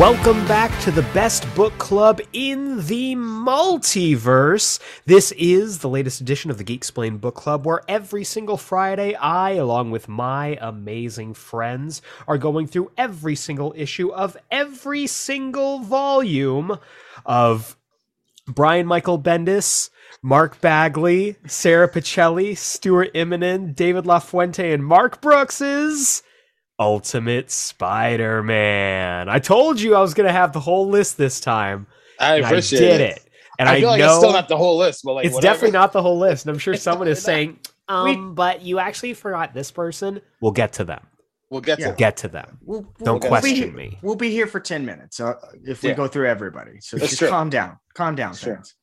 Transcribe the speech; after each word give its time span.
Welcome 0.00 0.46
back 0.48 0.80
to 0.84 0.90
the 0.90 1.02
best 1.12 1.46
book 1.54 1.76
club 1.76 2.22
in 2.32 2.86
the 2.86 3.14
multiverse. 3.16 4.80
This 5.04 5.30
is 5.32 5.80
the 5.80 5.90
latest 5.90 6.22
edition 6.22 6.50
of 6.50 6.56
the 6.56 6.64
Geek 6.64 6.78
Explain 6.78 7.18
Book 7.18 7.34
Club, 7.34 7.66
where 7.66 7.82
every 7.86 8.24
single 8.24 8.56
Friday, 8.56 9.14
I, 9.14 9.50
along 9.50 9.90
with 9.90 10.08
my 10.08 10.56
amazing 10.58 11.34
friends, 11.34 12.00
are 12.26 12.38
going 12.38 12.66
through 12.66 12.90
every 12.96 13.36
single 13.36 13.74
issue 13.76 14.08
of 14.10 14.38
every 14.50 15.06
single 15.06 15.80
volume 15.80 16.78
of 17.26 17.76
Brian 18.46 18.86
Michael 18.86 19.20
Bendis, 19.20 19.90
Mark 20.22 20.62
Bagley, 20.62 21.36
Sarah 21.46 21.90
Pichelli, 21.90 22.56
Stuart 22.56 23.12
Immonen, 23.12 23.76
David 23.76 24.04
LaFuente, 24.06 24.72
and 24.72 24.82
Mark 24.82 25.20
Brooks's 25.20 26.22
Ultimate 26.80 27.50
Spider 27.50 28.42
Man. 28.42 29.28
I 29.28 29.38
told 29.38 29.80
you 29.80 29.94
I 29.94 30.00
was 30.00 30.14
going 30.14 30.26
to 30.26 30.32
have 30.32 30.52
the 30.52 30.60
whole 30.60 30.88
list 30.88 31.18
this 31.18 31.38
time. 31.38 31.86
I 32.18 32.36
appreciate 32.36 32.78
I 32.78 32.84
did 32.84 33.00
it. 33.02 33.16
it. 33.18 33.26
And 33.58 33.68
I 33.68 33.74
I, 33.74 33.80
feel 33.80 33.90
like 33.90 33.98
know 34.00 34.06
it's 34.06 34.16
still 34.16 34.32
not 34.32 34.48
the 34.48 34.56
whole 34.56 34.78
list, 34.78 35.02
but 35.04 35.12
like 35.12 35.26
it's 35.26 35.34
whatever. 35.34 35.52
definitely 35.54 35.78
not 35.78 35.92
the 35.92 36.00
whole 36.02 36.18
list. 36.18 36.46
And 36.46 36.54
I'm 36.54 36.58
sure 36.58 36.74
someone 36.76 37.08
is 37.08 37.22
saying, 37.22 37.58
um, 37.88 38.34
but 38.34 38.62
you 38.62 38.78
actually 38.78 39.12
forgot 39.14 39.52
this 39.52 39.70
person. 39.70 40.22
We'll 40.40 40.52
get 40.52 40.72
to 40.74 40.84
them. 40.84 41.06
We'll 41.50 41.60
get 41.60 41.76
to 41.76 41.82
Yeah. 41.82 41.90
it. 41.90 41.96
Get 41.98 42.16
to 42.18 42.28
them. 42.28 42.58
We'll, 42.64 42.82
Don't 43.02 43.20
we'll 43.22 43.28
question 43.28 43.72
be, 43.72 43.76
me. 43.76 43.98
We'll 44.02 44.14
be 44.16 44.30
here 44.30 44.46
for 44.46 44.60
10 44.60 44.86
minutes 44.86 45.20
uh, 45.20 45.34
if 45.64 45.82
we 45.82 45.90
Yeah. 45.90 45.96
go 45.96 46.06
through 46.08 46.28
everybody. 46.28 46.80
So 46.80 46.96
That's 46.96 47.10
just 47.10 47.18
true. 47.18 47.28
calm 47.28 47.50
down. 47.50 47.78
Calm 47.94 48.14
down, 48.14 48.30
That's 48.32 48.44
fans. 48.44 48.74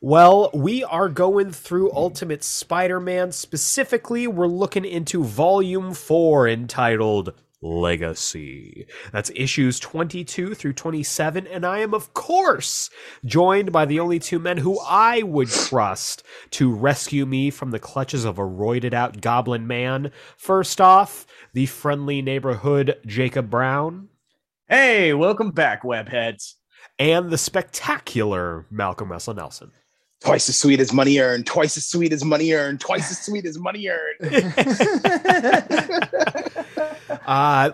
Well, 0.00 0.50
we 0.54 0.84
are 0.84 1.08
going 1.08 1.50
through 1.50 1.90
Ultimate 1.92 2.44
Spider 2.44 3.00
Man. 3.00 3.32
Specifically, 3.32 4.26
we're 4.26 4.46
looking 4.46 4.84
into 4.84 5.24
Volume 5.24 5.92
4 5.94 6.46
entitled 6.48 7.32
Legacy. 7.64 8.86
That's 9.10 9.30
issues 9.34 9.80
22 9.80 10.54
through 10.54 10.74
27. 10.74 11.46
And 11.46 11.64
I 11.64 11.78
am, 11.78 11.94
of 11.94 12.12
course, 12.12 12.90
joined 13.24 13.72
by 13.72 13.86
the 13.86 13.98
only 13.98 14.18
two 14.18 14.38
men 14.38 14.58
who 14.58 14.78
I 14.80 15.22
would 15.22 15.48
trust 15.48 16.22
to 16.50 16.72
rescue 16.72 17.24
me 17.24 17.50
from 17.50 17.70
the 17.70 17.78
clutches 17.78 18.24
of 18.24 18.38
a 18.38 18.42
roided 18.42 18.92
out 18.92 19.20
goblin 19.22 19.66
man. 19.66 20.12
First 20.36 20.80
off, 20.80 21.26
the 21.54 21.66
friendly 21.66 22.20
neighborhood 22.20 22.98
Jacob 23.06 23.48
Brown. 23.48 24.08
Hey, 24.68 25.14
welcome 25.14 25.50
back, 25.50 25.82
webheads. 25.82 26.54
And 26.98 27.30
the 27.30 27.38
spectacular 27.38 28.66
Malcolm 28.70 29.10
Russell 29.10 29.34
Nelson. 29.34 29.72
Twice 30.24 30.48
as 30.48 30.58
sweet 30.58 30.80
as 30.80 30.92
money 30.92 31.18
earned. 31.18 31.46
Twice 31.46 31.76
as 31.76 31.84
sweet 31.84 32.12
as 32.12 32.24
money 32.24 32.52
earned. 32.52 32.80
Twice 32.80 33.10
as 33.10 33.18
sweet 33.20 33.44
as 33.44 33.58
money 33.58 33.88
earned. 33.88 34.20
Uh, 37.26 37.72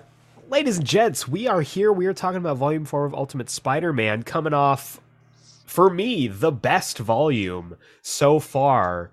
ladies 0.49 0.79
and 0.79 0.87
gents, 0.87 1.27
we 1.27 1.49
are 1.49 1.61
here. 1.61 1.93
We 1.93 2.07
are 2.07 2.15
talking 2.15 2.37
about 2.37 2.57
Volume 2.57 2.85
4 2.85 3.05
of 3.05 3.15
Ultimate 3.15 3.51
Spider 3.51 3.93
Man 3.93 4.23
coming 4.23 4.55
off, 4.55 5.01
for 5.67 5.91
me, 5.91 6.29
the 6.29 6.53
best 6.53 6.99
volume 6.99 7.77
so 8.01 8.39
far. 8.39 9.11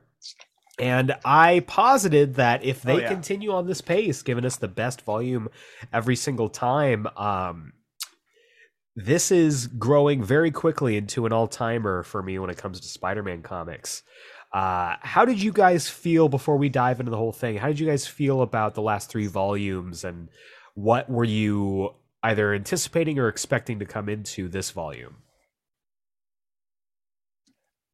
And 0.78 1.16
I 1.26 1.62
posited 1.62 2.36
that 2.36 2.64
if 2.64 2.84
they 2.84 2.94
Oh, 2.94 2.98
yeah. 2.98 3.08
continue 3.08 3.52
on 3.52 3.66
this 3.66 3.82
pace, 3.82 4.22
giving 4.22 4.46
us 4.46 4.58
the 4.58 4.68
best 4.68 5.02
volume 5.02 5.50
every 5.92 6.16
single 6.16 6.50
time, 6.50 7.08
um, 7.18 7.74
this 8.98 9.32
is 9.32 9.68
growing 9.68 10.24
very 10.24 10.50
quickly 10.50 10.98
into 10.98 11.28
an 11.28 11.32
all 11.32 11.48
timer 11.48 12.02
for 12.02 12.24
me 12.24 12.40
when 12.40 12.50
it 12.50 12.58
comes 12.58 12.80
to 12.80 12.88
Spider 12.88 13.22
Man 13.22 13.44
comics. 13.44 14.02
Uh, 14.52 14.96
how 15.02 15.24
did 15.24 15.40
you 15.40 15.52
guys 15.52 15.88
feel 15.88 16.28
before 16.28 16.58
we 16.58 16.68
dive 16.68 17.00
into 17.00 17.12
the 17.12 17.18
whole 17.18 17.32
thing? 17.32 17.58
How 17.58 17.68
did 17.68 17.80
you 17.80 17.86
guys 17.86 18.08
feel 18.08 18.42
about 18.42 18.74
the 18.74 18.82
last 18.82 19.12
three 19.12 19.28
volumes, 19.28 20.04
and 20.04 20.30
what 20.74 21.08
were 21.12 21.24
you 21.24 21.94
either 22.24 22.56
anticipating 22.56 23.20
or 23.20 23.28
expecting 23.28 23.78
to 23.78 23.86
come 23.86 24.10
into 24.10 24.48
this 24.48 24.72
volume? 24.72 25.18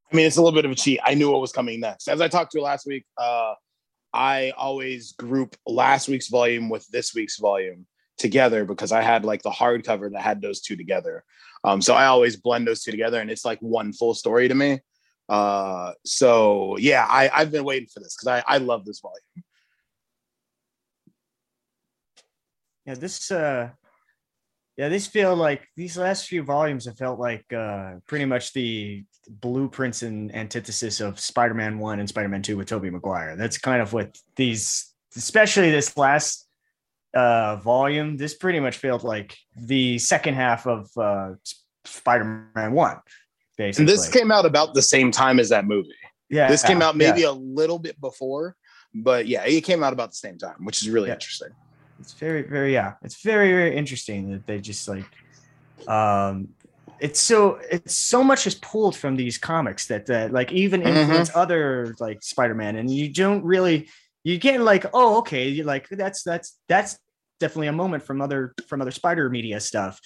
I 0.10 0.16
mean, 0.16 0.26
it's 0.26 0.38
a 0.38 0.42
little 0.42 0.56
bit 0.56 0.64
of 0.64 0.72
a 0.72 0.76
cheat. 0.76 1.02
I 1.04 1.16
knew 1.16 1.30
what 1.30 1.42
was 1.42 1.52
coming 1.52 1.82
next. 1.82 2.08
As 2.08 2.22
I 2.22 2.30
talked 2.30 2.54
to 2.54 2.60
you 2.60 2.64
last 2.64 2.88
week, 2.88 3.04
uh, 3.18 3.56
I 4.14 4.54
always 4.56 5.12
group 5.14 5.58
last 5.68 6.08
week's 6.08 6.30
volume 6.30 6.70
with 6.70 6.88
this 6.88 7.14
week's 7.14 7.40
volume 7.40 7.88
together 8.18 8.66
because 8.66 8.92
I 8.92 9.02
had 9.02 9.26
like 9.26 9.42
the 9.42 9.50
hardcover 9.50 10.12
that 10.12 10.22
had 10.22 10.42
those 10.42 10.62
two 10.62 10.76
together. 10.76 11.24
Um, 11.64 11.82
so 11.82 11.94
I 11.94 12.06
always 12.06 12.36
blend 12.36 12.68
those 12.68 12.84
two 12.84 12.92
together, 12.92 13.22
and 13.22 13.32
it's 13.32 13.46
like 13.46 13.60
one 13.60 13.94
full 13.94 14.14
story 14.14 14.48
to 14.48 14.56
me. 14.56 14.80
Uh, 15.30 15.94
so 16.06 16.78
yeah, 16.78 17.06
I, 17.10 17.30
I've 17.34 17.52
been 17.52 17.64
waiting 17.64 17.88
for 17.88 18.00
this 18.00 18.16
because 18.16 18.28
I, 18.28 18.56
I 18.56 18.58
love 18.58 18.86
this 18.86 19.00
volume. 19.00 19.46
Yeah, 22.86 22.96
this 22.96 23.32
uh 23.32 23.70
yeah, 24.76 24.90
these 24.90 25.08
feel 25.08 25.36
like 25.36 25.68
these 25.78 25.98
last 25.98 26.28
few 26.28 26.44
volumes 26.44 26.86
have 26.86 26.98
felt 26.98 27.20
like 27.20 27.46
uh 27.54 27.94
pretty 28.08 28.26
much 28.26 28.52
the 28.52 29.06
blueprints 29.30 30.04
and 30.04 30.36
antithesis 30.36 31.00
of 31.00 31.20
Spider-Man 31.20 31.80
1 31.80 32.00
and 32.00 32.10
Spider-Man 32.10 32.42
2 32.42 32.58
with 32.58 32.68
Tobey 32.68 32.90
Maguire. 32.90 33.38
That's 33.38 33.58
kind 33.58 33.82
of 33.82 33.94
what 33.94 34.18
these 34.36 34.94
especially 35.16 35.72
this 35.72 35.96
last 35.96 36.48
uh 37.14 37.58
volume, 37.58 38.18
this 38.18 38.34
pretty 38.34 38.60
much 38.60 38.78
felt 38.78 39.04
like 39.04 39.38
the 39.56 40.00
second 40.00 40.34
half 40.36 40.66
of 40.68 40.90
uh 40.98 41.32
Spider-Man 41.86 42.72
1 42.74 42.98
basically. 43.58 43.84
And 43.84 43.90
this 43.90 44.10
came 44.10 44.32
out 44.32 44.46
about 44.46 44.74
the 44.74 44.82
same 44.82 45.12
time 45.12 45.40
as 45.40 45.50
that 45.50 45.66
movie. 45.66 45.90
yeah, 46.30 46.50
This 46.50 46.64
came 46.64 46.82
out 46.82 46.96
yeah. 46.96 47.10
maybe 47.12 47.24
a 47.24 47.32
little 47.32 47.78
bit 47.78 48.00
before, 48.02 48.56
but 48.96 49.28
yeah, 49.28 49.44
it 49.46 49.62
came 49.62 49.84
out 49.84 49.94
about 49.94 50.10
the 50.12 50.16
same 50.18 50.38
time, 50.38 50.66
which 50.66 50.82
is 50.82 50.90
really 50.90 51.10
Yeah. 51.10 51.16
interesting. 51.16 51.50
it's 52.00 52.14
very 52.20 52.42
very 52.42 52.74
yeah 52.74 52.94
it's 53.04 53.22
very 53.22 53.50
very 53.54 53.78
interesting 53.78 54.32
that 54.32 54.46
they 54.48 54.60
just 54.60 54.88
like 54.88 55.06
um 55.88 56.50
it's 57.00 57.20
so 57.20 57.60
it's 57.70 57.94
so 57.96 58.24
much 58.24 58.48
is 58.48 58.56
pulled 58.56 58.96
from 58.96 59.16
these 59.16 59.38
comics 59.38 59.88
that 59.88 60.06
that 60.08 60.32
like 60.34 60.52
even 60.52 60.82
Mhm. 60.82 60.88
influence 60.92 61.30
other 61.36 61.94
like 62.00 62.20
spider-man 62.24 62.76
and 62.78 62.90
you 62.92 63.10
don't 63.14 63.44
really 63.44 63.90
you 64.24 64.38
get 64.40 64.60
like 64.62 64.86
oh 64.94 65.18
okay 65.20 65.50
you're 65.50 65.66
like 65.76 65.88
that's 65.90 66.24
that's 66.24 66.58
that's 66.68 66.98
definitely 67.44 67.68
a 67.68 67.74
moment 67.74 68.02
from 68.02 68.22
other 68.22 68.56
from 68.68 68.82
other 68.82 68.90
spider 68.90 69.30
media 69.30 69.60
stuff 69.60 70.00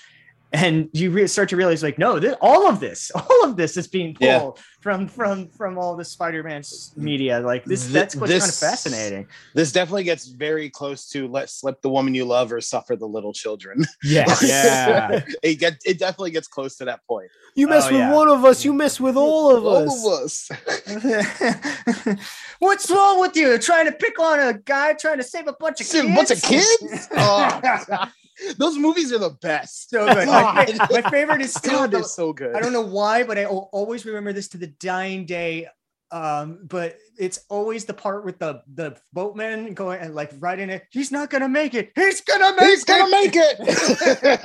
and 0.54 0.88
you 0.94 1.12
re- 1.12 1.28
start 1.28 1.50
to 1.50 1.58
realize 1.58 1.84
like 1.84 1.98
no 2.00 2.20
this, 2.20 2.36
all 2.42 2.68
of 2.70 2.80
this 2.80 3.12
all 3.16 3.44
of 3.44 3.58
this 3.58 3.76
is 3.76 3.88
being 3.88 4.14
pulled 4.16 4.56
Yeah. 4.58 4.64
from 4.80 5.08
from 5.10 5.50
from 5.50 5.78
all 5.78 5.98
the 5.98 6.06
spider-man 6.06 6.64
media 6.96 7.40
like 7.42 7.66
this 7.66 7.82
Th- 7.84 7.92
that's 7.94 8.16
what's 8.16 8.32
kind 8.32 8.44
of 8.44 8.56
fascinating 8.56 9.28
This 9.54 9.72
definitely 9.74 10.06
gets 10.06 10.28
very 10.28 10.70
close 10.70 11.10
to 11.10 11.28
let 11.28 11.50
slip 11.50 11.82
the 11.82 11.90
woman 11.90 12.16
you 12.16 12.24
love 12.26 12.54
or 12.54 12.62
suffer 12.62 12.96
the 12.96 13.06
little 13.08 13.34
children. 13.34 13.84
Yes. 14.04 14.42
Yeah. 14.48 15.22
it 15.44 15.56
get 15.60 15.82
it 15.86 16.00
definitely 16.00 16.32
gets 16.32 16.48
close 16.48 16.78
to 16.78 16.86
that 16.86 17.06
point. 17.08 17.30
You 17.56 17.68
mess 17.68 17.86
Oh, 17.88 17.92
with 17.92 18.00
yeah. 18.00 18.14
one 18.14 18.30
of 18.30 18.46
us, 18.46 18.64
you 18.64 18.72
mess 18.74 19.00
with 19.00 19.18
all 19.18 19.56
of 19.56 19.66
All 19.66 19.90
us. 20.24 20.50
of 20.50 20.58
us. 20.58 22.18
What's 22.60 22.90
wrong 22.90 23.20
with 23.20 23.36
you? 23.36 23.58
Trying 23.58 23.86
to 23.88 23.92
pick 23.92 24.20
on 24.20 24.40
a 24.40 24.54
guy 24.54 24.94
trying 24.94 25.18
to 25.18 25.24
save 25.24 25.48
a 25.48 25.54
bunch 25.54 25.82
of 25.82 25.88
kids? 25.90 26.08
a 26.08 26.16
bunch 26.16 26.32
of 26.32 26.42
kids? 26.42 27.08
Oh, 27.12 28.10
those 28.58 28.78
movies 28.78 29.12
are 29.12 29.18
the 29.20 29.32
best. 29.42 29.90
so 29.90 30.06
good. 30.14 30.28
My, 30.28 30.66
fa- 30.66 30.88
my 30.92 31.10
favorite 31.10 31.42
is 31.42 31.54
still. 31.54 31.72
God, 31.80 31.92
the- 31.92 31.98
they're 31.98 32.04
so 32.06 32.34
good. 32.34 32.56
I 32.56 32.60
don't 32.60 32.74
know 32.74 32.82
why, 32.82 33.24
but 33.24 33.38
I 33.38 33.46
always 33.46 34.06
remember 34.06 34.34
this 34.34 34.48
to 34.50 34.58
the 34.58 34.68
dying 34.68 35.26
day. 35.26 35.68
Um, 36.10 36.60
but 36.64 36.98
it's 37.20 37.42
always 37.50 37.84
the 37.84 37.94
part 37.94 38.24
with 38.24 38.40
the 38.40 38.62
the 38.74 38.96
boatman 39.12 39.74
going 39.74 40.00
and 40.00 40.16
like 40.16 40.32
right 40.40 40.58
in 40.58 40.70
it. 40.70 40.86
He's 40.90 41.12
not 41.12 41.30
gonna 41.30 41.50
make 41.50 41.74
it. 41.74 41.92
He's 41.96 42.22
gonna 42.22 42.56
make 42.56 42.70
He's 42.70 42.86
gonna 42.86 43.04
it. 43.10 43.12
make 43.12 43.34
it. 43.36 44.40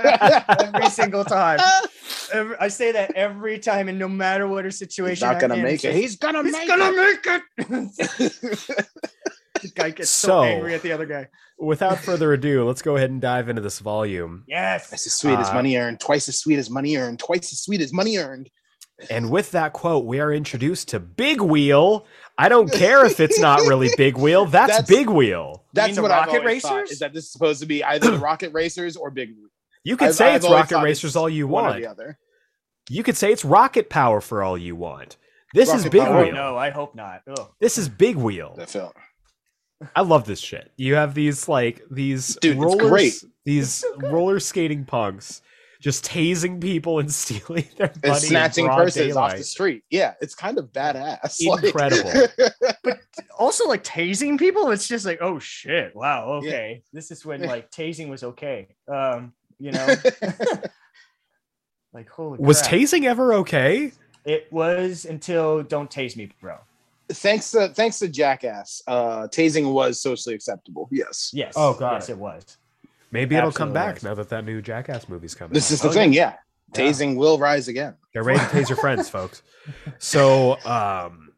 every 0.75 0.91
single 0.91 1.25
time. 1.25 1.61
Every- 2.33 2.57
I 2.59 2.67
say 2.67 2.91
that 2.91 3.15
every 3.15 3.61
time, 3.61 3.89
and 3.89 3.97
no 3.97 4.09
matter 4.09 4.49
what 4.49 4.65
her 4.65 4.73
situation, 4.73 5.11
He's 5.29 5.33
not 5.35 5.41
gonna 5.41 5.57
make 5.63 5.85
it. 5.85 5.95
He's 5.95 6.17
gonna 6.17 6.43
He's 6.43 6.53
make 6.53 6.67
gonna 6.67 6.91
it. 6.91 7.41
make 7.61 8.21
it. 8.59 8.87
the 9.63 9.69
guy 9.69 9.91
gets 9.91 10.11
so, 10.11 10.29
So- 10.29 10.43
angry 10.45 10.75
at 10.75 10.83
the 10.83 10.93
other 10.93 11.07
guy. 11.07 11.29
Without 11.59 11.99
further 11.99 12.33
ado, 12.33 12.65
let's 12.67 12.83
go 12.83 12.97
ahead 12.97 13.11
and 13.11 13.21
dive 13.21 13.49
into 13.49 13.63
this 13.63 13.79
volume. 13.79 14.45
Yes. 14.49 14.89
Twice 14.89 15.07
as 15.07 15.13
sweet 15.15 15.39
as 15.39 15.49
Uh, 15.49 15.55
money 15.55 15.77
earned. 15.77 16.01
Twice 16.01 16.29
as 16.29 16.39
sweet 16.39 16.59
as 16.59 16.69
money 16.69 16.97
earned. 16.97 17.21
Twice 17.21 17.53
as 17.53 17.61
sweet 17.61 17.81
as 17.81 17.93
money 17.93 18.17
earned. 18.19 18.51
And 19.11 19.31
with 19.31 19.53
that 19.53 19.73
quote, 19.73 20.05
we 20.05 20.19
are 20.21 20.33
introduced 20.33 20.89
to 20.89 21.01
Big 21.01 21.41
Wheel. 21.41 22.05
I 22.37 22.49
don't 22.49 22.71
care 22.73 23.05
if 23.07 23.21
it's 23.21 23.39
not 23.39 23.61
really 23.61 23.91
Big 23.97 24.17
Wheel. 24.17 24.45
That's, 24.47 24.71
That's- 24.73 24.89
Big 24.89 25.09
Wheel. 25.09 25.65
That's 25.73 25.95
the 25.97 26.03
what 26.03 26.11
I've 26.11 26.27
Rocket 26.27 26.39
thought, 26.39 26.47
Racers? 26.47 26.91
Is 26.91 26.99
that 26.99 27.13
this 27.15 27.25
is 27.25 27.33
supposed 27.33 27.61
to 27.61 27.67
be 27.67 27.83
either 27.85 28.11
the 28.11 28.19
Rocket 28.19 28.53
Racers 28.53 28.97
or 28.97 29.11
Big? 29.11 29.31
You 29.85 29.97
could 29.97 30.09
I've- 30.09 30.15
say 30.15 30.31
I've 30.31 30.37
it's 30.37 30.45
always 30.45 30.61
Rocket 30.63 30.75
thought 30.75 30.85
Racers 30.85 31.11
it's 31.11 31.17
all 31.17 31.29
you 31.29 31.47
one 31.47 31.65
or 31.65 31.69
want. 31.69 31.81
the 31.83 31.87
other. 31.89 32.19
You 32.91 33.03
could 33.05 33.17
say 33.17 33.33
it's 33.33 33.45
Rocket 33.45 33.89
Power 33.89 34.21
for 34.21 34.43
all 34.43 34.59
you 34.59 34.75
want. 34.77 35.17
This 35.55 35.69
is 35.69 35.83
Rocket 35.85 35.93
Big 35.93 36.03
Power. 36.03 36.19
Oh 36.19 36.23
Wheel. 36.25 36.33
no, 36.35 36.57
I 36.57 36.71
hope 36.71 36.95
not. 36.95 37.23
Ugh. 37.29 37.49
This 37.61 37.79
is 37.79 37.89
Big 37.89 38.17
Wheel. 38.17 38.55
That 38.57 38.71
film. 38.71 38.93
I 39.97 40.03
love 40.03 40.25
this 40.25 40.41
shit. 40.41 40.71
You 40.77 40.95
have 40.95 41.15
these 41.15 41.49
like 41.49 41.83
these 41.91 42.37
Dude, 42.37 42.57
it's 42.57 42.65
rollers, 42.65 42.91
great. 42.91 43.25
these 43.45 43.85
roller 43.99 44.41
skating 44.41 44.85
punks 44.85 45.43
just 45.81 46.05
tasing 46.05 46.61
people 46.61 47.01
and 47.01 47.13
stealing 47.23 47.67
their 47.77 47.89
money 48.05 48.15
And 48.15 48.17
snatching 48.17 48.67
broad 48.67 48.77
purses 48.77 49.17
off 49.17 49.37
the 49.37 49.43
street. 49.43 49.83
Yeah, 49.91 50.15
it's 50.21 50.35
kind 50.35 50.57
of 50.59 50.73
badass. 50.73 51.39
Like- 51.47 51.65
Incredible. 51.65 52.29
But 52.85 53.01
also 53.39 53.67
like 53.69 53.83
tasing 53.85 54.39
people, 54.39 54.71
it's 54.71 54.87
just 54.89 55.05
like, 55.05 55.19
oh 55.21 55.39
shit, 55.39 55.95
wow, 55.95 56.35
okay. 56.35 56.83
This 56.93 57.11
is 57.11 57.25
when 57.25 57.43
like 57.43 57.71
tasing 57.71 58.09
was 58.09 58.23
okay. 58.23 58.69
Um, 58.89 59.33
you 59.59 59.73
know. 59.73 59.95
Like 61.93 62.09
holy. 62.09 62.39
Was 62.39 62.61
crap. 62.63 62.73
tasing 62.73 63.05
ever 63.05 63.35
okay? 63.35 63.93
It 64.25 64.51
was 64.51 65.05
until 65.05 65.63
"Don't 65.63 65.91
Tase 65.91 66.17
Me, 66.17 66.31
Bro." 66.41 66.59
Thanks 67.13 67.51
to 67.53 67.69
thanks 67.69 67.99
to 68.01 68.09
Jackass, 68.09 68.83
uh, 68.87 69.29
tasing 69.29 69.73
was 69.73 70.01
socially 70.01 70.35
acceptable. 70.35 70.89
Yes, 70.91 71.31
Yes. 71.33 71.55
Oh, 71.57 71.75
got 71.75 71.95
yes, 71.95 72.09
it. 72.09 72.13
it 72.13 72.19
was. 72.19 72.57
Maybe 73.11 73.37
it'll 73.37 73.53
come 73.53 73.73
back 73.73 73.95
was. 73.97 74.03
now 74.05 74.15
that 74.15 74.29
that 74.31 74.45
new 74.45 74.63
Jackass 74.63 75.09
movie's 75.09 75.35
coming. 75.35 75.53
this 75.53 75.71
out. 75.71 75.75
is 75.75 75.81
the 75.83 75.89
Oh, 75.89 75.93
thing. 75.93 76.13
Yeah, 76.13 76.35
Yeah. 76.75 76.81
tasing 76.83 77.17
will 77.17 77.39
rise 77.39 77.69
again. 77.69 77.95
Get 78.15 78.25
ready 78.25 78.39
to 78.39 78.45
tase 78.47 78.69
your 78.69 78.79
friends, 78.79 79.09
folks. 79.17 79.43
So, 79.99 80.59
um, 80.65 81.33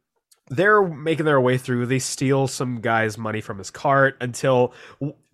they're 0.49 0.82
making 0.82 1.25
their 1.25 1.41
way 1.41 1.56
through. 1.59 1.87
They 1.87 1.99
steal 1.99 2.47
some 2.47 2.81
guy's 2.81 3.17
money 3.17 3.41
from 3.41 3.59
his 3.59 3.71
cart 3.71 4.17
until 4.21 4.73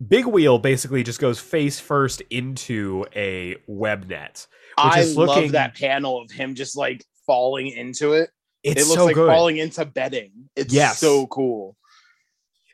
Big 0.06 0.24
Wheel 0.26 0.58
basically 0.58 1.02
just 1.02 1.18
goes 1.20 1.40
face 1.40 1.80
first 1.80 2.22
into 2.30 3.04
a 3.14 3.56
web 3.66 4.08
net. 4.08 4.46
Which 4.78 4.94
I 4.94 5.00
is 5.00 5.16
looking- 5.16 5.42
love 5.44 5.52
that 5.52 5.74
panel 5.74 6.22
of 6.22 6.30
him 6.30 6.54
just 6.54 6.76
like 6.76 7.04
falling 7.26 7.66
into 7.68 8.12
it. 8.12 8.30
It's 8.62 8.82
it 8.82 8.84
looks 8.84 8.98
so 9.00 9.04
like 9.06 9.14
good, 9.14 9.26
falling 9.28 9.56
into 9.58 9.84
bedding. 9.84 10.32
It's 10.56 10.72
Yes. 10.72 10.98
so 10.98 11.26
cool. 11.26 11.76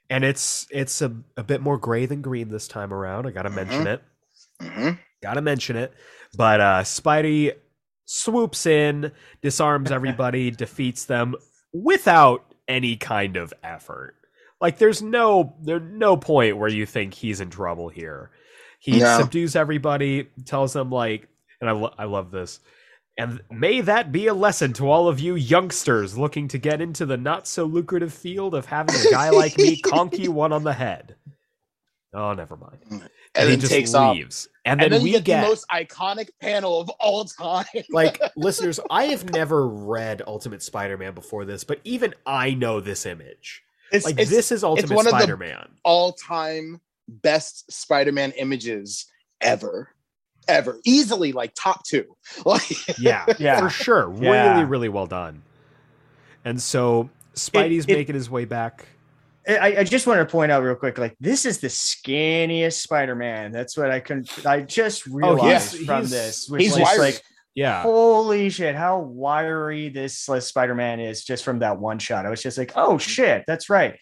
and 0.09 0.23
it's 0.25 0.67
it's 0.71 1.03
a, 1.03 1.13
a 1.37 1.43
bit 1.43 1.61
more 1.61 1.77
gray 1.79 2.07
than 2.07 2.23
green 2.23 2.49
this 2.49 2.69
time 2.69 2.93
around. 2.93 3.27
I 3.27 3.31
gotta 3.33 3.51
mention 3.51 3.85
Mhm. 3.85 3.95
it. 3.95 4.03
Mhm. 4.63 4.99
Gotta 5.23 5.41
mention 5.43 5.77
it. 5.77 5.93
But 6.37 6.61
uh, 6.61 6.83
Spidey 6.83 7.55
swoops 8.05 8.67
in, 8.67 9.11
disarms 9.43 9.91
everybody, 9.91 10.51
defeats 10.53 11.05
them 11.07 11.35
without 11.73 12.45
any 12.69 12.97
kind 12.97 13.37
of 13.37 13.53
effort. 13.65 14.15
Like 14.61 14.79
there's 14.79 15.03
no 15.03 15.57
there's 15.63 15.83
no 15.93 16.17
point 16.17 16.57
where 16.57 16.69
you 16.71 16.87
think 16.87 17.13
he's 17.15 17.41
in 17.41 17.51
trouble 17.51 17.89
here. 17.89 18.31
He 18.79 19.01
No. 19.01 19.19
subdues 19.19 19.57
everybody, 19.57 20.29
tells 20.45 20.73
them 20.73 20.91
like, 20.91 21.29
and 21.61 21.69
I 21.69 21.73
lo- 21.73 21.95
I 21.99 22.05
love 22.05 22.31
this. 22.31 22.61
And 23.19 23.41
may 23.51 23.81
that 23.81 24.13
be 24.13 24.27
a 24.27 24.35
lesson 24.35 24.73
to 24.75 24.91
all 24.91 25.09
of 25.09 25.19
you 25.21 25.35
youngsters 25.37 26.19
looking 26.19 26.49
to 26.49 26.59
get 26.59 26.81
into 26.83 27.07
the 27.07 27.17
not 27.17 27.47
so 27.47 27.65
lucrative 27.65 28.13
field 28.13 28.55
of 28.55 28.67
having 28.67 28.95
a 28.95 29.11
guy 29.11 29.31
like 29.31 29.57
me 29.57 29.81
conk 29.85 30.19
you 30.19 30.31
one 30.33 30.53
on 30.53 30.65
the 30.65 30.75
head. 30.75 31.17
Oh, 32.13 32.33
never 32.35 32.57
mind. 32.57 32.79
And, 32.91 33.03
he 33.35 33.45
then 33.53 33.61
just 33.61 33.73
takes 33.73 33.95
off. 33.95 34.17
leaves. 34.17 34.49
And 34.65 34.81
then, 34.81 34.85
And 34.87 34.95
then 34.95 35.03
we 35.03 35.13
get, 35.13 35.25
get, 35.25 35.41
the 35.43 35.49
most 35.49 35.67
iconic 35.69 36.29
panel 36.41 36.81
of 36.81 36.89
all 36.91 37.25
time. 37.25 37.65
like 37.91 38.21
listeners, 38.37 38.81
I 38.91 39.05
have 39.07 39.31
never 39.31 39.67
read 39.69 40.23
Ultimate 40.27 40.63
Spider-Man 40.63 41.15
before 41.15 41.45
this, 41.45 41.65
but 41.65 41.81
even 41.85 42.15
I 42.27 42.53
know 42.55 42.81
this 42.81 43.07
image. 43.07 43.63
it's 43.93 44.05
Like 44.07 44.19
it's 44.19 44.31
this 44.31 44.53
is 44.53 44.63
Ultimate 44.65 44.95
one 44.95 45.07
of 45.07 45.13
the- 45.13 45.19
Spider-Man. 45.19 45.69
all-time 45.85 46.81
best 47.09 47.71
Spider-Man 47.71 48.33
images 48.33 49.07
ever, 49.41 49.91
ever, 50.49 50.79
easily 50.85 51.33
like 51.33 51.53
top 51.55 51.85
two. 51.85 52.05
Like 52.45 52.99
Yeah, 52.99 53.25
Yeah. 53.39 53.61
for 53.61 53.71
sure. 53.71 54.13
Yeah. 54.21 54.53
Really, 54.55 54.65
really 54.65 54.89
well 54.89 55.07
done. 55.07 55.43
And 56.45 56.61
so 56.61 57.11
Spidey's 57.35 57.85
it- 57.87 57.93
making 57.95 58.15
his 58.15 58.31
way 58.31 58.45
back. 58.45 58.87
I, 59.49 59.77
I 59.79 59.85
just 59.85 60.09
want 60.09 60.19
to 60.19 60.27
point 60.27 60.51
out 60.51 60.65
real 60.65 60.75
quick, 60.75 60.99
like 60.99 61.15
this 61.21 61.45
is 61.47 61.59
the 61.59 61.69
skinniest 61.69 62.81
Spider-Man. 62.81 63.53
That's 63.53 63.77
what 63.77 63.93
I 63.93 64.01
can. 64.01 64.25
I 64.45 64.61
just 64.63 65.07
realized 65.07 65.41
Oh, 65.41 65.47
he's- 65.47 65.85
from 65.87 65.99
he's- 65.99 66.11
this, 66.11 66.49
which 66.49 66.63
he's 66.63 66.73
is 66.77 66.81
wiry. 66.83 66.99
like, 66.99 67.23
Yeah. 67.55 67.83
holy 67.83 68.51
shit, 68.51 68.75
how 68.75 68.99
wiry 68.99 69.89
this 69.89 70.29
uh, 70.29 70.41
Spider-Man 70.41 70.99
is 70.99 71.23
just 71.25 71.45
from 71.45 71.61
that 71.61 71.79
one 71.79 72.01
shot. 72.01 72.27
I 72.27 72.31
was 72.31 72.43
just 72.43 72.59
like, 72.59 72.73
oh 72.75 72.99
shit, 72.99 73.45
that's 73.47 73.71
right. 73.71 73.97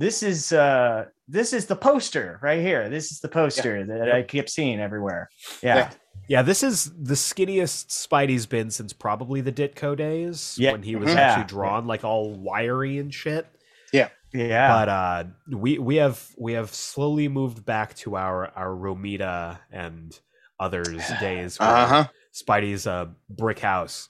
This 0.00 0.22
is 0.22 0.50
uh 0.50 1.04
this 1.28 1.52
is 1.52 1.66
the 1.66 1.76
poster 1.76 2.38
right 2.42 2.58
here. 2.60 2.88
This 2.88 3.12
is 3.12 3.20
the 3.20 3.28
poster 3.28 3.84
that 3.84 4.10
I 4.10 4.22
kept 4.22 4.48
seeing 4.48 4.80
everywhere. 4.80 5.28
Yeah. 5.62 5.76
Yeah. 5.76 5.90
Yeah, 6.28 6.42
this 6.42 6.62
is 6.62 6.90
the 6.98 7.14
skinniest 7.14 7.88
Spidey's 7.88 8.46
been 8.46 8.70
since 8.70 8.94
probably 8.94 9.42
the 9.42 9.52
Ditko 9.52 9.94
days 9.96 10.56
Yeah. 10.58 10.72
when 10.72 10.82
he 10.82 10.96
was 10.96 11.10
Mhm. 11.10 11.16
actually 11.16 11.42
Yeah. 11.42 11.46
drawn 11.48 11.86
like 11.86 12.02
all 12.02 12.30
wiry 12.32 12.96
and 12.98 13.12
shit. 13.12 13.46
Yeah. 13.92 14.08
Yeah. 14.32 14.68
But 14.72 14.88
uh 14.88 15.24
we 15.54 15.78
we 15.78 15.96
have 15.96 16.26
we 16.38 16.54
have 16.54 16.72
slowly 16.72 17.28
moved 17.28 17.66
back 17.66 17.94
to 17.96 18.16
our 18.16 18.46
our 18.56 18.68
Romita 18.74 19.58
and 19.70 20.18
others 20.58 21.02
days 21.20 21.58
where 21.58 21.68
uh 21.68 21.86
huh. 21.86 22.04
Spidey's 22.32 22.86
a 22.86 23.14
brick 23.28 23.58
house 23.58 24.08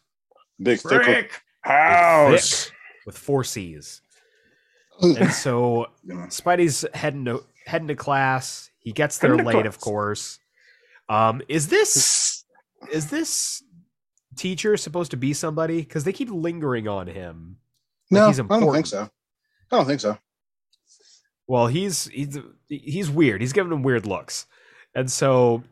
Big 0.62 0.78
thick 0.78 1.02
Brick 1.04 1.42
house. 1.62 2.30
house. 2.30 2.70
with 3.06 3.18
four 3.18 3.42
C's. 3.42 4.02
And 5.02 5.32
so 5.32 5.88
Spidey's 6.06 6.84
heading 6.94 7.24
to 7.26 7.44
heading 7.66 7.88
to 7.88 7.94
class. 7.94 8.70
He 8.78 8.92
gets 8.92 9.18
there 9.18 9.30
Heading 9.30 9.46
late, 9.46 9.66
of 9.66 9.80
course. 9.80 10.38
Um, 11.08 11.42
is 11.48 11.68
this 11.68 12.44
is 12.92 13.10
this 13.10 13.62
teacher 14.36 14.76
supposed 14.76 15.10
to 15.10 15.16
be 15.16 15.32
somebody? 15.32 15.80
Because 15.82 16.04
they 16.04 16.12
keep 16.12 16.30
lingering 16.30 16.88
on 16.88 17.06
him. 17.06 17.58
no, 18.10 18.28
he's 18.28 18.40
I 18.40 18.44
don't 18.44 18.72
think 18.72 18.86
so. 18.86 19.10
I 19.70 19.76
don't 19.76 19.86
think 19.86 20.00
so. 20.00 20.18
Well, 21.46 21.66
he's 21.66 22.06
he's 22.08 22.38
he's 22.68 23.10
weird. 23.10 23.40
He's 23.40 23.52
giving 23.52 23.72
him 23.72 23.82
weird 23.82 24.06
looks, 24.06 24.46
and 24.94 25.10
so 25.10 25.64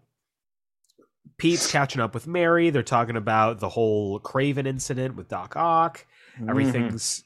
Pete's 1.38 1.70
catching 1.70 2.02
up 2.02 2.14
with 2.14 2.26
Mary. 2.26 2.70
They're 2.70 2.82
talking 2.82 3.16
about 3.16 3.60
the 3.60 3.68
whole 3.68 4.18
Kraven 4.20 4.66
incident 4.66 5.14
with 5.14 5.28
Doc 5.28 5.56
Ock. 5.56 6.04
Mm-hmm. 6.36 6.50
Everything's 6.50 7.22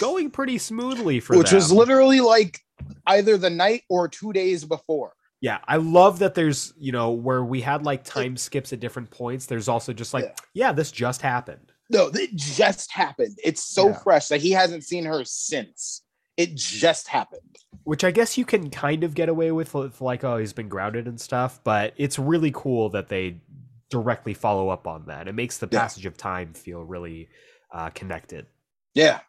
going 0.00 0.30
pretty 0.30 0.58
smoothly 0.58 1.20
for 1.20 1.36
Which 1.36 1.50
them. 1.50 1.56
was 1.56 1.72
literally 1.72 2.20
like 2.20 2.60
either 3.06 3.36
the 3.38 3.50
night 3.50 3.82
or 3.88 4.08
two 4.08 4.32
days 4.32 4.64
before. 4.64 5.12
Yeah, 5.40 5.58
I 5.68 5.76
love 5.76 6.18
that 6.20 6.34
there's, 6.34 6.72
you 6.78 6.92
know, 6.92 7.10
where 7.10 7.44
we 7.44 7.60
had 7.60 7.84
like 7.84 8.04
time 8.04 8.36
skips 8.36 8.72
at 8.72 8.80
different 8.80 9.10
points. 9.10 9.46
There's 9.46 9.68
also 9.68 9.92
just 9.92 10.14
like, 10.14 10.24
Yeah. 10.24 10.34
yeah, 10.54 10.72
this 10.72 10.90
just 10.90 11.20
happened. 11.22 11.72
No, 11.90 12.06
it 12.12 12.34
just 12.34 12.90
happened. 12.90 13.38
It's 13.44 13.62
so 13.62 13.88
Yeah. 13.88 13.98
fresh 13.98 14.28
that 14.28 14.40
he 14.40 14.50
hasn't 14.50 14.82
seen 14.84 15.04
her 15.04 15.24
since. 15.24 16.02
It 16.36 16.54
just 16.56 17.06
happened. 17.08 17.56
Which 17.84 18.02
I 18.02 18.10
guess 18.10 18.36
you 18.36 18.44
can 18.44 18.70
kind 18.70 19.04
of 19.04 19.14
get 19.14 19.28
away 19.28 19.52
with, 19.52 19.72
with 19.74 20.00
like, 20.00 20.24
oh, 20.24 20.38
he's 20.38 20.52
been 20.52 20.68
grounded 20.68 21.06
and 21.06 21.20
stuff, 21.20 21.60
but 21.62 21.94
it's 21.96 22.18
really 22.18 22.50
cool 22.52 22.88
that 22.90 23.08
they 23.08 23.40
directly 23.88 24.34
follow 24.34 24.68
up 24.68 24.86
on 24.88 25.04
that. 25.06 25.28
It 25.28 25.34
makes 25.34 25.58
the 25.58 25.68
Yeah. 25.70 25.80
passage 25.80 26.06
of 26.06 26.16
time 26.16 26.54
feel 26.54 26.82
really 26.82 27.28
uh, 27.72 27.90
connected. 27.90 28.46
Yeah. 28.94 29.20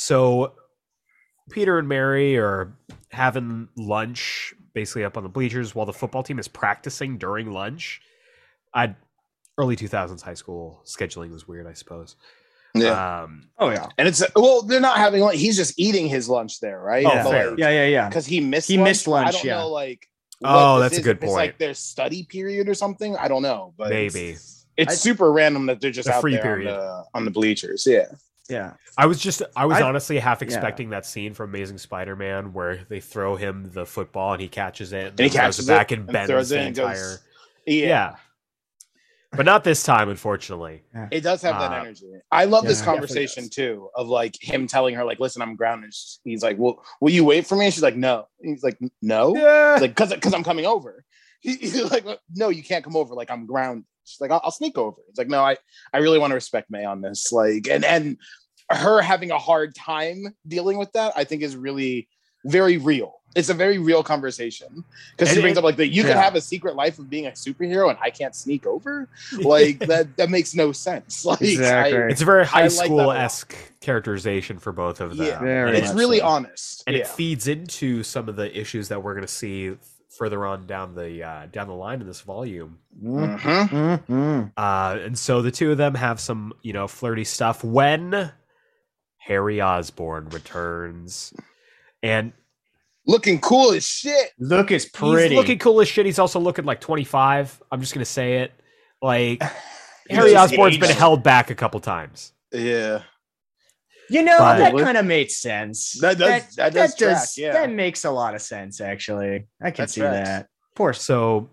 So 0.00 0.54
Peter 1.50 1.78
and 1.78 1.86
Mary 1.86 2.38
are 2.38 2.72
having 3.10 3.68
lunch 3.76 4.54
basically 4.72 5.04
up 5.04 5.18
on 5.18 5.24
the 5.24 5.28
bleachers 5.28 5.74
while 5.74 5.84
the 5.84 5.92
football 5.92 6.22
team 6.22 6.38
is 6.38 6.48
practicing 6.48 7.18
during 7.18 7.52
lunch. 7.52 8.00
I 8.72 8.94
early 9.58 9.76
2000s 9.76 10.22
high 10.22 10.32
school 10.34 10.80
scheduling 10.86 11.30
was 11.30 11.46
weird, 11.46 11.66
I 11.66 11.74
suppose. 11.74 12.16
Yeah. 12.74 13.22
Um, 13.24 13.50
Oh 13.58 13.68
yeah. 13.68 13.88
and 13.98 14.08
it's 14.08 14.22
well, 14.34 14.62
they're 14.62 14.80
not 14.80 14.96
having 14.96 15.20
lunch. 15.20 15.38
He's 15.38 15.56
just 15.58 15.78
eating 15.78 16.08
his 16.08 16.30
lunch 16.30 16.60
there, 16.60 16.80
right? 16.80 17.04
Oh, 17.04 17.12
yeah. 17.12 17.24
fair. 17.24 17.54
yeah, 17.58 17.68
yeah, 17.68 17.86
yeah. 17.86 18.08
Because 18.08 18.24
he 18.24 18.40
missed 18.40 18.68
He 18.68 18.78
lunch. 18.78 18.88
missed 18.88 19.06
lunch, 19.06 19.28
I 19.28 19.30
don't 19.32 19.44
yeah. 19.44 19.58
know, 19.58 19.68
like 19.68 20.06
Oh, 20.42 20.78
that's 20.80 20.92
this 20.92 21.00
a 21.00 21.02
good 21.02 21.20
point. 21.20 21.28
It's 21.32 21.36
like 21.36 21.58
their 21.58 21.74
study 21.74 22.22
period 22.22 22.70
or 22.70 22.74
something. 22.74 23.16
I 23.18 23.28
don't 23.28 23.42
know, 23.42 23.74
but 23.76 23.90
maybe. 23.90 24.30
it's 24.30 24.66
I- 24.78 24.94
super 24.94 25.30
random 25.30 25.66
that 25.66 25.82
they're 25.82 25.90
just 25.90 26.06
The 26.08 26.14
out 26.14 26.22
free 26.22 26.32
there 26.36 26.42
period. 26.42 26.68
On, 26.70 26.78
the, 26.78 27.04
on 27.12 27.24
the 27.26 27.30
bleachers. 27.30 27.84
Yeah. 27.86 28.06
Yeah. 28.50 28.74
I 28.98 29.06
was 29.06 29.18
just 29.20 29.42
I 29.56 29.64
was 29.66 29.78
I- 29.78 29.82
honestly 29.82 30.18
half 30.18 30.40
yeah. 30.40 30.46
expecting 30.46 30.90
that 30.90 31.06
scene 31.06 31.32
from 31.34 31.50
Amazing 31.50 31.78
Spider-Man 31.78 32.52
where 32.52 32.84
they 32.88 33.00
throw 33.00 33.36
him 33.36 33.70
the 33.72 33.86
football 33.86 34.32
and 34.32 34.42
he 34.42 34.48
catches 34.48 34.92
it 34.92 34.98
and, 34.98 35.08
And 35.10 35.20
he 35.20 35.28
throws 35.28 35.32
catches 35.40 35.68
it 35.68 35.72
back 35.72 35.92
it 35.92 35.98
and 36.00 36.08
and 36.08 36.12
bends 36.12 36.30
throws 36.30 36.48
the 36.50 36.58
it 36.60 36.66
and 36.66 36.76
goes- 36.76 37.22
yeah, 37.66 37.86
yeah. 37.86 38.16
But 39.32 39.46
not 39.46 39.62
this 39.62 39.84
time, 39.84 40.08
unfortunately. 40.08 40.82
It 41.12 41.20
does 41.20 41.40
have 41.42 41.56
that 41.60 41.70
Uh, 41.70 41.82
energy. 41.82 42.10
I 42.32 42.46
love 42.46 42.64
this 42.64 42.82
conversation 42.82 43.48
too 43.48 43.88
of 43.94 44.08
like 44.08 44.34
him 44.40 44.66
telling 44.66 44.96
her 44.96 45.04
like, 45.04 45.20
"Listen, 45.20 45.40
I'm 45.40 45.54
grounded." 45.54 45.94
He's 46.24 46.42
like, 46.42 46.58
"Well, 46.58 46.84
will 47.00 47.10
you 47.12 47.24
wait 47.24 47.46
for 47.46 47.54
me?" 47.54 47.66
And 47.66 47.72
she's 47.74 47.82
like, 47.82 47.94
"No." 47.94 48.26
He's 48.42 48.64
like, 48.64 48.76
"No." 49.00 49.36
Yeah. 49.36 49.74
He's 49.74 49.82
like, 49.82 49.94
"Cause, 49.94 50.12
cause 50.20 50.34
I'm 50.34 50.42
coming 50.42 50.66
over." 50.66 51.04
He- 51.40 51.56
He's 51.60 51.80
like, 51.92 52.04
"No, 52.34 52.48
you 52.48 52.64
can't 52.64 52.82
come 52.82 52.96
over. 52.96 53.14
Like 53.14 53.30
I'm 53.30 53.46
grounded." 53.46 53.84
She's 54.04 54.20
like, 54.20 54.30
"I'll, 54.30 54.40
I'll 54.44 54.50
sneak 54.50 54.78
over." 54.78 55.00
It's 55.08 55.18
like, 55.18 55.28
"No, 55.28 55.42
I, 55.42 55.56
I 55.92 55.98
really 55.98 56.18
want 56.18 56.30
to 56.30 56.34
respect 56.34 56.70
May 56.70 56.84
on 56.84 57.00
this." 57.00 57.32
Like, 57.32 57.68
and 57.68 57.84
and 57.84 58.16
her 58.70 59.00
having 59.02 59.30
a 59.30 59.38
hard 59.38 59.74
time 59.74 60.34
dealing 60.46 60.78
with 60.78 60.92
that, 60.92 61.12
I 61.16 61.24
think, 61.24 61.42
is 61.42 61.56
really 61.56 62.08
very 62.44 62.78
real. 62.78 63.14
It's 63.36 63.48
a 63.48 63.54
very 63.54 63.78
real 63.78 64.02
conversation 64.02 64.84
because 65.16 65.32
she 65.32 65.40
brings 65.40 65.56
it- 65.56 65.58
up 65.58 65.64
like 65.64 65.76
that 65.76 65.88
you 65.88 66.02
can 66.02 66.16
yeah. 66.16 66.22
have 66.22 66.34
a 66.34 66.40
secret 66.40 66.74
life 66.74 66.98
of 66.98 67.08
being 67.08 67.26
a 67.26 67.30
superhero 67.30 67.88
and 67.88 67.96
I 68.02 68.10
can't 68.10 68.34
sneak 68.34 68.66
over. 68.66 69.08
Like 69.38 69.78
that 69.86 70.16
that 70.16 70.30
makes 70.30 70.52
no 70.52 70.72
sense. 70.72 71.24
Like 71.30 71.40
Exactly. 71.42 71.96
I- 71.96 72.08
It's 72.08 72.22
a 72.22 72.24
very 72.24 72.44
high 72.44 72.62
like 72.62 72.72
school 72.72 72.96
lot. 72.96 73.18
esque 73.18 73.54
characterization 73.80 74.58
for 74.58 74.72
both 74.72 75.00
of 75.00 75.16
them. 75.16 75.26
Yeah. 75.46 75.68
It's 75.68 75.90
it's, 75.90 75.96
really 75.96 76.18
so. 76.18 76.26
honest. 76.26 76.82
and 76.88 76.96
yeah. 76.96 77.02
it 77.02 77.08
feeds 77.08 77.46
into 77.46 78.02
some 78.02 78.28
of 78.28 78.34
the 78.34 78.58
issues 78.58 78.88
that 78.88 79.00
we're 79.00 79.14
going 79.14 79.26
to 79.26 79.32
see 79.32 79.76
further 80.16 80.44
on 80.46 80.66
down 80.66 80.94
the 80.94 81.22
uh, 81.22 81.46
down 81.46 81.68
the 81.68 81.74
line 81.74 82.00
in 82.00 82.06
this 82.06 82.20
volume. 82.20 82.78
Mhm. 83.02 83.38
Mm-hmm. 83.40 84.42
Uh, 84.56 84.98
and 85.00 85.18
so 85.18 85.42
the 85.42 85.50
two 85.50 85.70
of 85.70 85.78
them 85.78 85.94
have 85.94 86.20
some, 86.20 86.52
you 86.62 86.72
know, 86.72 86.86
flirty 86.88 87.24
stuff 87.24 87.62
when 87.64 88.32
Harry 89.18 89.60
Osborn 89.60 90.28
returns, 90.30 91.32
and 92.02 92.32
Looking 93.06 93.40
cool 93.40 93.72
as 93.72 93.84
shit. 93.84 94.30
Look 94.38 94.70
is 94.70 94.84
pretty. 94.84 95.30
he's 95.30 95.36
looking 95.38 95.58
cool 95.58 95.80
as 95.80 95.88
shit. 95.88 96.06
He's 96.06 96.18
also 96.18 96.38
looking 96.38 96.64
like 96.64 96.80
twenty 96.80 97.04
five. 97.04 97.60
I'm 97.72 97.80
just 97.80 97.94
gonna 97.94 98.04
say 98.04 98.38
it, 98.38 98.52
like 99.00 99.42
Harry 100.10 100.32
just 100.32 100.52
Osborn's 100.52 100.78
been 100.78 100.90
held 100.90 101.22
back 101.22 101.50
a 101.50 101.54
couple 101.54 101.80
times. 101.80 102.32
Yeah. 102.52 103.02
You 104.10 104.22
know, 104.22 104.38
But- 104.38 104.58
that 104.58 104.76
kind 104.76 104.98
of 104.98 105.06
makes 105.06 105.36
sense. 105.36 105.92
That 106.00 106.18
does- 106.18 106.54
that 106.56 106.72
does 106.74 106.94
track, 106.96 107.28
yeah. 107.36 107.52
That 107.52 107.70
makes 107.70 108.04
a 108.04 108.10
lot 108.10 108.34
of 108.34 108.42
sense, 108.42 108.80
actually. 108.80 109.46
I 109.62 109.70
can 109.70 109.84
That 109.84 109.90
see 109.90 110.00
tracks. 110.00 110.28
that. 110.28 110.46
Poor 110.74 110.92
So 110.92 111.48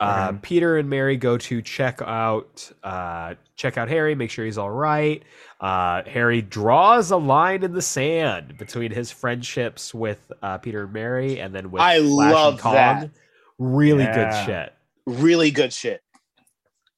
uh, 0.00 0.30
Mhm. 0.30 0.42
Peter 0.42 0.76
and 0.76 0.88
Mary 0.88 1.16
go 1.16 1.36
to 1.38 1.60
check 1.60 2.00
out 2.02 2.70
uh, 2.84 3.34
check 3.56 3.76
out 3.76 3.88
Harry, 3.88 4.14
make 4.14 4.30
sure 4.30 4.44
he's 4.44 4.56
all 4.58 4.70
right. 4.70 5.24
Uh, 5.60 6.02
Harry 6.04 6.40
draws 6.40 7.10
a 7.10 7.16
line 7.16 7.64
in 7.64 7.72
the 7.72 7.82
sand 7.82 8.56
between 8.58 8.92
his 8.92 9.10
friendships 9.10 9.92
with 9.92 10.30
uh, 10.40 10.56
Peter 10.58 10.84
and 10.84 10.92
Mary, 10.92 11.40
and 11.40 11.52
then 11.52 11.72
with 11.72 11.82
I 11.82 11.98
Flash 11.98 12.32
love 12.32 12.52
and 12.54 12.62
Kong. 12.62 12.74
that. 12.74 13.10
Really 13.58 14.04
Yeah. 14.04 14.14
good 14.14 14.46
shit. 14.46 14.72
Really 15.06 15.50
good 15.50 15.72
shit. 15.72 16.00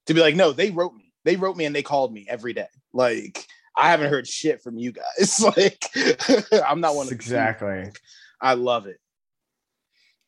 To 0.07 0.13
be 0.15 0.21
like, 0.21 0.35
no, 0.37 0.53
they 0.53 0.71
wrote 0.71 0.93
me. 0.95 1.13
They 1.25 1.37
wrote 1.37 1.57
me 1.57 1.65
and 1.65 1.75
they 1.75 1.83
called 1.83 2.13
me 2.13 2.27
every 2.29 2.53
day. 2.53 2.67
Like, 2.93 3.47
I 3.81 3.91
haven't 3.91 4.11
heard 4.11 4.27
shit 4.27 4.63
from 4.63 4.77
you 4.79 4.93
guys. 4.93 5.41
Like, 5.57 5.85
I'm 6.67 6.81
not 6.81 6.95
one 6.95 7.05
of 7.05 7.09
the 7.09 7.15
exactly. 7.15 7.91
I 8.41 8.55
love 8.55 8.87
it. 8.87 8.99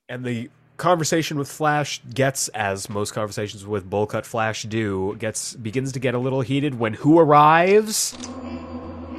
And 0.08 0.24
the 0.24 0.50
conversation 0.76 1.38
with 1.38 1.50
Flash 1.50 2.02
gets, 2.12 2.48
as 2.48 2.88
most 2.88 3.12
conversations 3.12 3.66
with 3.66 3.88
Bullcut 3.88 4.24
Flash 4.24 4.62
do, 4.64 5.16
gets 5.18 5.54
begins 5.54 5.92
to 5.92 6.00
get 6.00 6.14
a 6.14 6.18
little 6.18 6.40
heated 6.40 6.78
when 6.78 6.94
who 6.94 7.18
arrives? 7.18 8.16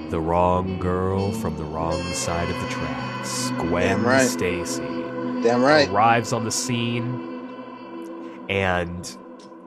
The 0.09 0.19
wrong 0.19 0.79
girl 0.79 1.31
from 1.31 1.57
the 1.57 1.63
wrong 1.63 2.01
side 2.13 2.49
of 2.49 2.61
the 2.61 2.67
tracks. 2.69 3.49
Gwen 3.57 3.87
Damn 3.87 4.05
right. 4.05 4.27
Stacy 4.27 4.81
Damn 4.81 5.63
right. 5.63 5.89
arrives 5.89 6.33
on 6.33 6.43
the 6.43 6.51
scene 6.51 7.29
and 8.49 9.17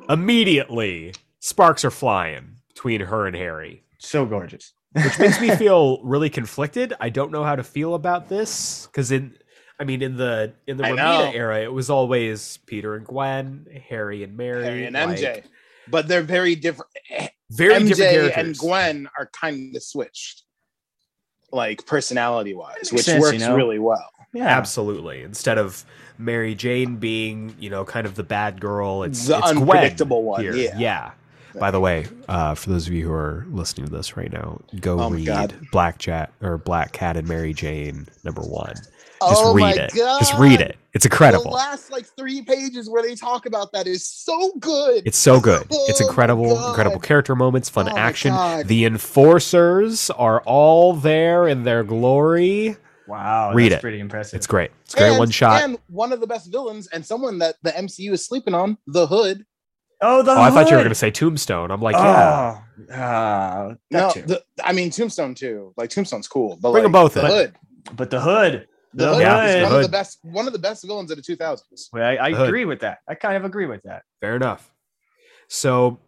immediately 0.09 1.15
sparks 1.41 1.85
are 1.85 1.91
flying 1.91 2.57
between 2.69 3.01
her 3.01 3.27
and 3.27 3.35
Harry. 3.35 3.83
So 3.99 4.27
gorgeous. 4.27 4.73
Which 4.93 5.19
makes 5.19 5.41
me 5.41 5.51
feel 5.57 6.01
really 6.03 6.31
conflicted. 6.31 6.95
I 7.01 7.09
don't 7.11 7.31
know 7.31 7.45
how 7.45 7.57
to 7.57 7.63
feel 7.65 7.95
about 7.95 8.29
this 8.29 8.87
because 8.87 9.11
in, 9.13 9.37
I 9.79 9.85
mean, 9.85 10.03
in 10.03 10.17
the 10.17 10.55
in 10.67 10.77
the 10.79 10.85
I 10.85 10.91
Romita 10.93 10.97
know. 10.97 11.33
era, 11.35 11.61
it 11.63 11.73
was 11.73 11.91
always 11.91 12.59
Peter 12.67 12.95
and 12.95 13.07
Gwen, 13.07 13.67
Harry 13.89 14.23
and 14.23 14.37
Mary, 14.37 14.65
Harry 14.65 14.87
and 14.87 14.95
like, 14.95 15.19
MJ. 15.19 15.43
But 15.89 16.09
they're 16.09 16.23
very 16.23 16.55
different. 16.57 16.91
very 17.51 17.75
MJ 17.75 17.89
different 17.89 18.13
characters. 18.13 18.45
and 18.47 18.59
Gwen 18.59 19.09
are 19.19 19.27
kind 19.33 19.77
of 19.77 19.83
switched, 19.83 20.43
like 21.53 21.87
personality 21.87 22.55
wise, 22.55 22.91
which 22.93 23.03
sense, 23.05 23.21
works 23.21 23.35
you 23.35 23.41
know? 23.41 23.55
really 23.55 23.79
well. 23.79 24.11
Yeah. 24.33 24.47
Absolutely. 24.49 25.23
Instead 25.23 25.57
of 25.59 25.85
Mary 26.19 26.55
Jane 26.55 26.97
being, 26.97 27.55
you 27.59 27.71
know, 27.71 27.85
kind 27.85 28.07
of 28.07 28.17
the 28.17 28.23
bad 28.25 28.61
girl, 28.61 29.03
it's 29.05 29.27
The 29.27 29.39
it's 29.39 29.53
Gwen 29.53 29.63
unpredictable 29.63 30.25
one, 30.25 30.41
here. 30.43 30.55
yeah. 30.55 30.77
Yeah. 30.79 31.11
By 31.59 31.71
the 31.71 31.81
way, 31.81 32.07
uh, 32.29 32.55
for 32.55 32.71
those 32.71 32.87
of 32.87 32.93
you 32.93 33.07
who 33.07 33.13
are 33.13 33.47
listening 33.51 33.87
to 33.87 33.93
this 33.93 34.17
right 34.17 34.33
now, 34.33 34.61
go 34.81 35.01
Oh 35.01 35.11
read 35.11 35.55
Black 35.73 35.99
Cat 35.99 36.33
or 36.43 36.59
Black 36.59 36.93
Cat 36.93 37.17
and 37.17 37.27
Mary 37.29 37.53
Jane 37.53 38.07
number 38.25 38.43
one. 38.43 38.75
Just 38.75 39.43
oh 39.45 39.55
read 39.55 39.63
my 39.63 39.73
it. 39.85 39.93
god! 39.97 40.19
Just 40.19 40.35
read 40.39 40.61
it. 40.61 40.77
It's 40.93 41.07
incredible. 41.07 41.45
The 41.45 41.51
last 41.51 41.91
like 41.91 42.05
three 42.19 42.43
pages 42.43 42.91
where 42.91 43.03
they 43.03 43.15
talk 43.15 43.47
about 43.47 43.73
that 43.73 43.87
is 43.87 44.07
so 44.07 44.53
good. 44.61 45.03
It's 45.07 45.17
so 45.17 45.41
good. 45.41 45.67
It's 45.71 46.01
Oh 46.01 46.05
my 46.05 46.09
incredible, 46.09 46.55
God. 46.55 46.69
incredible 46.69 47.01
character 47.01 47.35
moments, 47.35 47.71
fun 47.71 47.89
Oh 47.89 47.97
action. 47.97 48.35
The 48.67 48.85
enforcers 48.85 50.11
are 50.11 50.41
all 50.43 50.93
there 50.93 51.49
in 51.49 51.65
their 51.65 51.83
glory. 51.83 52.77
Wow. 53.09 53.53
Read 53.55 53.73
that's 53.73 53.79
it. 53.79 53.83
pretty 53.83 54.01
impressive. 54.01 54.37
It's 54.37 54.47
great. 54.47 54.71
It's 54.85 54.95
great 54.95 55.09
And- 55.11 55.19
one 55.19 55.31
shot. 55.31 55.63
And 55.63 55.79
one 55.89 56.13
of 56.13 56.21
the 56.21 56.27
best 56.27 56.51
villains, 56.51 56.87
and 56.89 57.05
someone 57.05 57.39
that 57.39 57.55
the 57.63 57.71
MCU 57.71 58.13
is 58.13 58.25
sleeping 58.27 58.53
on, 58.55 58.77
the 58.87 59.07
Hood. 59.07 59.45
Oh, 60.01 60.23
the 60.23 60.33
Oh, 60.33 60.43
I 60.43 60.51
thought 60.51 60.69
you 60.71 60.77
were 60.77 60.83
going 60.83 60.91
to 60.91 60.95
say 60.95 61.11
Tombstone. 61.11 61.71
I'm 61.71 61.81
like, 61.81 61.97
yeah. 61.97 62.61
Oh, 62.91 62.95
uh, 62.95 63.75
No, 63.91 64.13
the, 64.13 64.43
I 64.63 64.73
mean 64.73 64.91
Tombstone 64.91 65.35
too. 65.35 65.73
Like 65.77 65.91
Tombstone's 65.91 66.29
cool, 66.29 66.59
but 66.61 66.73
Bring 66.73 66.85
'em 66.85 66.93
like, 66.93 67.03
both 67.03 67.15
the 67.15 67.21
in. 67.25 67.27
Hood. 67.27 67.55
but 67.95 68.11
the 68.11 68.21
Hood. 68.21 68.69
The, 68.95 69.07
The 69.07 69.15
Hood 69.15 69.21
Yeah, 69.21 69.45
is 69.45 69.63
one 69.63 69.73
Hood. 69.73 69.77
of 69.77 69.83
the 69.83 69.89
best. 69.89 70.19
One 70.23 70.47
of 70.47 70.53
the 70.53 70.59
best 70.59 70.85
villains 70.87 71.11
of 71.11 71.17
the 71.17 71.23
2000s. 71.23 71.89
Well, 71.93 72.03
I, 72.07 72.17
I 72.17 72.31
The 72.31 72.37
Hood. 72.37 72.49
agree 72.49 72.65
with 72.65 72.81
that. 72.81 72.99
I 73.09 73.15
kind 73.15 73.37
of 73.37 73.45
agree 73.45 73.67
with 73.67 73.83
that. 73.85 74.03
Fair 74.21 74.37
enough. 74.37 74.71
So 75.49 75.99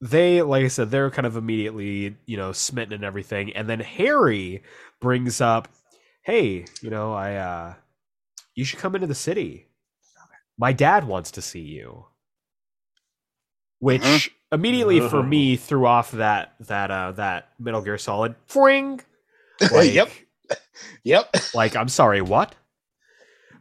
they, 0.00 0.42
like 0.42 0.64
I 0.64 0.68
said, 0.68 0.90
they're 0.90 1.10
kind 1.10 1.26
of 1.26 1.36
immediately, 1.36 2.16
you 2.26 2.36
know, 2.36 2.52
smitten 2.52 2.94
and 2.94 3.04
everything. 3.04 3.52
And 3.54 3.68
then 3.68 3.80
Harry 3.80 4.62
brings 5.00 5.40
up, 5.40 5.68
hey, 6.22 6.64
you 6.80 6.90
know, 6.90 7.12
I, 7.12 7.34
uh, 7.36 7.74
you 8.54 8.64
should 8.64 8.80
come 8.80 8.94
into 8.96 9.06
the 9.06 9.14
city. 9.14 9.68
My 10.58 10.72
dad 10.72 11.06
wants 11.06 11.30
to 11.32 11.42
see 11.42 11.60
you. 11.60 12.06
Which 13.82 14.02
Mhm. 14.02 14.30
immediately 14.52 15.00
for 15.00 15.24
me 15.24 15.56
threw 15.56 15.86
off 15.86 16.12
that 16.12 16.54
that 16.60 16.90
uh 16.92 17.10
that 17.12 17.48
Metal 17.58 17.82
Gear 17.82 17.98
Solid 17.98 18.36
fring. 18.46 19.00
Like, 19.72 19.92
yep. 19.92 20.08
Yep. 21.04 21.36
like 21.54 21.74
i'm 21.76 21.88
sorry 21.88 22.20
what 22.20 22.54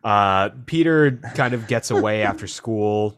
uh 0.04 0.50
peter 0.66 1.20
kind 1.36 1.54
of 1.54 1.68
gets 1.68 1.92
away 1.92 2.22
after 2.30 2.48
school 2.48 3.18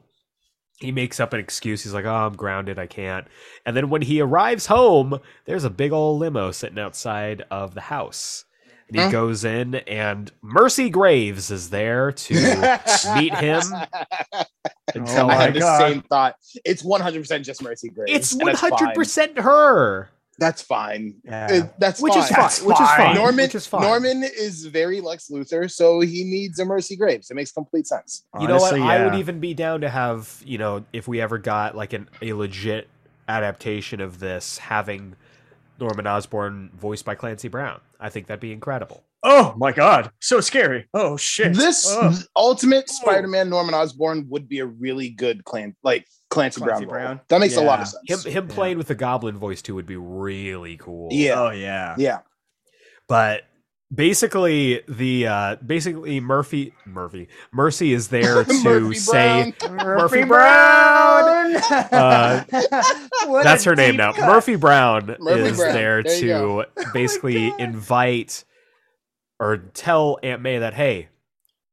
he 0.80 0.92
makes 0.92 1.20
up 1.20 1.34
an 1.34 1.40
excuse 1.40 1.84
he's 1.84 1.94
like 1.94 2.06
oh 2.06 2.14
i'm 2.14 2.36
grounded 2.36 2.78
i 2.78 2.86
can't 2.88 3.26
and 3.66 3.76
then 3.78 3.90
when 3.90 4.02
he 4.02 4.20
arrives 4.22 4.66
home 4.68 5.20
there's 5.46 5.64
a 5.64 5.70
big 5.70 5.92
old 5.92 6.20
limo 6.20 6.52
sitting 6.52 6.80
outside 6.80 7.44
of 7.52 7.74
the 7.74 7.82
house 7.82 8.46
and 8.88 8.96
he 8.98 9.02
Huh? 9.04 9.12
goes 9.12 9.44
in 9.46 9.76
and 9.76 10.32
mercy 10.42 10.90
graves 10.90 11.50
is 11.52 11.70
there 11.70 12.12
to 12.12 12.34
meet 13.16 13.34
him 13.36 13.62
and 14.94 15.04
Oh 15.04 15.06
tell 15.06 15.28
my 15.28 15.34
I 15.34 15.38
him 15.38 15.42
had 15.42 15.54
the 15.56 15.60
God. 15.60 15.80
same 15.92 16.02
thought. 16.04 16.36
It's 16.66 16.84
100% 16.84 17.44
just 17.44 17.64
Mercy 17.64 17.90
Graves. 17.90 18.12
it's 18.14 18.32
and 18.34 18.48
that's 18.48 18.60
fine. 18.62 18.72
100% 18.72 19.40
her 19.40 20.10
That's 20.40 20.62
fine. 20.62 21.16
Yeah. 21.24 21.48
It- 21.52 21.74
that's 21.80 22.02
which 22.02 22.16
is 22.16 22.26
fine. 22.26 22.34
fine 22.34 22.42
That's 22.42 22.62
which 22.62 22.80
is 22.82 22.88
fine. 22.88 22.98
fine 22.98 23.16
Norman, 23.16 23.44
which 23.46 23.56
is 23.56 23.68
fine 23.68 23.82
Norman 23.82 24.24
is 24.24 24.66
very 24.66 25.00
Lex 25.02 25.30
Luthor, 25.30 25.70
so 25.72 26.00
he 26.02 26.24
needs 26.24 26.60
a 26.60 26.66
Mercy 26.66 26.96
Graves. 26.96 27.30
It 27.32 27.36
makes 27.36 27.52
complete 27.52 27.88
sense. 27.88 28.26
You 28.40 28.48
know 28.48 28.56
what? 28.58 28.74
Honestly, 28.74 28.82
I 28.82 29.06
would 29.06 29.16
even 29.16 29.40
be 29.40 29.54
down 29.54 29.82
to 29.82 29.90
have, 29.90 30.42
you 30.46 30.58
know, 30.58 30.86
if 30.92 31.08
we 31.08 31.22
ever 31.22 31.38
got 31.38 31.76
like 31.76 31.94
an, 31.94 32.10
a 32.22 32.34
legit 32.34 32.88
adaptation 33.28 34.02
of 34.02 34.20
this, 34.20 34.58
having 34.58 35.16
Norman 35.84 36.08
Osborn 36.08 36.72
voiced 36.76 37.06
by 37.06 37.16
Clancy 37.16 37.48
Brown. 37.48 37.82
I 38.00 38.10
think 38.10 38.28
that'd 38.28 38.40
be 38.40 38.52
incredible. 38.54 39.04
Oh 39.24 39.54
my 39.58 39.72
god, 39.72 40.12
so 40.20 40.40
scary. 40.42 40.88
Oh 40.94 41.16
shit. 41.18 41.54
This 41.56 41.86
Oh. 41.90 42.18
Ultimate 42.36 42.86
Oh. 42.90 42.94
Spider-Man 42.94 43.50
Norman 43.50 43.74
Osborn 43.76 44.28
would 44.30 44.48
be 44.50 44.60
a 44.60 44.66
really 44.66 45.10
good 45.10 45.46
clan 45.46 45.76
like 45.84 46.06
Clancy, 46.30 46.62
Clancy 46.62 46.86
Brown. 46.86 47.06
Brown? 47.18 47.22
That 47.30 47.40
makes 47.40 47.56
a 47.56 47.62
lot 47.62 47.80
of 47.82 47.88
sense. 47.88 48.26
Him 48.26 48.32
him 48.32 48.48
Yeah. 48.50 48.56
playing 48.56 48.78
with 48.78 48.88
the 48.88 48.96
Goblin 48.96 49.38
voice 49.38 49.62
too 49.62 49.76
would 49.76 49.86
be 49.86 49.96
really 49.98 50.78
cool. 50.78 51.10
Yeah. 51.12 51.40
Oh 51.40 51.52
yeah. 51.52 51.96
yeah. 51.98 52.20
But 53.08 53.44
basically 53.94 54.82
the 54.88 55.28
uh 55.28 55.56
basically 55.58 56.20
Murphy 56.20 56.74
Murphy 56.86 57.28
Mercy 57.52 57.94
is 57.94 58.08
there 58.10 58.44
to 58.44 58.64
Murphy 58.64 58.96
say 58.96 59.54
Brown. 59.60 59.76
Murphy 59.78 60.24
Brown! 60.24 61.56
Uh, 61.92 62.44
that's 63.44 63.64
her 63.64 63.76
name 63.76 63.92
deep 63.94 63.98
now. 64.00 64.14
Murphy 64.18 64.56
Brown 64.56 65.16
Murphy 65.20 65.42
is 65.42 65.58
Brown. 65.58 65.74
there 65.74 66.04
There 66.04 66.20
to 66.20 66.66
basically 66.94 67.50
God. 67.52 67.60
invite 67.62 68.44
or 69.40 69.58
tell 69.58 70.20
Aunt 70.24 70.42
May 70.42 70.60
that 70.60 70.74
hey, 70.74 71.10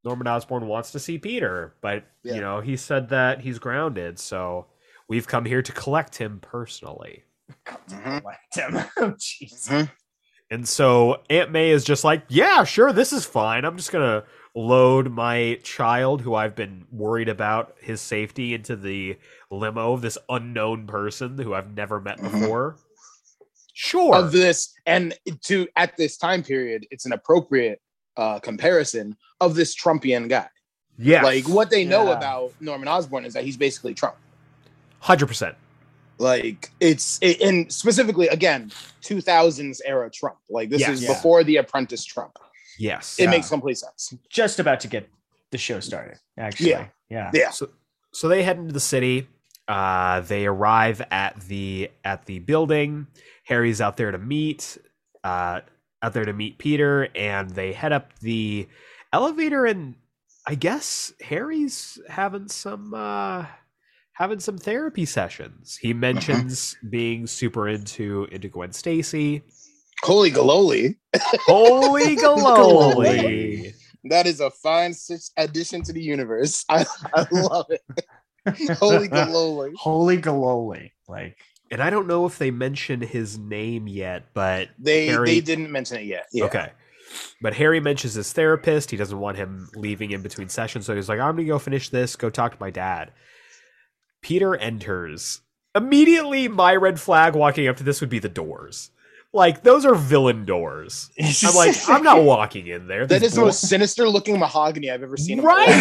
Norman 0.05 0.27
Osborn 0.27 0.67
wants 0.67 0.93
to 0.93 0.99
see 0.99 1.19
Peter, 1.19 1.75
but 1.81 2.05
Yeah. 2.25 2.35
you 2.35 2.41
know 2.41 2.61
he 2.61 2.77
said 2.77 3.11
that 3.11 3.41
he's 3.41 3.59
grounded, 3.59 4.19
so 4.19 4.67
we've 5.09 5.27
come 5.29 5.45
here 5.45 5.63
to 5.63 5.73
collect 5.73 6.17
him 6.17 6.41
personally. 6.41 7.25
Mhm. 7.67 8.21
Collect 8.21 8.55
him. 8.57 8.77
Oh, 8.97 9.11
jeez. 9.13 9.89
And 10.51 10.69
so 10.69 11.21
Aunt 11.31 11.53
May 11.53 11.71
is 11.71 11.85
just 11.85 12.03
like, 12.03 12.25
yeah, 12.29 12.65
sure, 12.65 12.93
this 12.93 13.13
is 13.13 13.25
fine. 13.25 13.65
I'm 13.65 13.77
just 13.77 13.93
gonna 13.93 14.25
load 14.55 15.13
my 15.13 15.61
child, 15.63 16.21
who 16.23 16.35
I've 16.35 16.57
been 16.57 16.87
worried 16.91 17.29
about 17.29 17.77
his 17.81 18.01
safety, 18.01 18.53
into 18.53 18.75
the 18.75 19.17
limo 19.51 19.93
of 19.93 20.03
this 20.03 20.19
unknown 20.29 20.87
person 20.89 21.39
who 21.39 21.55
I've 21.55 21.75
never 21.77 22.01
met 22.01 22.19
Mhm. 22.19 22.41
before. 22.41 22.77
Sure. 23.75 24.15
Of 24.17 24.33
this, 24.33 24.75
and 24.87 25.15
to 25.45 25.69
at 25.77 25.97
this 25.97 26.17
time 26.17 26.43
period, 26.43 26.87
it's 26.91 27.07
an 27.07 27.13
appropriate 27.13 27.81
uh 28.17 28.41
comparison 28.41 29.17
of 29.41 29.55
this 29.55 29.75
Trumpian 29.77 30.29
guy. 30.29 30.49
yeah. 30.99 31.23
Like 31.23 31.49
what 31.49 31.71
they 31.71 31.85
know 31.85 32.07
Yeah. 32.09 32.17
about 32.19 32.53
Norman 32.61 32.89
Osborn 32.89 33.25
is 33.25 33.33
that 33.35 33.45
he's 33.45 33.57
basically 33.57 33.95
Trump. 33.95 34.17
hundred 34.99 35.29
percent. 35.29 35.57
Like 36.21 36.71
it's 36.81 37.19
it, 37.23 37.41
and 37.41 37.73
specifically 37.73 38.29
again 38.29 38.71
2000s 39.03 39.81
era 39.87 40.11
Trump. 40.11 40.37
Like 40.51 40.69
this 40.71 40.81
Yes. 40.81 40.91
is 40.91 41.03
Yeah. 41.03 41.15
before 41.15 41.43
the 41.45 41.57
Apprentice 41.57 42.05
Trump. 42.05 42.37
Yes. 42.79 43.17
It 43.19 43.25
Yeah. 43.25 43.31
makes 43.31 43.49
complete 43.49 43.79
sense. 43.79 44.15
Just 44.29 44.59
about 44.61 44.81
to 44.81 44.89
get 44.89 45.09
the 45.51 45.59
show 45.59 45.81
started. 45.81 46.19
Actually. 46.39 46.71
Yeah. 46.71 46.87
Yeah. 47.09 47.31
Yeah. 47.35 47.51
So 47.51 47.71
so 48.13 48.29
they 48.29 48.43
head 48.43 48.59
into 48.59 48.73
the 48.73 48.81
city. 48.81 49.29
Uh, 49.67 50.21
they 50.21 50.47
arrive 50.47 51.01
at 51.11 51.41
the 51.41 51.91
at 52.05 52.27
the 52.27 52.41
building. 52.41 53.07
Harry's 53.45 53.81
out 53.81 53.97
there 53.97 54.11
to 54.11 54.19
meet 54.19 54.77
uh, 55.25 55.61
out 56.03 56.13
there 56.13 56.25
to 56.25 56.33
meet 56.33 56.59
Peter, 56.59 57.09
and 57.15 57.51
they 57.51 57.73
head 57.73 57.93
up 57.93 58.19
the 58.21 58.69
elevator. 59.13 59.65
And 59.67 59.95
I 60.47 60.55
guess 60.55 61.13
Harry's 61.21 61.99
having 62.09 62.49
some 62.49 62.95
uh, 62.95 63.47
having 64.13 64.41
some 64.41 64.59
therapy 64.59 65.05
sessions. 65.05 65.77
He 65.81 65.95
mentions 65.95 66.75
mm-hmm. 66.75 66.91
being 66.91 67.27
super 67.27 67.69
into 67.69 68.27
into 68.31 68.49
Gwen 68.49 68.73
Stacy. 68.73 69.43
Holy 70.03 70.31
galoli. 70.31 70.97
Holy 71.47 72.17
galoli. 72.17 73.75
That 74.05 74.27
is 74.27 74.41
a 74.41 74.51
fine 74.51 74.95
addition 75.37 75.83
to 75.83 75.93
the 75.93 76.03
universe. 76.03 76.65
I, 76.71 76.87
I 77.15 77.27
love 77.33 77.67
it. 77.71 77.83
Holy 78.79 79.09
galoli. 79.09 79.73
Holy 79.77 80.19
galoli. 80.19 80.93
Like 81.09 81.37
And 81.71 81.83
I 81.83 81.91
don't 81.91 82.07
know 82.07 82.27
if 82.27 82.39
they 82.39 82.51
mention 82.51 83.01
his 83.01 83.39
name 83.39 83.87
yet, 83.87 84.27
but 84.33 84.71
They 84.79 85.07
Harry- 85.07 85.27
they 85.27 85.41
didn't 85.41 85.71
mention 85.71 85.99
it 85.99 86.05
yet. 86.05 86.27
Yeah. 86.33 86.45
Okay. 86.45 86.71
But 87.43 87.55
Harry 87.55 87.81
mentions 87.81 88.15
his 88.15 88.33
therapist. 88.33 88.91
He 88.91 88.97
doesn't 88.97 89.19
want 89.19 89.37
him 89.37 89.69
leaving 89.75 90.13
in 90.13 90.23
between 90.23 90.49
sessions. 90.49 90.87
So 90.87 90.95
he's 90.95 91.09
like, 91.09 91.19
I'm 91.19 91.35
going 91.35 91.47
to 91.47 91.53
go 91.53 91.59
finish 91.59 91.89
this, 91.89 92.15
go 92.15 92.31
talk 92.31 92.53
to 92.53 92.59
my 92.61 92.71
dad. 92.71 93.13
Peter 94.23 94.57
enters. 94.57 95.41
Immediately, 95.75 96.49
my 96.49 96.75
red 96.75 96.99
flag 97.01 97.35
walking 97.35 97.69
up 97.69 97.77
to 97.77 97.85
this 97.85 98.01
would 98.01 98.11
be 98.11 98.19
the 98.19 98.29
doors. 98.29 98.91
Like, 99.33 99.63
those 99.63 99.85
are 99.87 99.95
villain 99.95 100.45
doors. 100.45 101.09
I'm 101.47 101.55
like, 101.55 101.77
I'm 101.89 102.03
not 102.03 102.25
walking 102.25 102.67
in 102.67 102.89
there. 102.89 103.07
That 103.07 103.21
These 103.21 103.31
is 103.31 103.35
the 103.37 103.43
most 103.43 103.69
sinister 103.69 104.09
looking 104.09 104.39
mahogany 104.41 104.91
I've 104.91 105.05
ever 105.05 105.17
seen. 105.17 105.41
Right? 105.41 105.69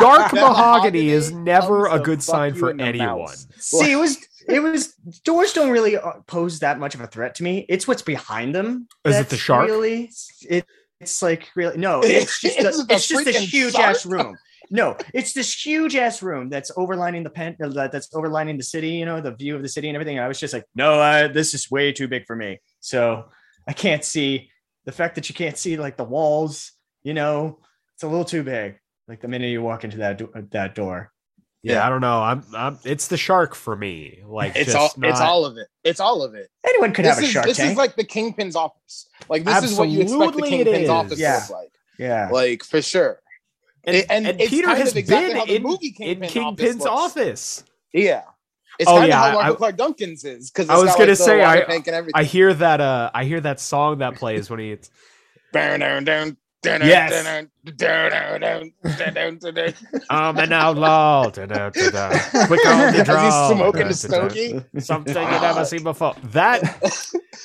Dark 0.00 0.30
That 0.30 0.34
mahogany 0.34 1.08
is 1.08 1.32
never 1.32 1.86
a 1.88 1.98
good 1.98 2.22
sign 2.22 2.54
for 2.54 2.70
anyone. 2.70 3.18
mouth. 3.18 3.46
See, 3.58 3.90
it 3.92 3.96
was 3.96 4.18
it 4.48 4.60
was 4.60 4.94
doors 5.24 5.52
don't 5.52 5.70
really 5.70 5.96
uh, 5.96 6.12
pose 6.28 6.60
that 6.60 6.78
much 6.78 6.94
of 6.94 7.00
a 7.00 7.06
threat 7.08 7.34
to 7.36 7.42
me. 7.42 7.66
It's 7.68 7.88
what's 7.88 8.02
behind 8.02 8.54
them. 8.54 8.86
Is 9.04 9.16
it 9.16 9.24
the 9.24 9.30
that's 9.30 9.42
shark? 9.42 9.66
Really, 9.66 10.10
it 10.48 10.64
it's 11.00 11.20
like 11.20 11.48
really 11.56 11.76
no. 11.78 12.00
It's 12.04 12.40
just 12.40 12.58
Is 12.58 12.64
a, 12.64 12.68
it 12.82 12.88
the 12.88 12.94
it's 12.94 13.08
just 13.08 13.24
this 13.24 13.36
freaking 13.36 13.40
huge 13.48 13.72
shark? 13.74 13.96
ass 13.96 14.06
room. 14.06 14.36
No, 14.70 14.96
it's 15.14 15.32
this 15.32 15.52
huge 15.64 15.94
ass 15.96 16.22
room 16.22 16.48
that's 16.48 16.70
overlining 16.72 17.22
the 17.22 17.30
pen 17.30 17.56
uh, 17.62 17.68
that's 17.88 18.08
overlining 18.08 18.56
the 18.56 18.62
city. 18.64 18.90
You 18.90 19.04
know, 19.04 19.20
the 19.20 19.32
view 19.32 19.54
of 19.56 19.62
the 19.62 19.68
city 19.68 19.88
and 19.88 19.96
everything. 19.96 20.16
And 20.18 20.24
I 20.24 20.28
was 20.28 20.40
just 20.40 20.52
like, 20.54 20.64
no, 20.74 20.94
uh, 21.00 21.28
this 21.28 21.54
is 21.54 21.70
way 21.70 21.92
too 21.92 22.08
big 22.08 22.26
for 22.26 22.34
me. 22.36 22.58
So 22.80 23.26
I 23.68 23.72
can't 23.72 24.04
see 24.04 24.50
the 24.84 24.92
fact 24.92 25.14
that 25.16 25.28
you 25.28 25.34
can't 25.34 25.56
see 25.56 25.76
like 25.76 25.96
the 25.96 26.04
walls. 26.04 26.72
You 27.04 27.14
know, 27.14 27.60
it's 27.94 28.02
a 28.02 28.08
little 28.08 28.24
too 28.24 28.42
big. 28.42 28.78
Like 29.08 29.20
the 29.20 29.28
minute 29.28 29.48
you 29.48 29.62
walk 29.62 29.84
into 29.84 29.98
that 29.98 30.18
do- 30.18 30.32
that 30.50 30.74
door. 30.74 31.12
Yeah, 31.62 31.74
Yeah. 31.74 31.86
I 31.86 31.88
don't 31.90 32.00
know. 32.00 32.20
I'm, 32.22 32.44
I'm. 32.54 32.78
It's 32.84 33.08
the 33.08 33.16
shark 33.16 33.54
for 33.54 33.74
me. 33.76 34.20
Like, 34.26 34.54
It's 34.56 34.72
just 34.72 34.76
all 34.76 35.04
it's 35.08 35.20
all 35.20 35.44
of 35.44 35.56
it. 35.56 35.68
It's 35.84 36.00
all 36.00 36.22
of 36.22 36.34
it. 36.34 36.48
Anyone 36.66 36.92
could 36.92 37.04
This 37.04 37.14
have 37.14 37.22
a 37.22 37.26
is 37.26 37.32
shark 37.32 37.46
this 37.46 37.56
tank. 37.56 37.72
is 37.72 37.76
like 37.76 37.96
the 37.96 38.04
kingpin's 38.04 38.56
office. 38.56 39.08
Like 39.28 39.44
this 39.44 39.62
is 39.64 39.78
what 39.78 39.88
you 39.88 40.00
expect 40.00 40.18
the 40.18 40.24
Absolutely 40.26 40.50
kingpin's 40.50 40.88
office 40.88 41.18
Yeah. 41.20 41.34
to 41.40 41.40
look 41.40 41.50
like. 41.62 41.72
yeah. 41.98 42.28
Like 42.32 42.62
for 42.64 42.82
sure. 42.82 43.20
And, 43.86 43.96
It- 43.96 44.06
and 44.10 44.26
and 44.26 44.40
it's 44.40 44.50
Peter 44.50 44.66
kind 44.66 44.78
has 44.78 44.90
of 44.90 44.96
exactly 44.96 45.40
been 45.46 45.56
in, 45.56 45.62
movie 45.62 45.94
in 46.00 46.20
Kingpin's 46.22 46.84
office 46.84 47.16
office. 47.16 47.64
Yeah. 47.92 48.22
It's 48.78 48.90
Oh, 48.90 48.96
kind 48.96 49.08
yeah, 49.08 49.26
of 49.28 49.32
how 49.40 49.52
I- 49.52 49.54
Clarke 49.54 49.76
Duncan's 49.76 50.24
is 50.24 50.50
because 50.50 50.68
I 50.68 50.74
was 50.74 50.92
gonna 50.94 50.98
like, 50.98 51.08
the 51.08 51.16
say, 51.16 51.42
I- 51.44 51.60
tank 51.62 51.86
and 51.86 51.96
everything. 51.96 52.20
I 52.20 52.24
hear 52.24 52.52
that. 52.52 52.80
Uh, 52.80 53.10
I 53.14 53.24
hear 53.24 53.40
that 53.40 53.58
song 53.60 53.98
that 53.98 54.16
plays 54.16 54.50
when 54.50 54.60
he. 54.60 54.76
Down, 55.52 55.80
down, 55.80 56.04
down, 56.04 56.36
Yes. 56.64 57.48
I'm 60.10 60.38
an 60.38 60.52
outlaw. 60.52 61.30
Quick 61.30 61.50
on 61.50 61.58
the 61.58 61.64
As 62.92 62.96
he's 62.96 63.04
draw. 63.04 63.48
smoking 63.50 63.82
Da-da-da. 63.82 63.92
stogie. 63.92 64.60
Something 64.78 65.14
you've 65.16 65.42
never 65.42 65.64
seen 65.64 65.82
before. 65.82 66.14
That. 66.24 66.62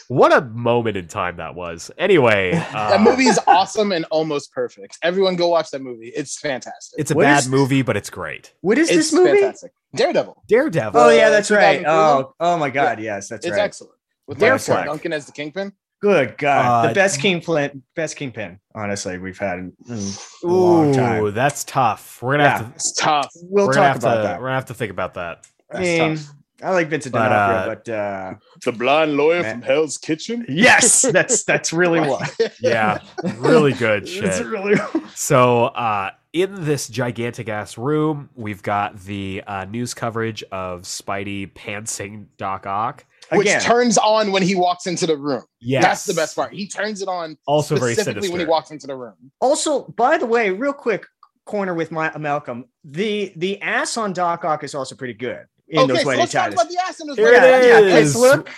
What 0.08 0.34
a 0.34 0.42
moment 0.42 0.98
in 0.98 1.08
time 1.08 1.38
that 1.38 1.56
was. 1.56 1.92
Anyway, 1.98 2.52
uh, 2.54 2.90
That 2.90 3.02
movie 3.02 3.26
is 3.26 3.40
awesome 3.48 3.92
and 3.92 4.06
almost 4.12 4.52
perfect. 4.54 4.98
Everyone 5.04 5.36
go 5.36 5.48
watch 5.50 5.70
that 5.72 5.82
movie. 5.82 6.12
It's 6.16 6.38
fantastic. 6.40 7.00
It's 7.00 7.12
a 7.12 7.14
What 7.16 7.24
bad 7.24 7.40
is- 7.40 7.50
movie, 7.50 7.82
but 7.82 7.96
it's 7.98 8.10
great. 8.10 8.54
What 8.62 8.78
is 8.78 8.90
it's 8.90 9.12
this 9.12 9.14
movie? 9.14 9.40
fantastic. 9.42 9.72
Daredevil. 9.96 10.44
Daredevil. 10.48 11.00
Oh 11.00 11.10
yeah, 11.10 11.30
that's 11.30 11.52
right. 11.52 11.84
Oh, 11.86 12.34
oh 12.40 12.58
my 12.58 12.70
God, 12.70 13.00
yes, 13.02 13.28
that's 13.30 13.46
It's 13.46 13.56
right. 13.56 13.62
excellent. 13.64 13.94
With 14.28 14.40
Dare 14.40 14.54
Michael 14.54 14.66
Clarke 14.66 14.78
Flag. 14.80 14.86
Duncan 14.88 15.14
as 15.14 15.26
the 15.26 15.32
kingpin. 15.34 15.74
Good 16.02 16.38
God, 16.38 16.86
Uh, 16.86 16.88
the 16.90 16.94
best 16.96 17.22
kingpin, 17.22 17.84
best 17.96 18.16
kingpin. 18.16 18.60
Honestly, 18.74 19.18
we've 19.20 19.38
had 19.38 19.60
in 19.60 19.74
in 19.88 20.00
a 20.44 20.48
long 20.48 20.90
Ooh, 20.90 20.94
time. 20.94 21.34
that's 21.34 21.64
tough. 21.64 22.22
We're 22.22 22.34
gonna 22.34 22.44
Yeah. 22.44 22.58
have 22.58 22.68
to. 22.70 22.76
It's 22.76 22.92
tough. 22.94 23.30
We'll 23.44 23.68
talk 23.68 23.98
about 23.98 24.16
to. 24.16 24.22
that. 24.24 24.40
We're 24.40 24.48
gonna 24.48 24.56
have 24.56 24.66
to 24.66 24.74
think 24.74 24.92
about 24.92 25.14
that. 25.16 25.46
I 25.74 25.80
mean. 25.80 26.20
I 26.64 26.70
like 26.74 26.90
Vincent 26.90 27.12
But, 27.12 27.30
D'Onofrio, 27.30 27.58
uh, 27.58 27.66
but 27.76 27.90
uh, 27.90 28.34
The 28.64 28.72
blind 28.72 29.18
lawyer 29.18 29.42
Man. 29.42 29.54
from 29.54 29.62
Hell's 29.64 29.98
Kitchen. 29.98 30.46
yes, 30.48 31.02
that's 31.02 31.44
that's 31.52 31.74
really 31.74 32.00
what. 32.02 32.32
Yeah, 32.60 33.00
really 33.38 33.74
good 33.74 34.04
It's 34.08 34.12
shit. 34.38 34.46
really 34.46 34.76
So, 35.16 35.66
uh, 35.66 36.12
in 36.34 36.66
this 36.66 36.88
gigantic 36.88 37.50
ass 37.50 37.80
room, 37.80 38.30
we've 38.36 38.62
got 38.62 39.00
the 39.06 39.42
uh, 39.48 39.66
news 39.66 39.96
coverage 39.96 40.44
of 40.52 40.82
Spidey 40.84 41.52
pantsing 41.52 42.26
Doc 42.38 42.68
Ock. 42.68 43.06
Which 43.34 43.48
again. 43.48 43.62
turns 43.62 43.98
on 43.98 44.32
when 44.32 44.44
he 44.44 44.56
walks 44.56 44.88
into 44.88 45.08
the 45.08 45.18
room. 45.18 45.44
Yeah, 45.60 45.82
That's 45.82 46.06
the 46.06 46.14
best 46.14 46.36
part. 46.36 46.54
He 46.54 46.68
turns 46.68 47.02
it 47.02 47.08
on 47.08 47.38
Also, 47.48 47.78
very 47.78 47.94
specifically 47.94 48.28
sinister. 48.28 48.32
when 48.34 48.40
he 48.42 48.46
walks 48.50 48.72
into 48.72 48.88
the 48.88 48.96
room. 48.96 49.16
also, 49.40 49.84
by 49.98 50.18
the 50.18 50.26
way, 50.26 50.50
real 50.50 50.74
quick 50.74 51.06
corner 51.46 51.74
with 51.74 51.92
my 51.92 52.16
Malcolm. 52.18 52.66
The 52.84 53.32
the 53.36 53.62
ass 53.62 53.98
on 53.98 54.14
Doc 54.14 54.44
Ock 54.46 54.64
is 54.64 54.76
also 54.76 54.96
pretty 54.96 55.14
good 55.16 55.46
in 55.70 55.80
okay, 55.80 55.88
those 55.94 56.02
so 56.02 56.08
whitey 56.10 56.18
let's 56.18 56.32
talk 56.34 56.52
about 56.52 56.68
the 56.70 56.78
ass 56.86 57.00
in 57.00 57.08
his 57.08 57.18
Here 57.18 57.32
leg. 57.32 57.64
it 57.64 57.68
Yeah, 57.68 57.98
is. 57.98 58.14
nice 58.16 58.22
look. 58.22 58.50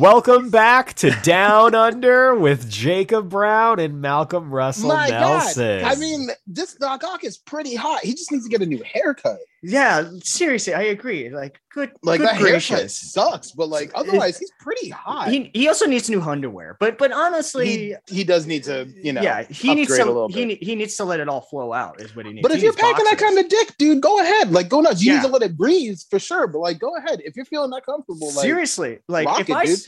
Welcome 0.00 0.50
back 0.50 0.94
to 0.94 1.10
Down 1.22 1.74
Under 1.74 2.34
with 2.36 2.70
Jacob 2.70 3.28
Brown 3.28 3.78
and 3.80 4.00
Malcolm 4.00 4.50
Russell 4.52 4.88
My 4.88 5.08
Nelson. 5.08 5.80
God. 5.80 5.92
I 5.92 5.98
mean, 5.98 6.28
this 6.46 6.74
Doc 6.74 7.02
Ock 7.04 7.24
is 7.24 7.36
pretty 7.38 7.74
hot. 7.74 8.00
He 8.04 8.12
just 8.12 8.30
needs 8.32 8.44
to 8.44 8.50
get 8.50 8.62
a 8.62 8.66
new 8.66 8.82
haircut. 8.84 9.38
Yeah, 9.62 10.10
seriously, 10.22 10.72
I 10.72 10.84
agree. 10.84 11.28
Like, 11.28 11.60
good, 11.74 11.92
Like 12.02 12.20
good 12.20 12.28
that 12.28 12.38
gracious. 12.40 13.12
sucks, 13.12 13.52
but 13.52 13.68
like 13.68 13.90
otherwise, 13.94 14.38
he's 14.38 14.50
pretty 14.58 14.88
hot. 14.88 15.28
He 15.28 15.50
he 15.52 15.68
also 15.68 15.84
needs 15.86 16.08
new 16.08 16.22
underwear, 16.22 16.78
but 16.80 16.96
but 16.96 17.12
honestly, 17.12 17.66
he, 17.66 17.94
he 18.08 18.24
does 18.24 18.46
need 18.46 18.64
to, 18.64 18.82
uh, 18.82 18.84
you 19.02 19.12
know. 19.12 19.20
yeah, 19.20 19.42
he 19.50 19.74
needs 19.74 19.90
upgrade 19.90 20.06
to 20.06 20.10
a 20.10 20.12
little 20.12 20.28
he, 20.28 20.54
he 20.62 20.74
needs 20.76 20.96
to 20.96 21.04
let 21.04 21.20
it 21.20 21.28
all 21.28 21.42
flow 21.42 21.74
out. 21.74 22.00
Is 22.00 22.16
what 22.16 22.24
he 22.24 22.32
needs. 22.32 22.42
But 22.42 22.52
if 22.52 22.58
He 22.60 22.64
you're 22.64 22.72
packing 22.72 23.04
that 23.04 23.18
kind 23.18 23.38
of 23.38 23.48
dick, 23.48 23.74
dude, 23.78 24.00
go 24.00 24.18
ahead. 24.20 24.50
Like, 24.50 24.70
go 24.70 24.80
nuts. 24.80 25.02
You 25.02 25.12
Yeah. 25.12 25.18
need 25.20 25.26
to 25.26 25.32
let 25.32 25.42
it 25.42 25.56
breathe 25.58 25.98
for 26.08 26.18
sure. 26.18 26.46
But 26.46 26.60
like, 26.60 26.78
go 26.78 26.96
ahead. 26.96 27.20
If 27.22 27.36
you're 27.36 27.44
feeling 27.44 27.70
that 27.72 27.84
comfortable, 27.84 28.32
like, 28.32 28.42
seriously, 28.46 29.00
like 29.08 29.28
if 29.40 29.50
it, 29.50 29.54
I 29.56 29.66
dude. 29.66 29.78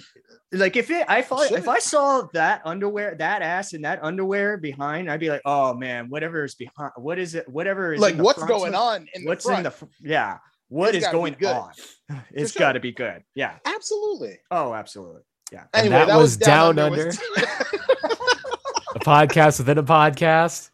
S- 0.53 0.59
like 0.61 0.77
if 0.77 0.91
it 0.91 1.05
I 1.09 1.23
thought 1.23 1.51
if 1.51 1.69
I 1.69 1.79
saw 1.79 2.27
that 2.35 2.63
underwear, 2.65 3.15
that 3.17 3.43
ass 3.43 3.73
and 3.73 3.85
that 3.85 4.01
underwear 4.03 4.57
behind, 4.59 5.11
I'd 5.11 5.21
be 5.21 5.31
like, 5.31 5.43
oh 5.45 5.75
man, 5.75 6.09
whatever 6.09 6.45
is 6.45 6.55
behind, 6.55 6.93
what 6.97 7.19
is 7.19 7.35
it? 7.35 7.49
Whatever 7.49 7.95
is 7.95 8.01
like 8.01 8.17
what's 8.17 8.39
front, 8.39 8.51
going 8.53 8.75
on 8.75 9.09
in 9.15 9.25
What's 9.25 9.45
the 9.45 9.49
front? 9.51 9.59
in 9.61 9.65
the 9.65 9.71
fr- 9.71 9.85
yeah? 10.01 10.39
What 10.69 10.95
It's 10.95 11.05
is 11.07 11.13
going 11.13 11.37
on? 11.45 11.71
It's 12.31 12.53
sure. 12.53 12.61
got 12.61 12.73
to 12.73 12.81
be 12.81 12.93
good. 12.93 13.23
Yeah. 13.35 13.55
Absolutely. 13.65 14.39
Oh, 14.51 14.75
absolutely. 14.75 15.23
Yeah. 15.51 15.65
And 15.75 15.87
Anyway, 15.93 16.07
that 16.07 16.17
was 16.17 16.37
Down 16.37 16.79
under. 16.79 17.09
a 18.95 18.99
podcast 19.01 19.59
within 19.59 19.79
a 19.79 19.83
podcast. 19.83 20.71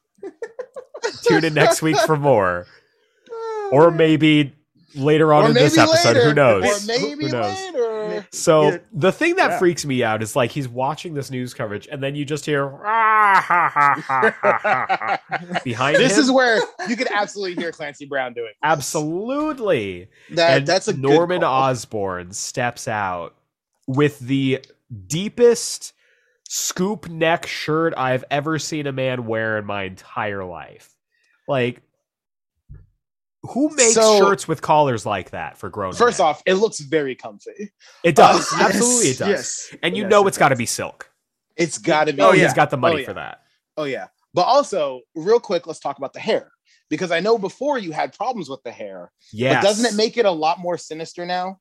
Tune 1.24 1.44
in 1.44 1.54
next 1.54 1.80
week 1.82 1.96
for 1.98 2.16
more, 2.16 2.66
oh, 3.30 3.68
or 3.72 3.90
maybe 3.90 4.52
later 4.94 5.32
on 5.32 5.44
Or 5.44 5.48
in 5.48 5.54
this 5.54 5.78
episode. 5.78 6.16
later. 6.16 6.28
Who 6.28 6.34
knows? 6.34 6.64
Or 6.64 6.92
Who- 6.92 7.06
maybe 7.08 7.26
who 7.26 7.32
knows? 7.32 7.54
later. 7.56 7.87
So 8.30 8.62
Yeah. 8.72 8.78
the 8.92 9.12
thing 9.12 9.36
that 9.36 9.50
Yeah. 9.52 9.58
freaks 9.58 9.84
me 9.84 10.02
out 10.04 10.22
is 10.22 10.34
like 10.36 10.50
he's 10.50 10.68
watching 10.68 11.14
this 11.14 11.30
news 11.30 11.54
coverage, 11.54 11.86
and 11.90 12.02
then 12.02 12.14
you 12.14 12.24
just 12.24 12.44
hear 12.46 12.66
"Ah, 12.84 13.44
ha, 13.46 13.70
ha, 13.72 14.02
ha, 14.02 14.34
ha, 14.40 14.58
ha, 14.62 15.18
ha," 15.30 15.60
behind 15.64 15.96
this 15.96 16.16
him. 16.16 16.24
is 16.24 16.30
where 16.30 16.60
you 16.88 16.96
could 16.96 17.10
absolutely 17.10 17.54
hear 17.62 17.72
Clancy 17.72 18.06
Brown 18.06 18.32
doing. 18.34 18.52
absolutely. 18.62 20.08
That 20.34 20.58
and 20.58 20.66
that's 20.66 20.88
a 20.88 20.96
Norman 20.96 21.40
call. 21.40 21.62
Osborn 21.70 22.32
steps 22.32 22.88
out 22.88 23.34
with 23.86 24.18
the 24.20 24.64
deepest 25.06 25.92
scoop 26.48 27.08
neck 27.08 27.46
shirt 27.46 27.92
I've 27.96 28.24
ever 28.30 28.58
seen 28.58 28.86
a 28.86 28.92
man 28.92 29.26
wear 29.26 29.58
in 29.58 29.66
my 29.66 29.84
entire 29.84 30.44
life. 30.44 30.94
Like, 31.46 31.82
who 33.48 33.68
makes 33.74 33.94
So- 33.94 34.18
shirts 34.18 34.46
with 34.48 34.62
collars 34.62 35.04
like 35.06 35.30
that 35.30 35.56
for 35.58 35.68
grown? 35.70 35.92
First 35.92 36.18
men? 36.18 36.26
off, 36.28 36.42
it 36.46 36.54
looks 36.54 36.80
very 36.80 37.14
comfy. 37.14 37.72
it 38.04 38.14
does 38.14 38.52
uh, 38.52 38.56
absolutely 38.60 39.08
it 39.10 39.18
does, 39.18 39.28
Yes. 39.28 39.74
and 39.82 39.96
you 39.96 40.04
Yes, 40.04 40.10
know 40.10 40.24
it 40.24 40.28
it's 40.28 40.38
got 40.38 40.48
to 40.50 40.56
be 40.56 40.66
silk. 40.66 41.10
It's 41.56 41.78
got 41.78 42.04
to 42.04 42.12
be. 42.12 42.22
Oh, 42.22 42.32
yeah. 42.32 42.44
he's 42.44 42.54
got 42.54 42.70
the 42.70 42.76
money 42.76 42.96
Oh, 42.96 42.98
yeah. 42.98 43.04
for 43.06 43.14
that. 43.14 43.42
Oh 43.76 43.84
yeah. 43.84 44.06
But 44.34 44.42
also, 44.42 45.00
real 45.14 45.40
quick, 45.40 45.66
let's 45.66 45.80
talk 45.80 45.98
about 45.98 46.12
the 46.12 46.20
hair 46.20 46.52
because 46.90 47.10
I 47.10 47.20
know 47.20 47.38
before 47.38 47.78
you 47.78 47.92
had 47.92 48.12
problems 48.12 48.48
with 48.48 48.62
the 48.62 48.70
hair, 48.70 49.10
Yeah, 49.32 49.54
but 49.60 49.62
doesn't 49.66 49.86
it 49.86 49.96
make 49.96 50.16
it 50.16 50.26
a 50.26 50.30
lot 50.30 50.58
more 50.58 50.76
sinister 50.78 51.24
now? 51.26 51.58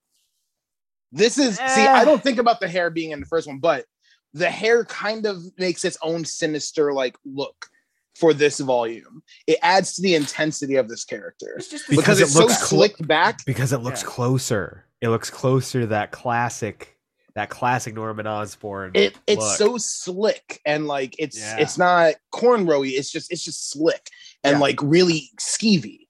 This 1.12 1.38
is 1.38 1.56
see, 1.58 1.64
Eh. 1.64 1.92
I 1.92 2.04
don't 2.06 2.22
think 2.22 2.38
about 2.38 2.60
the 2.60 2.68
hair 2.68 2.90
being 2.90 3.12
in 3.12 3.20
the 3.20 3.26
first 3.26 3.48
one, 3.48 3.60
but 3.60 3.86
the 4.34 4.50
hair 4.50 4.84
kind 4.86 5.26
of 5.26 5.42
makes 5.58 5.86
its 5.86 5.98
own 6.02 6.26
sinister 6.26 6.92
like 6.94 7.16
look 7.26 7.68
for 8.20 8.34
this 8.34 8.60
volume. 8.60 9.22
It 9.46 9.58
adds 9.62 9.96
to 9.96 10.02
the 10.02 10.16
intensity 10.16 10.76
of 10.76 10.90
this 10.90 11.06
character 11.06 11.56
It's 11.58 11.68
just 11.70 11.88
Because 11.90 12.04
because, 12.04 12.20
it 12.20 12.24
it's 12.24 12.34
so 12.34 12.40
looks 12.42 12.54
cl- 12.58 12.68
slicked 12.68 13.08
back. 13.08 13.46
because 13.46 13.74
it 13.74 13.80
looks 13.80 14.02
Yeah. 14.02 14.10
closer. 14.10 14.86
It 15.02 15.10
looks 15.10 15.30
closer 15.30 15.82
to 15.82 15.88
that 15.88 16.12
classic, 16.12 16.98
that 17.36 17.50
classic 17.50 17.94
Norman 17.94 18.26
Osborn. 18.26 18.92
It 18.96 19.16
it's 19.28 19.40
look. 19.40 19.58
so 19.58 19.78
slick 19.78 20.60
and 20.66 20.88
like 20.88 21.16
it's 21.20 21.38
Yeah. 21.38 21.58
it's 21.58 21.78
not 21.78 22.16
cornrowy. 22.34 22.92
It's 22.98 23.12
just 23.12 23.32
it's 23.32 23.44
just 23.44 23.70
slick 23.70 24.10
and 24.44 24.56
Yeah. 24.56 24.60
like 24.62 24.80
really 24.82 25.30
skeevy. 25.40 26.07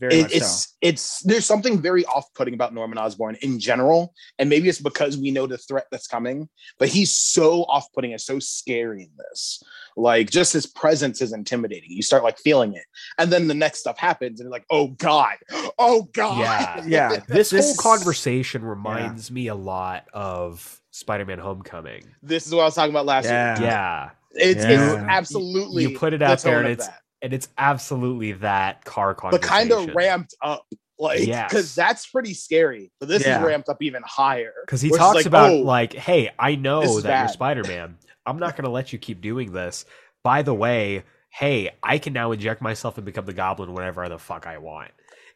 Very 0.00 0.14
It- 0.18 0.22
much 0.22 0.32
it's 0.32 0.46
so. 0.68 0.74
it's 0.80 1.20
there's 1.22 1.44
something 1.46 1.80
very 1.82 2.04
off-putting 2.06 2.54
about 2.54 2.72
Norman 2.72 2.98
Osborn 2.98 3.36
in 3.42 3.58
general, 3.58 4.14
and 4.38 4.48
maybe 4.48 4.68
it's 4.68 4.80
because 4.80 5.16
we 5.18 5.30
know 5.32 5.46
the 5.46 5.58
threat 5.58 5.86
that's 5.90 6.06
coming. 6.06 6.48
But 6.78 6.88
he's 6.88 7.16
so 7.16 7.62
off-putting 7.64 8.12
and 8.12 8.20
so 8.20 8.38
scary 8.38 9.02
in 9.02 9.10
this. 9.18 9.62
Like 9.96 10.30
just 10.30 10.52
his 10.52 10.66
presence 10.66 11.20
is 11.20 11.32
intimidating. 11.32 11.90
You 11.90 12.02
start 12.02 12.22
like 12.22 12.38
feeling 12.38 12.74
it, 12.74 12.84
and 13.18 13.32
then 13.32 13.48
the 13.48 13.54
next 13.54 13.80
stuff 13.80 13.98
happens, 13.98 14.38
and 14.40 14.46
you're 14.46 14.52
like, 14.52 14.66
oh 14.70 14.88
god, 14.88 15.36
oh 15.78 16.02
god. 16.12 16.86
Yeah. 16.86 16.98
Yeah, 16.98 17.20
This, 17.28 17.50
This 17.50 17.64
whole 17.64 17.96
conversation 17.96 18.64
reminds 18.64 19.30
me 19.30 19.48
a 19.48 19.54
lot 19.54 20.04
of 20.12 20.80
Spider-Man: 20.92 21.38
Homecoming. 21.38 22.02
This 22.22 22.46
is 22.46 22.54
what 22.54 22.62
I 22.62 22.64
was 22.66 22.74
talking 22.74 22.90
about 22.92 23.06
last 23.06 23.24
Yeah. 23.26 23.54
week. 23.54 23.62
Yeah, 23.62 24.10
It's, 24.32 24.64
Yeah. 24.64 24.92
it's 24.92 25.02
absolutely 25.08 25.82
you 25.84 25.98
put 25.98 26.12
it 26.14 26.22
out 26.22 26.40
there, 26.42 26.58
and 26.60 26.68
it's 26.68 26.86
that. 26.86 27.00
And 27.22 27.32
it's 27.32 27.48
absolutely 27.58 28.32
that 28.32 28.84
car 28.84 29.14
but 29.30 29.42
kind 29.42 29.72
of 29.72 29.94
ramped 29.94 30.34
up. 30.42 30.64
Like, 31.00 31.26
Yes. 31.26 31.50
because 31.50 31.74
that's 31.74 32.06
pretty 32.06 32.34
scary. 32.34 32.90
But 32.98 33.08
this 33.08 33.24
Yeah. 33.24 33.38
is 33.40 33.46
ramped 33.46 33.68
up 33.68 33.80
even 33.82 34.02
higher. 34.04 34.52
because 34.66 34.80
he 34.80 34.90
talks 34.90 35.14
like, 35.16 35.26
about 35.26 35.50
oh, 35.52 35.56
like, 35.58 35.92
hey, 35.92 36.30
I 36.38 36.56
know 36.56 36.80
that 36.80 37.02
that 37.04 37.24
is 37.26 37.30
you're. 37.30 37.32
Spider-Man. 37.34 37.96
I'm 38.26 38.38
not 38.38 38.52
going 38.56 38.64
to 38.64 38.70
let 38.70 38.92
you 38.92 38.98
keep 38.98 39.20
doing 39.20 39.52
this. 39.52 39.84
By 40.24 40.42
the 40.42 40.54
way, 40.54 41.04
hey, 41.30 41.70
I 41.82 41.98
can 41.98 42.12
now 42.12 42.32
inject 42.32 42.60
myself 42.60 42.98
and 42.98 43.04
become 43.04 43.26
the 43.26 43.32
Goblin 43.32 43.72
whenever 43.74 44.08
the 44.08 44.18
fuck 44.18 44.46
I 44.46 44.58
want. 44.58 44.90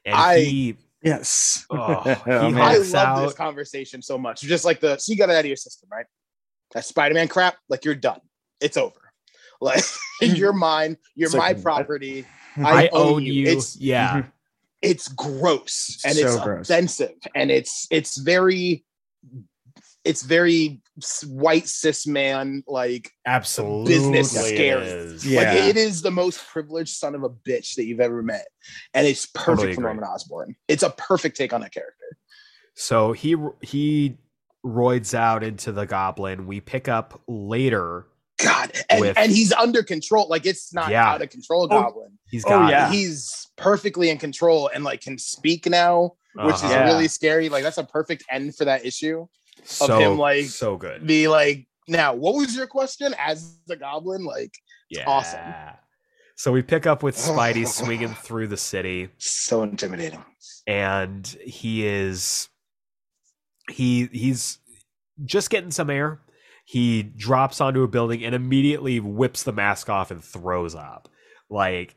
And 0.05 0.15
I- 0.15 0.41
he, 0.41 0.77
Yes. 1.05 1.67
Oh, 1.71 2.01
he 2.03 2.31
Oh. 2.31 2.49
I 2.57 2.75
Hulks 2.75 2.93
love 2.93 3.25
this 3.25 3.35
conversation 3.35 4.03
so 4.03 4.17
much. 4.17 4.41
Just 4.41 4.65
like 4.65 4.79
the 4.81 4.97
so 4.99 5.11
you 5.13 5.19
got 5.19 5.31
it 5.31 5.35
out 5.35 5.41
of 5.41 5.47
your 5.47 5.57
system, 5.57 5.89
right? 5.93 6.07
That 6.75 6.85
Spider-Man 6.85 7.27
crap, 7.29 7.57
like 7.69 7.85
you're 7.85 7.97
done. 7.97 8.21
It's 8.61 8.77
over. 8.77 8.95
Like 9.63 9.85
you're 10.21 10.53
mine. 10.53 10.97
You're 11.15 11.27
It's 11.27 11.35
like, 11.35 11.41
my 11.41 11.53
what? 11.55 11.63
property. 11.63 12.27
I, 12.57 12.87
I 12.87 12.89
own 12.89 13.15
own 13.15 13.23
you. 13.23 13.33
you. 13.33 13.43
It's- 13.47 13.77
yeah. 13.79 14.19
Mm-hmm. 14.19 14.29
It's 14.83 15.07
gross 15.09 16.01
and 16.05 16.17
So 16.17 16.27
it's 16.27 16.41
gross. 16.41 16.69
offensive 16.69 17.13
and 17.37 17.53
it's 17.53 17.87
it's 17.93 18.19
very 18.19 18.85
it's 20.05 20.23
very 20.23 20.81
white 21.29 21.69
cis 21.69 22.05
man 22.05 22.65
like 22.67 23.09
Absolutely. 23.25 23.95
business 23.95 24.35
it 24.37 24.57
scary. 24.57 24.87
is. 24.87 25.25
Yeah. 25.25 25.41
like 25.53 25.59
it 25.69 25.77
is 25.77 26.03
the 26.03 26.11
most 26.11 26.45
privileged 26.49 26.97
son 26.97 27.15
of 27.15 27.23
a 27.23 27.31
bitch 27.31 27.77
that 27.77 27.85
you've 27.85 28.01
ever 28.01 28.23
met 28.25 28.47
and 28.93 29.07
it's 29.07 29.27
perfect 29.27 29.47
Totally 29.47 29.67
for 29.75 29.81
agree. 29.83 29.83
Norman 29.85 30.05
Osborn. 30.05 30.57
It's 30.67 30.83
a 30.83 30.91
perfect 30.91 31.37
take 31.37 31.53
on 31.53 31.61
that 31.61 31.73
character. 31.73 32.17
So 32.75 33.13
he 33.13 33.37
he 33.61 34.17
roids 34.67 35.15
out 35.15 35.45
into 35.45 35.71
the 35.71 35.87
goblin. 35.87 36.47
We 36.49 36.61
pick 36.61 36.89
up 36.89 37.21
later. 37.29 38.07
God, 38.43 38.73
and, 38.91 39.01
With- 39.01 39.17
and 39.19 39.31
he's 39.33 39.53
under 39.53 39.83
control. 39.83 40.27
Like 40.29 40.47
it's 40.47 40.73
not 40.75 40.91
Yeah. 40.91 41.09
out 41.11 41.23
of 41.23 41.31
control, 41.31 41.65
Oh, 41.65 41.69
Goblin. 41.69 42.19
He's 42.31 42.45
Oh, 42.47 42.69
yeah. 42.69 42.91
He's 42.91 43.49
perfectly 43.57 44.11
in 44.11 44.19
control 44.19 44.69
and 44.75 44.85
like 44.85 45.01
can 45.03 45.19
speak 45.19 45.67
now, 45.67 46.13
which 46.35 46.57
is 46.57 46.63
Uh-huh. 46.65 46.73
Yeah. 46.73 46.85
really 46.87 47.09
scary. 47.09 47.49
Like 47.49 47.63
that's 47.63 47.79
a 47.79 47.85
perfect 47.85 48.25
end 48.31 48.57
for 48.57 48.65
that 48.65 48.85
issue. 48.85 49.27
so 49.65 49.99
him, 49.99 50.19
like, 50.19 50.47
so 50.47 50.77
good. 50.77 51.07
Be 51.07 51.29
like, 51.29 51.69
now, 51.87 52.15
what 52.15 52.35
was 52.35 52.57
your 52.57 52.67
question 52.67 53.15
as 53.19 53.59
the 53.67 53.77
Goblin? 53.77 54.25
Like, 54.25 54.55
Yeah. 54.89 55.05
awesome. 55.07 55.41
So 56.37 56.51
we 56.51 56.63
pick 56.63 56.87
up 56.87 57.03
with 57.03 57.17
Spidey 57.17 57.67
swinging 57.79 58.15
through 58.15 58.49
the 58.49 58.57
city. 58.57 59.11
so 59.19 59.63
intimidating. 59.63 60.25
and 60.67 61.27
he 61.45 61.87
is 61.87 62.49
he 63.71 64.07
he's 64.07 64.59
just 65.25 65.51
getting 65.51 65.71
some 65.71 65.89
air 65.91 66.21
he 66.73 67.03
drops 67.03 67.61
onto 67.61 67.83
a 67.83 67.89
building 67.89 68.25
and 68.25 68.35
immediately 68.35 68.99
whips 68.99 69.43
the 69.43 69.53
mask 69.53 69.91
off 69.91 70.11
and 70.11 70.25
throws 70.25 70.75
up 70.75 71.07
like 71.51 71.97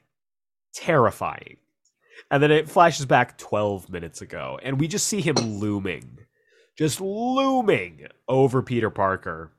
terrifying 0.73 1.55
and 2.29 2.43
then 2.43 2.51
it 2.51 2.67
flashes 2.69 3.05
back 3.05 3.38
12 3.38 3.89
minutes 3.89 4.21
ago 4.21 4.59
and 4.61 4.77
we 4.77 4.88
just 4.88 5.07
see 5.07 5.21
him 5.21 5.35
looming 5.35 6.17
just 6.77 6.99
looming 6.99 8.05
over 8.27 8.61
peter 8.61 8.89
parker 8.89 9.53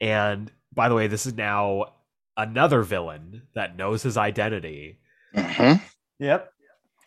and 0.00 0.50
by 0.72 0.88
the 0.88 0.94
way 0.94 1.06
this 1.06 1.26
is 1.26 1.34
now 1.34 1.84
another 2.38 2.82
villain 2.82 3.42
that 3.54 3.76
knows 3.76 4.02
his 4.02 4.16
identity 4.16 4.98
Mhm. 5.36 5.82
Yep. 6.18 6.50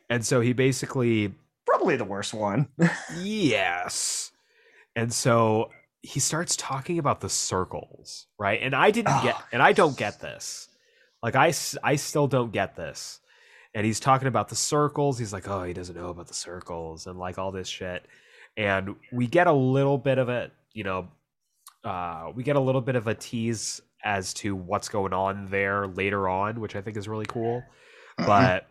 and 0.10 0.24
so 0.26 0.40
he 0.42 0.54
basically 0.54 1.34
Probably 1.66 1.96
the 1.96 2.04
worst 2.06 2.34
one. 2.34 2.68
Yes. 3.20 4.32
And 4.96 5.12
so 5.12 5.72
he 6.04 6.20
starts 6.20 6.56
talking 6.58 7.00
about 7.00 7.22
the 7.22 7.30
circles, 7.30 8.28
right? 8.38 8.60
And 8.62 8.76
I 8.76 8.92
didn't 8.92 9.24
get, 9.24 9.36
Ah. 9.38 9.48
and 9.54 9.62
I 9.62 9.72
don't 9.72 9.98
get 9.98 10.20
this. 10.20 10.68
Like 11.24 11.36
I, 11.36 11.54
I 11.82 11.96
still 11.96 12.28
don't 12.28 12.52
get 12.52 12.76
this. 12.76 13.20
And 13.74 13.86
he's 13.86 14.00
talking 14.00 14.28
about 14.28 14.50
the 14.50 14.56
circles. 14.56 15.18
He's 15.18 15.34
like, 15.34 15.48
oh, 15.48 15.64
he 15.64 15.74
doesn't 15.74 15.96
know 15.96 16.10
about 16.10 16.28
the 16.28 16.34
circles 16.34 17.08
and 17.08 17.18
like 17.18 17.38
all 17.40 17.52
this 17.52 17.68
shit. 17.70 18.06
And 18.58 18.96
we 19.12 19.26
get 19.28 19.48
a 19.48 19.52
little 19.54 19.98
bit 19.98 20.18
of 20.20 20.30
it, 20.30 20.52
you 20.74 20.84
know, 20.84 21.08
uh, 21.84 22.32
we 22.36 22.44
get 22.44 22.56
a 22.58 22.60
little 22.60 22.82
bit 22.82 22.96
of 22.96 23.08
a 23.08 23.16
tease 23.16 23.82
as 24.04 24.34
to 24.36 24.56
what's 24.56 24.90
going 24.90 25.14
on 25.14 25.50
there 25.50 25.88
later 25.88 26.28
on, 26.28 26.60
which 26.60 26.76
I 26.76 26.82
think 26.82 26.98
is 26.98 27.08
really 27.08 27.26
cool 27.26 27.64
Mhm. 28.20 28.28
but 28.28 28.68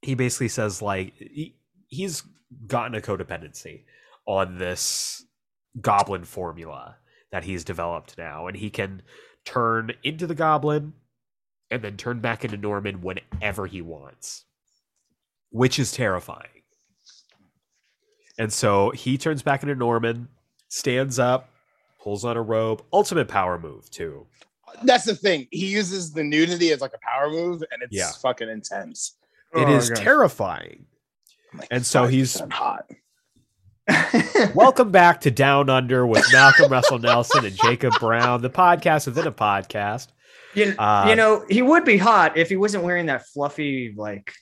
he 0.00 0.14
basically 0.14 0.48
says 0.48 0.82
like 0.82 1.12
he, 1.18 1.54
he's 1.86 2.22
gotten 2.66 2.94
a 2.96 3.00
codependency 3.00 3.84
on 4.26 4.58
this 4.58 5.24
goblin 5.80 6.24
formula 6.24 6.96
that 7.30 7.44
he's 7.44 7.64
developed 7.64 8.16
now 8.18 8.46
and 8.46 8.56
he 8.56 8.68
can 8.70 9.02
turn 9.44 9.92
into 10.02 10.26
the 10.26 10.34
goblin 10.34 10.92
and 11.70 11.82
then 11.82 11.96
turn 11.96 12.20
back 12.20 12.44
into 12.44 12.56
norman 12.56 13.00
whenever 13.00 13.66
he 13.66 13.80
wants 13.80 14.44
which 15.50 15.78
is 15.78 15.92
terrifying 15.92 16.62
and 18.38 18.52
so 18.52 18.90
he 18.90 19.16
turns 19.16 19.42
back 19.42 19.62
into 19.62 19.74
norman 19.74 20.28
stands 20.68 21.18
up 21.18 21.48
pulls 22.02 22.24
on 22.24 22.36
a 22.36 22.42
robe 22.42 22.82
ultimate 22.92 23.28
power 23.28 23.58
move 23.58 23.88
too 23.90 24.26
that's 24.84 25.04
the 25.04 25.14
thing. 25.14 25.48
He 25.50 25.66
uses 25.66 26.14
the 26.14 26.24
nudity 26.24 26.70
as 26.72 26.80
like 26.80 26.94
a 26.94 26.98
power 27.06 27.28
move, 27.28 27.62
and 27.70 27.82
it's 27.82 27.94
Yeah. 27.94 28.10
fucking 28.22 28.48
intense. 28.48 29.18
It 29.54 29.68
Oh, 29.68 29.76
is 29.76 29.90
gosh. 29.90 29.98
terrifying 29.98 30.86
like, 31.52 31.68
And 31.70 31.84
so 31.84 32.06
he's- 32.06 32.40
hot. 32.50 32.86
Welcome 34.54 34.90
back 34.90 35.22
to 35.22 35.30
Down 35.30 35.68
Under 35.68 36.06
with 36.06 36.24
Malcolm 36.32 36.70
Russell 36.70 36.98
Nelson 36.98 37.44
and 37.44 37.56
Jacob 37.56 37.94
Brown, 37.98 38.40
the 38.42 38.50
podcast 38.50 39.06
within 39.06 39.26
a 39.26 39.32
podcast. 39.32 40.08
you, 40.54 40.74
Uh, 40.78 41.06
you 41.08 41.16
know, 41.16 41.44
he 41.48 41.62
would 41.62 41.84
be 41.84 41.96
hot 41.96 42.36
if 42.36 42.48
he 42.48 42.56
wasn't 42.56 42.84
wearing 42.84 43.06
that 43.06 43.26
fluffy 43.26 43.92
like 43.96 44.32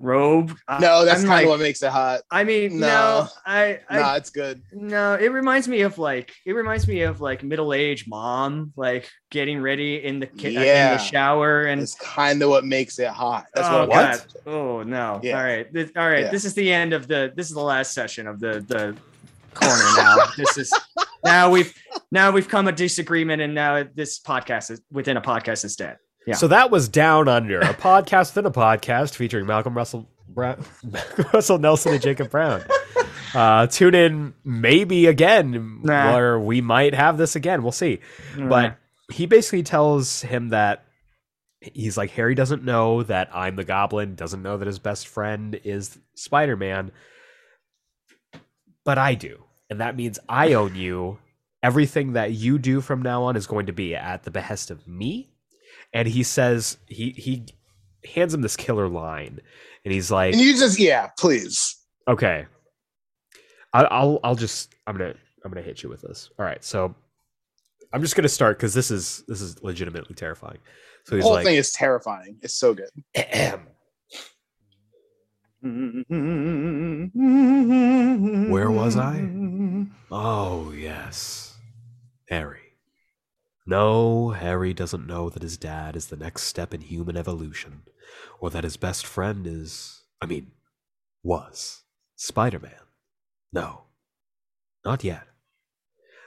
robe. 0.00 0.56
No, 0.80 1.04
that's 1.04 1.20
kind 1.20 1.28
like- 1.28 1.44
of 1.44 1.50
what 1.50 1.60
makes 1.60 1.82
it 1.82 1.90
hot. 1.90 2.22
I 2.30 2.44
mean, 2.44 2.80
no, 2.80 2.86
No. 2.86 3.28
I, 3.46 3.80
I 3.88 3.98
nah, 3.98 4.14
it's 4.16 4.30
good. 4.30 4.62
no, 4.72 5.14
it 5.14 5.28
reminds 5.30 5.68
me 5.68 5.82
of 5.82 5.98
like 5.98 6.32
it 6.44 6.52
reminds 6.52 6.88
me 6.88 7.02
of 7.02 7.20
like 7.20 7.42
middle 7.42 7.72
aged 7.72 8.08
mom 8.08 8.72
like 8.76 9.08
getting 9.30 9.60
ready 9.60 10.02
in 10.04 10.18
the 10.18 10.26
ki- 10.26 10.56
uh, 10.56 10.60
in 10.60 10.92
the 10.92 10.98
shower 10.98 11.62
and 11.62 11.82
It's 11.82 11.94
kind 11.94 12.42
of 12.42 12.48
what 12.48 12.64
makes 12.64 12.98
it 12.98 13.08
hot. 13.08 13.46
That's 13.54 13.68
oh, 13.68 13.86
what. 13.86 13.90
God. 13.90 14.20
Oh 14.46 14.82
no! 14.82 15.20
Yeah. 15.22 15.38
All 15.38 15.44
right, 15.44 15.72
this, 15.72 15.92
all 15.96 16.08
right. 16.08 16.24
Yeah. 16.24 16.30
This 16.30 16.44
is 16.44 16.54
the 16.54 16.72
end 16.72 16.92
of 16.92 17.06
the. 17.06 17.32
This 17.36 17.48
is 17.48 17.54
the 17.54 17.60
last 17.62 17.92
session 17.92 18.26
of 18.26 18.40
the 18.40 18.64
the 18.66 18.96
corner. 19.54 19.84
Now 19.96 20.16
this 20.36 20.56
is 20.58 20.72
now 21.24 21.50
we've 21.50 21.74
now 22.10 22.30
we've 22.30 22.48
come 22.48 22.68
a 22.68 22.72
disagreement, 22.72 23.42
and 23.42 23.54
now 23.54 23.84
this 23.94 24.18
podcast 24.18 24.70
is 24.70 24.80
within 24.90 25.16
a 25.16 25.20
podcast 25.20 25.64
is 25.64 25.76
dead. 25.76 25.98
Yeah. 26.30 26.36
So 26.36 26.48
that 26.48 26.70
was 26.70 26.88
Down 26.88 27.28
Under, 27.28 27.60
a 27.60 27.74
podcast 27.74 28.34
within 28.34 28.46
a 28.46 28.50
podcast 28.50 29.14
featuring 29.14 29.46
Malcolm 29.46 29.76
Russell 29.76 30.08
Brown, 30.28 30.64
Russell 31.34 31.58
Nelson 31.58 31.92
and 31.92 32.02
Jacob 32.02 32.30
Brown. 32.30 32.62
Uh, 33.34 33.66
tune 33.66 33.94
in 33.94 34.34
maybe 34.44 35.06
again, 35.06 35.80
Nah. 35.82 36.12
where 36.12 36.38
we 36.40 36.60
might 36.60 36.94
have 36.94 37.16
this 37.18 37.36
again. 37.36 37.62
We'll 37.62 37.72
see. 37.72 38.00
But 38.36 38.76
he 39.12 39.26
basically 39.26 39.62
tells 39.62 40.22
him 40.22 40.48
that 40.50 40.84
he's 41.60 41.96
like 41.96 42.10
Harry 42.12 42.34
doesn't 42.34 42.64
know 42.64 43.02
that 43.04 43.28
I'm 43.34 43.56
the 43.56 43.64
Goblin, 43.64 44.14
doesn't 44.14 44.42
know 44.42 44.56
that 44.56 44.66
his 44.66 44.78
best 44.78 45.06
friend 45.08 45.60
is 45.64 45.98
Spider 46.14 46.56
Man, 46.56 46.90
but 48.84 48.98
I 48.98 49.14
do, 49.14 49.44
and 49.68 49.80
that 49.80 49.96
means 49.96 50.18
I 50.28 50.52
own 50.54 50.74
you. 50.74 51.18
Everything 51.62 52.14
that 52.14 52.32
you 52.32 52.58
do 52.58 52.80
from 52.80 53.02
now 53.02 53.24
on 53.24 53.36
is 53.36 53.46
going 53.46 53.66
to 53.66 53.72
be 53.72 53.94
at 53.94 54.22
the 54.22 54.30
behest 54.30 54.70
of 54.70 54.88
me. 54.88 55.29
And 55.92 56.06
he 56.06 56.22
says 56.22 56.78
he 56.86 57.10
he 57.10 57.46
hands 58.04 58.32
him 58.32 58.42
this 58.42 58.56
killer 58.56 58.88
line, 58.88 59.40
and 59.84 59.92
he's 59.92 60.10
like, 60.10 60.34
And 60.34 60.42
you 60.42 60.56
just, 60.56 60.78
yeah, 60.78 61.08
please. 61.18 61.76
Okay. 62.08 62.46
I, 63.72 63.84
I'll 63.84 64.18
I'll 64.24 64.34
just 64.34 64.74
I'm 64.86 64.96
gonna 64.96 65.14
I'm 65.44 65.50
gonna 65.50 65.64
hit 65.64 65.82
you 65.82 65.88
with 65.88 66.02
this. 66.02 66.30
All 66.38 66.44
right, 66.44 66.62
so 66.64 66.94
I'm 67.92 68.02
just 68.02 68.16
gonna 68.16 68.28
start 68.28 68.58
because 68.58 68.74
this 68.74 68.90
is 68.90 69.24
this 69.28 69.40
is 69.40 69.62
legitimately 69.62 70.14
terrifying. 70.14 70.58
So 71.04 71.16
The 71.16 71.22
whole 71.22 71.32
like, 71.32 71.44
thing 71.44 71.56
is 71.56 71.72
terrifying. 71.72 72.38
It's 72.42 72.54
so 72.54 72.74
good. 72.74 72.90
Where 78.50 78.70
was 78.70 78.96
I? 78.96 79.28
"Oh 80.10 80.72
yes, 80.72 81.49
Harry." 81.49 81.49
No, 83.70 84.30
Harry 84.30 84.74
doesn't 84.74 85.06
know 85.06 85.30
that 85.30 85.44
his 85.44 85.56
dad 85.56 85.94
is 85.94 86.08
the 86.08 86.16
next 86.16 86.42
step 86.42 86.74
in 86.74 86.80
human 86.80 87.16
evolution, 87.16 87.82
or 88.40 88.50
that 88.50 88.64
his 88.64 88.76
best 88.76 89.06
friend 89.06 89.46
is 89.46 90.02
I 90.20 90.26
mean, 90.26 90.50
was 91.22 91.84
Spider 92.16 92.58
Man. 92.58 92.88
No, 93.52 93.82
not 94.84 95.04
yet. 95.04 95.28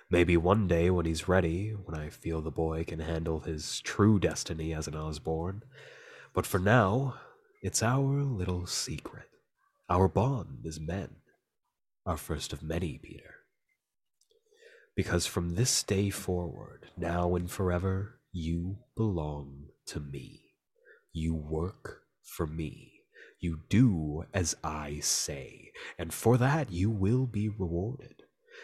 Maybe 0.10 0.38
one 0.38 0.70
day 0.70 0.90
when 0.90 1.06
he's 1.06 1.28
ready, 1.28 1.72
when 1.72 2.00
I 2.00 2.08
feel 2.08 2.40
the 2.40 2.50
boy 2.50 2.86
can 2.86 3.00
handle 3.00 3.42
his 3.42 3.82
true 3.82 4.20
destiny 4.20 4.74
as 4.74 4.88
an 4.88 4.96
Osborn. 4.96 5.64
But 6.34 6.46
for 6.46 6.60
now, 6.60 7.16
it's 7.62 7.84
our 7.84 8.24
little 8.24 8.68
secret. 8.68 9.28
Our 9.90 10.08
bond 10.08 10.60
is 10.64 10.80
men. 10.80 11.18
Our 12.06 12.16
first 12.16 12.54
of 12.54 12.64
many, 12.64 12.98
Peter. 13.00 13.43
Because 14.96 15.26
from 15.26 15.56
this 15.56 15.82
day 15.84 16.10
forward, 16.10 16.88
now 16.96 17.36
and 17.36 17.50
forever, 17.50 18.20
you 18.32 18.78
belong 18.96 19.70
to 19.88 20.00
me. 20.00 20.42
You 21.12 21.34
work 21.34 22.04
for 22.24 22.46
me. 22.46 22.94
You 23.40 23.60
do 23.70 24.26
as 24.34 24.56
I 24.64 25.00
say, 25.00 25.72
and 25.98 26.14
for 26.14 26.38
that 26.38 26.72
you 26.72 26.90
will 26.90 27.26
be 27.26 27.50
rewarded. 27.50 28.24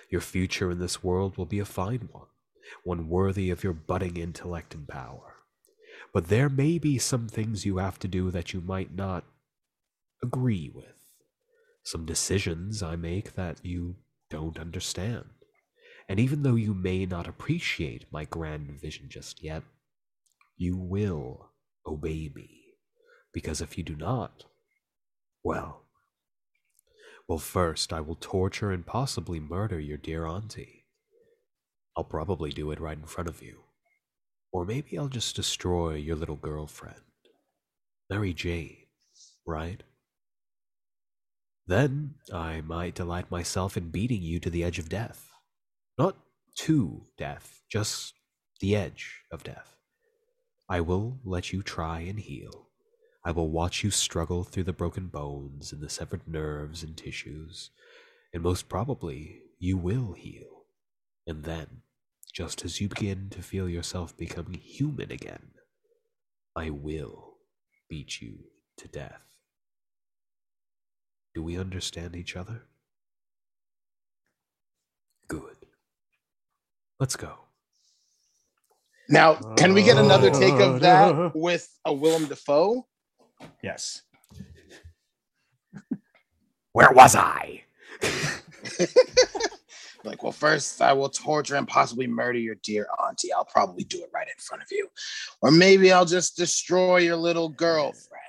Your 0.10 0.22
future 0.22 0.72
in 0.72 0.80
this 0.80 1.04
world 1.04 1.38
will 1.38 1.46
be 1.46 1.60
a 1.60 1.66
fine 1.66 2.10
one, 2.12 2.28
one 2.84 3.10
worthy 3.10 3.50
of 3.50 3.64
your 3.64 3.74
budding 3.74 4.16
intellect 4.16 4.74
and 4.74 4.88
power. 4.88 5.36
But 6.14 6.28
there 6.28 6.50
may 6.50 6.78
be 6.78 6.98
some 6.98 7.28
things 7.28 7.66
you 7.66 7.78
have 7.78 8.00
to 8.00 8.08
do 8.08 8.32
that 8.32 8.54
you 8.54 8.62
might 8.62 8.96
not 8.96 9.26
agree 10.24 10.72
with, 10.74 10.96
some 11.84 12.06
decisions 12.06 12.82
I 12.82 12.96
make 12.96 13.34
that 13.34 13.58
you 13.64 13.98
don't 14.30 14.58
understand. 14.60 15.26
And 16.10 16.20
even 16.20 16.42
though 16.42 16.56
you 16.56 16.74
may 16.74 17.06
not 17.06 17.28
appreciate 17.28 18.12
my 18.12 18.26
grand 18.26 18.82
vision 18.82 19.06
just 19.10 19.44
yet, 19.44 19.62
you 20.58 20.76
will 20.76 21.52
obey 21.86 22.32
me. 22.34 22.50
Because 23.32 23.62
if 23.62 23.78
you 23.78 23.84
do 23.84 23.96
not, 23.96 24.46
well, 25.44 25.84
well, 27.28 27.38
first 27.38 27.94
I 27.94 28.02
will 28.02 28.18
torture 28.20 28.72
and 28.72 28.84
possibly 28.84 29.40
murder 29.40 29.80
your 29.80 29.98
dear 29.98 30.26
auntie. 30.26 30.88
I'll 31.96 32.04
probably 32.04 32.50
do 32.50 32.72
it 32.72 32.80
right 32.80 32.98
in 32.98 33.06
front 33.06 33.30
of 33.30 33.44
you. 33.44 33.60
Or 34.52 34.66
maybe 34.66 34.98
I'll 34.98 35.10
just 35.10 35.36
destroy 35.36 35.94
your 35.94 36.16
little 36.16 36.38
girlfriend. 36.38 36.96
Mary 38.10 38.34
Jane, 38.34 38.78
right? 39.46 39.84
Then 41.68 42.16
I 42.34 42.62
might 42.62 42.96
delight 42.96 43.30
myself 43.30 43.78
in 43.78 43.92
beating 43.92 44.24
you 44.24 44.40
to 44.40 44.50
the 44.50 44.64
edge 44.64 44.80
of 44.80 44.90
death. 44.90 45.29
Not 46.00 46.16
to 46.60 47.08
death, 47.18 47.62
just 47.70 48.14
the 48.62 48.74
edge 48.74 49.26
of 49.34 49.44
death. 49.44 49.76
I 50.70 50.80
will 50.80 51.20
let 51.26 51.52
you 51.52 51.62
try 51.62 52.00
and 52.00 52.18
heal. 52.18 52.70
I 53.26 53.32
will 53.32 53.50
watch 53.50 53.84
you 53.84 53.92
struggle 53.92 54.46
through 54.46 54.64
the 54.64 54.72
broken 54.72 55.08
bones 55.08 55.74
and 55.74 55.82
the 55.82 55.90
severed 55.90 56.26
nerves 56.26 56.84
and 56.84 56.96
tissues, 56.96 57.72
and 58.34 58.42
most 58.42 58.70
probably 58.70 59.42
you 59.60 59.78
will 59.78 60.14
heal. 60.14 60.64
And 61.28 61.44
then, 61.44 61.82
just 62.32 62.64
as 62.64 62.80
you 62.80 62.88
begin 62.88 63.30
to 63.32 63.42
feel 63.42 63.68
yourself 63.68 64.16
becoming 64.16 64.54
human 64.54 65.12
again, 65.12 65.52
I 66.56 66.70
will 66.70 67.40
beat 67.90 68.22
you 68.22 68.46
to 68.78 68.88
death. 68.88 69.36
Do 71.36 71.44
we 71.44 71.58
understand 71.60 72.16
each 72.16 72.38
other? 72.38 72.64
Good. 75.28 75.59
Let's 77.00 77.16
go. 77.16 77.34
Now, 79.08 79.36
can 79.56 79.74
we 79.74 79.84
get 79.84 79.98
another 79.98 80.30
take 80.30 80.54
of 80.54 80.76
oh, 80.76 80.80
that 80.80 81.36
with 81.36 81.68
a 81.86 81.94
Willem 81.94 82.26
Dafoe? 82.28 82.86
Yes. 83.64 84.04
Where 86.74 86.92
was 86.92 87.16
I? 87.16 87.64
like, 90.04 90.22
well, 90.22 90.32
first 90.32 90.82
I 90.82 90.94
will 90.94 91.10
torture 91.10 91.56
and 91.56 91.68
possibly 91.68 92.06
murder 92.06 92.38
your 92.38 92.56
dear 92.56 92.88
auntie. 93.04 93.34
I'll 93.34 93.46
probably 93.46 93.84
do 93.84 94.00
it 94.04 94.12
right 94.14 94.28
in 94.28 94.40
front 94.40 94.62
of 94.62 94.68
you. 94.72 94.90
Or 95.42 95.52
maybe 95.52 95.92
I'll 95.92 96.06
just 96.06 96.38
destroy 96.38 96.98
your 96.98 97.16
little 97.16 97.50
girlfriend. 97.50 98.20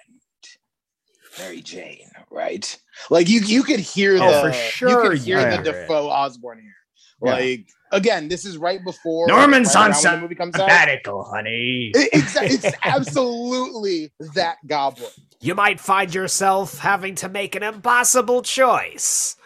Mary 1.39 1.61
Jane, 1.61 2.11
right? 2.31 2.79
Like 3.09 3.29
you 3.29 3.41
you 3.41 3.63
could 3.63 3.81
hear 3.81 4.17
Oh, 4.21 4.47
the 4.47 4.49
for 4.49 4.53
sure, 4.53 4.89
you 4.89 5.11
could 5.11 5.19
hear 5.19 5.39
you 5.39 5.45
the 5.45 5.63
hear. 5.63 5.83
Dafoe 5.83 6.09
Osborn 6.09 6.61
here. 6.61 6.75
Yeah. 7.23 7.33
Like 7.33 7.69
again, 7.93 8.29
this 8.29 8.45
is 8.45 8.57
right 8.57 8.83
before 8.85 9.27
Norman's 9.27 9.75
right 9.75 9.87
on 9.87 9.91
around 9.93 10.03
when 10.05 10.15
the 10.15 10.21
movie 10.23 10.35
comes 10.37 10.55
out. 10.55 10.61
sabbatical, 10.61 11.25
honey. 11.25 11.91
It- 11.95 12.09
It's, 12.13 12.37
it's 12.65 12.77
absolutely 12.85 14.11
that 14.35 14.57
goblin. 14.67 15.11
You 15.41 15.55
might 15.55 15.81
find 15.81 16.15
yourself 16.15 16.79
having 16.79 17.15
to 17.17 17.29
make 17.29 17.55
an 17.55 17.63
impossible 17.63 18.43
choice. 18.43 19.37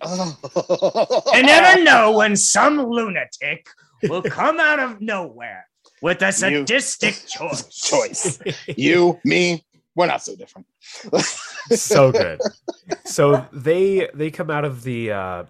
You 0.04 1.42
never 1.42 1.82
know 1.82 2.12
when 2.16 2.36
some 2.36 2.78
lunatic 2.88 3.66
will 4.08 4.22
come 4.38 4.60
out 4.60 4.78
of 4.78 5.00
nowhere 5.00 5.66
with 6.02 6.22
a 6.22 6.30
sadistic 6.32 7.16
choice. 7.26 7.64
choice. 7.68 8.38
You, 8.68 9.18
me, 9.24 9.64
we're 9.96 10.06
not 10.06 10.22
so 10.22 10.36
different. 10.36 10.66
so 11.70 12.12
good. 12.12 12.40
So 13.04 13.46
they 13.52 14.08
they 14.14 14.30
come 14.30 14.50
out 14.50 14.64
of 14.64 14.82
the 14.84 15.10
uh 15.12 15.44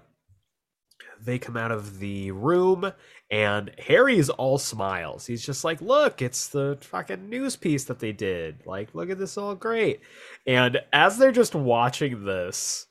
they 1.28 1.38
come 1.38 1.56
out 1.56 1.70
of 1.70 1.98
the 1.98 2.30
room 2.30 2.92
and 3.30 3.70
Harry's 3.78 4.30
all 4.30 4.58
smiles. 4.58 5.26
He's 5.26 5.44
just 5.44 5.64
like, 5.64 5.80
"Look, 5.80 6.22
it's 6.22 6.48
the 6.48 6.78
fucking 6.80 7.28
news 7.28 7.56
piece 7.56 7.84
that 7.84 7.98
they 7.98 8.12
did. 8.12 8.66
Like, 8.66 8.94
look 8.94 9.10
at 9.10 9.18
this 9.18 9.36
all 9.36 9.54
great." 9.54 10.00
And 10.46 10.80
as 10.92 11.18
they're 11.18 11.32
just 11.32 11.54
watching 11.54 12.24
this, 12.24 12.86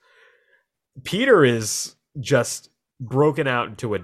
Peter 1.04 1.44
is 1.44 1.96
just 2.20 2.70
broken 3.00 3.48
out 3.48 3.68
into 3.68 3.96
a 3.96 4.00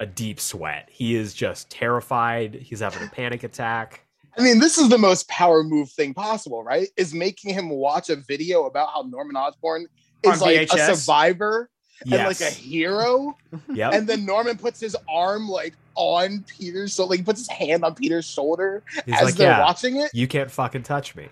a 0.00 0.06
deep 0.06 0.40
sweat. 0.40 0.88
He 0.90 1.14
is 1.14 1.34
just 1.34 1.70
terrified. 1.70 2.54
He's 2.54 2.80
having 2.80 3.06
a 3.06 3.10
panic 3.10 3.44
attack. 3.44 4.04
I 4.36 4.42
mean, 4.42 4.58
this 4.58 4.78
is 4.78 4.88
the 4.88 4.98
most 4.98 5.28
power 5.28 5.62
move 5.62 5.90
thing 5.90 6.12
possible, 6.12 6.64
right? 6.64 6.88
Is 6.96 7.14
making 7.14 7.54
him 7.54 7.70
watch 7.70 8.10
a 8.10 8.16
video 8.16 8.64
about 8.64 8.88
how 8.92 9.02
Norman 9.02 9.36
Osborn 9.36 9.86
is 10.24 10.40
like 10.40 10.56
a 10.56 10.66
VHS? 10.66 11.06
Survivor 12.02 12.16
and 12.22 12.28
like 12.28 12.40
a 12.40 12.50
hero. 12.54 13.36
yep. 13.74 13.92
And 13.94 14.06
then 14.06 14.24
Norman 14.26 14.56
puts 14.58 14.80
his 14.80 14.96
arm 15.08 15.48
like 15.48 15.74
on 15.96 16.44
Peter's 16.48 16.92
so 16.92 17.06
like 17.06 17.20
he 17.20 17.24
puts 17.24 17.40
his 17.40 17.48
hand 17.48 17.84
on 17.84 17.94
Peter's 17.94 18.24
shoulder 18.24 18.82
He's 19.06 19.14
as 19.14 19.22
like, 19.22 19.34
they're 19.34 19.50
"Yeah, 19.50 19.60
watching 19.60 19.96
it. 19.96 20.10
you 20.12 20.26
can't 20.26 20.50
fucking 20.50 20.82
touch 20.82 21.14
me." 21.14 21.28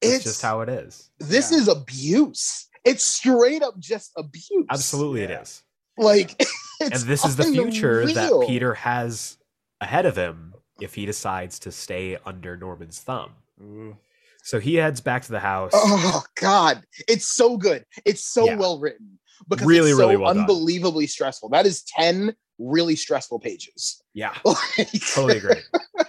It's, 0.00 0.14
It's 0.16 0.24
just 0.24 0.42
how 0.42 0.60
it 0.60 0.68
is. 0.68 1.10
this 1.18 1.50
Yeah. 1.50 1.58
is 1.58 1.68
abuse. 1.68 2.68
It's 2.84 3.02
straight 3.02 3.62
up 3.62 3.78
just 3.78 4.12
abuse. 4.16 4.66
Absolutely, 4.70 5.22
Yeah. 5.22 5.28
it 5.40 5.42
is. 5.42 5.62
Like 5.96 6.40
And 6.80 6.92
this 6.92 7.24
is 7.24 7.36
the 7.36 7.44
future 7.44 8.04
that. 8.12 8.44
Peter 8.46 8.74
has 8.74 9.38
ahead 9.80 10.06
of 10.06 10.16
him 10.16 10.54
if 10.80 10.94
he 10.94 11.06
decides 11.06 11.58
to 11.60 11.72
stay 11.72 12.18
under 12.26 12.56
Norman's 12.56 13.00
thumb. 13.00 13.30
Ooh. 13.62 13.96
So 14.42 14.60
he 14.60 14.74
heads 14.74 15.00
back 15.00 15.22
to 15.24 15.32
the 15.32 15.40
house. 15.40 15.70
Oh 15.74 16.22
God, 16.34 16.82
it's 17.08 17.26
so 17.26 17.56
good. 17.56 17.84
It's 18.04 18.24
so 18.24 18.44
Yeah. 18.46 18.56
well 18.56 18.78
written 18.78 19.13
because 19.48 19.66
Really, 19.66 19.90
it's 19.90 19.98
so 19.98 20.04
really 20.04 20.16
well 20.16 20.32
done. 20.32 20.40
unbelievably 20.42 21.06
stressful. 21.06 21.48
That 21.50 21.66
is 21.66 21.82
ten 21.82 22.34
really 22.58 22.96
stressful 22.96 23.40
pages. 23.40 24.02
Yeah, 24.14 24.34
Like- 24.44 24.90
totally 25.14 25.38
agree. 25.38 25.60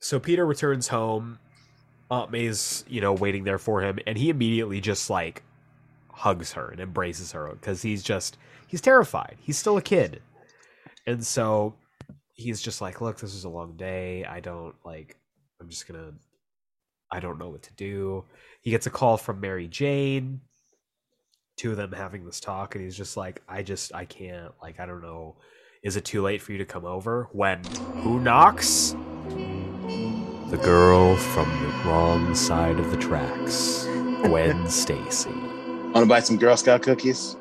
so 0.00 0.18
Peter 0.18 0.46
returns 0.46 0.88
home. 0.88 1.38
Aunt 2.10 2.32
May's, 2.32 2.84
you 2.88 3.00
know, 3.00 3.12
waiting 3.12 3.44
there 3.44 3.58
for 3.58 3.82
him, 3.82 4.00
and 4.06 4.18
he 4.18 4.30
immediately 4.30 4.80
just 4.80 5.10
like 5.10 5.44
hugs 6.12 6.52
her 6.52 6.68
and 6.70 6.80
embraces 6.80 7.30
her 7.32 7.48
because 7.52 7.82
he's 7.82 8.02
just 8.02 8.36
he's 8.66 8.80
terrified. 8.80 9.36
He's 9.40 9.56
still 9.58 9.76
a 9.76 9.82
kid, 9.82 10.20
and 11.06 11.24
so 11.24 11.74
he's 12.34 12.60
just 12.60 12.80
like, 12.80 13.00
"Look, 13.00 13.20
this 13.20 13.32
is 13.32 13.44
a 13.44 13.48
long 13.48 13.76
day. 13.76 14.24
I 14.24 14.40
don't 14.40 14.74
like. 14.84 15.16
I'm 15.60 15.68
just 15.68 15.86
gonna. 15.86 16.12
I 17.12 17.20
don't 17.20 17.38
know 17.38 17.48
what 17.48 17.62
to 17.62 17.72
do." 17.74 18.24
He 18.60 18.72
gets 18.72 18.86
a 18.86 18.90
call 18.90 19.16
from 19.16 19.40
Mary 19.40 19.68
Jane. 19.68 20.40
Two 21.60 21.72
of 21.72 21.76
them 21.76 21.92
having 21.92 22.24
this 22.24 22.40
talk, 22.40 22.74
and 22.74 22.82
he's 22.82 22.96
just 22.96 23.18
like, 23.18 23.42
"I 23.46 23.62
just, 23.62 23.94
I 23.94 24.06
can't. 24.06 24.50
Like, 24.62 24.80
I 24.80 24.86
don't 24.86 25.02
know. 25.02 25.36
Is 25.82 25.94
it 25.94 26.06
too 26.06 26.22
late 26.22 26.40
for 26.40 26.52
you 26.52 26.58
to 26.58 26.64
come 26.64 26.86
over?" 26.86 27.28
When 27.32 27.62
who 27.96 28.18
knocks? 28.18 28.96
The 30.48 30.58
girl 30.62 31.16
from 31.18 31.50
the 31.60 31.68
wrong 31.86 32.34
side 32.34 32.78
of 32.80 32.90
the 32.90 32.96
tracks, 32.96 33.84
Gwen 34.24 34.66
Stacy. 34.70 35.28
Want 35.28 35.96
to 35.96 36.06
buy 36.06 36.20
some 36.20 36.38
Girl 36.38 36.56
Scout 36.56 36.80
cookies? 36.80 37.36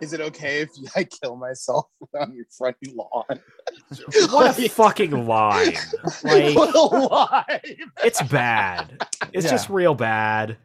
Is 0.00 0.14
it 0.14 0.22
okay 0.22 0.62
if 0.62 0.70
I 0.96 1.04
kill 1.04 1.36
myself 1.36 1.84
on 2.18 2.34
your 2.34 2.46
front 2.56 2.78
lawn? 2.94 3.24
What 4.30 4.58
a 4.58 4.68
fucking 4.70 5.26
line! 5.26 5.74
Like, 6.22 6.56
What 6.56 6.74
a 6.74 6.80
lie. 6.80 7.60
it's 8.02 8.22
bad. 8.22 9.06
It's 9.34 9.44
Yeah. 9.44 9.50
just 9.50 9.68
real 9.68 9.94
bad. 9.94 10.56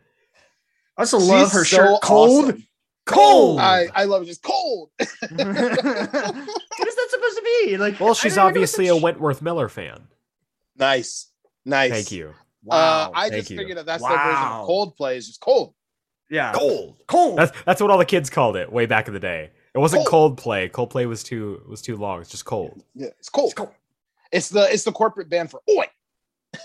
I 0.99 1.03
also 1.03 1.17
love 1.17 1.47
She's 1.47 1.53
her 1.53 1.63
so 1.65 1.77
shirt 1.77 2.01
cold. 2.03 2.43
awesome. 2.49 2.67
Cold. 3.05 3.59
I, 3.62 3.88
I 3.95 4.03
love 4.03 4.21
it. 4.21 4.25
Just 4.25 4.43
cold. 4.43 4.89
what 4.97 5.09
is 5.31 5.38
that 5.38 7.07
supposed 7.09 7.38
to 7.38 7.41
be? 7.63 7.77
Like, 7.77 7.99
well, 7.99 8.13
she's 8.13 8.35
don't 8.35 8.43
even 8.49 8.53
know 8.53 8.59
obviously 8.59 8.88
a 8.89 8.93
what 8.93 9.03
Wentworth 9.03 9.41
Miller 9.41 9.69
fan. 9.69 10.07
Nice. 10.77 11.27
Nice. 11.65 11.91
Thank 11.91 12.12
you. 12.12 12.33
Uh, 12.69 13.09
I 13.13 13.29
Thank 13.29 13.41
just 13.41 13.51
you. 13.51 13.57
figured 13.57 13.77
that 13.77 13.85
that's 13.85 14.03
their 14.03 14.12
version 14.17 14.43
of 14.43 14.67
Coldplay 14.67 15.15
is 15.15 15.27
just 15.27 15.39
cold. 15.39 15.73
yeah. 16.29 16.51
Cold. 16.53 16.97
Cold. 17.07 17.38
That's 17.39 17.51
that's 17.65 17.81
what 17.81 17.89
all 17.89 17.97
the 17.97 18.03
kids 18.05 18.29
called 18.29 18.57
it 18.57 18.69
way 18.71 18.85
back 18.85 19.07
in 19.07 19.13
the 19.13 19.19
day. 19.21 19.51
It 19.73 19.77
wasn't 19.79 20.05
Cold. 20.05 20.38
Coldplay. 20.38 20.69
Coldplay 20.69 21.07
was 21.07 21.23
too 21.23 21.63
was 21.67 21.81
too 21.81 21.95
long. 21.95 22.19
It's 22.19 22.29
just 22.29 22.43
cold. 22.43 22.83
Yeah, 22.93 23.07
it's 23.17 23.29
cold. 23.29 23.47
It's 23.51 23.53
cold. 23.55 23.71
It's 24.31 24.49
the 24.49 24.71
it's 24.71 24.83
the 24.83 24.91
corporate 24.91 25.29
band 25.29 25.49
for 25.49 25.62
Oi. 25.69 25.85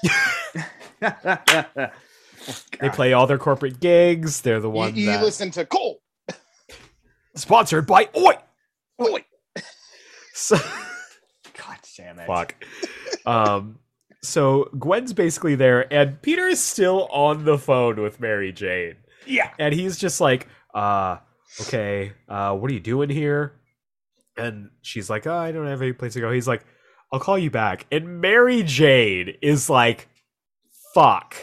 They 2.81 2.89
play 2.91 3.13
all 3.13 3.27
their 3.27 3.39
corporate 3.39 3.81
gigs. 3.81 4.41
They're 4.43 4.61
the 4.61 4.69
You, 4.69 4.75
one 4.75 4.97
you 4.97 5.07
that 5.07 5.23
listen 5.23 5.51
to 5.53 5.65
Cold. 5.65 5.99
sponsored 7.37 7.87
by 7.87 8.09
Oi. 8.17 8.35
Oi. 9.03 9.25
So 10.37 10.57
God 10.57 11.77
damn 11.97 12.19
it. 12.19 12.27
fuck. 12.27 12.55
Um. 13.25 13.79
So 14.23 14.65
Gwen's 14.79 15.13
basically 15.13 15.55
there, 15.55 15.93
and 15.93 16.21
Peter 16.23 16.47
is 16.49 16.59
still 16.61 17.07
on 17.13 17.45
the 17.45 17.57
phone 17.59 18.01
with 18.01 18.19
Mary 18.21 18.51
Jane, 18.53 18.97
Yeah. 19.27 19.51
and 19.61 19.73
he's 19.73 19.97
just 19.97 20.21
like, 20.21 20.49
"Uh, 20.75 21.19
okay. 21.63 22.13
Uh, 22.29 22.55
what 22.57 22.69
are 22.71 22.75
you 22.75 22.81
doing 22.81 23.11
here?" 23.11 23.53
And 24.37 24.71
she's 24.83 25.09
like, 25.09 25.27
oh, 25.29 25.37
"I 25.37 25.53
don't 25.53 25.69
have 25.69 25.83
any 25.83 25.93
place 25.93 26.15
to 26.15 26.21
go." 26.21 26.33
He's 26.33 26.49
like, 26.49 26.65
"I'll 27.13 27.21
call 27.21 27.39
you 27.39 27.51
back." 27.51 27.87
And 27.93 28.21
Mary 28.21 28.63
Jane 28.65 29.35
is 29.41 29.71
like, 29.71 30.09
"Fuck." 30.95 31.37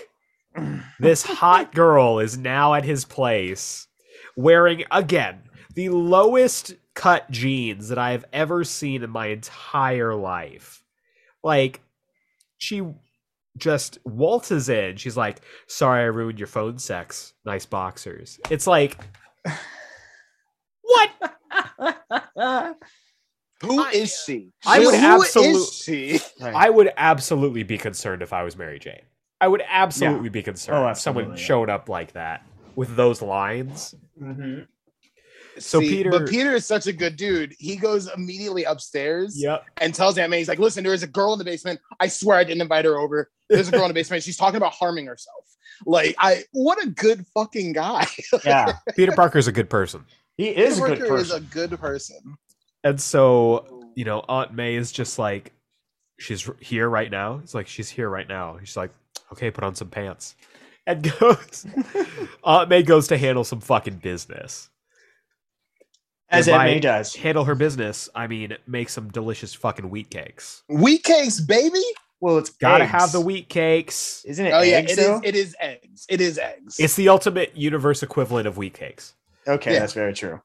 This 1.00 1.24
hot 1.24 1.74
girl 1.74 2.20
is 2.20 2.38
now 2.38 2.74
at 2.74 2.84
his 2.84 3.06
place 3.06 3.88
wearing 4.36 4.84
again 4.92 5.42
the 5.76 5.90
lowest 5.90 6.74
cut 6.94 7.30
jeans 7.32 7.90
that 7.90 7.98
I 7.98 8.12
have 8.12 8.26
ever 8.34 8.64
seen 8.64 9.04
in 9.04 9.10
my 9.10 9.28
entire 9.28 10.14
life. 10.14 10.84
Like 11.44 11.82
she 12.58 12.84
just 13.58 13.98
waltzes 14.06 14.70
in. 14.70 14.98
She's 14.98 15.18
like, 15.18 15.42
"Sorry 15.68 16.02
I 16.02 16.06
ruined 16.06 16.40
your 16.40 16.48
phone 16.48 16.78
sex. 16.80 17.34
Nice 17.46 17.66
boxers." 17.66 18.40
It's 18.50 18.68
like 18.68 18.98
what? 20.82 21.10
Who 23.62 23.82
I- 23.84 23.92
is 23.92 24.12
uh, 24.12 24.24
she? 24.26 24.52
I 24.66 24.80
would 24.80 24.96
Who 24.96 25.06
absolute- 25.24 25.46
is 25.56 25.74
she? 25.74 26.20
I 26.42 26.70
would 26.70 26.92
absolutely 26.98 27.64
be 27.64 27.78
concerned 27.78 28.22
if 28.22 28.34
I 28.34 28.44
was 28.44 28.58
Mary 28.58 28.80
Jane. 28.80 29.02
I 29.41 29.47
would 29.47 29.63
absolutely 29.67 30.30
be 30.30 30.43
concerned 30.43 30.77
Oh, 30.86 30.88
if 30.89 30.97
someone 30.99 31.32
yeah. 31.32 31.36
showed 31.36 31.69
up 31.69 31.89
like 31.89 32.13
that 32.13 32.45
with 32.75 32.95
those 32.95 33.21
lines. 33.21 33.95
Mhm. 34.21 34.67
So 35.60 35.82
See, 35.82 35.89
Peter- 35.89 36.12
but 36.12 36.30
Peter 36.30 36.54
is 36.56 36.65
such 36.65 36.88
a 36.88 36.93
good 36.93 37.17
dude. 37.17 37.54
He 37.60 37.75
goes 37.75 38.08
immediately 38.15 38.63
upstairs 38.63 39.36
Yep. 39.41 39.65
and 39.82 39.93
tells 39.93 40.17
Aunt 40.17 40.30
May, 40.30 40.38
he's 40.38 40.47
like, 40.47 40.60
"Listen, 40.60 40.84
there 40.84 40.93
is 40.93 41.04
a 41.04 41.08
girl 41.08 41.34
in 41.34 41.39
the 41.39 41.45
basement. 41.45 41.82
I 41.99 42.08
swear 42.08 42.38
I 42.38 42.43
didn't 42.45 42.62
invite 42.62 42.86
her 42.86 42.97
over. 42.97 43.30
There's 43.49 43.67
a 43.67 43.71
girl 43.71 43.82
in 43.82 43.88
the 43.89 43.93
basement. 43.93 44.23
She's 44.23 44.38
talking 44.38 44.56
about 44.58 44.71
harming 44.73 45.08
herself. 45.08 45.43
Like, 45.86 46.15
I 46.19 46.43
what 46.51 46.82
a 46.82 46.88
good 46.88 47.25
fucking 47.34 47.73
guy. 47.73 48.08
Yeah. 48.45 48.77
Peter 48.95 49.12
Parker 49.12 49.39
is 49.39 49.47
a 49.47 49.51
good 49.51 49.69
person. 49.69 50.06
He 50.38 50.49
is 50.49 50.77
a 50.77 50.82
good 50.88 50.99
Parker 50.99 51.17
is 51.17 51.32
a 51.34 51.41
good 51.41 51.77
person. 51.80 52.38
And 52.84 53.01
so, 53.01 53.91
you 53.95 54.06
know, 54.06 54.23
Aunt 54.30 54.54
May 54.54 54.75
is 54.75 54.91
just 54.91 55.19
like, 55.19 55.51
she's 56.21 56.49
here 56.60 56.88
right 56.89 57.10
now. 57.12 57.39
It's 57.43 57.53
like, 57.55 57.67
she's 57.67 57.89
here 57.89 58.10
right 58.10 58.27
now. 58.27 58.57
She's 58.63 58.77
like, 58.77 58.91
okay, 59.34 59.51
put 59.51 59.63
on 59.63 59.75
some 59.75 59.89
pants. 59.89 60.36
And 60.88 61.03
goes, 61.19 61.67
Aunt 62.43 62.67
May 62.67 62.81
goes 62.81 63.07
to 63.10 63.17
handle 63.17 63.43
some 63.43 63.60
fucking 63.62 63.97
business. 63.97 64.67
As 66.27 66.47
And 66.47 66.55
Aunt 66.55 66.65
May 66.65 66.79
does. 66.79 67.13
Handle 67.15 67.43
her 67.45 67.53
business, 67.53 68.10
I 68.15 68.25
mean, 68.25 68.57
make 68.65 68.89
some 68.89 69.10
delicious 69.10 69.53
fucking 69.53 69.91
wheat 69.91 70.10
cakes. 70.10 70.63
Wheat 70.69 71.03
cakes, 71.03 71.39
baby. 71.39 71.81
Well, 72.19 72.39
it's 72.39 72.49
Gotta 72.49 72.86
eggs. 72.86 72.91
have 72.93 73.12
the 73.12 73.21
wheat 73.21 73.47
cakes. 73.47 74.23
Isn't 74.25 74.45
it 74.47 74.51
Oh 74.53 74.62
yeah, 74.62 74.77
eggs, 74.77 74.93
it 74.93 74.99
is. 74.99 75.05
though? 75.05 75.21
It 75.23 75.36
is 75.36 75.55
eggs. 75.60 76.05
It 76.10 76.19
is 76.19 76.39
eggs. 76.39 76.77
It's 76.79 76.95
the 76.95 77.10
ultimate 77.10 77.55
universe 77.55 78.01
equivalent 78.01 78.47
of 78.47 78.57
wheat 78.57 78.73
cakes. 78.73 79.13
Okay, 79.47 79.73
Yeah. 79.73 79.79
that's 79.81 79.93
very 79.93 80.13
true. 80.13 80.41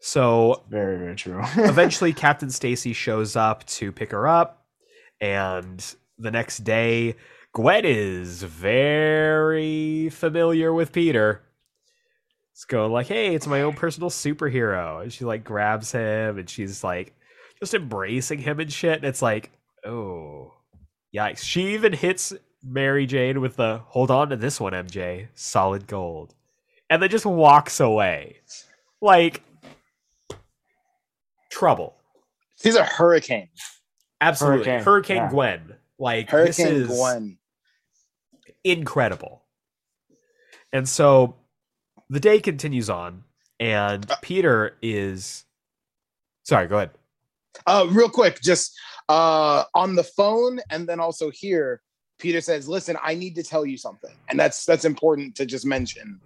So 0.00 0.62
Very, 0.68 0.96
very 0.98 1.16
true. 1.16 1.40
eventually 1.56 2.12
captain 2.12 2.50
stacy 2.50 2.92
shows 2.92 3.36
up 3.36 3.64
to 3.66 3.92
pick 3.92 4.12
her 4.12 4.28
up 4.28 4.64
and 5.20 5.84
the 6.18 6.30
next 6.30 6.58
day 6.58 7.16
gwen 7.52 7.84
is 7.84 8.42
very 8.42 10.08
familiar 10.10 10.72
with 10.72 10.92
peter. 10.92 11.42
It's 12.52 12.64
going 12.64 12.92
like 12.92 13.06
hey 13.08 13.34
it's 13.34 13.46
my 13.46 13.62
own 13.62 13.74
personal 13.74 14.10
superhero. 14.10 15.02
And 15.02 15.12
she 15.12 15.24
like 15.24 15.44
grabs 15.44 15.92
him 15.92 16.38
and 16.38 16.48
she's 16.48 16.84
like 16.84 17.14
just 17.58 17.74
embracing 17.74 18.38
him 18.38 18.60
and 18.60 18.72
shit 18.72 18.96
and 18.96 19.04
it's 19.04 19.22
like 19.22 19.50
oh 19.84 20.54
yikes. 21.14 21.38
She 21.38 21.74
even 21.74 21.92
hits 21.92 22.32
mary 22.62 23.06
jane 23.06 23.40
with 23.40 23.56
the 23.56 23.80
hold 23.86 24.10
on 24.10 24.30
to 24.30 24.36
this 24.36 24.60
one 24.60 24.72
mj 24.72 25.28
solid 25.34 25.86
gold. 25.88 26.34
And 26.90 27.02
then 27.02 27.10
just 27.10 27.26
walks 27.26 27.80
away. 27.80 28.38
Like 29.00 29.42
trouble 31.58 31.94
She's 32.62 32.74
a 32.76 32.84
hurricane. 32.84 33.48
Absolutely. 34.20 34.64
Hurricane, 34.64 34.84
Hurricane, 34.84 35.16
yeah. 35.16 35.30
Gwen. 35.30 35.74
Like 35.98 36.30
Hurricane 36.30 36.46
this 36.46 36.58
is 36.58 36.88
Gwen. 36.88 37.38
incredible. 38.64 39.44
And 40.72 40.88
so 40.88 41.36
the 42.10 42.20
day 42.20 42.40
continues 42.40 42.90
on 42.90 43.24
and 43.60 44.10
Uh, 44.10 44.16
Peter 44.22 44.76
is 44.82 45.44
Sorry, 46.44 46.66
go 46.66 46.76
ahead. 46.76 46.90
Uh, 47.66 47.86
real 47.90 48.08
quick, 48.08 48.40
just 48.40 48.74
uh, 49.08 49.64
on 49.74 49.94
the 49.96 50.04
phone, 50.04 50.60
and 50.70 50.88
then 50.88 50.98
also 50.98 51.30
here, 51.30 51.82
Peter 52.18 52.40
says, 52.40 52.66
"Listen, 52.68 52.96
I 53.02 53.14
need 53.14 53.34
to 53.34 53.42
tell 53.42 53.66
you 53.66 53.76
something," 53.76 54.14
and 54.30 54.40
that's 54.40 54.64
that's 54.64 54.86
important 54.86 55.34
to 55.36 55.44
just 55.44 55.66
mention 55.66 56.18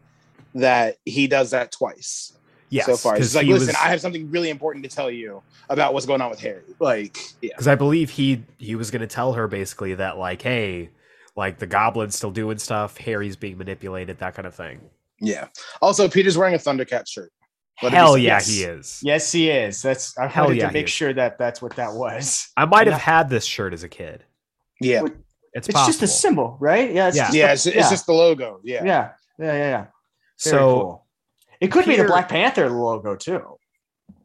that 0.55 0.99
he 1.07 1.27
does 1.27 1.51
that 1.51 1.73
twice 1.73 2.35
Yes, 2.73 2.87
so 2.87 2.97
far. 2.97 3.17
He's 3.17 3.35
like, 3.35 3.45
he 3.47 3.53
"Listen, 3.53 3.69
was, 3.69 3.77
I 3.77 3.89
have 3.89 4.01
something 4.01 4.31
really 4.31 4.49
important 4.51 4.83
to 4.85 4.91
tell 4.91 5.11
you 5.11 5.43
about 5.69 5.93
what's 5.95 6.07
going 6.07 6.21
on 6.23 6.31
with 6.31 6.41
Harry." 6.41 6.63
Like, 6.79 7.19
yeah, 7.43 7.51
because 7.53 7.69
I 7.69 7.75
believe 7.75 8.11
he 8.11 8.45
he 8.59 8.75
was 8.75 8.91
gonna 8.91 9.07
tell 9.07 9.35
her 9.35 9.47
basically 9.49 9.95
that 9.97 10.17
like, 10.19 10.41
hey, 10.43 10.91
like 11.37 11.59
the 11.59 11.67
goblin's 11.67 12.17
still 12.17 12.31
doing 12.31 12.59
stuff, 12.59 12.97
Harry's 12.99 13.37
being 13.37 13.59
manipulated, 13.59 14.19
that 14.19 14.35
kind 14.35 14.47
of 14.47 14.55
thing. 14.55 14.81
yeah. 15.21 15.49
Also, 15.81 16.09
Peter's 16.09 16.37
wearing 16.39 16.55
a 16.55 16.59
Thundercat 16.59 17.09
shirt. 17.09 17.31
What 17.81 17.91
did 17.91 17.97
he 17.97 17.97
Hell 17.97 18.19
yeah, 18.19 18.35
Yes. 18.35 18.49
he 18.49 18.63
is. 18.63 19.01
yes, 19.03 19.33
he 19.33 19.51
is. 19.51 19.83
That's 19.83 20.17
I 20.19 20.27
Hell 20.29 20.45
wanted 20.45 20.59
yeah, 20.59 20.69
to 20.69 20.73
make 20.73 20.89
sure 20.89 21.13
that 21.13 21.37
that's 21.39 21.61
what 21.61 21.75
that 21.77 21.93
was. 21.95 22.49
I 22.57 22.65
might 22.65 22.87
Yeah. 22.87 22.93
have 22.95 23.03
had 23.03 23.29
this 23.31 23.45
shirt 23.45 23.73
as 23.73 23.83
a 23.83 23.89
kid. 23.89 24.25
Yeah, 24.81 25.03
It's, 25.55 25.69
It's 25.69 25.87
just 25.87 26.03
a 26.03 26.07
symbol, 26.07 26.57
right? 26.61 26.91
Yeah, 26.93 27.09
it's 27.09 27.17
Yeah. 27.17 27.25
just 27.25 27.35
yeah. 27.37 27.49
a- 27.49 27.53
It's, 27.53 27.67
it's 27.67 27.91
just 27.91 28.07
the 28.07 28.13
logo. 28.15 28.61
Yeah. 28.65 28.85
yeah, 28.85 29.11
yeah, 29.39 29.45
yeah, 29.53 29.53
yeah. 29.53 29.77
Very 29.81 29.89
so 30.37 30.59
cool. 30.81 31.02
It 31.63 31.71
could 31.71 31.87
be 31.87 31.97
the 31.97 32.05
Black 32.05 32.29
Panther 32.29 32.69
logo 32.69 33.15
too. 33.17 33.57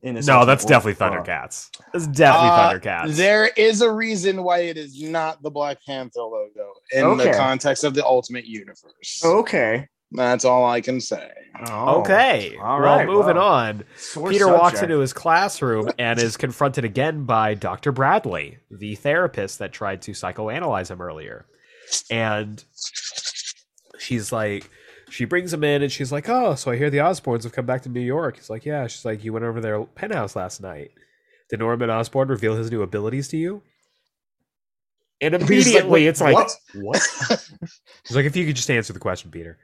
In 0.02 0.16
this 0.16 0.28
no, 0.28 0.36
ultimate 0.36 0.46
that's 0.48 0.66
definitely 0.66 1.06
world. 1.06 1.26
Thundercats. 1.26 1.70
That's 1.94 2.08
definitely 2.08 2.50
Uh, 2.50 2.80
Thundercats. 2.80 3.16
There 3.16 3.48
is 3.56 3.82
a 3.82 3.92
reason 3.92 4.44
why 4.44 4.60
it 4.60 4.78
is 4.78 5.02
not 5.02 5.42
the 5.44 5.52
Black 5.52 5.78
Panther 5.86 6.22
logo 6.22 6.72
in 6.92 7.18
the 7.18 7.32
context 7.34 7.84
of 7.84 7.94
the 7.94 8.06
Ultimate 8.06 8.46
Universe. 8.46 9.22
Okay. 9.24 9.88
That's 10.12 10.46
all 10.46 10.66
I 10.66 10.82
can 10.82 11.02
say. 11.02 11.30
Oh, 11.70 12.00
Okay. 12.02 12.56
All 12.62 12.80
right. 12.80 13.08
well, 13.08 13.18
moving 13.18 13.36
well, 13.36 13.46
on. 13.48 13.84
sore 13.98 14.30
Peter 14.30 14.48
walks 14.48 14.82
into 14.82 15.00
his 15.00 15.14
classroom 15.14 15.90
and 16.00 16.20
is 16.20 16.38
confronted 16.38 16.86
again 16.86 17.26
by 17.26 17.54
Dr. 17.54 17.92
Bradley, 17.92 18.60
the 18.72 18.96
therapist 18.96 19.60
that 19.60 19.74
tried 19.74 20.02
to 20.04 20.12
psychoanalyze 20.12 20.90
him 20.90 21.02
earlier. 21.02 21.46
And 22.10 22.64
she's 24.00 24.32
like, 24.32 24.70
she 25.10 25.26
brings 25.26 25.54
him 25.54 25.64
in 25.64 25.82
and 25.82 25.92
she's 25.92 26.12
like, 26.12 26.30
Oh, 26.30 26.56
so 26.56 26.72
I 26.72 26.78
hear 26.78 26.90
the 26.90 26.98
Osborns 26.98 27.44
have 27.44 27.54
come 27.54 27.66
back 27.66 27.84
to 27.84 27.90
New 27.90 28.02
York. 28.02 28.38
He's 28.38 28.50
like, 28.50 28.66
Yeah. 28.66 28.88
She's 28.88 29.06
like, 29.06 29.24
You 29.24 29.34
went 29.34 29.46
over 29.46 29.62
their 29.62 29.84
penthouse 29.84 30.36
last 30.36 30.62
night. 30.62 30.92
Did 31.50 31.60
Norman 31.60 31.90
Osborn 31.90 32.28
reveal 32.28 32.56
his 32.56 32.72
new 32.72 32.82
abilities 32.82 33.28
to 33.30 33.38
you? 33.38 33.62
And 35.22 35.34
He's 35.34 35.42
like, 35.42 35.50
immediately 35.50 36.08
it's 36.08 36.22
like, 36.22 36.36
what?" 36.36 36.52
What? 36.76 37.02
She's 38.06 38.16
like, 38.16 38.26
If 38.26 38.36
you 38.36 38.46
could 38.46 38.56
just 38.56 38.70
answer 38.70 38.94
the 38.94 39.00
question, 39.00 39.32
Peter. 39.32 39.58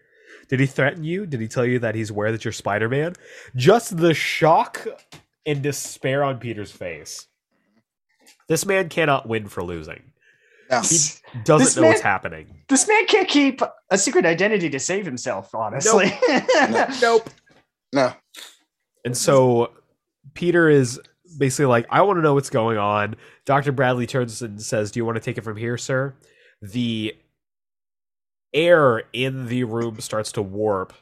Did 0.50 0.60
he 0.60 0.66
threaten 0.66 1.04
you? 1.04 1.26
Did 1.26 1.42
he 1.42 1.48
tell 1.48 1.66
you 1.66 1.80
that 1.80 1.96
he's 1.96 2.10
aware 2.10 2.32
that 2.32 2.44
you're 2.44 2.52
Spider 2.52 2.90
Man? 2.90 3.14
Just 3.56 3.98
the 3.98 4.14
shock 4.14 4.86
and 5.46 5.62
despair 5.62 6.24
on 6.24 6.38
Peter's 6.40 6.72
face. 6.72 7.28
This 8.48 8.66
man 8.66 8.90
cannot 8.90 9.28
win 9.28 9.48
for 9.48 9.64
losing. 9.64 10.13
No. 10.82 10.82
He 11.34 11.40
doesn't 11.44 11.66
This 11.66 11.78
know 11.78 11.88
what's 11.88 12.02
happening. 12.02 12.48
This 12.70 12.88
man 12.88 13.06
can't 13.08 13.28
keep 13.28 13.62
a 13.90 13.98
secret 13.98 14.26
identity 14.26 14.70
to 14.70 14.80
save 14.80 15.06
himself. 15.06 15.54
Honestly. 15.54 16.14
Nope. 17.02 17.30
No. 17.96 18.12
And 19.06 19.16
so 19.16 19.72
Peter 20.34 20.68
is 20.68 21.00
basically 21.38 21.68
like, 21.68 21.86
I 21.92 22.02
want 22.02 22.18
to 22.18 22.24
know 22.24 22.34
what's 22.34 22.50
going 22.50 22.80
on. 22.80 23.16
Dr. 23.46 23.72
Bradley 23.72 24.08
turns 24.08 24.42
and 24.42 24.60
says, 24.60 24.90
Do 24.90 25.00
you 25.00 25.06
want 25.06 25.16
to 25.18 25.22
take 25.22 25.38
it 25.38 25.44
from 25.44 25.58
here, 25.58 25.78
sir? 25.78 26.16
The 26.64 27.16
air 28.54 29.04
in 29.14 29.48
the 29.48 29.64
room 29.66 30.00
starts 30.00 30.32
to 30.34 30.42
warp, 30.42 30.94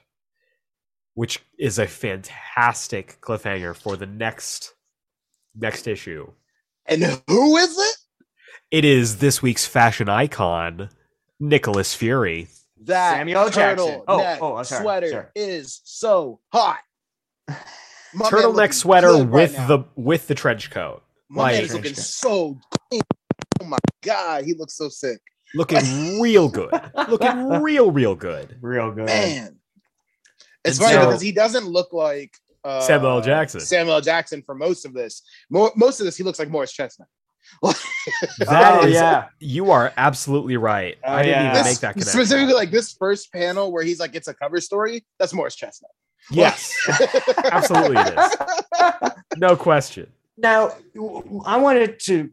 which 1.14 1.40
is 1.58 1.80
a 1.80 1.88
fantastic 1.88 3.20
cliffhanger 3.22 3.76
for 3.76 3.96
the 3.96 4.06
next 4.06 4.74
next 5.56 5.88
issue. 5.88 6.32
And 6.86 7.04
who 7.28 7.58
is 7.58 7.78
it? 7.78 7.98
It 8.72 8.86
is 8.86 9.18
this 9.18 9.42
week's 9.42 9.66
fashion 9.66 10.08
icon, 10.10 10.90
Nicholas 11.40 11.94
Fury. 11.94 12.48
That 12.86 13.12
Samuel 13.18 13.50
Jackson. 13.50 13.88
turtle 13.88 14.06
Oh, 14.08 14.18
neck 14.18 14.40
oh, 14.42 14.64
sorry, 14.64 14.82
sweater 14.82 15.10
sorry. 15.10 15.26
is 15.36 15.82
so 15.84 16.40
hot. 16.52 16.80
My 17.48 17.56
man 18.24 18.32
Turtleneck 18.32 18.74
sweater 18.74 19.08
good 19.10 19.30
right 19.30 19.32
with 19.32 19.68
the 19.68 19.80
with 19.96 20.28
the 20.28 20.36
trench 20.36 20.72
coat. 20.72 21.04
My 21.30 21.44
like- 21.44 21.58
man's 21.60 21.74
looking 21.74 21.96
so. 21.96 22.60
Oh 22.94 23.66
my 23.66 23.78
god, 24.02 24.44
he 24.46 24.54
looks 24.56 24.76
so 24.76 24.90
sick, 24.90 25.20
Looking 25.54 26.20
real 26.22 26.50
good. 26.50 26.72
Looking 27.10 27.62
real, 27.62 27.92
real 27.92 28.16
good. 28.16 28.58
Real 28.62 28.92
good. 28.92 29.06
man. 29.06 29.58
It's 30.66 30.78
And 30.80 30.86
funny 30.88 30.98
so- 30.98 31.06
because 31.08 31.22
he 31.22 31.32
doesn't 31.32 31.66
look 31.68 31.94
like 31.94 32.34
uh, 32.64 32.80
Samuel 32.82 33.22
Jackson. 33.22 33.60
Samuel 33.60 34.02
Jackson 34.02 34.42
for 34.46 34.56
most 34.56 34.86
of 34.86 34.94
this. 34.94 35.22
Mo- 35.50 35.72
most 35.76 36.00
of 36.00 36.06
this, 36.06 36.18
he 36.18 36.24
looks 36.24 36.40
like 36.40 36.50
Morris 36.50 36.72
Chestnut. 36.74 37.08
That 38.40 38.80
Oh, 38.82 38.86
is- 38.86 38.94
yeah. 38.94 39.28
You 39.40 39.72
are 39.72 39.94
absolutely 39.98 40.58
right. 40.58 40.98
Oh, 41.04 41.14
I 41.14 41.24
didn't 41.24 41.30
yeah. 41.44 41.52
even 41.52 41.64
This- 41.64 41.74
make 41.74 41.80
that 41.82 41.94
connection. 41.94 42.12
specifically, 42.14 42.54
like 42.54 42.72
this 42.72 42.94
first 42.94 43.32
panel 43.32 43.72
where 43.72 43.84
he's 43.84 44.00
like, 44.00 44.16
"It's 44.16 44.28
a 44.28 44.34
cover 44.34 44.60
story." 44.60 45.06
That's 45.20 45.34
Morris 45.34 45.56
Chestnut. 45.56 45.92
Yes, 46.30 46.72
absolutely 47.52 47.98
it 47.98 48.14
is. 48.18 49.12
No 49.38 49.56
question. 49.56 50.12
Now, 50.38 50.72
I 51.46 51.58
wanted 51.58 52.00
to 52.02 52.30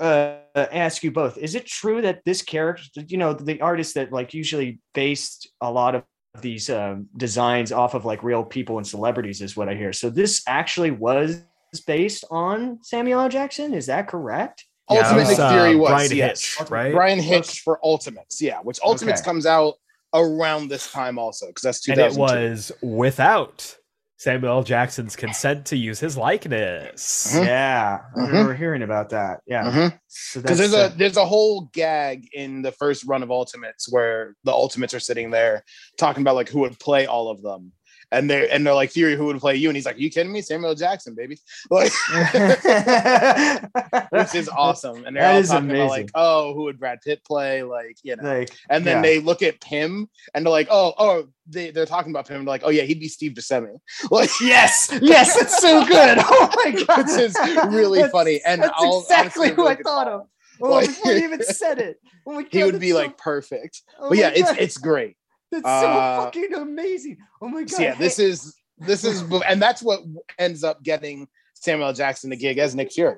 uh, 0.00 0.36
ask 0.54 1.02
you 1.04 1.10
both: 1.10 1.36
Is 1.38 1.54
it 1.54 1.66
true 1.66 2.00
that 2.02 2.24
this 2.24 2.42
character, 2.42 3.02
you 3.06 3.18
know, 3.18 3.32
the 3.34 3.60
artist 3.60 3.94
that 3.94 4.12
like 4.12 4.34
usually 4.34 4.80
based 4.94 5.48
a 5.60 5.70
lot 5.70 5.94
of 5.94 6.04
these 6.40 6.70
um, 6.70 7.08
designs 7.16 7.72
off 7.72 7.94
of 7.94 8.04
like 8.04 8.22
real 8.22 8.42
people 8.44 8.78
and 8.78 8.86
celebrities, 8.86 9.40
is 9.42 9.56
what 9.56 9.68
I 9.68 9.74
hear. 9.74 9.92
So 9.92 10.08
this 10.08 10.42
actually 10.46 10.90
was 10.92 11.42
based 11.80 12.24
on 12.30 12.78
Samuel 12.82 13.20
L. 13.20 13.28
Jackson. 13.28 13.74
Is 13.74 13.86
that 13.86 14.08
correct? 14.08 14.64
Yeah, 14.90 14.98
it 14.98 15.02
Ultimate 15.04 15.18
was, 15.20 15.28
Nick 15.28 15.36
Fury 15.50 15.74
uh, 15.74 15.78
was 15.78 15.90
Bryan 15.90 16.16
yes. 16.16 16.56
Hitch, 16.58 16.70
right? 16.70 16.92
Bryan 16.92 17.18
Hitch 17.20 17.60
for 17.60 17.78
Ultimates, 17.82 18.42
yeah, 18.42 18.58
which 18.58 18.78
Ultimates 18.84 19.20
Okay. 19.20 19.26
comes 19.30 19.46
out 19.46 19.74
around 20.14 20.68
this 20.68 20.92
time 20.92 21.18
also 21.18 21.46
because 21.46 21.62
that's 21.62 21.88
and 21.88 21.98
it 21.98 22.14
was 22.14 22.70
without 22.82 23.76
Samuel 24.18 24.58
L. 24.58 24.62
Jackson's 24.62 25.16
consent 25.16 25.64
to 25.66 25.76
use 25.76 25.98
his 25.98 26.16
likeness. 26.18 27.32
Mhm. 27.34 27.46
Yeah, 27.46 28.00
I 28.14 28.18
Mhm. 28.20 28.26
remember 28.26 28.54
hearing 28.54 28.82
about 28.82 29.08
that. 29.10 29.40
Yeah, 29.46 29.90
so 30.08 30.40
because 30.40 30.58
that's, 30.58 30.70
there's 30.70 30.74
a 30.74 30.84
uh, 30.86 30.92
there's 30.96 31.16
a 31.16 31.24
whole 31.24 31.62
gag 31.72 32.28
in 32.34 32.60
the 32.62 32.72
first 32.72 33.04
run 33.04 33.22
of 33.22 33.30
Ultimates 33.30 33.90
where 33.90 34.34
the 34.44 34.52
Ultimates 34.52 34.92
are 34.94 35.00
sitting 35.00 35.30
there 35.30 35.64
talking 35.98 36.20
about 36.22 36.34
like 36.34 36.48
who 36.48 36.60
would 36.60 36.78
play 36.78 37.06
all 37.06 37.30
of 37.30 37.40
them, 37.42 37.72
and 38.12 38.28
they're 38.30 38.46
and 38.52 38.64
they're 38.64 38.74
like 38.74 38.90
Fury, 38.90 39.16
who 39.16 39.24
would 39.26 39.40
play 39.40 39.56
you? 39.56 39.68
And 39.70 39.76
he's 39.76 39.86
like, 39.86 39.98
you 39.98 40.10
kidding 40.10 40.30
me? 40.30 40.42
Samuel 40.42 40.74
Jackson, 40.74 41.14
baby, 41.14 41.38
like 41.70 41.90
which 44.10 44.34
is 44.34 44.48
awesome. 44.48 45.04
And 45.06 45.16
they're 45.16 45.22
That 45.22 45.36
all 45.36 45.42
talking 45.42 45.70
about 45.70 45.88
like, 45.88 46.10
oh, 46.14 46.54
who 46.54 46.64
would 46.64 46.78
Brad 46.78 47.00
Pitt 47.04 47.24
play? 47.24 47.62
Like 47.62 47.96
you 48.02 48.16
know, 48.16 48.22
like, 48.22 48.50
and 48.68 48.84
then 48.84 48.98
yeah. 48.98 49.02
they 49.02 49.20
look 49.20 49.42
at 49.42 49.60
Pym 49.60 50.08
and 50.34 50.44
they're 50.44 50.50
like, 50.50 50.68
oh, 50.70 50.92
oh, 50.98 51.28
they 51.46 51.70
they're 51.70 51.86
talking 51.86 52.12
about 52.12 52.28
Pym. 52.28 52.44
Like, 52.44 52.62
oh 52.64 52.70
yeah, 52.70 52.82
he'd 52.82 53.00
be 53.00 53.08
Steve 53.08 53.32
Buscemi, 53.32 53.78
like 54.10 54.30
yes, 54.40 54.96
yes, 55.00 55.40
it's 55.40 55.58
so 55.58 55.84
good. 55.86 56.18
Oh 56.20 56.50
my 56.64 56.84
god, 56.84 56.98
which 57.08 57.18
is 57.18 57.34
really 57.72 57.98
That's- 57.98 58.12
funny. 58.12 58.40
And 58.44 58.62
that's 58.62 58.74
I'll, 58.76 59.00
exactly 59.00 59.50
who 59.52 59.66
I 59.66 59.76
thought 59.76 60.08
of. 60.08 60.26
Oh, 60.60 60.70
Like- 60.70 60.88
before 60.88 61.12
you 61.12 61.24
even 61.24 61.42
said 61.42 61.78
it, 61.78 61.96
oh 62.26 62.42
god, 62.42 62.48
He 62.52 62.62
would 62.62 62.78
be 62.78 62.90
so- 62.90 62.96
like 62.98 63.16
perfect. 63.16 63.82
oh 63.98 64.10
But 64.10 64.18
yeah, 64.18 64.28
my 64.28 64.34
it's 64.36 64.50
it's 64.58 64.76
great. 64.78 65.16
That's 65.52 65.64
uh, 65.64 65.80
so 65.80 66.24
fucking 66.24 66.54
amazing. 66.54 67.18
Oh 67.40 67.48
my 67.48 67.60
god, 67.60 67.70
So 67.70 67.82
yeah, 67.82 67.94
this 67.94 68.18
is 68.18 68.56
this 68.78 69.04
is 69.04 69.22
and 69.46 69.62
that's 69.62 69.82
what 69.82 70.00
ends 70.38 70.64
up 70.64 70.82
getting 70.82 71.28
Samuel 71.54 71.92
Jackson 71.92 72.30
the 72.30 72.36
gig 72.36 72.58
as 72.58 72.74
Nick 72.74 72.90
Fury. 72.90 73.16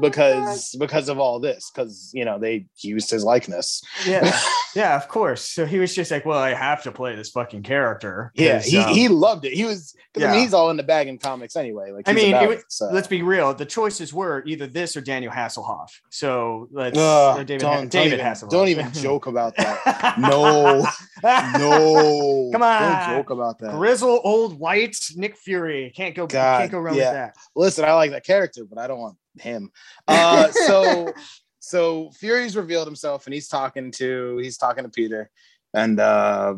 Because 0.00 0.74
because 0.78 1.08
of 1.08 1.18
all 1.18 1.40
this 1.40 1.70
because 1.74 2.10
you 2.14 2.24
know 2.24 2.38
they 2.38 2.66
used 2.78 3.10
his 3.10 3.24
likeness. 3.24 3.82
yeah, 4.06 4.38
yeah, 4.74 4.96
of 4.96 5.08
course. 5.08 5.42
So 5.42 5.66
he 5.66 5.78
was 5.78 5.94
just 5.94 6.10
like, 6.10 6.24
well, 6.24 6.38
I 6.38 6.54
have 6.54 6.82
to 6.84 6.92
play 6.92 7.16
this 7.16 7.30
fucking 7.30 7.62
character. 7.62 8.32
yeah 8.34 8.60
he, 8.60 8.78
um, 8.78 8.94
he 8.94 9.08
loved 9.08 9.44
it. 9.44 9.52
He 9.52 9.64
was 9.64 9.94
'cause, 10.14 10.22
I 10.24 10.30
mean 10.32 10.40
he's 10.40 10.54
all 10.54 10.70
in 10.70 10.76
the 10.76 10.82
bag 10.82 11.08
in 11.08 11.18
comics 11.18 11.56
anyway. 11.56 11.90
Like 11.92 12.08
I 12.08 12.12
mean, 12.12 12.28
about 12.34 12.44
it 12.44 12.48
was- 12.48 12.64
so. 12.68 12.86
let's 12.92 13.08
be 13.08 13.22
real. 13.22 13.52
The 13.54 13.66
choices 13.66 14.12
were 14.14 14.42
either 14.46 14.66
this 14.66 14.96
or 14.96 15.00
Daniel 15.00 15.32
Hasselhoff. 15.32 15.88
So 16.10 16.68
let's 16.70 16.96
or 16.98 17.44
David, 17.44 17.60
don't, 17.60 17.70
Ha- 17.72 17.78
don't 17.80 17.90
David 17.90 18.12
even, 18.20 18.26
Hasselhoff. 18.26 18.50
don't 18.50 18.68
even 18.68 18.92
joke 18.92 19.26
about 19.26 19.56
that. 19.56 20.14
No, 20.18 20.86
no, 21.22 22.50
Come 22.52 22.62
on. 22.62 22.82
don't 23.08 23.16
joke 23.16 23.30
about 23.30 23.58
that. 23.60 23.72
Grizzle 23.72 24.20
old 24.24 24.58
white 24.58 24.96
Nick 25.16 25.36
Fury. 25.36 25.92
Can't 25.94 26.14
go 26.14 26.26
God, 26.26 26.58
can't 26.60 26.70
go 26.72 26.78
wrong 26.78 26.94
yeah. 26.96 27.04
with 27.04 27.12
that. 27.14 27.36
listen, 27.56 27.84
I 27.84 27.92
like 27.94 28.10
that 28.12 28.24
character, 28.24 28.64
but 28.64 28.78
I 28.78 28.86
don't 28.86 28.98
want 28.98 29.16
him. 29.38 29.70
Uh, 30.08 30.48
so, 30.66 31.12
so 31.58 32.10
Fury's 32.12 32.56
revealed 32.56 32.86
himself, 32.86 33.26
and 33.26 33.34
he's 33.34 33.48
talking 33.48 33.90
to 33.92 34.38
he's 34.38 34.56
talking 34.56 34.84
to 34.84 34.90
Peter, 34.90 35.30
and 35.74 36.00
uh, 36.00 36.54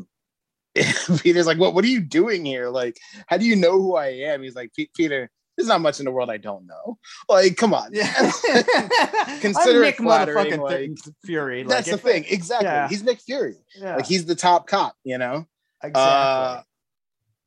Peter's 1.21 1.47
like, 1.47 1.59
"What? 1.59 1.75
What 1.75 1.85
are 1.85 1.89
you 1.89 2.01
doing 2.01 2.45
here? 2.45 2.69
Like, 2.69 2.99
how 3.27 3.37
do 3.37 3.45
you 3.45 3.57
know 3.57 3.73
who 3.73 3.97
I 3.97 4.07
am?" 4.09 4.43
He's 4.43 4.55
like, 4.55 4.73
"Peter, 4.95 5.31
there's 5.57 5.69
not 5.69 5.81
much 5.83 5.99
in 5.99 6.07
the 6.07 6.11
world 6.13 6.31
I 6.31 6.39
don't 6.39 6.67
know. 6.67 6.99
Like, 7.29 7.57
come 7.57 7.75
on." 7.75 7.93
Consider 9.41 9.71
I'm 9.71 9.77
it 9.77 9.81
Nick 9.81 9.97
flattering, 9.99 10.61
like- 10.61 10.91
Fury. 11.25 11.63
That's 11.65 11.91
the 11.91 11.99
thing, 11.99 12.25
exactly. 12.29 12.67
yeah. 12.69 12.89
He's 12.89 13.03
Nick 13.03 13.21
Fury. 13.21 13.57
Yeah, 13.77 13.97
Like, 13.97 14.07
he's 14.07 14.25
the 14.25 14.35
top 14.35 14.67
cop, 14.67 14.95
you 15.05 15.19
know. 15.19 15.47
exactly. 15.83 16.65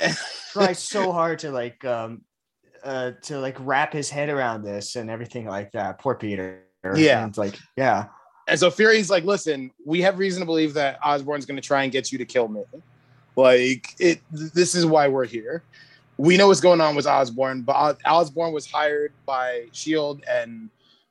Uh, 0.08 0.14
Tries 0.52 0.80
so 0.80 1.12
hard 1.14 1.40
to 1.40 1.52
like 1.52 1.84
um 1.86 2.24
uh 2.86 3.12
to 3.24 3.40
like 3.40 3.58
wrap 3.60 3.92
his 3.92 4.10
head 4.10 4.30
around 4.30 4.64
this 4.64 4.96
and 4.96 5.10
everything 5.10 5.46
like 5.46 5.72
that. 5.74 6.00
Poor 6.00 6.16
Peter. 6.16 6.64
Yeah. 6.96 7.22
And 7.22 7.30
it's 7.30 7.38
like, 7.38 7.58
yeah. 7.76 8.06
And 8.48 8.60
so 8.60 8.70
Fury's 8.70 9.10
like, 9.10 9.24
listen, 9.24 9.72
we 9.86 10.02
have 10.02 10.20
reason 10.20 10.40
to 10.42 10.46
believe 10.46 10.76
that 10.76 11.00
Osborn's 11.04 11.46
going 11.46 11.58
to 11.58 11.68
try 11.68 11.84
and 11.84 11.92
get 11.92 12.12
you 12.12 12.18
to 12.20 12.26
kill 12.26 12.48
me. 12.48 12.64
Like, 13.36 13.96
it. 14.00 14.22
This 14.32 14.76
is 14.76 14.86
why 14.86 15.08
we're 15.08 15.26
here. 15.26 15.64
We 16.18 16.38
know 16.38 16.48
what's 16.48 16.62
going 16.62 16.80
on 16.80 16.96
with 16.96 17.08
Osborn, 17.08 17.64
but 17.64 17.76
Os- 17.76 17.98
Osborn 18.06 18.54
was 18.54 18.70
hired 18.70 19.14
by 19.26 19.66
Shield 19.72 20.24
and 20.30 20.70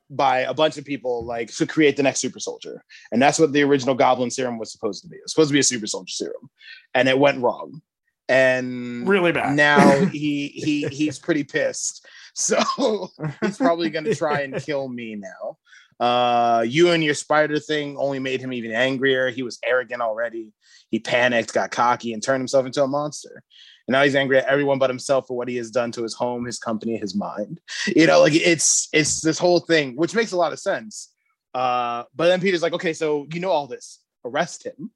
by 0.09 0.39
a 0.39 0.53
bunch 0.53 0.77
of 0.77 0.85
people, 0.85 1.25
like 1.25 1.53
to 1.55 1.65
create 1.65 1.97
the 1.97 2.03
next 2.03 2.19
super 2.19 2.39
soldier, 2.39 2.83
and 3.11 3.21
that's 3.21 3.39
what 3.39 3.53
the 3.53 3.63
original 3.63 3.95
Goblin 3.95 4.31
serum 4.31 4.57
was 4.57 4.71
supposed 4.71 5.03
to 5.03 5.09
be. 5.09 5.17
It 5.17 5.23
was 5.23 5.31
supposed 5.31 5.49
to 5.49 5.53
be 5.53 5.59
a 5.59 5.63
super 5.63 5.87
soldier 5.87 6.11
serum, 6.11 6.49
and 6.93 7.09
it 7.09 7.17
went 7.17 7.41
wrong. 7.41 7.81
And 8.27 9.07
Really 9.07 9.31
bad. 9.31 9.55
now 9.55 10.05
he 10.11 10.47
he 10.47 10.87
he's 10.87 11.19
pretty 11.19 11.43
pissed. 11.43 12.05
So 12.37 13.11
he's 13.41 13.55
probably 13.57 13.89
going 13.89 14.03
to 14.11 14.13
try 14.13 14.41
and 14.41 14.61
kill 14.61 14.89
me 14.89 15.15
now. 15.15 15.57
Uh, 16.05 16.63
you 16.67 16.91
and 16.91 17.01
your 17.01 17.13
spider 17.13 17.59
thing 17.61 17.95
only 17.97 18.19
made 18.19 18.41
him 18.41 18.51
even 18.51 18.73
angrier. 18.73 19.29
He 19.29 19.41
was 19.41 19.57
arrogant 19.63 20.01
already. 20.01 20.51
He 20.89 20.99
panicked, 20.99 21.53
got 21.53 21.71
cocky, 21.71 22.11
and 22.11 22.21
turned 22.21 22.41
himself 22.41 22.65
into 22.65 22.83
a 22.83 22.87
monster. 22.87 23.41
And 23.87 23.93
now 23.93 24.03
he's 24.03 24.15
angry 24.15 24.37
at 24.39 24.47
everyone 24.47 24.79
but 24.79 24.89
himself 24.89 25.27
for 25.27 25.37
what 25.37 25.47
he 25.47 25.55
has 25.55 25.71
done 25.71 25.93
to 25.93 26.03
his 26.03 26.13
home, 26.13 26.43
his 26.43 26.59
company, 26.59 26.97
his 26.97 27.15
mind. 27.15 27.61
You 27.95 28.05
know, 28.05 28.19
like 28.19 28.35
it's 28.35 28.89
it's 28.91 29.21
this 29.21 29.39
whole 29.39 29.61
thing, 29.61 29.95
which 29.95 30.13
makes 30.13 30.33
a 30.33 30.37
lot 30.37 30.51
of 30.51 30.59
sense. 30.59 31.13
Uh, 31.53 32.03
but 32.13 32.27
then 32.27 32.41
Peter's 32.41 32.61
like, 32.63 32.73
okay, 32.73 32.91
so 32.91 33.27
you 33.31 33.39
know 33.39 33.51
all 33.51 33.67
this. 33.67 34.01
Arrest 34.25 34.65
him. 34.65 34.91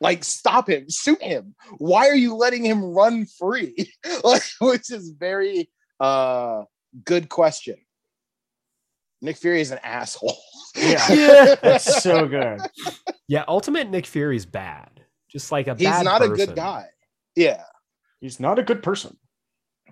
Like, 0.00 0.24
stop 0.24 0.68
him, 0.68 0.86
shoot 0.90 1.20
him. 1.22 1.54
Why 1.78 2.08
are 2.08 2.14
you 2.14 2.34
letting 2.34 2.64
him 2.64 2.82
run 2.82 3.26
free? 3.26 3.92
like, 4.24 4.42
which 4.60 4.90
is 4.90 5.10
very 5.18 5.70
uh 6.00 6.64
good 7.04 7.28
question. 7.28 7.76
Nick 9.22 9.36
Fury 9.36 9.60
is 9.60 9.70
an 9.70 9.78
asshole. 9.82 10.36
Yeah. 10.74 11.06
Yeah. 11.10 11.54
That's 11.62 12.02
so 12.02 12.26
good. 12.26 12.60
Yeah, 13.28 13.44
Ultimate 13.46 13.88
Nick 13.88 14.06
Fury's 14.06 14.44
bad. 14.44 14.88
Just 15.30 15.52
like 15.52 15.68
a 15.68 15.76
He's 15.76 15.86
bad 15.86 16.04
not 16.04 16.20
a 16.20 16.28
good 16.30 16.56
guy. 16.56 16.86
Yeah, 17.36 17.62
He's 18.20 18.40
not 18.40 18.58
a 18.58 18.64
good 18.64 18.82
person. 18.82 19.16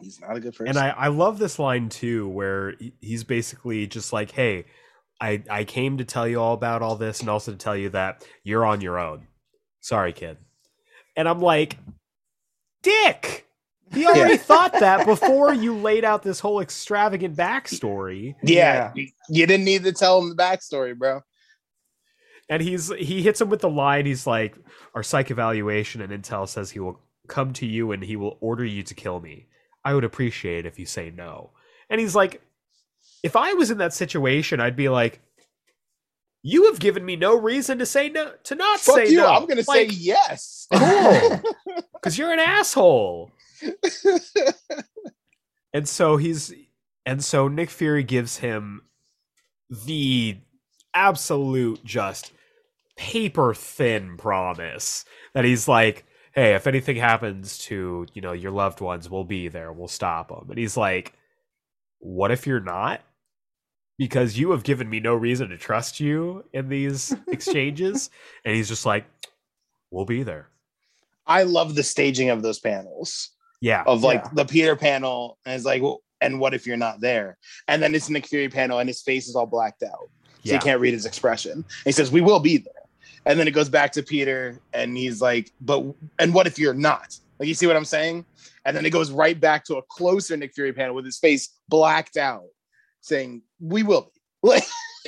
he's 0.00 0.20
not 0.20 0.36
a 0.36 0.40
good 0.40 0.54
person. 0.56 0.66
And 0.66 0.76
I, 0.78 0.88
I 0.88 1.06
love 1.06 1.38
this 1.38 1.60
line 1.60 1.88
too, 1.88 2.28
where 2.28 2.74
he's 3.00 3.22
basically 3.22 3.86
just 3.86 4.12
like, 4.12 4.32
"Hey, 4.32 4.64
I 5.20 5.44
I 5.48 5.62
came 5.62 5.98
to 5.98 6.04
tell 6.04 6.26
you 6.26 6.40
all 6.40 6.52
about 6.54 6.82
all 6.82 6.96
this, 6.96 7.20
and 7.20 7.28
also 7.28 7.52
to 7.52 7.56
tell 7.56 7.76
you 7.76 7.90
that 7.90 8.26
you're 8.42 8.66
on 8.66 8.80
your 8.80 8.98
own. 8.98 9.27
Sorry, 9.88 10.12
kid." 10.12 10.36
And 11.16 11.26
I'm 11.26 11.40
like, 11.40 11.78
"Dick, 12.82 13.46
he 13.94 14.06
already 14.06 14.36
thought 14.36 14.72
that 14.80 15.06
before 15.06 15.54
you 15.54 15.74
laid 15.74 16.04
out 16.04 16.22
this 16.22 16.40
whole 16.40 16.60
extravagant 16.60 17.34
backstory." 17.34 18.34
yeah, 18.42 18.92
you 18.94 19.46
didn't 19.46 19.64
need 19.64 19.84
to 19.84 19.92
tell 19.92 20.20
him 20.20 20.28
the 20.28 20.34
backstory, 20.34 20.94
bro. 20.96 21.22
And 22.50 22.62
he's 22.62 22.92
he 22.96 23.22
hits 23.22 23.40
him 23.40 23.48
with 23.48 23.60
the 23.60 23.70
line. 23.70 24.04
He's 24.04 24.26
like, 24.26 24.56
"Our 24.94 25.02
psych 25.02 25.30
evaluation 25.30 26.02
and 26.02 26.12
intel 26.12 26.46
says 26.46 26.70
he 26.70 26.80
will 26.80 27.00
come 27.26 27.54
to 27.54 27.66
you 27.66 27.92
and 27.92 28.02
he 28.02 28.16
will 28.16 28.36
order 28.40 28.66
you 28.66 28.82
to 28.82 28.94
kill 28.94 29.20
me. 29.20 29.46
I 29.86 29.94
would 29.94 30.04
appreciate 30.04 30.66
if 30.66 30.78
you 30.78 30.84
say 30.84 31.10
no." 31.10 31.52
And 31.88 31.98
he's 31.98 32.14
like, 32.14 32.42
"If 33.22 33.36
I 33.36 33.54
was 33.54 33.70
in 33.70 33.78
that 33.78 33.94
situation, 33.94 34.60
I'd 34.60 34.76
be 34.76 34.90
like." 34.90 35.22
You 36.50 36.64
have 36.66 36.78
given 36.78 37.04
me 37.04 37.14
no 37.14 37.36
reason 37.36 37.78
to 37.78 37.84
say 37.86 38.08
no 38.08 38.32
to 38.44 38.54
not 38.54 38.80
Fuck 38.80 38.94
say 38.96 39.08
you. 39.10 39.18
no. 39.18 39.26
I'm 39.26 39.46
gonna 39.46 39.62
say 39.62 39.84
yes. 39.86 40.66
cool 40.72 41.42
because 41.92 42.16
you're 42.16 42.32
an 42.32 42.38
asshole. 42.38 43.30
And 45.74 45.86
so 45.86 46.16
he's 46.16 46.54
and 47.04 47.22
so 47.22 47.46
Nick 47.46 47.68
Fury 47.68 48.02
gives 48.02 48.38
him 48.38 48.80
the 49.84 50.38
absolute 50.94 51.84
just 51.84 52.32
paper 52.96 53.52
thin 53.52 54.16
promise 54.16 55.04
that 55.34 55.44
he's 55.44 55.68
like, 55.68 56.06
"Hey, 56.32 56.54
if 56.54 56.66
anything 56.66 56.96
happens 56.96 57.58
to 57.58 58.06
you 58.14 58.22
know 58.22 58.32
your 58.32 58.50
loved 58.50 58.80
ones, 58.80 59.10
we'll 59.10 59.24
be 59.24 59.48
there. 59.48 59.70
We'll 59.72 59.88
stop 59.88 60.28
them." 60.28 60.46
And 60.48 60.58
he's 60.58 60.76
like, 60.76 61.12
"What 61.98 62.30
if 62.30 62.46
you're 62.46 62.60
not?" 62.60 63.02
Because 63.98 64.38
you 64.38 64.52
have 64.52 64.62
given 64.62 64.88
me 64.88 65.00
no 65.00 65.14
reason 65.14 65.48
to 65.48 65.58
trust 65.58 65.98
you 66.00 66.44
in 66.52 66.68
these 66.68 67.14
exchanges. 67.28 68.10
and 68.44 68.54
he's 68.54 68.68
just 68.68 68.86
like, 68.86 69.04
"We'll 69.90 70.04
be 70.04 70.22
there." 70.22 70.48
I 71.26 71.42
love 71.42 71.74
the 71.74 71.82
staging 71.82 72.30
of 72.30 72.40
those 72.42 72.58
panels 72.58 73.30
Yeah, 73.60 73.82
of 73.86 74.02
like 74.02 74.22
Yeah. 74.24 74.30
the 74.34 74.44
Peter 74.46 74.76
panel, 74.76 75.36
and 75.44 75.54
it's 75.54 75.64
like, 75.66 75.82
well, 75.82 76.00
and 76.20 76.40
what 76.40 76.54
if 76.54 76.66
you're 76.66 76.76
not 76.78 77.00
there? 77.00 77.36
And 77.66 77.82
then 77.82 77.94
it's 77.94 78.08
Nick 78.08 78.26
Fury 78.26 78.48
panel, 78.48 78.78
and 78.78 78.88
his 78.88 79.02
face 79.02 79.28
is 79.28 79.34
all 79.36 79.46
blacked 79.46 79.82
out, 79.82 80.08
so 80.08 80.08
yeah. 80.44 80.54
you 80.54 80.60
can't 80.60 80.80
read 80.80 80.94
his 80.94 81.04
expression. 81.04 81.52
And 81.52 81.64
he 81.84 81.92
says, 81.92 82.10
"We 82.10 82.20
will 82.20 82.40
be 82.40 82.56
there." 82.58 82.72
And 83.26 83.38
then 83.38 83.46
it 83.48 83.50
goes 83.50 83.68
back 83.68 83.92
to 83.92 84.02
Peter, 84.02 84.58
and 84.72 84.96
he's 84.96 85.20
like, 85.20 85.50
"But 85.60 85.84
and 86.18 86.32
what 86.32 86.46
if 86.46 86.58
you're 86.58 86.72
not?" 86.74 87.18
Like, 87.38 87.48
you 87.48 87.54
see 87.54 87.66
what 87.66 87.76
I'm 87.76 87.84
saying? 87.84 88.24
And 88.64 88.76
then 88.76 88.84
it 88.86 88.90
goes 88.90 89.10
right 89.12 89.38
back 89.38 89.64
to 89.66 89.76
a 89.76 89.82
closer 89.82 90.36
Nick 90.36 90.54
Fury 90.54 90.72
panel 90.72 90.94
with 90.94 91.04
his 91.04 91.18
face 91.18 91.50
blacked 91.68 92.16
out, 92.16 92.44
saying, 93.08 93.42
"We 93.60 93.82
will 93.82 94.02
be." 94.14 94.20
Like, 94.50 94.62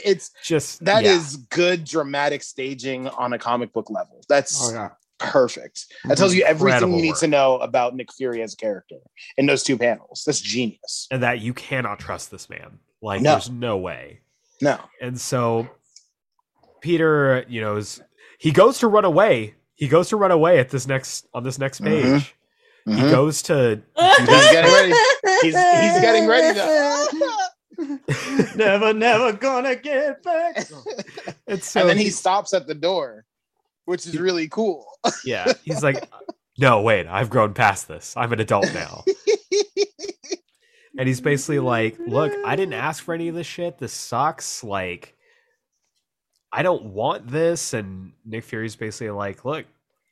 it's 0.04 0.32
just 0.42 0.84
that 0.84 1.04
yeah. 1.04 1.12
is 1.12 1.36
good 1.50 1.84
dramatic 1.84 2.42
staging 2.42 3.06
on 3.08 3.32
a 3.32 3.38
comic 3.38 3.72
book 3.72 3.88
level. 3.90 4.22
That's 4.28 4.58
Oh 4.60 4.72
yeah. 4.72 4.88
perfect. 5.20 5.86
That 6.04 6.18
tells 6.18 6.34
you 6.34 6.42
everything 6.42 6.74
Incredible 6.78 6.96
you 6.96 7.02
need 7.02 7.10
work. 7.10 7.20
to 7.20 7.26
know 7.28 7.58
about 7.58 7.94
Nick 7.94 8.12
Fury 8.12 8.42
as 8.42 8.54
a 8.54 8.56
character 8.56 8.96
in 9.36 9.46
those 9.46 9.62
two 9.62 9.78
panels. 9.78 10.24
That's 10.26 10.40
genius. 10.40 11.06
and 11.12 11.22
that 11.22 11.40
you 11.40 11.54
cannot 11.54 12.00
trust 12.00 12.32
this 12.32 12.50
man. 12.50 12.80
Like, 13.00 13.20
No. 13.22 13.32
there's 13.32 13.50
no 13.50 13.76
way. 13.78 14.20
No. 14.60 14.78
And 15.00 15.20
so 15.20 15.68
Peter, 16.80 17.44
you 17.48 17.60
know, 17.60 17.76
is 17.76 18.00
he 18.38 18.50
goes 18.50 18.78
to 18.80 18.88
run 18.88 19.04
away. 19.04 19.54
He 19.74 19.86
goes 19.88 20.08
to 20.08 20.16
run 20.16 20.30
away 20.30 20.58
at 20.58 20.70
this 20.70 20.86
next 20.88 21.26
on 21.34 21.44
this 21.44 21.58
next 21.58 21.80
page. 21.82 22.34
Mhm. 22.86 22.96
He 22.96 23.02
Mhm. 23.02 23.10
goes 23.10 23.42
to 23.42 23.80
He's 23.96 24.50
getting 24.50 24.72
ready. 24.72 24.92
He's 25.42 25.54
he's 25.54 26.00
getting 26.00 26.26
ready 26.26 26.58
to. 26.58 27.08
never, 28.56 28.92
never 28.92 29.32
gonna 29.32 29.76
get 29.76 30.22
back. 30.22 30.68
and 31.46 31.62
so 31.62 31.80
and 31.80 31.90
then 31.90 31.98
he 31.98 32.10
stops 32.10 32.52
at 32.52 32.66
the 32.66 32.74
door, 32.74 33.24
which 33.84 34.06
is 34.06 34.18
really 34.18 34.48
cool. 34.48 34.86
yeah, 35.24 35.52
he's 35.64 35.82
like, 35.82 36.08
no, 36.58 36.82
wait, 36.82 37.06
I've 37.06 37.30
grown 37.30 37.54
past 37.54 37.88
this. 37.88 38.14
I'm 38.16 38.32
an 38.32 38.40
adult 38.40 38.72
now. 38.74 39.04
And 40.98 41.08
he's 41.08 41.20
basically 41.20 41.60
like, 41.60 41.98
look, 41.98 42.30
I 42.44 42.56
didn't 42.56 42.74
ask 42.74 43.02
for 43.02 43.14
any 43.14 43.28
of 43.28 43.34
this 43.34 43.46
shit. 43.46 43.78
This 43.78 43.92
sucks. 43.92 44.62
Like, 44.62 45.16
I 46.52 46.62
don't 46.62 46.86
want 46.92 47.26
this. 47.26 47.72
And 47.72 48.12
Nick 48.26 48.44
Fury's 48.44 48.76
basically 48.76 49.10
like, 49.10 49.44
look, 49.44 49.64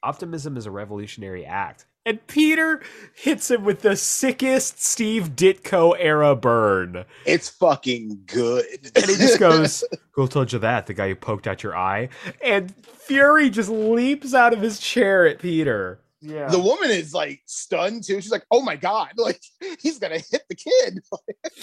optimism 0.03 0.57
is 0.57 0.65
a 0.65 0.71
revolutionary 0.71 1.45
act. 1.45 1.85
And 2.09 2.27
Peter 2.27 2.81
hits 3.15 3.51
him 3.51 3.65
with 3.65 3.83
the 3.83 3.95
sickest 3.95 4.83
Steve 4.83 5.37
Ditko 5.37 5.95
era 5.99 6.35
burn. 6.35 7.05
It's 7.27 7.51
fucking 7.51 8.23
good. 8.25 8.65
And 8.97 9.05
he 9.05 9.17
just 9.17 9.39
goes, 9.39 9.85
Who 10.13 10.27
told 10.27 10.51
you 10.51 10.59
that? 10.61 10.87
The 10.87 10.95
guy 10.95 11.09
who 11.09 11.15
poked 11.15 11.47
out 11.47 11.63
your 11.63 11.77
eye? 11.77 12.09
And 12.43 12.75
Fury 12.87 13.51
just 13.51 13.69
leaps 13.69 14.33
out 14.33 14.55
of 14.55 14.63
his 14.63 14.81
chair 14.81 15.27
at 15.27 15.39
Peter. 15.39 16.01
Yeah. 16.23 16.49
the 16.49 16.59
woman 16.59 16.91
is 16.91 17.13
like 17.13 17.43
stunned 17.45 18.05
too. 18.05 18.23
She's 18.23 18.33
like, 18.33 18.47
"Oh 18.51 18.63
my 18.63 18.75
god! 18.75 19.11
Like 19.17 19.41
he's 19.81 19.99
gonna 19.99 20.19
hit 20.19 20.43
the 20.49 20.57
kid." 20.57 21.01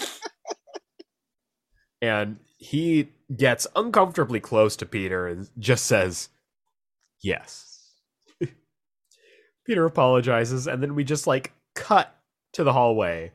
and 2.00 2.38
he 2.56 3.08
gets 3.36 3.66
uncomfortably 3.74 4.40
close 4.40 4.76
to 4.76 4.86
Peter 4.86 5.26
and 5.26 5.50
just 5.58 5.86
says, 5.86 6.28
"Yes." 7.20 7.75
Peter 9.66 9.84
apologizes, 9.84 10.66
and 10.66 10.82
then 10.82 10.94
we 10.94 11.04
just 11.04 11.26
like 11.26 11.52
cut 11.74 12.14
to 12.52 12.64
the 12.64 12.72
hallway. 12.72 13.32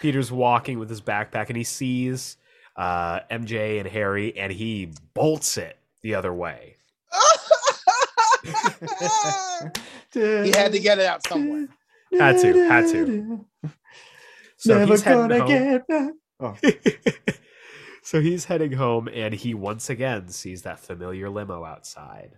Peter's 0.00 0.30
walking 0.32 0.78
with 0.78 0.88
his 0.90 1.00
backpack, 1.00 1.48
and 1.48 1.56
he 1.56 1.64
sees 1.64 2.36
uh, 2.76 3.20
MJ 3.30 3.78
and 3.78 3.88
Harry, 3.88 4.36
and 4.36 4.52
he 4.52 4.92
bolts 5.14 5.56
it 5.56 5.76
the 6.02 6.14
other 6.14 6.32
way. 6.32 6.76
he 10.12 10.50
had 10.50 10.72
to 10.72 10.78
get 10.80 10.98
it 10.98 11.06
out 11.06 11.26
somewhere. 11.26 11.68
Had 12.12 12.38
to, 12.40 12.68
had 12.68 12.88
to. 12.92 13.44
So 14.56 14.78
Never 14.78 14.92
he's 14.92 15.02
heading 15.02 15.28
gonna 15.28 15.38
home. 15.40 15.48
get 15.48 15.86
back. 15.86 16.12
Oh. 16.40 16.56
so 18.04 18.20
he's 18.20 18.44
heading 18.44 18.70
home, 18.70 19.08
and 19.12 19.34
he 19.34 19.54
once 19.54 19.90
again 19.90 20.28
sees 20.28 20.62
that 20.62 20.78
familiar 20.78 21.28
limo 21.28 21.64
outside. 21.64 22.36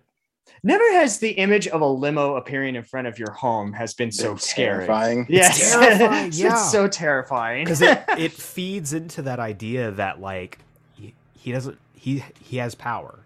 Never 0.63 0.85
has 0.93 1.19
the 1.19 1.31
image 1.31 1.69
of 1.69 1.81
a 1.81 1.87
limo 1.87 2.37
appearing 2.37 2.75
in 2.77 2.83
front 2.83 3.07
of 3.07 3.19
your 3.19 3.31
home 3.33 3.73
has 3.73 3.95
been 3.95 4.13
so 4.13 4.33
It's 4.33 4.51
scary. 4.51 4.87
terrifying. 4.87 5.27
Yes, 5.29 5.73
terrifying, 5.73 6.27
It's 6.35 6.71
so 6.71 6.87
terrifying. 6.89 7.65
because 7.65 7.81
it, 7.83 8.03
it 8.19 8.33
feeds 8.33 8.93
into 8.93 9.23
that 9.23 9.41
idea 9.41 9.91
that 9.93 10.21
like 10.21 10.59
he, 10.95 11.15
he 11.35 11.53
doesn't 11.53 11.79
he 11.95 12.23
he 12.43 12.57
has 12.59 12.75
power 12.75 13.19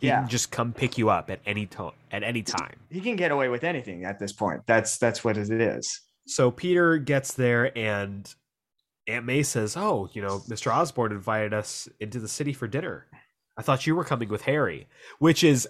he 0.00 0.08
Yeah. 0.08 0.20
can 0.20 0.28
just 0.28 0.50
come 0.50 0.72
pick 0.72 0.98
you 0.98 1.08
up 1.10 1.30
at 1.30 1.40
any 1.46 1.66
time 1.66 1.92
at 2.10 2.22
any 2.22 2.42
time 2.42 2.76
he 2.90 3.00
can 3.00 3.16
get 3.16 3.30
away 3.30 3.48
with 3.48 3.64
anything 3.64 4.04
at 4.04 4.18
this 4.18 4.32
point. 4.32 4.62
That's 4.66 4.98
that's 4.98 5.22
what 5.24 5.36
it 5.36 5.50
is. 5.50 6.00
so 6.26 6.50
peter 6.50 6.96
gets 6.98 7.34
there 7.34 7.76
and 7.76 8.34
aunt 9.06 9.24
may 9.26 9.42
says 9.42 9.76
oh 9.76 10.08
you 10.14 10.22
know 10.22 10.40
mr 10.48 10.74
osborn 10.74 11.12
invited 11.12 11.52
us 11.52 11.88
into 12.00 12.18
the 12.18 12.28
city 12.28 12.52
for 12.54 12.66
dinner 12.66 13.06
i 13.58 13.62
thought 13.62 13.86
you 13.86 13.94
were 13.94 14.04
coming 14.04 14.30
with 14.30 14.40
harry 14.42 14.86
which 15.18 15.44
is 15.44 15.68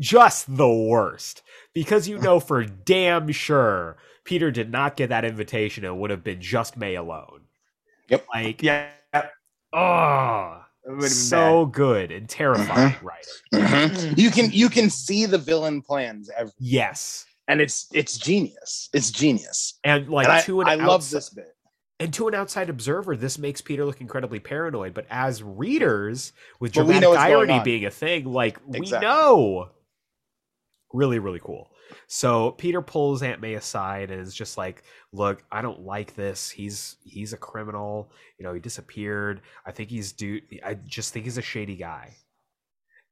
just 0.00 0.56
the 0.56 0.68
worst 0.68 1.42
because 1.72 2.08
you 2.08 2.18
know 2.18 2.40
for 2.40 2.64
damn 2.64 3.30
sure 3.30 3.96
peter 4.24 4.50
did 4.50 4.70
not 4.70 4.96
get 4.96 5.08
that 5.10 5.24
invitation 5.24 5.84
and 5.84 5.98
would 6.00 6.10
have 6.10 6.24
been 6.24 6.40
just 6.40 6.76
may 6.76 6.94
alone 6.96 7.42
Yep. 8.10 8.26
like 8.34 8.62
Yeah, 8.62 8.88
oh 9.72 10.60
would 10.84 10.92
have 10.92 11.00
been 11.00 11.08
so 11.10 11.64
good 11.66 12.10
and 12.12 12.28
terrifying 12.28 12.94
writing. 13.02 13.32
Mhm. 13.54 14.18
You 14.18 14.30
can 14.30 14.50
you 14.52 14.68
can 14.68 14.90
see 14.90 15.24
the 15.24 15.38
villain 15.38 15.80
plans, 15.80 16.28
every, 16.36 16.52
Yes, 16.58 17.24
and 17.48 17.60
it's 17.62 17.86
it's 17.94 18.18
genius. 18.18 18.90
It's 18.92 19.10
genius. 19.10 19.78
and 19.84 20.08
like 20.10 20.26
and 20.26 20.32
I, 20.34 20.40
to 20.42 20.60
an 20.60 20.68
I 20.68 20.74
love 20.74 20.96
outside- 21.00 21.16
this 21.16 21.30
bit. 21.30 21.56
and 22.00 22.12
to 22.12 22.28
an 22.28 22.34
outside 22.34 22.68
observer, 22.68 23.16
this 23.16 23.38
makes 23.38 23.62
Peter 23.62 23.86
look 23.86 24.02
incredibly 24.02 24.40
paranoid. 24.40 24.92
But 24.92 25.06
as 25.08 25.42
readers, 25.42 26.32
with 26.60 26.74
But 26.74 26.82
we 26.86 26.92
dramatic 26.92 27.08
know 27.08 27.14
irony 27.16 27.60
being 27.64 27.86
a 27.86 27.90
thing, 27.90 28.26
like 28.26 28.58
we 28.66 28.80
know, 28.90 29.70
really, 30.94 31.18
really 31.18 31.40
cool. 31.40 31.70
So 32.06 32.52
Peter 32.52 32.80
pulls 32.80 33.22
Aunt 33.22 33.40
May 33.42 33.54
aside 33.54 34.10
and 34.10 34.20
is 34.20 34.34
just 34.34 34.56
like, 34.56 34.84
"Look, 35.12 35.44
I 35.52 35.60
don't 35.60 35.80
like 35.80 36.14
this. 36.14 36.48
He's 36.48 36.96
he's 37.04 37.32
a 37.34 37.36
criminal. 37.36 38.10
You 38.38 38.44
know, 38.44 38.54
he 38.54 38.60
disappeared. 38.60 39.42
I 39.66 39.72
think 39.72 39.90
he's 39.90 40.12
due. 40.12 40.40
I 40.64 40.74
just 40.74 41.12
think 41.12 41.26
he's 41.26 41.36
a 41.38 41.42
shady 41.42 41.76
guy." 41.76 42.14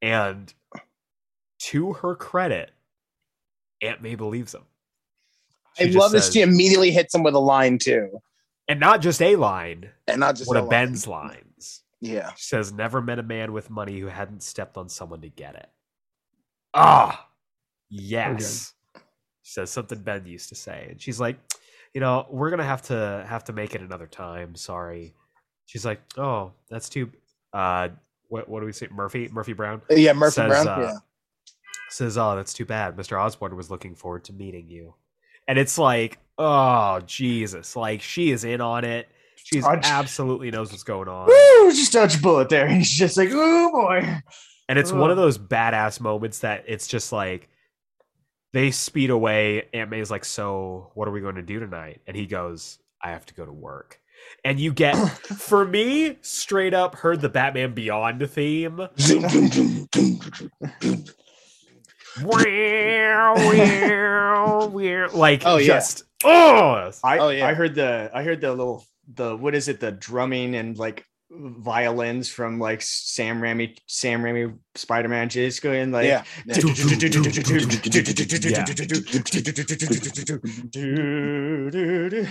And 0.00 0.52
to 1.64 1.92
her 1.92 2.14
credit, 2.16 2.70
Aunt 3.82 4.00
May 4.02 4.14
believes 4.14 4.54
him. 4.54 4.64
She 5.78 5.84
I 5.84 5.98
love 5.98 6.12
this. 6.12 6.26
says- 6.26 6.32
She 6.34 6.40
immediately 6.42 6.90
hits 6.90 7.14
him 7.14 7.22
with 7.22 7.34
a 7.34 7.38
line 7.40 7.78
too, 7.78 8.20
and 8.68 8.80
not 8.80 9.00
just 9.02 9.20
a 9.22 9.36
line, 9.36 9.90
and 10.08 10.18
not 10.20 10.36
just 10.36 10.48
one 10.48 10.56
a 10.56 10.64
of. 10.64 10.70
Ben's 10.70 11.06
lines. 11.06 11.82
Yeah, 12.00 12.32
She 12.34 12.46
says, 12.48 12.72
"Never 12.72 13.00
met 13.00 13.20
a 13.20 13.22
man 13.22 13.52
with 13.52 13.70
money 13.70 14.00
who 14.00 14.06
hadn't 14.08 14.42
stepped 14.42 14.76
on 14.76 14.88
someone 14.88 15.20
to 15.20 15.28
get 15.28 15.54
it." 15.54 15.70
Ah, 16.74 17.28
yes. 17.92 18.72
She 19.42 19.52
says 19.52 19.70
something 19.70 20.00
Ben 20.00 20.24
used 20.26 20.48
to 20.50 20.54
say, 20.54 20.86
and 20.90 21.00
she's 21.00 21.20
like, 21.20 21.36
"You 21.94 22.00
know, 22.00 22.26
we're 22.30 22.50
gonna 22.50 22.64
have 22.64 22.82
to 22.82 23.24
have 23.28 23.44
to 23.44 23.52
make 23.52 23.74
it 23.74 23.80
another 23.82 24.06
time. 24.06 24.54
Sorry." 24.54 25.14
She's 25.66 25.84
like, 25.84 26.00
"Oh, 26.16 26.52
that's 26.70 26.88
too." 26.88 27.10
Uh, 27.52 27.88
what 28.28 28.48
what 28.48 28.60
do 28.60 28.66
we 28.66 28.72
say? 28.72 28.88
Murphy 28.90 29.28
Murphy 29.32 29.52
Brown 29.52 29.82
yeah. 29.90 30.12
Murphy 30.12 30.34
Says, 30.34 30.48
Brown. 30.48 30.68
uh, 30.68 30.80
yeah, 30.80 30.98
says, 31.90 32.16
"Oh, 32.16 32.34
that's 32.36 32.54
too 32.54 32.64
bad. 32.64 32.96
Mr. 32.96 33.20
Osborn 33.20 33.56
was 33.56 33.70
looking 33.70 33.94
forward 33.94 34.24
to 34.24 34.32
meeting 34.32 34.68
you." 34.68 34.94
And 35.48 35.58
it's 35.58 35.76
like, 35.76 36.18
"Oh, 36.38 37.00
Jesus!" 37.04 37.76
Like 37.76 38.00
she 38.00 38.30
is 38.30 38.44
in 38.44 38.60
on 38.60 38.84
it. 38.84 39.08
She's 39.44 39.64
Dodge. 39.64 39.80
absolutely 39.82 40.50
knows 40.50 40.70
what's 40.70 40.84
going 40.84 41.08
on. 41.08 41.26
Woo, 41.26 41.72
just 41.72 41.92
dodge 41.92 42.16
a 42.16 42.20
bullet 42.20 42.48
there. 42.48 42.68
He's 42.68 42.90
just 42.90 43.16
like, 43.16 43.30
oh 43.32 43.72
boy. 43.72 44.20
And 44.68 44.78
it's 44.78 44.92
one 44.92 45.10
of 45.10 45.16
those 45.16 45.36
badass 45.36 46.00
moments 46.00 46.38
that 46.38 46.64
it's 46.68 46.86
just 46.86 47.12
like 47.12 47.48
they 48.52 48.70
speed 48.70 49.10
away. 49.10 49.68
Aunt 49.72 49.90
May's 49.90 50.10
like, 50.10 50.24
So 50.24 50.90
what 50.94 51.08
are 51.08 51.12
we 51.12 51.20
going 51.20 51.36
to 51.36 51.42
do 51.42 51.60
tonight? 51.60 52.00
And 52.06 52.16
he 52.16 52.26
goes, 52.26 52.78
I 53.02 53.10
have 53.10 53.26
to 53.26 53.34
go 53.34 53.44
to 53.46 53.52
work. 53.52 54.00
And 54.44 54.60
you 54.60 54.72
get, 54.72 54.94
for 55.38 55.64
me, 55.64 56.18
straight 56.22 56.74
up 56.74 56.94
heard 56.96 57.20
the 57.20 57.28
Batman 57.28 57.74
Beyond 57.74 58.28
theme. 58.30 58.88
Like, 65.14 65.42
Oh, 65.46 65.56
yeah. 65.56 65.66
just, 65.66 66.04
oh, 66.24 66.90
I 67.02 67.18
Oh, 67.18 67.28
yeah. 67.30 67.46
I 67.48 67.54
heard 67.54 67.74
the 67.74 68.10
I 68.12 68.22
heard 68.22 68.40
the 68.40 68.50
little 68.50 68.84
the 69.12 69.36
what 69.36 69.54
is 69.54 69.68
it 69.68 69.80
the 69.80 69.90
drumming 69.92 70.54
and 70.54 70.76
like 70.78 71.04
violins 71.34 72.28
from 72.28 72.58
like 72.58 72.82
Sam 72.82 73.40
Raimi, 73.40 73.76
Sam 73.86 74.22
Raimi 74.22 74.56
Spider 74.74 75.08
Man 75.08 75.28
just 75.28 75.62
going 75.62 75.90
like 75.92 76.06
yeah. 76.06 76.24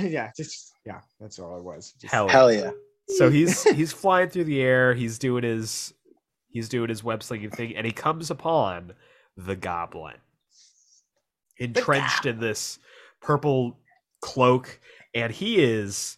yeah, 0.10 0.32
just 0.36 0.74
yeah, 0.86 0.99
that's 1.20 1.39
all 1.39 1.58
it 1.58 1.64
was. 1.64 1.93
Just- 1.99 2.14
Hell, 2.14 2.28
Hell 2.28 2.52
yeah. 2.52 2.72
So 3.08 3.30
he's 3.30 3.64
he's 3.64 3.91
flying 3.91 4.30
through 4.30 4.45
the 4.45 4.62
air. 4.62 4.93
He's 4.93 5.18
doing 5.20 5.43
his 5.43 5.93
he's 6.49 6.70
doing 6.70 6.89
his 6.89 7.04
web 7.04 7.24
slinging 7.24 7.49
thing, 7.49 7.76
and 7.76 7.86
he 7.86 7.91
comes 7.91 8.30
upon 8.32 8.93
the 9.36 9.56
goblin 9.56 10.16
entrenched 11.58 12.26
in 12.26 12.39
this 12.39 12.80
purple 13.22 13.78
cloak, 14.22 14.80
and 15.14 15.32
he 15.32 15.64
is 15.64 16.18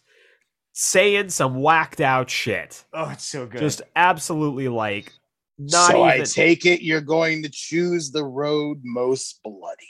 saying 0.74 1.30
some 1.30 1.54
whacked 1.62 2.00
out 2.02 2.28
shit. 2.28 2.84
Oh, 2.92 3.08
it's 3.10 3.24
so 3.24 3.46
good. 3.46 3.60
Just 3.60 3.80
absolutely 3.96 4.68
like 4.68 5.12
not 5.58 5.92
so 5.92 6.02
I 6.02 6.20
take 6.20 6.66
it 6.66 6.82
you're 6.82 7.00
going 7.00 7.42
to 7.44 7.48
choose 7.48 8.10
the 8.10 8.24
road 8.24 8.80
most 8.84 9.40
bloody. 9.42 9.86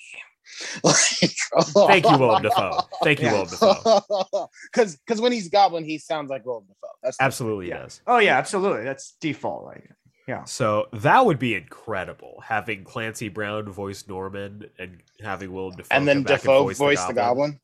Thank 0.85 2.09
you, 2.09 2.19
Willem 2.19 2.43
Dafoe. 2.43 2.79
Thank 3.03 3.21
you, 3.21 3.27
Yeah. 3.27 3.33
Willem 3.33 3.49
Dafoe. 3.49 4.49
Because 4.73 4.97
because 4.97 5.21
when 5.21 5.33
he's 5.33 5.49
goblin, 5.49 5.85
he 5.85 5.99
sounds 5.99 6.31
like 6.31 6.45
Willem 6.45 6.65
Dafoe. 6.67 6.93
That's 7.03 7.17
the- 7.17 7.25
Absolutely 7.25 7.69
Yeah. 7.69 7.79
does. 7.83 8.01
oh 8.07 8.19
yeah, 8.19 8.37
absolutely. 8.39 8.85
That's 8.85 9.13
default. 9.21 9.65
Like 9.65 9.91
yeah. 10.29 10.45
So 10.45 10.87
that 10.93 11.25
would 11.27 11.39
be 11.39 11.55
incredible, 11.55 12.43
having 12.45 12.85
Clancy 12.85 13.29
Brown 13.29 13.71
voice 13.71 14.07
Norman 14.09 14.71
and 14.79 15.03
having 15.23 15.53
Willem 15.53 15.77
Dafoe 15.77 15.95
and 15.97 16.07
then 16.09 16.17
come 16.19 16.23
back 16.25 16.41
Dafoe 16.43 16.63
voice, 16.65 16.79
voiced 16.79 17.09
the 17.09 17.15
goblin. 17.15 17.59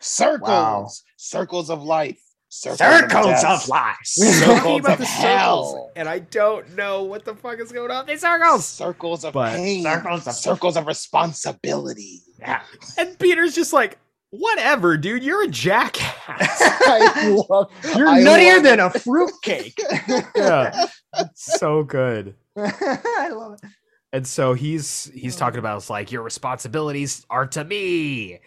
Circles, 0.00 0.48
Wow. 0.48 0.88
circles 1.16 1.70
of 1.70 1.82
life, 1.82 2.20
circles, 2.48 2.78
circles 2.78 3.26
death. 3.42 3.62
of 3.64 3.68
life. 3.68 3.96
We're 4.18 4.40
talking 4.40 4.56
Circles 4.56 4.80
about 4.80 4.92
of 4.92 4.98
the 4.98 5.04
hell. 5.06 5.64
circles, 5.72 5.90
and 5.96 6.08
I 6.08 6.18
don't 6.20 6.76
know 6.76 7.04
what 7.04 7.24
the 7.24 7.34
fuck 7.34 7.58
is 7.60 7.72
going 7.72 7.90
on. 7.90 8.06
These 8.06 8.20
circles, 8.22 8.66
circles 8.66 9.24
of 9.24 9.32
But- 9.34 9.56
pain, 9.56 9.82
Circles 9.84 10.26
of- 10.26 10.34
circles 10.34 10.76
of 10.76 10.86
responsibility. 10.86 12.22
Yeah. 12.38 12.62
and 12.96 13.18
Peter's 13.18 13.54
just 13.54 13.72
like, 13.72 13.98
whatever, 14.30 14.96
dude. 14.96 15.22
You're 15.24 15.44
a 15.44 15.48
jackass. 15.48 16.16
I 16.28 17.44
love, 17.48 17.70
You're 17.96 18.08
I 18.08 18.20
nuttier 18.20 18.54
love 18.54 18.62
than 18.62 18.80
it. 18.80 18.96
a 18.96 18.98
fruitcake. 19.00 19.78
yeah, 20.36 20.86
so 21.34 21.82
good. 21.82 22.34
I 22.56 23.30
love 23.30 23.54
it. 23.62 23.70
And 24.12 24.26
so 24.26 24.54
he's 24.54 25.10
he's 25.14 25.36
talking 25.36 25.58
about 25.58 25.76
it's 25.78 25.90
like 25.90 26.10
your 26.12 26.22
responsibilities 26.22 27.26
are 27.28 27.46
to 27.48 27.62
me, 27.64 28.38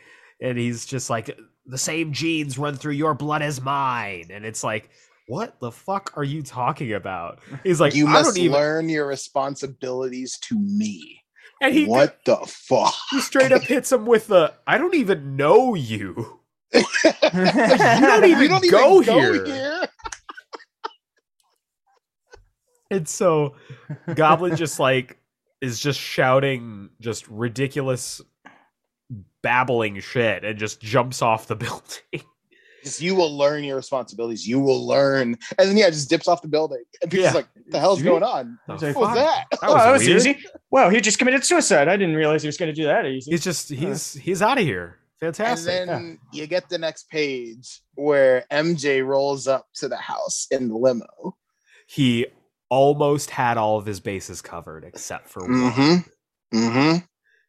and 0.42 0.58
he's 0.58 0.86
just 0.86 1.10
like 1.10 1.38
the 1.66 1.78
same 1.78 2.12
genes 2.12 2.58
run 2.58 2.76
through 2.76 2.94
your 2.94 3.14
blood 3.14 3.42
as 3.42 3.62
mine, 3.62 4.30
and 4.32 4.46
it's 4.46 4.64
like, 4.64 4.90
what 5.28 5.60
the 5.60 5.72
fuck 5.72 6.12
are 6.18 6.24
you 6.24 6.42
talking 6.42 6.94
about? 6.94 7.40
He's 7.64 7.80
like, 7.80 7.96
you 7.96 8.08
I 8.08 8.12
must 8.12 8.36
don't 8.36 8.44
even. 8.44 8.58
learn 8.58 8.90
your 8.90 9.08
responsibilities 9.08 10.38
to 10.40 10.60
me. 10.60 11.22
And 11.62 11.74
he 11.74 11.86
what 11.86 12.20
the 12.26 12.38
fuck? 12.38 12.94
he 13.12 13.22
straight 13.22 13.52
up 13.52 13.62
hits 13.62 13.92
him 13.92 14.06
with 14.06 14.28
the, 14.28 14.54
I 14.68 14.78
don't 14.78 14.96
even 14.96 15.36
know 15.36 15.76
you. 15.76 16.40
you 16.74 16.84
don't 17.34 18.26
even 18.26 18.42
you 18.44 18.48
don't 18.48 18.66
even 18.66 18.72
go 18.72 19.02
here. 19.02 19.88
And 22.90 23.08
so 23.08 23.56
Goblin 24.16 24.58
just 24.58 24.80
like 24.80 25.18
is 25.62 25.80
just 25.80 26.00
shouting 26.00 26.90
just 27.00 27.28
ridiculous 27.30 28.22
babbling 29.42 30.00
shit 30.00 30.44
and 30.44 30.58
just 30.58 30.82
jumps 30.82 31.22
off 31.22 31.48
the 31.48 31.56
building. 31.58 32.24
You 32.98 33.14
will 33.14 33.38
learn 33.38 33.64
your 33.64 33.76
responsibilities. 33.76 34.48
You 34.48 34.60
will 34.60 34.88
learn, 34.88 35.38
and 35.60 35.70
then 35.70 35.78
yeah, 35.78 35.90
just 35.92 36.10
dips 36.10 36.28
off 36.28 36.42
the 36.42 36.48
building, 36.48 36.84
and 37.04 37.12
people's 37.12 37.28
Yeah. 37.30 37.34
like, 37.34 37.48
"The 37.68 37.80
hell's 37.80 38.00
Dude. 38.00 38.08
going 38.08 38.24
on? 38.24 38.58
The 38.68 38.74
What 38.94 38.96
was 38.96 39.16
that?" 39.16 39.46
That 39.52 39.60
oh, 39.62 39.74
was 39.74 39.84
that 39.84 39.92
was 39.92 40.10
easy. 40.10 40.40
Wow, 40.72 40.90
he 40.90 41.00
just 41.00 41.20
committed 41.20 41.44
suicide. 41.44 41.88
I 41.88 41.96
didn't 41.96 42.16
realize 42.16 42.42
he 42.42 42.48
was 42.48 42.58
going 42.58 42.74
to 42.74 42.76
do 42.76 42.86
that 42.86 43.06
easy. 43.06 43.30
He's 43.30 43.44
just 43.44 43.70
he's 43.70 44.14
he's 44.16 44.42
out 44.42 44.58
of 44.58 44.64
here. 44.64 44.98
Fantastic. 45.20 45.70
And 45.72 45.90
Fantastic. 45.90 46.20
then 46.20 46.20
you 46.34 46.48
get 46.48 46.70
the 46.70 46.80
next 46.80 47.08
page 47.08 47.82
where 47.94 48.46
MJ 48.52 49.06
rolls 49.06 49.48
up 49.48 49.68
to 49.76 49.88
the 49.88 49.98
house 49.98 50.48
in 50.50 50.68
the 50.68 50.76
limo. 50.76 51.06
He 51.86 52.26
almost 52.70 53.30
had 53.30 53.58
all 53.60 53.78
of 53.78 53.86
his 53.86 54.00
bases 54.00 54.42
covered 54.42 54.84
except 54.86 55.30
for 55.30 55.42
one. 55.44 55.52
Mm-hmm. 55.72 56.58
Mm-hmm. 56.58 56.98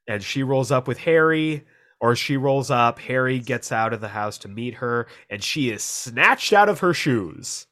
and 0.08 0.22
she 0.22 0.42
rolls 0.42 0.70
up 0.70 0.86
with 0.86 0.98
Harry, 0.98 1.64
or 2.02 2.14
she 2.16 2.36
rolls 2.36 2.70
up. 2.70 2.98
Harry 2.98 3.38
gets 3.38 3.70
out 3.72 3.92
of 3.94 4.00
the 4.02 4.08
house 4.08 4.36
to 4.38 4.48
meet 4.48 4.74
her, 4.74 5.06
and 5.30 5.42
she 5.42 5.70
is 5.70 5.82
snatched 5.82 6.52
out 6.52 6.68
of 6.68 6.80
her 6.80 6.92
shoes. 6.92 7.66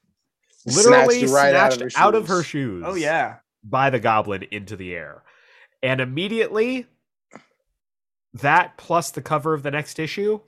Literally 0.64 1.26
Snatched 1.26 1.33
right 1.35 1.55
out 1.55 1.72
of 1.74 1.81
her 1.81 1.91
out 1.97 2.14
of 2.14 2.22
shoes. 2.22 2.28
her 2.37 2.43
shoes. 2.43 2.85
oh 2.87 2.95
yeah. 2.95 3.37
by 3.64 3.91
the 3.91 3.99
goblin 3.99 4.45
into 4.51 4.76
the 4.76 4.95
air, 4.95 5.22
and 5.83 6.01
immediately 6.01 6.87
that 8.35 8.76
plus 8.78 9.11
the 9.11 9.20
cover 9.22 9.53
of 9.55 9.62
the 9.62 9.70
next 9.70 9.99
issue, 9.99 10.41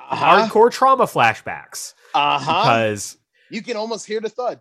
Uh-huh. 0.00 0.46
hardcore 0.48 0.70
trauma 0.70 1.04
flashbacks 1.04 1.94
Uh-huh. 2.14 2.62
because 2.62 3.16
You 3.50 3.62
can 3.62 3.76
almost 3.76 4.06
hear 4.06 4.20
the 4.20 4.28
thud. 4.28 4.60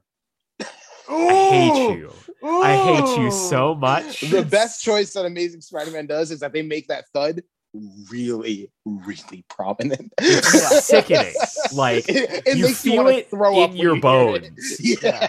I 1.10 1.50
hate 1.50 1.98
you. 1.98 2.14
I 2.44 2.76
hate 2.76 3.20
you 3.22 3.32
so 3.32 3.74
much. 3.76 4.22
The 4.22 4.44
best 4.44 4.84
choice 4.84 5.14
that 5.14 5.26
Amazing 5.26 5.62
Spider-Man 5.62 6.06
does 6.08 6.32
is 6.32 6.40
that 6.42 6.54
they 6.54 6.62
make 6.62 6.88
that 6.88 7.06
thud 7.14 7.42
really, 8.12 8.72
really 8.86 9.44
prominent. 9.50 10.14
It's 10.20 10.86
sickening. 10.86 11.34
Like 11.74 12.08
it, 12.10 12.44
it 12.46 12.58
you 12.58 12.74
feel 12.74 13.04
wanna 13.04 13.18
it 13.18 13.30
throw 13.30 13.58
in 13.64 13.72
up 13.72 13.76
your 13.76 13.76
you 13.76 13.84
hear 13.84 13.96
it. 13.96 14.02
bones. 14.02 14.80
Yeah. 15.04 15.28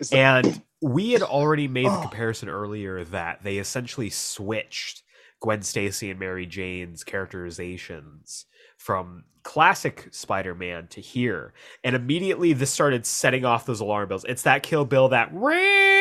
It's 0.00 0.12
like, 0.12 0.18
And 0.20 0.62
we 0.82 1.12
had 1.12 1.22
already 1.22 1.68
made 1.68 1.86
the 1.86 1.90
Oh. 1.98 2.02
comparison 2.02 2.48
earlier 2.48 3.04
that 3.04 3.42
they 3.42 3.58
essentially 3.58 4.10
switched 4.10 5.02
Gwen 5.40 5.62
Stacy 5.62 6.10
and 6.10 6.18
Mary 6.20 6.46
Jane's 6.46 7.04
characterizations 7.04 8.46
from 8.78 9.24
classic 9.42 10.08
Spider-Man 10.10 10.88
to 10.88 11.00
here. 11.00 11.54
And 11.84 11.94
immediately 11.96 12.52
this 12.52 12.70
started 12.70 13.06
setting 13.06 13.44
off 13.44 13.64
those 13.64 13.80
alarm 13.80 14.08
bells. 14.08 14.24
It's 14.28 14.42
that 14.42 14.62
Kill 14.62 14.84
Bill 14.84 15.08
that 15.10 15.30
red. 15.32 15.95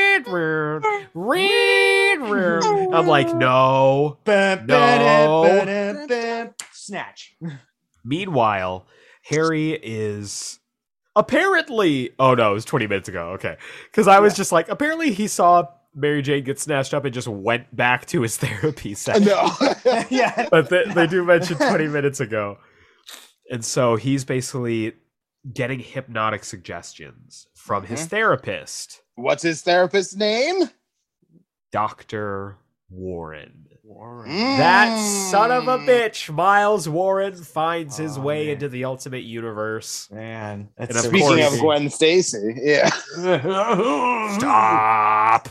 I'm 2.94 3.08
like, 3.08 3.34
no. 3.36 4.18
No. 4.26 5.46
Snatch. 6.72 7.36
Meanwhile, 8.04 8.86
Harry 9.24 9.72
is 9.72 10.60
apparently. 11.16 12.12
Oh 12.20 12.36
no, 12.36 12.52
it 12.52 12.54
was 12.54 12.66
20 12.66 12.88
minutes 12.88 13.10
ago. 13.10 13.30
Okay, 13.32 13.58
because 13.92 14.08
I 14.08 14.20
was 14.20 14.36
just 14.36 14.52
like, 14.52 14.70
apparently 14.70 15.12
he 15.12 15.28
saw 15.28 15.64
Mary 15.96 16.22
Jane 16.22 16.44
get 16.44 16.60
snatched 16.60 16.94
up 16.94 17.06
and 17.06 17.14
just 17.14 17.28
went 17.28 17.76
back 17.76 18.06
to 18.08 18.22
his 18.22 18.38
therapy 18.38 18.94
session. 18.94 19.26
no. 19.26 19.50
yeah. 20.10 20.48
But 20.52 20.70
they, 20.70 20.84
they 20.94 21.08
do 21.08 21.24
mention 21.24 21.58
20 21.58 21.88
minutes 21.88 22.20
ago, 22.20 22.58
and 23.50 23.66
so 23.66 23.96
he's 23.96 24.26
basically 24.26 24.94
getting 25.54 25.80
hypnotic 25.80 26.44
suggestions 26.44 27.48
from 27.56 27.86
his 27.86 28.02
Mhm. 28.02 28.10
therapist, 28.10 29.02
What's 29.16 29.44
his 29.44 29.62
therapist's 29.62 30.16
name? 30.16 30.70
Doctor 31.72 32.58
Warren. 32.90 33.62
Warren. 33.84 34.30
That 34.30 34.98
son 35.32 35.52
of 35.52 35.68
a 35.68 35.78
Mm. 35.78 35.86
bitch, 35.88 36.34
Miles 36.34 36.90
Warren, 36.90 37.36
finds 37.36 37.98
his 37.98 38.18
Oh, 38.18 38.22
way 38.22 38.46
man. 38.46 38.54
into 38.56 38.68
the 38.70 38.84
Ultimate 38.86 39.24
Universe. 39.24 40.10
Man, 40.12 40.70
And 40.78 40.88
that's 40.90 40.98
of 40.98 41.04
so 41.04 41.10
Speaking 41.10 41.28
course- 41.38 41.54
of 41.54 41.60
Gwen 41.60 41.90
Stacy, 41.92 42.56
yeah. 42.64 42.90
Stop. 44.40 45.50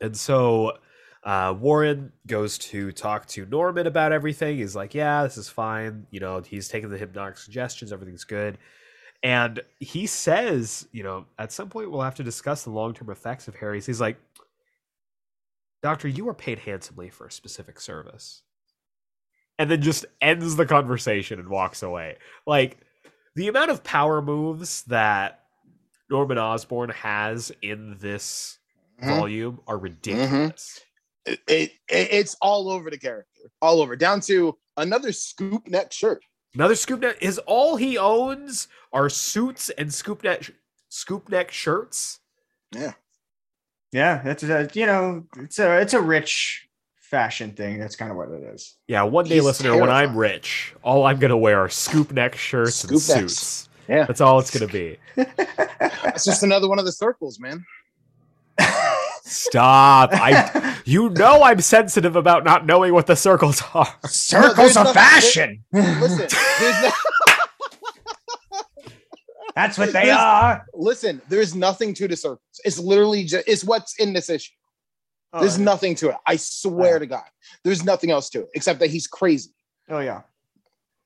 And 0.00 0.16
so 0.16 0.78
uh, 1.24 1.54
Warren 1.58 2.12
goes 2.26 2.58
to 2.58 2.92
talk 2.92 3.26
to 3.28 3.46
Norman 3.46 3.86
about 3.86 4.12
everything. 4.12 4.58
He's 4.58 4.76
like, 4.76 4.94
yeah, 4.94 5.22
this 5.22 5.36
is 5.38 5.48
fine. 5.48 6.06
You 6.10 6.20
know, 6.20 6.40
he's 6.40 6.68
taking 6.68 6.90
the 6.90 6.98
hypnotic 6.98 7.38
suggestions. 7.38 7.92
Everything's 7.92 8.24
good. 8.24 8.58
And 9.22 9.62
he 9.80 10.06
says, 10.06 10.86
you 10.92 11.02
know, 11.02 11.24
at 11.38 11.50
some 11.50 11.70
point 11.70 11.90
we'll 11.90 12.02
have 12.02 12.16
to 12.16 12.22
discuss 12.22 12.64
the 12.64 12.70
long 12.70 12.92
term 12.92 13.08
effects 13.10 13.48
of 13.48 13.54
Harry's. 13.56 13.86
He's 13.86 14.00
like, 14.00 14.18
Doctor, 15.82 16.08
you 16.08 16.28
are 16.28 16.34
paid 16.34 16.58
handsomely 16.60 17.10
for 17.10 17.26
a 17.26 17.30
specific 17.32 17.80
service. 17.80 18.42
And 19.58 19.70
then 19.70 19.82
just 19.82 20.04
ends 20.20 20.56
the 20.56 20.66
conversation 20.66 21.38
and 21.38 21.48
walks 21.48 21.82
away. 21.82 22.16
Like, 22.46 22.78
the 23.36 23.48
amount 23.48 23.70
of 23.70 23.82
power 23.84 24.20
moves 24.20 24.82
that 24.84 25.40
Norman 26.10 26.38
Osborn 26.38 26.90
has 26.90 27.52
in 27.62 27.96
this 27.98 28.58
Mhm. 29.00 29.16
volume 29.16 29.60
are 29.66 29.78
ridiculous. 29.78 30.80
It, 31.26 31.40
it, 31.48 31.72
it- 31.88 32.08
it's 32.12 32.36
all 32.42 32.70
over 32.70 32.90
the 32.90 32.98
character, 32.98 33.50
all 33.62 33.80
over, 33.80 33.96
down 33.96 34.20
to 34.22 34.56
another 34.76 35.12
scoop 35.12 35.66
neck 35.68 35.92
shirt. 35.92 36.22
Another 36.54 36.74
scoop 36.76 37.00
neck 37.00 37.16
is 37.20 37.38
all 37.46 37.76
he 37.76 37.98
owns 37.98 38.68
are 38.92 39.08
suits 39.08 39.70
and 39.70 39.92
scoop 39.92 40.22
neck 40.22 40.50
scoop 40.88 41.28
neck 41.28 41.50
shirts. 41.50 42.20
Yeah, 42.72 42.92
yeah, 43.92 44.22
that's 44.22 44.42
a, 44.44 44.68
you 44.72 44.86
know, 44.86 45.24
it's 45.38 45.58
a 45.58 45.78
it's 45.80 45.94
a 45.94 46.00
rich 46.00 46.68
fashion 47.00 47.52
thing. 47.52 47.78
That's 47.80 47.96
kind 47.96 48.10
of 48.10 48.16
what 48.16 48.28
it 48.30 48.42
is. 48.54 48.76
Yeah, 48.86 49.02
one 49.02 49.24
day, 49.24 49.36
He's 49.36 49.44
listener, 49.44 49.76
when 49.80 49.90
I'm 49.90 50.16
rich, 50.16 50.74
all 50.82 51.04
I'm 51.06 51.18
gonna 51.18 51.36
wear 51.36 51.60
are 51.60 51.68
scoop 51.68 52.12
neck 52.12 52.36
shirts 52.36 52.84
and 52.84 53.00
Scoop 53.00 53.16
necks. 53.16 53.32
suits. 53.36 53.68
Yeah. 53.88 54.04
That's 54.04 54.20
all 54.20 54.38
it's 54.38 54.50
gonna 54.56 54.70
be. 54.72 54.96
It's 56.06 56.24
just 56.24 56.44
another 56.44 56.68
one 56.68 56.78
of 56.78 56.84
the 56.84 56.92
circles, 56.92 57.40
man. 57.40 57.64
Stop. 59.26 60.10
I 60.12 60.76
you 60.84 61.08
know 61.10 61.42
I'm 61.42 61.60
sensitive 61.60 62.14
about 62.14 62.44
not 62.44 62.66
knowing 62.66 62.92
what 62.92 63.06
the 63.06 63.16
circles 63.16 63.62
are. 63.74 63.86
Circles 64.06 64.56
there's 64.56 64.76
of 64.76 64.84
nothing- 64.84 64.94
fashion. 64.94 65.64
Listen, 65.72 66.28
no, 66.60 66.90
That's 69.54 69.78
what 69.78 69.86
they 69.92 70.06
There's- 70.06 70.18
are. 70.18 70.66
listen, 70.74 71.22
there's 71.28 71.54
nothing 71.54 71.94
to 71.94 72.08
the 72.08 72.16
circles. 72.16 72.40
It's 72.64 72.78
literally 72.78 73.24
just 73.24 73.46
it's 73.46 73.62
what's 73.64 73.98
in 74.00 74.12
this 74.12 74.28
issue. 74.28 74.52
There's 75.38 75.58
oh, 75.58 75.62
nothing 75.62 75.94
to 75.96 76.10
it. 76.10 76.16
I 76.26 76.36
swear 76.36 76.98
to 76.98 77.06
God. 77.06 77.24
There's 77.64 77.84
nothing 77.84 78.10
else 78.10 78.28
to 78.30 78.40
it 78.42 78.48
except 78.54 78.78
that 78.80 78.90
he's 78.90 79.06
crazy. 79.06 79.50
Oh 79.88 80.00
yeah. 80.00 80.22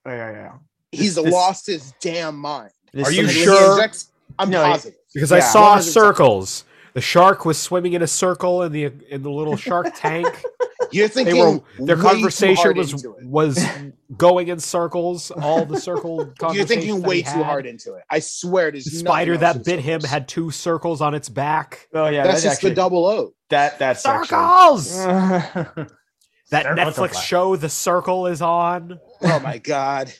Oh 0.06 0.10
yeah, 0.10 0.30
yeah. 0.32 0.52
He's 0.92 1.14
This- 1.14 1.24
this- 1.24 1.32
lost 1.34 1.66
his 1.66 1.92
damn 2.00 2.36
mind. 2.36 2.70
Are 3.04 3.12
you 3.12 3.22
is- 3.22 3.26
When 3.28 3.36
he 3.36 3.44
sure? 3.44 3.72
injects- 3.74 4.08
I'm 4.38 4.50
No, 4.50 4.62
positive. 4.62 4.98
Because 5.14 5.32
I 5.32 5.40
saw 5.40 5.76
100%. 5.78 5.82
circles. 5.92 6.64
The 6.98 7.02
shark 7.02 7.44
was 7.44 7.58
swimming 7.58 7.92
in 7.92 8.02
a 8.02 8.08
circle 8.08 8.64
in 8.64 8.72
the 8.72 8.86
in 9.08 9.22
the 9.22 9.30
little 9.30 9.54
shark 9.56 9.92
tank. 9.94 10.26
You're 10.90 11.06
They 11.06 11.22
thinking 11.26 11.62
were 11.78 11.86
their 11.86 11.96
conversation 11.96 12.74
was 12.76 13.06
was 13.22 13.64
going 14.16 14.48
in 14.48 14.58
circles. 14.58 15.30
All 15.30 15.64
the 15.64 15.78
circle. 15.78 16.34
You're 16.52 16.64
thinking 16.66 17.00
way 17.02 17.22
too 17.22 17.44
hard 17.44 17.66
into 17.66 17.94
it. 17.94 18.02
I 18.10 18.18
swear, 18.18 18.72
there's 18.72 18.86
The 18.86 18.96
spider 18.98 19.36
that 19.36 19.54
in 19.54 19.62
bit 19.62 19.78
him 19.78 20.00
had 20.00 20.26
two 20.26 20.50
circles 20.50 21.00
on 21.00 21.14
its 21.14 21.28
back. 21.28 21.86
Oh 21.94 22.08
yeah, 22.08 22.24
That's 22.24 22.42
that's, 22.42 22.56
just 22.56 22.62
the 22.62 22.74
double 22.74 23.06
O. 23.06 23.32
that 23.50 23.78
that's 23.78 24.02
Circles. 24.02 24.98
actually- 24.98 25.86
That 26.50 26.64
Circles 26.64 26.96
Netflix 26.96 27.22
show, 27.22 27.54
The 27.54 27.68
Circle, 27.68 28.26
is 28.26 28.42
on. 28.42 28.98
Oh 29.22 29.38
my 29.38 29.58
god. 29.58 30.12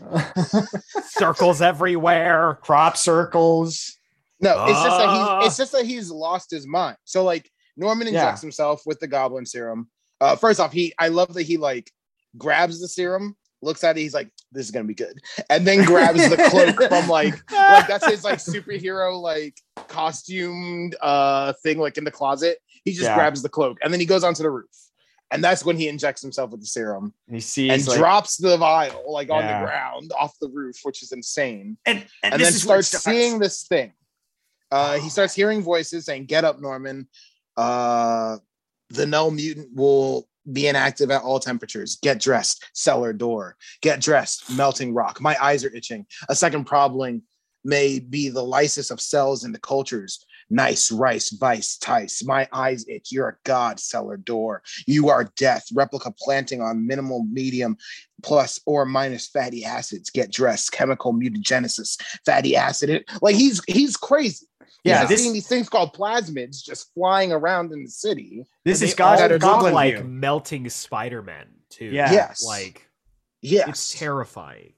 Circles 1.09 1.61
everywhere. 1.61 2.61
crop 2.63 2.97
circles. 2.97 3.98
No, 4.41 4.65
it's 4.65 4.73
just 4.83 4.99
that 4.99 5.09
Ah. 5.09 5.39
he's 5.41 5.47
it's 5.49 5.57
just 5.57 5.73
that 5.73 5.85
he's 5.85 6.11
lost 6.11 6.51
his 6.51 6.67
mind. 6.67 6.97
So 7.05 7.25
like 7.25 7.51
Norman 7.77 8.07
injects 8.09 8.41
himself 8.41 8.83
with 8.87 9.01
the 9.01 9.07
goblin 9.09 9.47
serum. 9.47 9.89
Uh 10.21 10.37
first 10.37 10.61
off, 10.61 10.73
he 10.73 10.95
I 10.99 11.09
love 11.09 11.35
that 11.35 11.43
he 11.43 11.57
like 11.57 11.91
grabs 12.37 12.81
the 12.81 12.89
serum, 12.89 13.37
looks 13.63 13.83
at 13.85 13.97
it, 13.97 14.01
he's 14.03 14.15
like, 14.15 14.31
this 14.53 14.65
is 14.67 14.71
gonna 14.71 14.85
be 14.85 14.95
good. 14.95 15.19
And 15.51 15.67
then 15.67 15.85
grabs 15.85 16.29
the 16.29 16.37
cloak 16.51 16.89
from 16.89 17.09
like 17.09 17.35
like 17.53 17.87
that's 17.89 18.07
his 18.07 18.23
like 18.25 18.39
superhero 18.39 19.21
like 19.21 19.57
costumed 19.89 20.97
uh 21.01 21.53
thing 21.63 21.79
like 21.79 21.99
in 21.99 22.05
the 22.05 22.11
closet. 22.11 22.59
He 22.85 22.93
just 22.93 23.05
Yeah. 23.05 23.15
grabs 23.17 23.43
the 23.43 23.49
cloak 23.49 23.79
and 23.83 23.93
then 23.93 24.01
he 24.01 24.07
goes 24.07 24.25
onto 24.25 24.43
the 24.43 24.51
roof. 24.51 24.71
And 25.31 25.45
that's 25.45 25.63
when 25.63 25.77
he 25.77 25.89
injects 25.89 26.23
himself 26.23 26.51
with 26.53 26.61
the 26.61 26.67
serum 26.67 27.13
And 27.27 27.37
he 27.37 27.41
sees 27.43 27.71
and 27.71 27.87
like, 27.87 27.99
drops 27.99 28.39
the 28.39 28.57
vial 28.57 29.13
like 29.13 29.29
on 29.31 29.45
the 29.47 29.65
ground 29.67 30.11
off 30.19 30.33
the 30.41 30.49
roof, 30.49 30.77
which 30.85 31.03
is 31.03 31.13
insane 31.13 31.77
and, 31.85 31.99
and, 32.23 32.33
and 32.35 32.43
then 32.43 32.49
is 32.49 32.65
where 32.65 32.81
starts 32.83 33.05
seeing 33.05 33.39
this 33.39 33.65
thing. 33.65 33.93
Uh, 34.71 34.99
he 34.99 35.09
starts 35.09 35.35
hearing 35.35 35.63
voices 35.63 36.05
saying, 36.05 36.27
"Get 36.27 36.45
up, 36.45 36.61
Norman. 36.61 37.09
Uh, 37.57 38.39
the 38.91 39.07
null 39.07 39.31
mutant 39.31 39.75
will 39.75 40.29
be 40.53 40.67
inactive 40.67 41.11
at 41.11 41.23
all 41.23 41.41
temperatures. 41.41 41.99
Get 42.03 42.21
dressed. 42.21 42.65
Cellar 42.73 43.13
door. 43.13 43.57
Get 43.83 44.01
dressed. 44.01 44.51
Melting 44.51 44.95
rock. 44.95 45.21
My 45.21 45.37
eyes 45.41 45.65
are 45.65 45.75
itching. 45.75 46.07
A 46.29 46.35
second 46.35 46.65
problem 46.65 47.23
may 47.65 47.99
be 47.99 48.29
the 48.29 48.43
lysis 48.43 48.91
of 48.91 49.01
cells 49.01 49.45
in 49.45 49.53
the 49.53 49.61
cultures. 49.61 50.25
Nice 50.51 50.91
rice, 50.91 51.31
vice, 51.31 51.77
tice. 51.77 52.25
My 52.25 52.49
eyes 52.53 52.87
itch. 52.89 53.13
You're 53.13 53.29
a 53.29 53.37
god, 53.45 53.79
cellar 53.79 54.17
door. 54.17 54.63
You 54.87 55.11
are 55.11 55.31
death. 55.37 55.67
Replica 55.75 56.11
plating 56.19 56.63
on 56.63 56.87
minimal, 56.87 57.25
medium, 57.31 57.77
plus 58.23 58.59
or 58.65 58.87
minus 58.87 59.27
fatty 59.27 59.65
acids. 59.65 60.09
Get 60.11 60.33
dressed. 60.33 60.73
Chemical 60.73 61.13
mutagenesis 61.13 62.01
fatty 62.25 62.57
acid. 62.57 62.89
It- 62.91 63.11
Like 63.21 63.37
he's 63.37 63.63
he's 63.69 63.97
crazy. 63.97 64.47
Yeah, 64.85 65.01
he's 65.01 65.09
this- 65.11 65.21
seeing 65.23 65.35
these 65.35 65.49
things 65.49 65.69
called 65.69 65.93
plasmids 65.93 66.63
just 66.65 66.95
flying 66.95 67.31
around 67.33 67.73
in 67.73 67.85
the 67.85 67.91
city. 67.91 68.47
This 68.65 68.81
is 68.81 68.95
they 68.95 69.03
all 69.03 69.17
God's 69.19 69.33
that 69.33 69.41
goblin 69.41 69.75
like 69.75 70.05
melting 70.07 70.69
Spider-Man 70.71 71.47
too. 71.69 71.87
Yeah. 71.87 72.11
Yes. 72.11 72.43
Like 72.45 72.89
Yes, 73.43 73.69
it's 73.69 73.99
terrifying. 73.99 74.73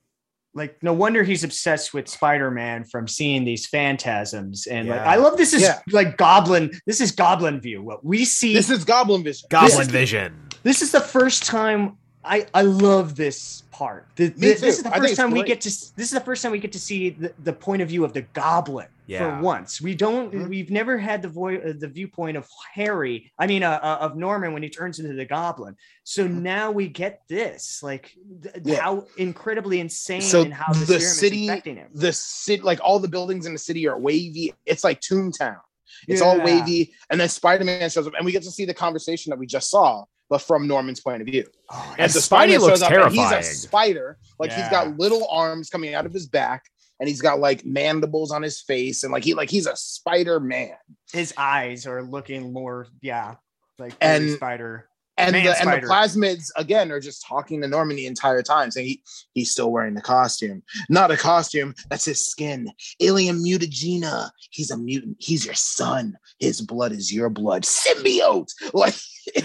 Like 0.53 0.83
no 0.83 0.93
wonder 0.93 1.23
he's 1.23 1.45
obsessed 1.45 1.95
with 1.95 2.09
Spider-Man 2.09 2.85
from 2.85 3.07
seeing 3.07 3.45
these 3.45 3.67
phantasms. 3.69 4.67
And 4.67 4.89
like 4.89 5.01
I 5.01 5.15
love 5.17 5.37
this 5.37 5.53
is 5.53 5.63
Yeah. 5.63 5.81
like 5.93 6.17
goblin. 6.17 6.73
This 6.87 7.01
is 7.01 7.13
goblin 7.13 7.61
view. 7.61 7.83
What 7.83 8.05
we 8.05 8.25
see 8.25 8.55
this 8.55 8.69
is 8.71 8.85
Goblin 8.85 9.23
Vision. 9.23 9.47
Goblin 9.51 9.71
This 9.79 9.87
is- 9.87 9.93
Vision. 9.93 10.35
this 10.65 10.83
is 10.83 10.91
the 10.91 11.01
first 11.01 11.45
time 11.45 11.97
I 12.25 12.47
I 12.53 12.63
love 12.63 13.15
this 13.17 13.63
part. 13.71 14.09
The- 14.17 14.25
Me 14.25 14.31
the- 14.31 14.47
This 14.61 14.63
is 14.79 14.83
the 14.83 14.91
first 14.91 15.05
it's 15.11 15.17
time 15.17 15.31
we 15.31 15.43
get 15.45 15.61
to 15.63 15.69
this 15.69 15.93
is 15.99 16.11
the 16.11 16.21
first 16.21 16.43
time 16.43 16.53
we 16.53 16.59
get 16.59 16.73
to 16.73 16.81
see 16.81 17.11
the, 17.11 17.33
the 17.45 17.53
point 17.53 17.81
of 17.83 17.89
view 17.89 18.05
of 18.05 18.13
the 18.13 18.23
goblin 18.23 18.89
Yeah. 19.11 19.37
for 19.39 19.43
once. 19.43 19.81
We 19.81 19.95
don't 19.95 20.33
Mhm. 20.33 20.49
we've 20.49 20.71
never 20.71 20.97
had 20.97 21.21
the 21.21 21.29
voice 21.29 21.61
uh, 21.65 21.73
the 21.77 21.89
viewpoint 21.89 22.37
of 22.37 22.47
Harry. 22.75 23.33
I 23.39 23.47
mean 23.49 23.65
uh, 23.65 23.81
uh, 23.83 23.99
of 24.01 24.17
Norman 24.17 24.53
when 24.53 24.63
he 24.63 24.71
turns 24.71 25.01
into 25.01 25.15
the 25.15 25.25
goblin. 25.25 25.75
So 26.05 26.29
Mhm. 26.29 26.43
now 26.43 26.71
we 26.71 26.87
get 26.89 27.23
this 27.29 27.83
like 27.83 28.15
th- 28.43 28.55
Yeah. 28.65 28.81
how 28.83 29.07
incredibly 29.17 29.81
insane 29.81 30.23
So 30.23 30.43
and 30.43 30.55
how 30.55 30.73
the, 30.73 30.85
the 30.85 31.01
city- 31.01 31.45
is 31.45 31.51
affecting 31.51 31.77
him. 31.77 31.89
The 31.93 32.13
city, 32.13 32.63
like 32.63 32.79
all 32.83 33.01
the 33.01 33.09
buildings 33.09 33.47
in 33.47 33.53
the 33.53 33.59
city, 33.59 33.89
are 33.89 33.99
wavy. 33.99 34.55
It's 34.65 34.85
like 34.85 35.01
Toontown. 35.01 35.59
It's 36.07 36.23
all 36.23 36.39
wavy, 36.41 36.95
and 37.11 37.21
then 37.21 37.29
Spider 37.29 37.65
Man 37.65 37.91
shows 37.91 38.07
up, 38.07 38.15
and 38.17 38.25
we 38.25 38.31
get 38.33 38.45
to 38.45 38.51
see 38.53 38.65
the 38.65 38.73
conversation 38.73 39.31
that 39.31 39.39
we 39.41 39.47
just 39.47 39.69
saw, 39.71 40.05
but 40.31 40.41
from 40.41 40.67
Norman's 40.69 41.01
point 41.01 41.21
of 41.21 41.27
view. 41.27 41.45
Oh, 41.69 41.95
And 41.99 42.11
the 42.13 42.21
Spidey 42.21 42.23
Spider-Man 42.23 42.61
looks 42.61 42.73
shows 42.75 42.83
up, 42.83 42.89
terrifying. 42.91 43.41
He's 43.41 43.49
a 43.49 43.55
spider, 43.55 44.19
like 44.39 44.53
he's 44.53 44.69
got 44.69 44.97
little 44.99 45.27
arms 45.29 45.69
coming 45.69 45.95
out 45.95 46.07
of 46.07 46.13
his 46.13 46.27
back, 46.29 46.63
and 47.01 47.09
he's 47.09 47.21
got 47.21 47.41
like 47.41 47.65
mandibles 47.65 48.31
on 48.31 48.43
his 48.43 48.61
face, 48.61 49.03
and 49.03 49.13
like 49.13 49.25
he 49.25 49.35
like 49.35 49.51
he's 49.51 49.67
a 49.67 49.75
Spider 49.77 50.39
Man. 50.39 50.75
his 51.13 51.35
eyes 51.37 51.87
are 51.87 52.03
looking 52.03 52.53
more 52.53 52.87
yeah 53.03 53.35
like 53.79 53.95
And- 54.01 54.31
spider 54.33 54.87
And 55.17 55.33
Man 55.33 55.45
the, 55.45 55.61
and 55.61 55.83
the 55.83 55.87
plasmids 55.87 56.51
again 56.57 56.91
are 56.93 57.01
just 57.01 57.27
talking 57.27 57.61
to 57.63 57.69
Norman 57.69 57.97
the 57.97 58.07
entire 58.07 58.43
time, 58.43 58.71
saying 58.71 58.87
he, 58.87 59.03
he's 59.35 59.51
still 59.51 59.71
wearing 59.73 59.93
the 59.95 60.01
costume. 60.01 60.63
Not 60.89 61.11
a 61.11 61.17
costume, 61.17 61.75
that's 61.91 62.07
his 62.07 62.27
skin. 62.27 62.71
Alien 63.01 63.37
mutagena. 63.45 64.31
He's 64.51 64.71
a 64.71 64.79
mutant. 64.79 65.17
He's 65.19 65.45
your 65.45 65.55
son. 65.55 66.17
His 66.39 66.61
blood 66.63 66.93
is 66.93 67.13
your 67.13 67.29
blood. 67.29 67.65
Symbiote. 67.65 68.51
Like 68.75 68.95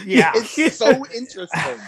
Yeah. 0.06 0.32
it's 0.36 0.78
so 0.78 0.92
interesting. 1.14 1.80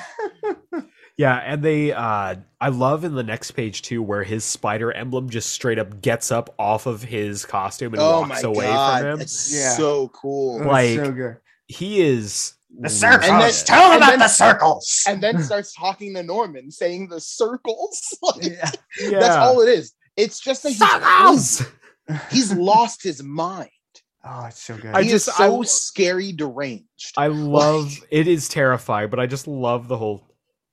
Yeah, 1.17 1.35
and 1.37 1.63
they 1.63 1.91
uh 1.93 2.35
I 2.61 2.69
love 2.69 3.03
in 3.03 3.15
the 3.15 3.23
next 3.23 3.51
page 3.51 3.81
too 3.81 4.01
where 4.03 4.23
his 4.23 4.43
spider 4.43 4.91
emblem 4.91 5.29
just 5.29 5.49
straight 5.49 5.79
up 5.79 6.01
gets 6.01 6.31
up 6.31 6.53
off 6.59 6.85
of 6.85 7.01
his 7.03 7.45
costume 7.45 7.93
and 7.93 8.01
oh 8.01 8.21
walks 8.21 8.43
my 8.43 8.49
away 8.49 8.65
god. 8.67 9.01
from 9.01 9.11
him. 9.13 9.21
It's 9.21 9.53
Yeah. 9.53 9.71
so 9.71 10.09
cool. 10.09 10.63
Like- 10.63 10.95
so 10.97 11.11
good 11.11 11.37
He 11.67 12.01
is 12.01 12.53
the 12.79 12.89
circles 12.89 13.29
And 13.31 13.41
then- 13.41 13.53
tell 13.65 13.85
him 13.87 13.93
and 13.93 14.03
about 14.03 14.09
then- 14.11 14.19
the 14.19 14.27
circles 14.27 15.03
and 15.07 15.23
then 15.23 15.41
starts 15.49 15.73
talking 15.73 16.13
to 16.15 16.21
Norman, 16.23 16.69
saying 16.69 17.09
the 17.09 17.19
circles. 17.19 18.15
Like, 18.21 18.43
yeah. 18.43 18.71
yeah. 19.01 19.19
That's 19.19 19.35
all 19.37 19.61
it 19.61 19.69
is. 19.69 19.93
It's 20.17 20.39
just 20.39 20.63
that 20.63 20.69
he's, 20.69 20.79
Circles! 20.79 21.65
crazy. 22.07 22.21
he's 22.31 22.53
lost 22.53 23.01
his 23.03 23.23
mind. 23.23 23.69
oh 24.25 24.45
it's 24.45 24.61
so 24.61 24.75
good 24.77 24.93
I 24.93 25.01
he 25.03 25.09
just- 25.09 25.27
is 25.29 25.35
so 25.35 25.61
I- 25.61 25.65
scary, 25.65 26.31
deranged. 26.31 27.13
I 27.17 27.27
love 27.27 27.91
it 28.11 28.27
is 28.27 28.47
terrifying, 28.49 29.09
but 29.09 29.19
I 29.19 29.25
just 29.25 29.47
love 29.47 29.87
the 29.87 29.97
whole 29.97 30.26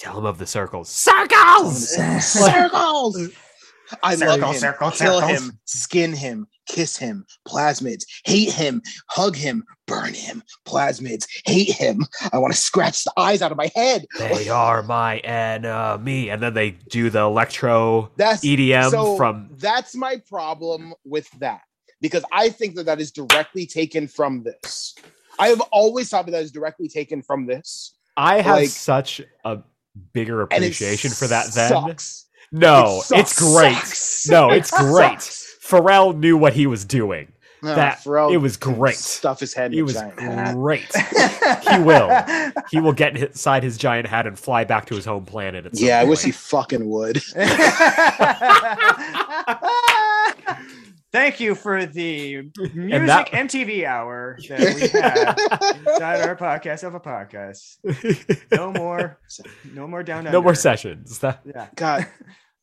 tell 0.05 0.18
him 0.18 0.26
of 0.26 0.38
the 0.38 0.46
circles. 0.46 0.88
Circles! 0.90 1.88
circles. 2.24 3.30
I 4.02 4.14
Circle, 4.16 4.38
love 4.38 4.55
him. 4.55 4.61
circle, 4.61 4.90
Kill 4.92 5.20
circles. 5.20 5.30
him, 5.48 5.59
skin 5.66 6.12
him, 6.14 6.46
kiss 6.66 6.96
him, 6.96 7.26
plasmids, 7.46 8.05
hate 8.24 8.50
him, 8.50 8.80
hug 9.11 9.36
him, 9.36 9.62
burn 9.86 10.14
him, 10.14 10.42
plasmids, 10.66 11.26
hate 11.46 11.70
him. 11.70 12.05
I 12.32 12.38
want 12.38 12.52
to 12.55 12.59
scratch 12.59 13.05
the 13.05 13.12
eyes 13.18 13.42
out 13.42 13.52
of 13.52 13.59
my 13.59 13.70
head. 13.74 14.07
They 14.18 14.48
are 14.64 14.82
my 14.82 15.18
enemy. 15.18 16.30
And 16.30 16.42
then 16.42 16.55
they 16.55 16.70
do 16.70 17.11
the 17.11 17.20
electro 17.20 18.11
That's 18.16 18.42
EDM 18.44 18.90
so 18.90 19.16
from 19.16 19.50
that's 19.59 19.94
my 19.94 20.16
problem 20.28 20.94
with 21.05 21.30
that 21.40 21.61
because 22.00 22.24
I 22.32 22.48
think 22.48 22.74
that 22.76 22.86
that 22.86 23.00
is 23.00 23.11
directly 23.12 23.66
taken 23.66 24.09
from 24.09 24.42
this. 24.44 24.94
I 25.38 25.48
have 25.48 25.61
always 25.72 26.09
thought 26.09 26.24
that 26.26 26.32
that 26.32 26.42
is 26.42 26.52
directly 26.52 26.88
taken 26.88 27.20
from 27.22 27.46
this, 27.46 27.96
I 28.16 28.40
have 28.40 28.57
like- 28.57 28.70
such 28.70 29.20
a 29.44 29.59
bigger 30.12 30.42
appreciation 30.42 31.11
for 31.11 31.26
that 31.28 31.53
then. 31.55 31.68
sucks. 31.70 32.26
No, 32.53 33.03
It 33.11 33.18
it's 33.20 33.38
great. 33.38 33.74
Sucks. 33.74 34.28
No, 34.28 34.51
It 34.51 34.59
it's 34.59 34.70
great. 34.70 35.18
Pharrell 35.18 36.16
knew 36.16 36.36
what 36.36 36.53
he 36.53 36.66
was 36.66 36.84
doing. 36.84 37.32
No, 37.62 37.74
That- 37.74 38.01
Pharrell 38.05 38.32
it 38.32 38.36
was 38.36 38.57
great. 38.59 38.97
Stuff 38.97 39.40
his 39.40 39.55
head. 39.55 39.72
It 39.74 39.80
a 39.80 39.82
was 39.84 39.97
great. 40.55 40.92
He 41.70 41.78
will. 41.80 42.11
He 42.70 42.80
will 42.80 42.92
get 42.92 43.16
inside 43.16 43.62
his 43.62 43.76
giant 43.78 44.07
hat 44.07 44.26
and 44.26 44.38
fly 44.38 44.64
back 44.64 44.84
to 44.86 44.95
his 44.95 45.05
home 45.05 45.24
planet. 45.24 45.66
Yeah, 45.72 45.99
I 46.01 46.05
wish 46.05 46.22
he 46.22 46.30
fucking 46.30 46.88
would. 46.88 47.16
Thank 51.15 51.39
you 51.39 51.55
for 51.55 51.87
the 51.87 52.51
music 52.75 53.07
that- 53.07 53.29
MTV 53.31 53.85
hour 53.87 54.37
that 54.49 54.59
we 54.75 54.89
had 55.01 55.79
inside 55.87 56.21
our 56.29 56.35
podcast 56.35 56.83
of 56.83 56.95
a 56.95 57.01
podcast. 57.01 57.77
No 58.51 58.73
more, 58.73 59.21
no 59.73 59.87
more 59.87 60.03
down. 60.03 60.25
no 60.25 60.43
more 60.43 60.57
sessions. 60.57 61.21
That- 61.21 61.41
Yeah. 61.47 61.69
God, 61.77 62.07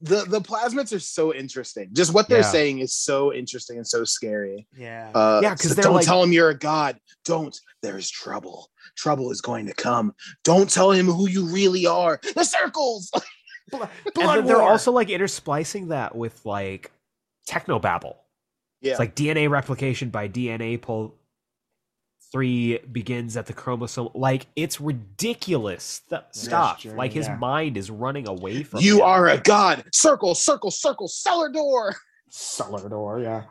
the 0.02 0.26
the 0.26 0.42
plasmids 0.42 0.94
are 0.94 1.00
so 1.00 1.34
interesting. 1.34 1.92
Just 1.94 2.14
what 2.14 2.28
they're 2.28 2.40
Yeah. 2.40 2.52
saying 2.52 2.80
is 2.80 2.94
so 2.94 3.32
interesting 3.34 3.78
and 3.78 3.88
so 3.88 4.04
scary. 4.04 4.68
Yeah. 4.78 5.12
Uh, 5.16 5.40
Yeah, 5.42 5.52
'cause 5.52 5.70
so 5.70 5.74
they're 5.76 5.84
don't 5.84 5.94
like- 5.96 6.06
tell 6.06 6.22
him 6.22 6.34
you're 6.34 6.50
a 6.50 6.58
god. 6.58 7.00
Don't. 7.24 7.58
There 7.82 7.98
is 7.98 8.10
trouble. 8.12 8.70
Trouble 8.98 9.32
is 9.32 9.40
going 9.40 9.68
to 9.68 9.74
come. 9.74 10.14
Don't 10.44 10.70
tell 10.70 10.92
him 10.92 11.06
who 11.06 11.30
you 11.30 11.46
really 11.46 11.86
are. 11.86 12.20
The 12.36 12.44
circles. 12.44 13.10
Blood 13.72 13.90
and 14.20 14.28
then 14.40 14.46
they're 14.46 14.58
war. 14.60 14.70
also 14.72 14.92
like 14.92 15.08
intersplicing 15.08 15.88
that 15.90 16.14
with 16.16 16.46
like 16.46 16.92
techno 17.48 17.80
technobabble. 17.80 18.16
Yeah. 18.82 18.92
It's 18.92 19.00
like 19.00 19.16
DNA 19.16 19.50
replication 19.50 20.10
by 20.10 20.28
DNA 20.28 20.82
pol 20.82 21.16
three 22.32 22.78
begins 22.92 23.36
at 23.38 23.46
the 23.46 23.54
chromosome. 23.54 24.10
Like 24.14 24.48
it's 24.56 24.80
ridiculous 24.80 26.02
th- 26.10 26.22
stuff. 26.32 26.80
journey, 26.80 26.98
like 26.98 27.14
his 27.14 27.28
yeah. 27.28 27.36
mind 27.36 27.78
is 27.78 27.92
running 27.92 28.28
away 28.28 28.64
from 28.64 28.82
you 28.82 28.98
him. 28.98 29.04
are 29.04 29.28
a 29.28 29.38
god. 29.38 29.84
Circle, 29.94 30.36
circle, 30.36 30.72
circle. 30.72 31.08
Cellar 31.08 31.50
door. 31.50 31.96
cellar 32.30 32.88
door. 32.90 33.20
Yeah. 33.20 33.44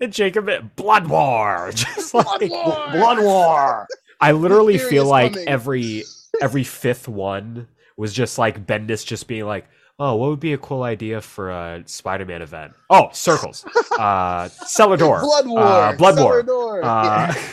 And 0.00 0.12
Jacob, 0.12 0.48
eh, 0.48 0.60
blood 0.76 1.08
war. 1.08 1.70
Just 1.74 2.12
Blood 2.12 2.40
like, 2.40 2.50
war. 2.50 2.88
Blood 2.92 3.18
war. 3.22 3.86
I 4.20 4.32
literally 4.32 4.78
feel 4.78 5.04
like 5.04 5.32
coming. 5.34 5.48
every 5.48 6.04
every 6.40 6.64
fifth 6.64 7.08
one 7.08 7.68
was 7.96 8.12
just 8.12 8.38
like 8.38 8.66
Bendis 8.66 9.04
just 9.04 9.26
being 9.28 9.44
like, 9.44 9.68
"Oh, 9.98 10.14
what 10.16 10.30
would 10.30 10.40
be 10.40 10.52
a 10.52 10.58
cool 10.58 10.82
idea 10.82 11.20
for 11.20 11.50
a 11.50 11.82
Spider-Man 11.86 12.42
event? 12.42 12.72
Oh, 12.90 13.08
circles, 13.12 13.64
uh, 13.98 14.48
cellar 14.48 14.96
door, 15.04 15.20
Blood 15.20 15.46
war. 15.48 15.60
uh, 15.60 15.92
blood 15.96 16.14
Cellar 16.14 16.24
war. 16.26 16.42
door. 16.42 16.84
Uh, 16.84 17.34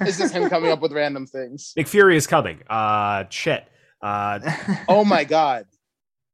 Yeah. 0.00 0.08
It's 0.08 0.18
just 0.18 0.32
him 0.34 0.48
coming 0.48 0.70
up 0.72 0.80
with 0.80 0.90
random 0.92 1.26
things. 1.26 1.74
Nick 1.76 1.86
Fury 1.86 2.16
is 2.16 2.26
coming. 2.26 2.60
Uh, 2.68 3.24
shit. 3.28 3.64
Uh, 4.00 4.40
Oh 4.88 5.04
my 5.04 5.22
god. 5.24 5.66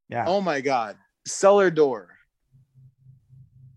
yeah. 0.09 0.25
Oh 0.27 0.41
my 0.41 0.61
god. 0.61 0.97
Cellar 1.27 1.71
door 1.71 2.09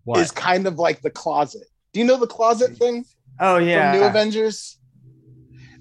what? 0.04 0.20
is 0.20 0.30
kind 0.30 0.66
of 0.66 0.78
like 0.78 1.02
the 1.02 1.10
closet. 1.10 1.66
Do 1.92 2.00
you 2.00 2.06
know 2.06 2.16
the 2.16 2.26
closet 2.28 2.76
thing? 2.76 3.04
Oh 3.40 3.58
yeah. 3.58 3.90
from 3.92 4.00
New 4.00 4.06
Avengers. 4.06 4.78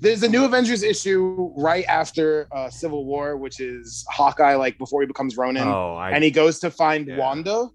There's 0.01 0.23
a 0.23 0.27
New 0.27 0.43
Avengers 0.45 0.81
issue 0.81 1.53
right 1.55 1.85
after 1.85 2.47
uh, 2.51 2.71
Civil 2.71 3.05
War, 3.05 3.37
which 3.37 3.59
is 3.59 4.03
Hawkeye, 4.09 4.55
like 4.55 4.77
before 4.79 5.01
he 5.01 5.07
becomes 5.07 5.37
Ronin, 5.37 5.67
oh, 5.67 5.93
I, 5.93 6.09
and 6.11 6.23
he 6.23 6.31
goes 6.31 6.59
to 6.61 6.71
find 6.71 7.07
Yeah. 7.07 7.17
Wanda, 7.17 7.69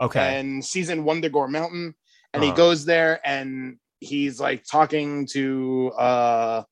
okay. 0.00 0.38
and 0.40 0.64
she's 0.64 0.90
in 0.90 1.04
Wundagore 1.04 1.48
Mountain, 1.48 1.94
and 2.34 2.42
he 2.42 2.48
Uh-huh. 2.48 2.56
goes 2.56 2.84
there, 2.84 3.20
and 3.24 3.78
he's 4.00 4.40
like 4.40 4.64
talking 4.64 5.24
to 5.28 5.92
uh, 5.96 6.62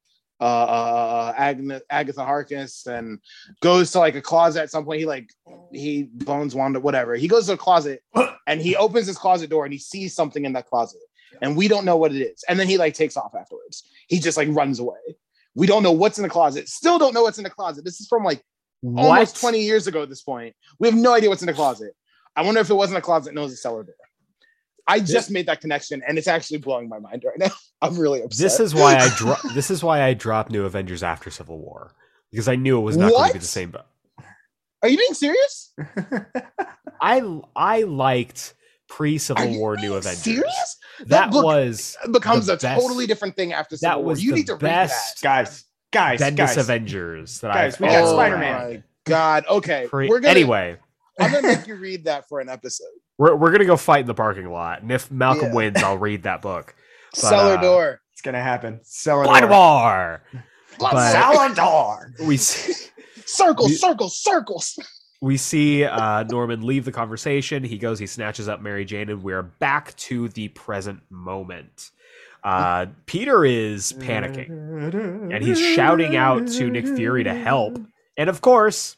uh, 0.41 0.45
uh, 0.45 1.35
Agnes, 1.37 1.83
Agatha 1.89 2.25
Harkness, 2.25 2.87
and 2.89 3.21
goes 3.61 3.93
to 3.93 4.01
like 4.01 4.17
a 4.17 4.21
closet 4.21 4.63
at 4.63 4.71
some 4.73 4.85
point. 4.85 4.99
He 4.99 5.07
like 5.07 5.31
he 5.73 6.09
bones 6.13 6.53
Wanda, 6.57 6.81
whatever. 6.81 7.15
He 7.15 7.29
goes 7.29 7.47
to 7.47 7.53
a 7.53 7.57
closet, 7.57 8.03
and 8.49 8.61
he 8.61 8.75
opens 8.75 9.07
his 9.07 9.17
closet 9.19 9.51
door, 9.51 9.65
and 9.65 9.73
he 9.73 9.79
sees 9.79 10.15
something 10.17 10.45
in 10.45 10.53
that 10.55 10.67
closet 10.67 11.01
and 11.43 11.57
we 11.57 11.69
don't 11.69 11.85
know 11.85 11.97
what 11.97 12.15
it 12.15 12.21
is. 12.21 12.45
And 12.49 12.59
then 12.59 12.69
he 12.69 12.79
like 12.79 12.95
takes 12.95 13.17
off 13.17 13.35
afterwards. 13.35 13.89
He 14.09 14.19
just 14.19 14.37
like 14.37 14.49
runs 14.51 14.79
away. 14.79 15.17
We 15.55 15.67
don't 15.67 15.83
know 15.83 15.93
what's 15.93 16.19
in 16.19 16.23
the 16.23 16.29
closet. 16.29 16.69
Still 16.69 16.99
don't 16.99 17.15
know 17.15 17.23
what's 17.23 17.39
in 17.39 17.45
the 17.45 17.51
closet. 17.51 17.85
This 17.85 18.01
is 18.01 18.07
from 18.09 18.25
like 18.25 18.43
what? 18.81 19.05
almost 19.05 19.41
20 19.41 19.61
years 19.61 19.87
ago 19.87 20.03
at 20.03 20.09
this 20.09 20.23
point. 20.23 20.55
We 20.79 20.89
have 20.89 20.97
no 20.97 21.15
idea 21.15 21.29
what's 21.29 21.43
in 21.43 21.47
the 21.47 21.55
closet. 21.55 21.93
I 22.35 22.43
wonder 22.43 22.61
if 22.61 22.69
it 22.69 22.75
wasn't 22.75 22.99
a 22.99 23.03
closet, 23.03 23.35
knows 23.35 23.53
a 23.53 23.57
cellar 23.57 23.83
door. 23.83 23.95
I 24.87 25.01
just 25.01 25.31
made 25.31 25.47
that 25.47 25.61
connection 25.61 26.03
and 26.07 26.17
it's 26.17 26.29
actually 26.29 26.59
blowing 26.59 26.89
my 26.89 26.99
mind 26.99 27.25
right 27.27 27.39
now. 27.39 27.51
I'm 27.83 27.99
really 27.99 28.23
upset. 28.23 28.45
This 28.45 28.61
is 28.61 28.75
why 28.75 28.97
I 28.97 29.09
dro- 29.17 29.37
This 29.55 29.71
is 29.71 29.83
why 29.83 30.03
I 30.03 30.15
dropped 30.15 30.51
New 30.51 30.65
Avengers 30.65 31.03
after 31.03 31.31
Civil 31.31 31.59
War 31.59 31.93
because 32.31 32.49
I 32.49 32.57
knew 32.57 32.79
it 32.79 32.83
was 32.83 32.97
not 32.97 33.11
going 33.11 33.29
to 33.29 33.33
be 33.35 33.39
the 33.39 33.47
same. 33.47 33.71
But 33.71 33.89
Are 34.83 34.89
you 34.89 34.97
being 34.97 35.15
serious? 35.15 35.73
I 37.01 37.41
I 37.55 37.83
liked 37.83 38.55
pre 38.89 39.17
Are 39.17 39.19
Civil 39.19 39.59
War 39.59 39.77
New 39.77 39.83
being 39.83 39.93
Avengers. 39.97 40.23
Serious? 40.23 40.77
That 41.07 41.31
book 41.31 41.45
was 41.45 41.97
becomes 42.13 42.49
a 42.49 42.57
best- 42.57 42.81
totally 42.81 43.07
different 43.07 43.37
thing 43.37 43.53
after 43.53 43.77
Civil 43.77 43.91
that 43.91 43.99
War. 44.01 44.07
was 44.09 44.25
You 44.25 44.31
the 44.31 44.37
need 44.37 44.47
to 44.47 44.55
read 44.55 44.61
best 44.61 45.23
guys, 45.23 45.65
guys, 45.93 46.21
Bendis 46.21 46.37
guys. 46.37 46.57
Avengers 46.57 47.41
that 47.41 47.53
Guys, 47.53 47.75
I've 47.75 47.81
we 47.81 47.87
got 47.89 48.05
oh 48.05 48.13
Spider-Man. 48.13 48.53
my 48.75 48.83
God. 49.05 49.45
Okay. 49.49 49.87
Pre- 49.89 50.09
we're 50.09 50.21
gonna 50.21 50.31
anyway, 50.31 50.77
I'm 51.21 51.31
gonna 51.33 51.47
make 51.49 51.67
you 51.67 51.77
read 51.77 52.05
that 52.05 52.29
for 52.29 52.41
an 52.41 52.49
episode. 52.49 52.87
we're 53.19 53.35
we're 53.37 53.53
gonna 53.53 53.65
go 53.65 53.77
fight 53.77 54.01
in 54.01 54.07
the 54.07 54.15
parking 54.15 54.49
lot, 54.51 54.83
and 54.83 54.91
if 54.91 55.11
Malcolm 55.11 55.49
Yeah. 55.49 55.55
wins, 55.55 55.83
I'll 55.83 55.99
read 55.99 56.23
that 56.25 56.43
book. 56.43 56.75
But, 57.13 57.21
cellar 57.21 57.55
uh, 57.57 57.61
door. 57.63 58.01
It's 58.13 58.21
gonna 58.21 58.43
happen. 58.43 58.81
Cellar 58.83 59.25
Blood 59.25 59.41
door. 59.41 59.49
War. 59.51 60.23
Blood 60.79 60.93
but- 60.93 61.13
Cellar 61.13 61.55
door. 61.55 62.13
We 62.27 62.37
see, 62.37 62.75
circles, 63.27 63.81
circles, 63.81 64.19
circles. 64.19 64.79
We 65.21 65.37
see 65.37 65.85
uh, 65.85 66.25
Norman 66.25 66.67
leave 66.67 66.85
the 66.85 66.93
conversation. 66.93 67.65
He 67.65 67.79
goes, 67.79 67.99
he 67.99 68.07
snatches 68.07 68.49
up 68.49 68.61
Mary 68.61 68.85
Jane, 68.85 69.09
and 69.09 69.23
we're 69.23 69.43
back 69.43 69.97
to 69.97 70.29
the 70.29 70.49
present 70.49 71.01
moment. 71.11 71.91
Uh, 72.45 72.87
Peter 73.07 73.45
is 73.45 73.93
panicking, 73.95 74.49
and 75.35 75.43
he's 75.43 75.59
shouting 75.59 76.17
out 76.17 76.47
to 76.47 76.71
Nick 76.71 76.87
Fury 76.87 77.25
to 77.25 77.35
help. 77.35 77.79
And 78.17 78.31
of 78.31 78.41
course, 78.41 78.97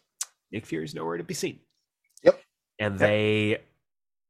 Nick 0.52 0.66
Fury's 0.66 0.94
nowhere 0.94 1.16
to 1.16 1.24
be 1.24 1.34
seen. 1.34 1.60
Yep. 2.22 2.40
And 2.78 2.98
they 2.98 3.62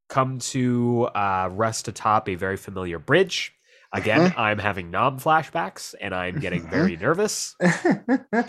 come 0.09 0.39
to 0.39 1.09
uh, 1.15 1.49
rest 1.53 1.89
atop 1.89 2.29
a 2.29 2.35
very 2.35 2.57
familiar 2.57 2.99
bridge. 2.99 3.55
Again, 3.95 4.35
I'm 4.37 4.59
having 4.59 4.91
Nam 4.91 5.19
flashbacks, 5.19 5.95
and 5.99 6.15
I'm 6.15 6.39
getting 6.41 6.69
very 6.69 6.97
nervous. 6.97 7.55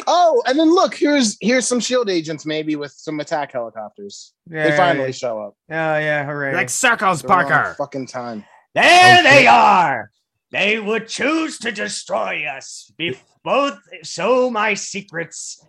Oh, 0.08 0.42
and 0.46 0.60
then 0.60 0.74
look, 0.74 0.94
here's 0.96 1.38
here's 1.40 1.68
some 1.68 1.80
shield 1.80 2.10
agents 2.10 2.46
maybe 2.46 2.76
with 2.76 2.92
some 2.92 3.20
attack 3.20 3.52
helicopters. 3.54 4.34
they 4.48 4.76
finally 4.76 5.12
show 5.14 5.40
up. 5.42 5.54
Oh 5.70 5.98
yeah, 5.98 6.26
hooray! 6.26 6.54
Like 6.56 6.70
circles, 6.70 7.22
They're 7.22 7.30
Parker. 7.30 7.76
Fucking 7.78 8.08
time. 8.08 8.44
There 8.76 9.20
Oh, 9.20 9.24
they 9.24 9.48
are. 9.48 10.12
They 10.52 10.80
would 10.80 11.08
choose 11.08 11.60
to 11.60 11.72
destroy 11.72 12.46
us. 12.46 12.92
Be- 12.98 13.18
both 13.44 13.78
so 14.04 14.50
my 14.50 14.74
secrets. 14.74 15.64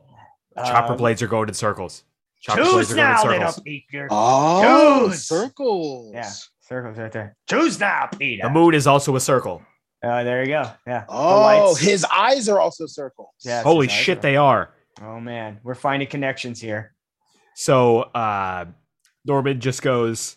Chopper 0.57 0.93
Um, 0.93 0.99
blades 0.99 1.23
are 1.23 1.29
going 1.29 1.49
in 1.49 1.55
circles. 1.55 2.03
Chopper 2.41 2.63
Choose 2.63 2.73
blades 2.73 2.93
are 2.93 2.95
going 2.97 3.07
now, 3.09 3.23
in 3.23 3.29
little 3.29 3.47
circles. 3.53 3.61
Peter. 3.65 4.09
Oh, 4.11 5.09
Choose. 5.11 5.23
circles. 5.25 6.11
Yeah, 6.15 6.31
circles 6.71 6.97
right 6.99 7.13
there. 7.13 7.37
Choose 7.49 7.81
now, 7.81 8.09
Peter. 8.17 8.43
The 8.45 8.51
moon 8.51 8.75
is 8.75 8.87
also 8.87 9.17
a 9.17 9.21
circle. 9.21 9.63
Oh, 10.03 10.25
there 10.25 10.43
you 10.43 10.49
go. 10.49 10.71
Yeah. 10.87 11.05
Oh, 11.09 11.75
his 11.75 12.05
eyes 12.05 12.49
are 12.49 12.59
also 12.61 12.87
circles. 12.87 13.29
Yeah, 13.45 13.63
Holy 13.63 13.89
shit, 13.89 14.19
are- 14.19 14.21
they 14.23 14.37
are. 14.37 14.71
Oh 15.03 15.19
man, 15.21 15.61
we're 15.63 15.75
finding 15.75 16.09
connections 16.09 16.61
here. 16.61 16.95
So 17.57 18.01
uh 18.03 18.67
Norman 19.25 19.61
just 19.61 19.83
goes, 19.83 20.37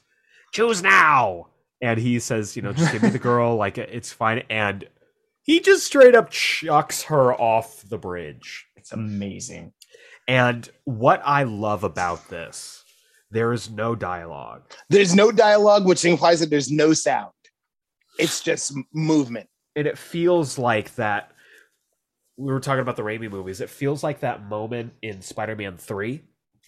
choose 0.54 0.82
now. 0.82 1.48
And 1.82 2.00
he 2.00 2.20
says, 2.20 2.56
you 2.56 2.62
know, 2.62 2.72
just 2.74 2.92
give 2.94 3.04
me 3.04 3.10
the 3.10 3.20
girl, 3.20 3.56
like 3.64 3.78
it's 3.78 4.12
fine. 4.12 4.44
And 4.50 4.88
he 5.44 5.60
just 5.60 5.86
straight 5.86 6.16
up 6.16 6.30
chucks 6.32 7.04
her 7.04 7.34
off 7.34 7.84
the 7.88 7.98
bridge. 7.98 8.66
It's 8.78 8.92
amazing. 8.92 9.74
And 10.28 10.70
what 10.86 11.22
I 11.26 11.44
love 11.44 11.84
about 11.84 12.30
this, 12.30 12.83
there 13.34 13.52
is 13.52 13.70
no 13.70 13.96
dialogue. 13.96 14.62
There's 14.90 15.16
no 15.16 15.32
dialogue, 15.32 15.86
which 15.86 16.06
implies 16.06 16.40
that 16.40 16.50
there's 16.50 16.72
no 16.72 16.94
sound. 16.94 17.32
It's 18.20 18.42
just 18.42 18.74
movement. 18.94 19.50
And 19.76 19.88
it 19.88 19.98
feels 19.98 20.58
like 20.60 20.94
that. 20.96 21.32
We 22.38 22.52
were 22.52 22.60
talking 22.60 22.82
about 22.82 22.96
the 22.96 23.04
Raimi 23.04 23.30
movies. 23.30 23.60
It 23.62 23.70
feels 23.70 24.04
like 24.04 24.20
that 24.22 24.44
moment 24.48 24.94
in 25.02 25.22
Spider 25.22 25.56
Man 25.56 25.78
3 25.78 26.22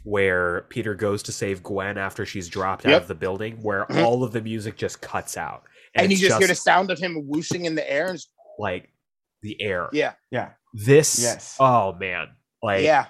where 0.03 0.61
Peter 0.69 0.93
goes 0.93 1.23
to 1.23 1.31
save 1.31 1.63
Gwen 1.63 1.97
after 1.97 2.27
she's 2.27 2.47
dropped 2.47 2.85
out 2.85 3.01
of 3.01 3.07
the 3.07 3.15
building, 3.15 3.57
where 3.63 3.85
Mhm. 3.87 4.03
all 4.03 4.23
of 4.23 4.31
the 4.33 4.41
music 4.41 4.77
just 4.77 5.01
cuts 5.01 5.35
out. 5.35 5.63
And, 5.95 6.11
you 6.11 6.15
it's 6.15 6.21
just, 6.21 6.37
hear 6.37 6.47
the 6.47 6.53
sound 6.53 6.91
of 6.91 6.99
him 6.99 7.27
whooshing 7.27 7.65
in 7.65 7.73
the 7.73 7.89
air. 7.91 8.07
And 8.09 8.15
just, 8.17 8.29
like 8.59 8.93
the 9.41 9.59
air. 9.61 9.89
yeah, 9.93 10.13
Yeah, 10.29 10.51
This, 10.73 11.19
Yes. 11.19 11.55
oh 11.59 11.93
man, 11.93 12.27
like 12.61 12.83
yeah. 12.83 13.07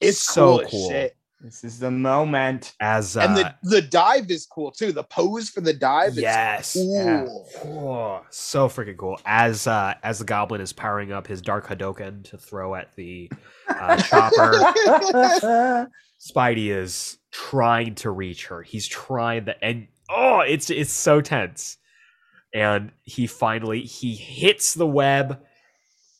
It's 0.00 0.20
so 0.20 0.58
cool, 0.58 0.60
as 0.60 0.70
cool. 0.70 1.08
Shit. 1.40 1.44
this 1.50 1.64
is 1.64 1.78
the 1.78 1.90
moment. 1.90 2.74
as 2.80 3.16
uh, 3.16 3.20
And 3.20 3.36
the, 3.36 3.54
the 3.62 3.82
dive 3.82 4.30
is 4.30 4.46
cool 4.46 4.70
too. 4.70 4.92
The 4.92 5.04
pose 5.04 5.48
for 5.50 5.60
the 5.60 5.72
dive 5.72 6.14
yes, 6.14 6.76
is 6.76 6.88
Yeah. 6.88 7.26
Oh, 7.64 8.22
so 8.30 8.68
freaking 8.68 8.96
cool. 8.96 9.20
As 9.24 9.66
uh 9.66 9.94
as 10.02 10.18
the 10.18 10.24
goblin 10.24 10.60
is 10.60 10.72
powering 10.72 11.12
up 11.12 11.26
his 11.26 11.40
dark 11.42 11.66
Hadoken 11.66 12.24
to 12.24 12.38
throw 12.38 12.74
at 12.74 12.94
the 12.96 13.30
uh, 13.68 13.96
chopper, 14.02 14.52
Spidey 16.20 16.68
is 16.68 17.18
trying 17.30 17.94
to 17.96 18.10
reach 18.10 18.46
her. 18.46 18.62
He's 18.62 18.86
trying 18.86 19.46
to 19.46 19.64
and 19.64 19.88
oh, 20.10 20.40
it's 20.40 20.70
it's 20.70 20.92
so 20.92 21.20
tense. 21.20 21.76
And 22.54 22.92
he 23.02 23.26
finally 23.26 23.82
he 23.82 24.14
hits 24.14 24.74
the 24.74 24.86
web 24.86 25.42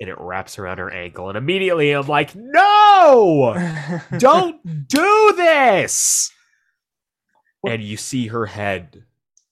and 0.01 0.09
it 0.09 0.16
wraps 0.18 0.59
around 0.59 0.78
her 0.78 0.90
ankle. 0.90 1.28
And 1.28 1.36
immediately 1.36 1.92
I'm 1.92 2.07
like, 2.07 2.34
no! 2.34 4.01
Don't 4.18 4.88
do 4.88 5.34
this! 5.36 6.32
And 7.66 7.82
you 7.82 7.96
see 7.96 8.28
her 8.28 8.46
head 8.46 9.05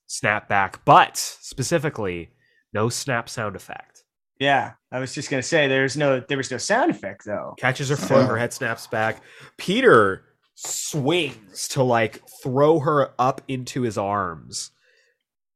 snap 0.06 0.48
back, 0.48 0.84
but 0.84 1.16
specifically, 1.16 2.30
no 2.72 2.88
snap 2.88 3.28
sound 3.28 3.56
effect. 3.56 4.04
Yeah, 4.38 4.72
I 4.92 5.00
was 5.00 5.14
just 5.14 5.30
gonna 5.30 5.42
say 5.42 5.66
there's 5.66 5.96
no 5.96 6.20
there 6.20 6.36
was 6.36 6.50
no 6.50 6.58
sound 6.58 6.90
effect 6.90 7.24
though. 7.24 7.54
Catches 7.58 7.88
her 7.88 7.96
foot, 7.96 8.26
her 8.28 8.36
head 8.36 8.52
snaps 8.52 8.86
back. 8.86 9.22
Peter 9.56 10.24
swings 10.54 11.68
to 11.68 11.82
like 11.82 12.22
throw 12.42 12.78
her 12.80 13.12
up 13.18 13.40
into 13.48 13.82
his 13.82 13.96
arms 13.98 14.72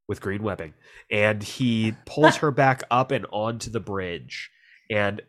with 0.09 0.21
green 0.21 0.43
webbing 0.43 0.75
and 1.11 1.43
he 1.43 1.95
pulls 2.05 2.37
her 2.39 2.51
back 2.51 2.83
up 2.91 3.11
and 3.11 3.27
onto 3.31 3.71
the 3.71 3.81
bridge 3.81 4.51
and 4.91 5.23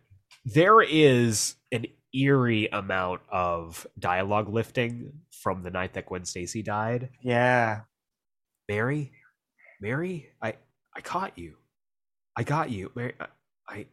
there 0.44 0.82
is 0.82 1.56
an 1.72 1.86
eerie 2.14 2.68
amount 2.72 3.22
of 3.32 3.88
dialogue 3.98 4.50
lifting 4.50 5.14
from 5.32 5.64
the 5.64 5.70
night 5.70 5.94
that 5.94 6.08
Gwen 6.08 6.26
Stacy 6.26 6.62
died. 6.62 7.10
Yeah. 7.22 7.82
Mary, 8.68 9.12
Mary, 9.80 10.30
I 10.42 10.56
I 10.96 11.02
caught 11.02 11.38
you. 11.38 11.56
I 12.36 12.44
got 12.44 12.70
you. 12.70 12.92
Mary, 12.96 13.14
I, 13.20 13.28
I 13.68 13.86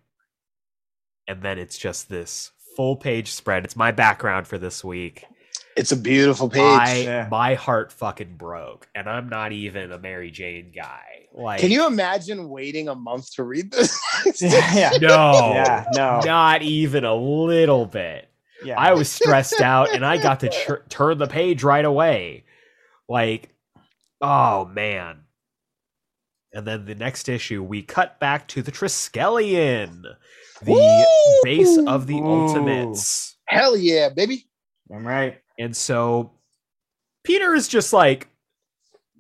and 1.27 1.43
then 1.43 1.59
it's 1.59 1.79
just 1.79 2.09
this 2.09 2.53
full 2.77 2.97
page 2.97 3.33
spread. 3.33 3.64
It's 3.64 3.77
my 3.77 3.91
background 3.93 4.47
for 4.47 4.59
this 4.59 4.85
week. 4.85 5.25
It's 5.79 5.93
a 5.93 5.97
beautiful 5.97 6.49
page. 6.51 6.62
My 6.62 6.95
Yeah. 6.97 7.29
my 7.31 7.55
heart 7.55 7.93
fucking 7.93 8.37
broke, 8.37 8.89
and 8.95 9.09
I'm 9.09 9.29
not 9.29 9.53
even 9.53 9.93
a 9.93 9.99
Mary 9.99 10.31
Jane 10.31 10.72
guy. 10.74 11.26
Like, 11.33 11.61
Can 11.61 11.70
you 11.70 11.87
imagine 11.87 12.49
waiting 12.49 12.89
a 12.89 12.95
month 12.97 13.33
to 13.35 13.45
read 13.45 13.70
this? 13.70 13.99
yeah. 14.43 14.91
No, 15.01 15.53
Yeah. 15.55 15.85
No. 15.95 16.20
not 16.24 16.62
even 16.62 17.05
a 17.05 17.14
little 17.14 17.87
bit. 17.87 18.29
Yeah. 18.64 18.79
I 18.79 18.95
was 18.95 19.09
stressed 19.09 19.61
out, 19.61 19.95
and 19.95 20.05
I 20.05 20.16
got 20.20 20.41
to 20.41 20.49
tr- 20.49 20.83
turn 20.89 21.18
the 21.18 21.29
page 21.29 21.62
right 21.62 21.85
away. 21.85 22.45
Like, 23.09 23.51
oh 24.20 24.64
man. 24.64 25.20
And 26.53 26.66
then 26.66 26.87
the 26.87 26.95
next 26.97 27.29
issue, 27.29 27.62
we 27.62 27.83
cut 27.83 28.18
back 28.18 28.49
to 28.49 28.62
the 28.62 28.72
Triskelion, 28.72 30.03
the 30.62 30.72
Woo! 30.72 31.41
base 31.45 31.79
of 31.87 32.07
the 32.09 32.16
Ooh. 32.18 32.26
Ultimates. 32.26 33.37
Hell 33.47 33.76
yeah, 33.76 34.09
baby. 34.09 34.47
I'm 34.93 35.07
right. 35.07 35.39
And 35.59 35.77
so 35.77 36.31
Peter 37.25 37.55
is 37.55 37.69
just 37.69 37.93
like 37.93 38.29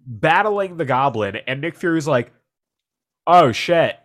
battling 0.06 0.76
the 0.76 0.84
goblin, 0.84 1.36
and 1.46 1.60
Nick 1.60 1.76
Fury's 1.76 2.06
like, 2.06 2.32
"Oh 3.26 3.52
shit, 3.52 3.98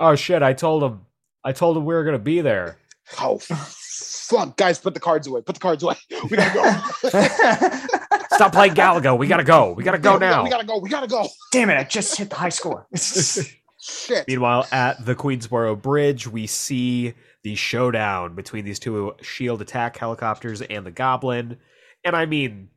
oh 0.00 0.14
shit! 0.14 0.42
I 0.42 0.52
told 0.52 0.82
him, 0.82 1.06
I 1.44 1.52
told 1.52 1.76
him 1.76 1.84
we 1.84 1.94
were 1.94 2.04
gonna 2.04 2.18
be 2.18 2.40
there." 2.40 2.78
Oh 3.20 3.38
fuck, 3.38 4.56
guys, 4.56 4.78
put 4.78 4.94
the 4.94 5.00
cards 5.00 5.26
away. 5.26 5.40
Put 5.40 5.54
the 5.54 5.60
cards 5.60 5.82
away. 5.82 5.94
We 6.30 6.36
gotta 6.36 6.54
go. 6.54 8.18
Stop 8.36 8.52
playing 8.52 8.74
Galaga. 8.74 9.16
We 9.16 9.26
gotta 9.26 9.44
go. 9.44 9.72
We 9.72 9.82
gotta 9.82 9.98
go 9.98 10.18
now. 10.18 10.44
We 10.44 10.50
gotta 10.50 10.66
go. 10.66 10.78
We 10.78 10.90
gotta 10.90 11.06
go. 11.08 11.26
Damn 11.52 11.70
it! 11.70 11.78
I 11.78 11.84
just 11.84 12.16
hit 12.16 12.30
the 12.30 12.36
high 12.36 12.50
score. 12.50 12.86
Shit. 13.88 14.26
Meanwhile, 14.28 14.66
at 14.70 15.04
the 15.04 15.14
Queensboro 15.14 15.80
Bridge, 15.80 16.26
we 16.26 16.46
see 16.46 17.14
the 17.42 17.54
showdown 17.54 18.34
between 18.34 18.64
these 18.64 18.78
two 18.78 19.14
shield 19.22 19.62
attack 19.62 19.96
helicopters 19.96 20.60
and 20.62 20.84
the 20.84 20.90
Goblin, 20.90 21.56
and 22.04 22.14
I 22.16 22.26
mean, 22.26 22.68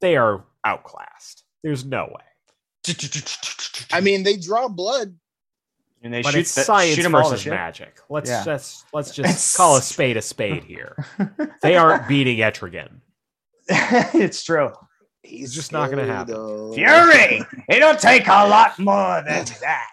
they 0.00 0.16
are 0.16 0.44
outclassed. 0.64 1.44
There's 1.62 1.84
no 1.84 2.04
way. 2.12 2.24
I 3.92 4.00
mean, 4.00 4.22
they 4.24 4.36
draw 4.36 4.68
blood. 4.68 5.16
and 6.02 6.12
they 6.12 6.20
but 6.20 6.32
shoot 6.32 6.40
it's 6.40 6.54
the- 6.54 6.64
science 6.64 6.96
shoot 6.96 7.04
'em 7.06 7.14
all 7.14 7.22
to 7.22 7.28
versus 7.30 7.44
shit. 7.44 7.52
magic. 7.54 7.96
Let's 8.10 8.28
Yeah. 8.28 8.44
just 8.44 8.84
let's 8.92 9.10
just 9.14 9.20
It's- 9.30 9.56
call 9.56 9.76
a 9.76 9.80
spade 9.82 10.16
a 10.18 10.22
spade 10.22 10.64
here. 10.64 10.96
They 11.62 11.76
aren't 11.76 12.06
beating 12.08 12.38
Etrigan. 12.38 13.00
it's 13.68 14.44
true. 14.44 14.70
He's 15.24 15.54
just 15.54 15.72
not 15.72 15.90
gonna 15.90 16.02
scary, 16.02 16.16
happen. 16.16 16.34
though. 16.34 16.72
Fury. 16.74 17.42
It'll 17.68 17.96
take 17.96 18.26
a 18.28 18.46
lot 18.46 18.78
more 18.78 19.22
than 19.26 19.44
that. 19.60 19.90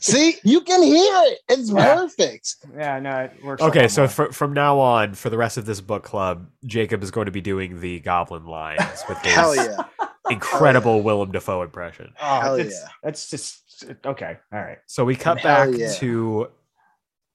See, 0.00 0.36
you 0.44 0.60
can 0.62 0.82
hear 0.82 1.14
it. 1.26 1.38
It's 1.48 1.70
Yeah. 1.70 1.94
perfect. 1.96 2.54
Yeah. 2.76 2.98
No. 3.00 3.16
It 3.24 3.44
works. 3.44 3.62
Okay, 3.62 3.88
so 3.88 4.02
more. 4.02 4.08
fr- 4.08 4.32
from 4.32 4.52
now 4.52 4.78
on, 4.78 5.14
for 5.14 5.30
the 5.30 5.36
rest 5.36 5.56
of 5.56 5.66
this 5.66 5.80
book 5.80 6.04
club, 6.04 6.48
Jacob 6.64 7.02
is 7.02 7.10
going 7.10 7.26
to 7.26 7.32
be 7.32 7.40
doing 7.40 7.80
the 7.80 7.98
Goblin 8.00 8.46
lines 8.46 9.02
with 9.08 9.18
his 9.22 9.34
Hell 9.34 9.56
yeah. 9.56 9.82
incredible 10.30 11.02
Willem 11.02 11.32
Dafoe 11.32 11.62
impression. 11.62 12.12
Oh, 12.22 12.40
Hell 12.40 12.54
it's, 12.54 12.80
yeah. 12.80 12.88
That's 13.02 13.28
just 13.30 13.84
okay. 14.06 14.38
All 14.52 14.60
right. 14.60 14.78
So 14.86 15.04
we 15.04 15.16
cut 15.16 15.40
Hell 15.40 15.66
back 15.72 15.78
yeah. 15.78 15.92
to 15.94 16.48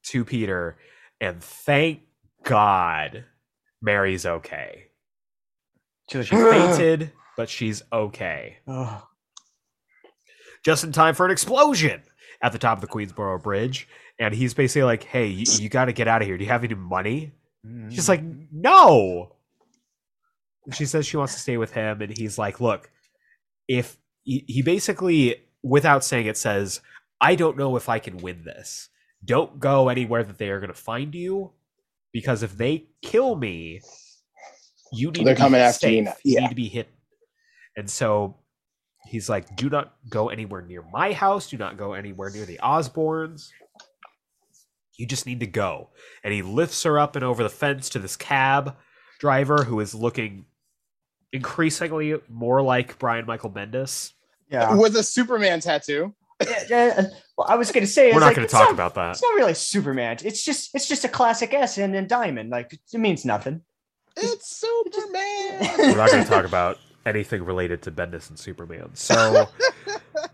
to 0.05 0.25
Peter, 0.25 0.77
and 1.21 1.43
thank 1.43 2.01
God 2.43 3.25
Mary's 3.81 4.25
okay. 4.25 4.85
She 6.21 6.35
fainted, 6.35 7.11
but 7.37 7.49
she's 7.49 7.81
okay. 7.91 8.57
Oh. 8.67 9.07
Just 10.63 10.83
in 10.83 10.91
time 10.91 11.15
for 11.15 11.25
an 11.25 11.31
explosion 11.31 12.03
at 12.41 12.51
the 12.51 12.59
top 12.59 12.77
of 12.77 12.81
the 12.81 12.87
Queensboro 12.87 13.41
Bridge. 13.41 13.87
And 14.19 14.33
he's 14.33 14.53
basically 14.53 14.83
like, 14.83 15.03
"Hey, 15.03 15.27
you, 15.27 15.45
you 15.59 15.69
got 15.69 15.85
to 15.85 15.93
get 15.93 16.07
out 16.07 16.21
of 16.21 16.27
here. 16.27 16.37
Do 16.37 16.43
you 16.43 16.51
have 16.51 16.63
any 16.63 16.75
money?" 16.75 17.31
She's 17.89 18.07
like, 18.07 18.21
"No." 18.51 19.35
And 20.65 20.75
she 20.75 20.85
says 20.85 21.05
she 21.07 21.17
wants 21.17 21.33
to 21.33 21.39
stay 21.39 21.57
with 21.57 21.73
him, 21.73 22.01
and 22.01 22.15
he's 22.15 22.37
like, 22.37 22.61
"Look, 22.61 22.91
if 23.67 23.97
he, 24.23 24.45
he 24.47 24.61
basically, 24.61 25.37
without 25.61 26.03
saying 26.03 26.27
it, 26.27 26.37
says, 26.37 26.81
I 27.19 27.35
don't 27.35 27.57
know 27.57 27.75
if 27.75 27.89
I 27.89 27.99
can 27.99 28.17
win 28.17 28.43
this. 28.43 28.89
Don't 29.23 29.59
go 29.59 29.89
anywhere 29.89 30.23
that 30.23 30.37
they 30.37 30.49
are 30.49 30.59
going 30.59 30.73
to 30.73 30.79
find 30.79 31.15
you, 31.15 31.51
because 32.11 32.43
if 32.43 32.57
they 32.57 32.87
kill 33.01 33.35
me, 33.35 33.81
you 34.93 35.11
need 35.11 35.25
They're 35.25 35.33
to 35.35 35.39
be 35.39 35.43
coming 35.43 35.61
after 35.61 35.89
you 35.89 35.97
safe. 35.97 36.05
now. 36.05 36.13
You 36.23 36.41
need 36.41 36.49
to 36.49 36.55
be 36.55 36.67
hidden." 36.69 36.91
And 37.75 37.89
so 37.89 38.37
he's 39.07 39.29
like, 39.29 39.55
"Do 39.55 39.69
not 39.69 39.93
go 40.09 40.29
anywhere 40.29 40.61
near 40.61 40.83
my 40.91 41.11
house. 41.13 41.49
Do 41.49 41.57
not 41.57 41.77
go 41.77 41.93
anywhere 41.93 42.29
near 42.29 42.45
the 42.45 42.59
Osborns." 42.63 43.49
You 44.97 45.07
just 45.07 45.25
need 45.25 45.39
to 45.39 45.47
go. 45.47 45.89
And 46.23 46.33
he 46.33 46.41
lifts 46.43 46.83
her 46.83 46.99
up 46.99 47.15
and 47.15 47.25
over 47.25 47.41
the 47.41 47.49
fence 47.49 47.89
to 47.89 47.99
this 47.99 48.15
cab 48.15 48.75
driver 49.19 49.63
who 49.63 49.79
is 49.79 49.95
looking 49.95 50.45
increasingly 51.31 52.15
more 52.29 52.61
like 52.61 52.99
Brian 52.99 53.25
Michael 53.25 53.49
Bendis. 53.49 54.11
Yeah. 54.51 54.75
With 54.75 54.95
a 54.95 55.01
Superman 55.03 55.61
tattoo. 55.61 56.13
yeah, 56.45 56.63
yeah. 56.69 57.01
Well, 57.37 57.47
I 57.49 57.55
was 57.55 57.71
gonna 57.71 57.87
say 57.87 58.07
We're 58.07 58.09
it's 58.11 58.19
not 58.19 58.25
like, 58.27 58.35
going 58.35 58.47
to 58.47 58.51
talk 58.51 58.65
not- 58.65 58.73
about 58.73 58.95
that. 58.95 59.11
It's 59.11 59.23
not 59.23 59.33
really 59.35 59.53
Superman. 59.55 60.17
It's 60.23 60.43
just 60.43 60.75
it's 60.75 60.87
just 60.87 61.05
a 61.05 61.09
classic 61.09 61.53
S 61.53 61.77
and 61.79 61.93
then 61.93 62.07
diamond. 62.07 62.49
Like 62.51 62.71
it 62.73 62.97
means 62.99 63.25
nothing. 63.25 63.61
It's 64.17 64.59
Superman. 64.59 65.77
We're 65.77 65.97
not 65.97 66.11
going 66.11 66.23
to 66.23 66.29
talk 66.29 66.45
about 66.45 66.77
anything 67.05 67.43
related 67.43 67.81
to 67.83 67.91
Bendis 67.91 68.29
and 68.29 68.37
Superman. 68.37 68.91
So 68.93 69.49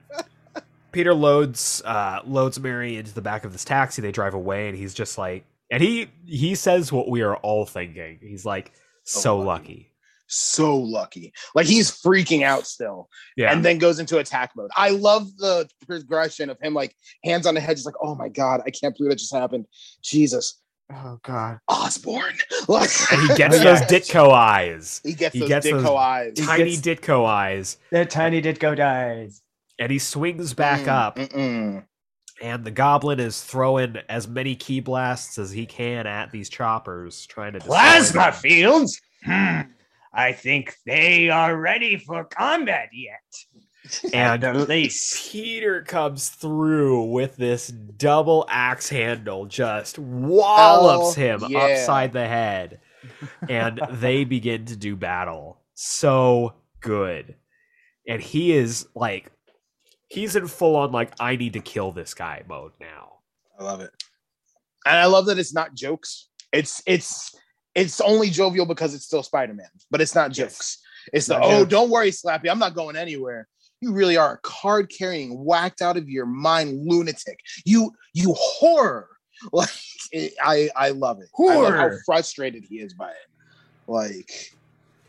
Peter 0.92 1.14
loads 1.14 1.82
uh, 1.86 2.20
loads 2.26 2.60
Mary 2.60 2.98
into 2.98 3.14
the 3.14 3.22
back 3.22 3.46
of 3.46 3.52
this 3.52 3.64
taxi. 3.64 4.02
They 4.02 4.12
drive 4.12 4.34
away, 4.34 4.68
and 4.68 4.78
he's 4.78 4.94
just 4.94 5.18
like, 5.18 5.46
and 5.72 5.82
he 5.82 6.10
he 6.26 6.56
says 6.56 6.92
what 6.92 7.10
we 7.10 7.22
are 7.22 7.36
all 7.38 7.66
thinking. 7.66 8.20
He's 8.22 8.46
like, 8.46 8.72
so 9.04 9.38
lucky. 9.38 9.46
lucky. 9.46 9.92
so 10.28 10.76
lucky. 10.76 11.34
Like 11.56 11.68
he's 11.68 11.92
freaking 11.92 12.44
out 12.44 12.68
still. 12.68 13.10
Yeah. 13.36 13.52
And 13.52 13.64
then 13.64 13.78
goes 13.78 14.00
into 14.00 14.18
attack 14.18 14.52
mode. 14.56 14.72
I 14.76 14.90
love 14.90 15.28
the 15.38 15.70
progression 15.88 16.50
of 16.50 16.60
him 16.60 16.74
like 16.74 16.96
hands 17.24 17.46
on 17.46 17.56
the 17.56 17.62
head, 17.62 17.78
just 17.78 17.86
like, 17.86 17.96
oh 18.02 18.16
my 18.16 18.30
God, 18.30 18.62
I 18.66 18.72
can't 18.72 18.96
believe 18.96 19.12
that 19.12 19.20
just 19.20 19.34
happened. 19.34 19.66
Jesus. 20.02 20.60
Oh 20.92 21.20
God. 21.24 21.60
Osborn. 21.68 22.34
Like 22.68 22.90
and 23.12 23.22
he 23.30 23.36
gets 23.36 23.58
Yeah. 23.58 23.64
those 23.64 23.82
Ditko 23.82 24.32
eyes, 24.34 25.02
he 25.04 25.14
gets 25.14 25.34
he 25.34 25.40
those 25.42 25.50
gets 25.50 25.68
Ditko 25.68 25.84
those 25.84 25.86
eyes. 25.98 26.34
Tiny 26.36 26.76
gets- 26.78 26.82
Ditko 27.02 27.26
eyes, 27.28 27.78
That 27.92 28.10
tiny 28.10 28.42
Ditko 28.42 28.76
dies. 28.76 29.42
and 29.78 29.92
he 29.92 30.00
swings 30.00 30.54
back 30.54 30.82
Mm, 30.82 30.88
up. 30.88 31.16
mm-mm. 31.18 31.84
And 32.42 32.64
the 32.64 32.72
goblin 32.72 33.20
is 33.20 33.44
throwing 33.44 33.98
as 34.08 34.28
many 34.28 34.56
key 34.56 34.80
blasts 34.80 35.38
as 35.38 35.52
he 35.52 35.66
can 35.66 36.08
at 36.08 36.32
these 36.32 36.50
choppers, 36.50 37.26
trying 37.28 37.54
to 37.54 37.60
Plasma 37.60 38.22
them. 38.32 38.34
fields. 38.34 39.02
Hmm. 39.26 39.60
I 40.14 40.32
think 40.32 40.74
they 40.86 41.30
are 41.30 41.56
ready 41.60 41.98
for 41.98 42.24
combat 42.24 42.90
yet. 42.94 43.20
And 44.14 44.44
At 44.44 44.68
least. 44.70 45.32
Peter 45.32 45.82
comes 45.84 46.30
through 46.30 47.04
with 47.06 47.38
this 47.38 47.68
double 47.68 48.46
axe 48.50 48.90
handle, 48.90 49.46
just 49.46 49.98
wallops 50.00 51.16
Hell 51.16 51.40
him 51.40 51.52
yeah. 51.52 51.60
upside 51.60 52.14
the 52.14 52.28
head, 52.28 52.80
and 53.48 53.82
they 53.92 54.24
begin 54.26 54.66
to 54.66 54.76
do 54.76 54.96
battle. 54.96 55.62
So 55.74 56.54
good, 56.82 57.36
and 58.08 58.22
he 58.22 58.52
is 58.54 58.88
like, 58.96 59.32
he's 60.08 60.36
in 60.36 60.48
full 60.48 60.76
on 60.76 60.92
like, 60.92 61.14
I 61.20 61.36
need 61.36 61.54
to 61.54 61.60
kill 61.62 61.92
this 61.92 62.14
guy 62.14 62.44
mode 62.48 62.74
now. 62.80 63.20
I 63.60 63.64
love 63.64 63.82
it. 63.82 63.92
And 64.86 64.98
I 64.98 65.06
love 65.06 65.26
that 65.28 65.38
it's 65.40 65.54
not 65.54 65.74
jokes. 65.76 66.30
It's 66.52 66.82
it's 66.86 67.36
it's 67.76 68.02
only 68.02 68.30
jovial 68.30 68.66
because 68.66 68.94
it's 68.94 69.06
still 69.06 69.24
Spider-Man, 69.24 69.68
but 69.92 70.02
it's 70.02 70.16
not 70.16 70.30
Yes. 70.30 70.38
jokes. 70.38 70.78
It's 71.14 71.28
the 71.28 71.36
Not 71.36 71.44
oh, 71.46 71.60
jokes. 71.60 71.70
don't 71.72 71.90
worry, 71.90 72.12
Slappy, 72.12 72.50
I'm 72.50 72.60
not 72.60 72.74
going 72.76 72.96
anywhere. 72.96 73.48
You 73.82 73.94
really 73.94 74.18
are 74.18 74.34
a 74.34 74.38
card 74.40 74.92
carrying, 74.96 75.44
whacked 75.44 75.82
out 75.82 75.96
of 75.98 76.10
your 76.10 76.26
mind 76.26 76.86
lunatic. 76.88 77.40
You 77.66 77.92
you 78.14 78.34
horror. 78.38 79.08
Like 79.54 79.70
it, 80.12 80.34
I 80.44 80.70
I 80.76 80.90
love 80.90 81.22
it. 81.22 81.30
I 81.40 81.56
love 81.56 81.74
how 81.74 81.90
frustrated 82.06 82.66
he 82.68 82.80
is 82.82 82.94
by 82.94 83.10
it. 83.10 83.30
Like 83.88 84.54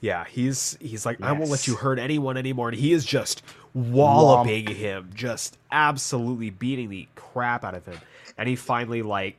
Yeah, 0.00 0.24
he's 0.24 0.78
he's 0.80 1.04
like, 1.04 1.20
I 1.20 1.32
won't 1.32 1.50
let 1.50 1.66
you 1.66 1.74
hurt 1.74 1.98
anyone 1.98 2.36
anymore, 2.36 2.68
and 2.68 2.78
he 2.78 2.92
is 2.92 3.04
just 3.04 3.42
walloping 3.74 4.68
him, 4.68 5.10
just 5.14 5.58
absolutely 5.72 6.50
beating 6.50 6.90
the 6.90 7.08
crap 7.16 7.64
out 7.64 7.74
of 7.74 7.84
him. 7.86 7.98
And 8.38 8.48
he 8.48 8.54
finally 8.54 9.02
like 9.02 9.36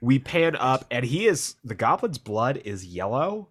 we 0.00 0.18
pan 0.18 0.56
up, 0.56 0.84
and 0.90 1.04
he 1.04 1.28
is 1.28 1.54
the 1.62 1.76
goblin's 1.76 2.18
blood 2.18 2.60
is 2.64 2.84
yellow, 2.84 3.46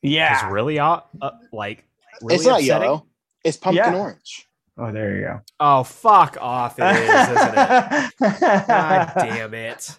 Yeah. 0.00 0.32
It's 0.46 0.50
really 0.50 0.78
uh, 0.78 1.00
uh, 1.20 1.30
like 1.52 1.84
really 2.22 2.36
it's 2.36 2.46
not 2.46 2.60
upsetting. 2.60 2.84
yellow. 2.84 3.06
It's 3.44 3.58
pumpkin 3.58 3.92
Yeah. 3.92 3.98
orange. 3.98 4.45
Oh, 4.78 4.92
there 4.92 5.16
you 5.16 5.22
go. 5.22 5.40
Oh 5.58 5.82
fuck 5.84 6.36
off! 6.40 6.78
It 6.78 6.84
is, 6.84 7.28
isn't 7.30 7.54
it? 7.56 8.66
God 8.68 9.12
damn 9.16 9.54
it! 9.54 9.98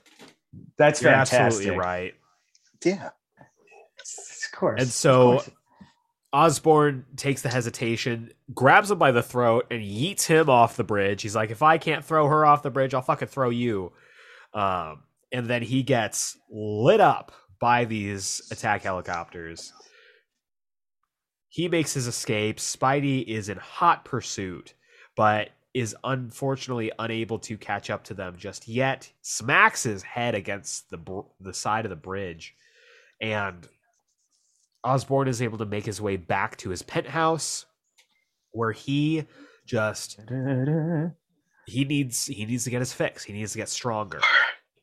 That's 0.78 1.02
You're 1.02 1.12
fantastic. 1.12 1.40
absolutely 1.40 1.78
right. 1.78 2.14
Yeah. 2.86 3.10
Of 4.00 4.60
course. 4.60 4.82
And 4.82 4.90
so 4.90 5.32
course. 5.32 5.50
Osborn 6.34 7.06
takes 7.16 7.42
the 7.42 7.50
hesitation, 7.50 8.32
grabs 8.54 8.92
him 8.92 9.00
by 9.00 9.12
the 9.12 9.24
throat, 9.24 9.66
and 9.72 9.82
yeets 9.82 10.26
him 10.26 10.50
off 10.50 10.78
the 10.78 10.84
bridge. 10.84 11.24
He's 11.24 11.36
like, 11.36 11.50
"If 11.50 11.64
I 11.64 11.78
can't 11.80 12.06
throw 12.06 12.28
her 12.28 12.46
off 12.46 12.64
the 12.64 12.70
bridge, 12.70 12.94
I'll 12.94 13.02
fucking 13.02 13.30
throw 13.30 13.50
you." 13.50 13.94
Um, 14.54 15.04
and 15.32 15.48
then 15.48 15.64
he 15.64 15.84
gets 15.84 16.38
lit 16.52 17.02
up 17.02 17.32
by 17.60 17.86
these 17.86 18.42
attack 18.52 18.84
helicopters. 18.84 19.74
He 21.58 21.68
makes 21.68 21.92
his 21.92 22.06
escape. 22.06 22.58
Spidey 22.58 23.26
is 23.26 23.50
in 23.50 23.58
hot 23.58 24.06
pursuit, 24.06 24.76
but 25.16 25.50
is 25.74 25.96
unfortunately 26.04 26.92
unable 27.00 27.40
to 27.40 27.58
catch 27.58 27.90
up 27.90 28.04
to 28.04 28.14
them 28.14 28.36
just 28.38 28.68
yet. 28.68 29.12
Smacks 29.24 29.82
his 29.82 30.04
head 30.04 30.36
against 30.36 30.92
the 30.92 30.98
br- 30.98 31.22
the 31.40 31.56
side 31.56 31.84
of 31.84 31.90
the 31.90 31.96
bridge, 31.96 32.54
and 33.20 33.68
Osborn 34.84 35.28
is 35.28 35.42
able 35.42 35.58
to 35.58 35.66
make 35.66 35.84
his 35.84 36.00
way 36.00 36.16
back 36.16 36.58
to 36.58 36.70
his 36.70 36.84
penthouse, 36.84 37.66
where 38.52 38.72
he 38.72 39.26
just 39.66 40.20
he 41.66 41.86
needs 41.86 42.28
he 42.28 42.46
needs 42.46 42.66
to 42.66 42.70
get 42.70 42.82
his 42.82 42.94
fix. 42.94 43.24
He 43.24 43.34
needs 43.34 43.54
to 43.54 43.58
get 43.58 43.70
stronger. 43.70 44.22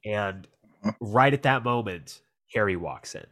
And 0.05 0.49
right 1.01 1.33
at 1.33 1.45
that 1.45 1.63
moment, 1.63 2.21
Harry 2.53 2.75
walks 2.75 3.15
in. 3.15 3.27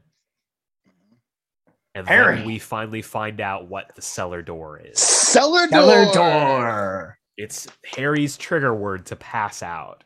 And 1.94 2.08
Harry. 2.08 2.36
then 2.36 2.46
we 2.46 2.58
finally 2.58 3.02
find 3.02 3.40
out 3.40 3.68
what 3.68 3.94
the 3.94 4.02
cellar 4.02 4.40
door 4.42 4.80
is. 4.82 4.98
Cellar 4.98 5.66
door. 5.66 5.80
Cellar 5.80 6.12
door. 6.12 7.18
It's 7.36 7.66
Harry's 7.96 8.36
trigger 8.36 8.74
word 8.74 9.06
to 9.06 9.16
pass 9.16 9.62
out. 9.62 10.04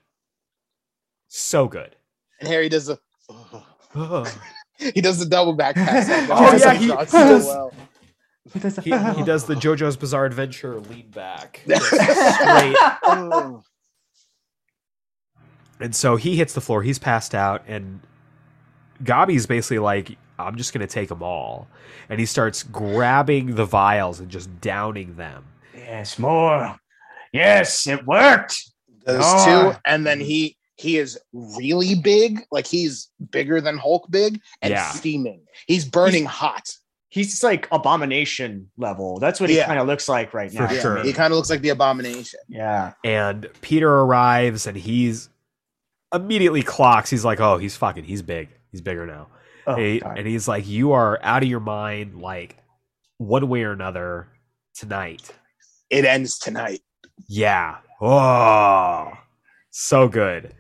So 1.28 1.68
good. 1.68 1.96
And 2.40 2.48
Harry 2.48 2.68
does 2.68 2.86
the. 2.86 2.98
he 4.78 5.00
does 5.00 5.18
the 5.18 5.26
double 5.26 5.52
back 5.54 5.74
pass. 5.74 6.08
Oh, 6.30 6.56
yeah, 6.56 6.74
he 6.74 6.88
does. 6.88 7.10
so 7.10 7.38
well. 7.38 7.72
He, 8.52 8.60
he 8.90 9.24
does 9.24 9.44
the 9.44 9.54
JoJo's 9.56 9.96
Bizarre 9.96 10.24
Adventure 10.24 10.78
lean 10.80 11.10
back. 11.10 11.62
That's 11.66 11.90
Just 11.90 12.40
straight. 12.40 12.76
And 15.78 15.94
so 15.94 16.16
he 16.16 16.36
hits 16.36 16.54
the 16.54 16.60
floor. 16.60 16.82
He's 16.82 16.98
passed 16.98 17.34
out, 17.34 17.62
and 17.66 18.00
Gabi's 19.02 19.46
basically 19.46 19.78
like, 19.78 20.16
"I'm 20.38 20.56
just 20.56 20.72
gonna 20.72 20.86
take 20.86 21.08
them 21.08 21.22
all," 21.22 21.68
and 22.08 22.18
he 22.20 22.26
starts 22.26 22.62
grabbing 22.62 23.54
the 23.54 23.64
vials 23.64 24.20
and 24.20 24.28
just 24.30 24.60
downing 24.60 25.16
them. 25.16 25.44
Yes, 25.74 26.18
more. 26.18 26.76
Yes, 27.32 27.86
it 27.86 28.06
worked. 28.06 28.56
Those 29.04 29.22
Oh. 29.24 29.72
two, 29.72 29.78
and 29.84 30.06
then 30.06 30.20
he 30.20 30.56
he 30.78 30.98
is 30.98 31.18
really 31.32 31.94
big, 31.94 32.42
like 32.50 32.66
he's 32.66 33.08
bigger 33.30 33.62
than 33.62 33.78
Hulk 33.78 34.10
big, 34.10 34.40
and 34.60 34.72
Yeah. 34.72 34.90
steaming. 34.90 35.40
He's 35.66 35.86
burning 35.86 36.26
hot. 36.26 36.68
He's 37.08 37.42
like 37.42 37.66
abomination 37.72 38.70
level. 38.76 39.18
That's 39.18 39.40
what 39.40 39.48
he 39.48 39.56
Yeah. 39.56 39.64
kind 39.66 39.78
of 39.80 39.86
looks 39.86 40.06
like 40.06 40.34
right 40.34 40.52
For 40.52 40.64
now. 40.64 40.70
Yeah, 40.70 40.80
sure. 40.80 41.02
He 41.02 41.14
kind 41.14 41.32
of 41.32 41.36
looks 41.38 41.48
like 41.48 41.62
the 41.62 41.70
abomination. 41.70 42.40
Yeah. 42.46 42.92
And 43.04 43.48
Peter 43.62 43.90
arrives, 43.90 44.66
and 44.66 44.76
he's 44.76 45.30
immediately 46.14 46.62
clocks. 46.62 47.08
He's 47.08 47.24
like, 47.24 47.40
"Oh, 47.40 47.56
he's 47.56 47.74
fucking. 47.76 48.04
He's 48.04 48.20
big. 48.20 48.50
He's 48.70 48.82
bigger 48.82 49.06
now." 49.06 49.28
Oh, 49.66 49.74
and, 49.74 49.80
he- 49.82 50.02
and 50.02 50.26
he's 50.26 50.46
like, 50.48 50.66
"You 50.66 50.92
are 50.92 51.18
out 51.22 51.42
of 51.42 51.48
your 51.48 51.60
mind. 51.60 52.20
Like 52.20 52.56
one 53.18 53.48
way 53.48 53.62
or 53.62 53.72
another 53.72 54.28
tonight." 54.74 55.30
It 55.90 56.04
ends 56.04 56.38
tonight. 56.38 56.80
Yeah. 57.28 57.76
Oh, 58.00 59.12
so 59.70 60.08
good. 60.08 60.54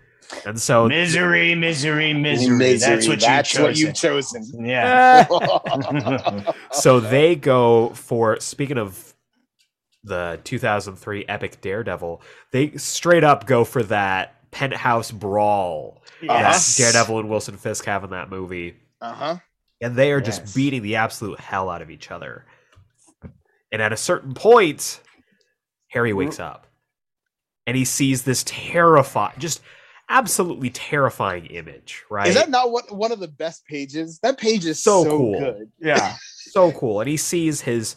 And 0.44 0.60
so 0.60 0.88
misery, 0.88 1.54
misery, 1.54 2.12
misery. 2.12 2.74
That's 2.78 3.06
what 3.06 3.20
That's 3.20 3.54
you 3.54 3.62
what 3.62 3.76
you've 3.76 3.94
chosen. 3.94 4.42
chosen. 4.42 4.64
Yeah. 4.66 5.24
so 6.72 6.98
they 7.00 7.36
go 7.36 7.90
for 7.90 8.40
speaking 8.40 8.78
of 8.78 9.14
the 10.02 10.40
2003 10.44 11.24
epic 11.28 11.60
daredevil 11.60 12.22
they 12.52 12.70
straight 12.76 13.24
up 13.24 13.44
go 13.46 13.64
for 13.64 13.82
that 13.82 14.36
penthouse 14.52 15.10
brawl 15.10 16.00
Yes. 16.22 16.76
that 16.76 16.82
daredevil 16.84 17.18
and 17.18 17.28
wilson 17.28 17.56
fisk 17.56 17.84
have 17.86 18.04
in 18.04 18.10
that 18.10 18.30
movie 18.30 18.76
Uh 19.00 19.12
huh. 19.12 19.36
and 19.80 19.94
they 19.96 20.12
are 20.12 20.20
just 20.20 20.54
beating 20.54 20.82
the 20.82 20.96
absolute 20.96 21.38
hell 21.40 21.68
out 21.70 21.82
of 21.82 21.90
each 21.90 22.10
other 22.10 22.44
and 23.72 23.82
at 23.82 23.92
a 23.92 23.96
certain 23.96 24.32
point 24.34 25.00
harry 25.88 26.12
wakes 26.12 26.40
up 26.40 26.66
and 27.66 27.76
he 27.76 27.84
sees 27.84 28.22
this 28.22 28.42
terrifying 28.46 29.34
just 29.38 29.60
absolutely 30.08 30.70
terrifying 30.70 31.46
image 31.46 32.04
right 32.10 32.28
Is 32.28 32.36
that 32.36 32.48
not 32.48 32.70
what 32.70 32.94
one 32.94 33.10
of 33.12 33.18
the 33.18 33.26
best 33.28 33.66
pages? 33.66 34.20
That 34.20 34.38
page 34.38 34.64
is 34.64 34.80
So 34.82 35.02
so, 35.02 35.10
cool. 35.10 35.38
good. 35.40 35.70
Yeah. 35.80 36.14
so 36.36 36.70
cool 36.72 37.00
and 37.00 37.08
he 37.08 37.16
sees 37.16 37.60
his 37.60 37.96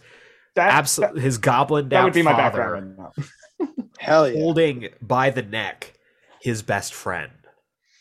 That, 0.55 0.73
absolute 0.73 1.17
his 1.21 1.37
goblin 1.37 1.85
that 1.85 1.89
down 1.89 2.03
would 2.05 2.13
be 2.13 2.23
my 2.23 2.31
father 2.31 2.57
background. 2.57 2.95
right. 2.97 3.69
Hell 3.99 4.27
yeah. 4.29 4.39
holding 4.39 4.89
by 5.01 5.29
the 5.29 5.43
neck 5.43 5.93
his 6.41 6.63
best 6.63 6.93
friend. 6.95 7.31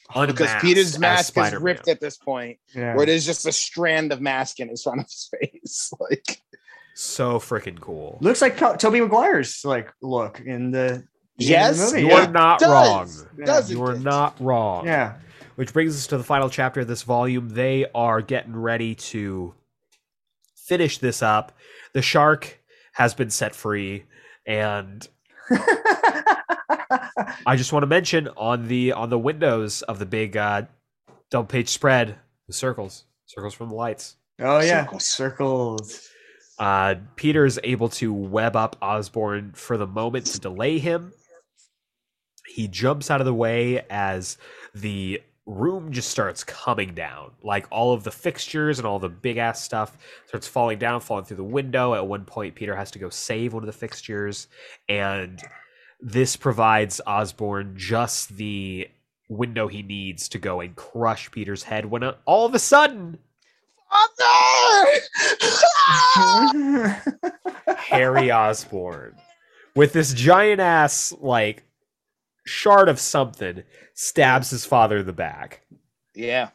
Because 0.09 0.41
unmasked 0.41 0.63
Peter's 0.63 0.99
mask 0.99 1.37
is 1.39 1.55
ripped 1.55 1.89
at 1.89 2.01
this 2.01 2.17
point, 2.17 2.59
Yeah. 2.75 2.95
where 2.95 3.03
it 3.03 3.09
is 3.11 3.27
just 3.27 3.47
a 3.47 3.53
strand 3.53 4.13
of 4.13 4.21
mask 4.21 4.59
in 4.61 4.69
his 4.69 4.83
front 4.83 5.01
of 5.01 5.07
his 5.07 5.31
face. 5.39 5.93
Like, 6.01 6.41
So 6.95 7.39
freaking 7.39 7.79
cool. 7.81 8.19
Looks 8.21 8.41
like 8.43 8.57
Co- 8.57 8.77
Tobey 8.77 9.01
Maguire's 9.01 9.65
like 9.65 9.93
look 10.03 10.41
in 10.41 10.71
the 10.71 11.05
Yes, 11.37 11.79
in 11.79 11.79
the 11.79 11.85
movie. 11.93 12.01
You 12.01 12.09
yeah. 12.09 12.25
are 12.29 12.33
not 12.33 12.59
does. 12.59 12.71
wrong. 13.21 13.29
Yeah. 13.39 13.45
Does 13.45 13.71
You 13.71 13.83
are 13.85 13.93
it? 13.95 14.01
not 14.03 14.37
wrong. 14.41 14.87
yeah. 14.87 15.15
Which 15.57 15.73
brings 15.73 15.95
us 15.97 16.07
to 16.09 16.17
the 16.17 16.25
final 16.25 16.49
chapter 16.49 16.81
of 16.81 16.87
this 16.89 17.03
volume. 17.03 17.49
They 17.51 17.85
are 17.95 18.23
getting 18.23 18.57
ready 18.57 18.95
to 18.97 19.55
finish 20.57 20.99
this 20.99 21.23
up. 21.23 21.53
The 21.95 22.03
shark 22.03 22.61
has 22.93 23.13
been 23.15 23.31
set 23.31 23.55
free, 23.57 24.05
and 24.47 25.07
I 26.91 27.57
just 27.57 27.73
want 27.73 27.83
to 27.83 27.87
mention 27.87 28.29
on 28.37 28.69
the 28.69 28.93
on 28.93 29.11
the 29.11 29.19
windows 29.19 29.83
of 29.83 29.99
the 29.99 30.07
big 30.07 30.37
uh, 30.37 30.63
double 31.31 31.47
page 31.47 31.69
spread, 31.69 32.17
the 32.47 32.53
circles, 32.53 33.05
circles 33.27 33.55
from 33.55 33.69
the 33.69 33.75
lights. 33.75 34.17
oh 34.41 34.61
yeah, 34.61 34.85
Circles. 34.85 35.05
circles. 35.05 36.09
Uh, 36.59 36.97
Peter 37.17 37.45
is 37.45 37.61
able 37.63 37.89
to 37.89 38.13
web 38.13 38.57
up 38.57 38.77
Osborn 38.83 39.53
for 39.55 39.77
the 39.77 39.87
moment 39.87 40.27
to 40.27 40.41
delay 40.41 40.79
him. 40.79 41.13
He 42.49 42.67
jumps 42.67 43.11
out 43.11 43.21
of 43.21 43.27
the 43.27 43.35
way 43.35 43.85
as 43.91 44.39
the 44.75 45.23
room 45.47 45.93
just 45.93 46.11
starts 46.11 46.43
coming 46.45 46.95
down. 46.95 47.31
Like 47.43 47.67
all 47.71 47.93
of 47.93 48.03
the 48.05 48.11
fixtures 48.11 48.79
and 48.79 48.87
all 48.87 48.99
the 48.99 49.09
big 49.09 49.37
ass 49.37 49.63
stuff 49.65 49.97
starts 50.27 50.49
falling 50.49 50.79
down, 50.79 51.01
falling 51.01 51.25
through 51.25 51.37
the 51.39 51.45
window. 51.45 51.95
At 51.95 52.07
one 52.07 52.25
point, 52.25 52.55
Peter 52.55 52.75
has 52.75 52.91
to 52.93 52.99
go 52.99 53.09
save 53.09 53.55
one 53.55 53.63
of 53.63 53.67
the 53.69 53.73
fixtures, 53.73 54.49
and 54.89 55.41
this 56.01 56.37
provides 56.37 57.01
Osborn 57.07 57.75
just 57.77 58.37
the 58.37 58.89
window 59.29 59.69
he 59.69 59.83
needs 59.83 60.29
to 60.31 60.39
go 60.39 60.61
and 60.61 60.75
crush 60.77 61.31
Peter's 61.31 61.65
head. 61.65 61.87
When 61.87 62.03
uh, 62.03 62.15
all 62.25 62.47
of 62.47 62.55
a 62.55 62.59
sudden! 62.59 63.19
Harry 67.77 68.31
Osborn 68.31 69.17
with 69.75 69.93
this 69.93 70.13
giant 70.13 70.61
ass 70.61 71.13
like 71.21 71.65
shard 72.45 72.89
of 72.89 73.01
something 73.01 73.63
stabs 73.95 74.51
his 74.51 74.65
father 74.67 74.99
in 74.99 75.07
the 75.07 75.13
back. 75.13 75.63
yeah. 76.15 76.51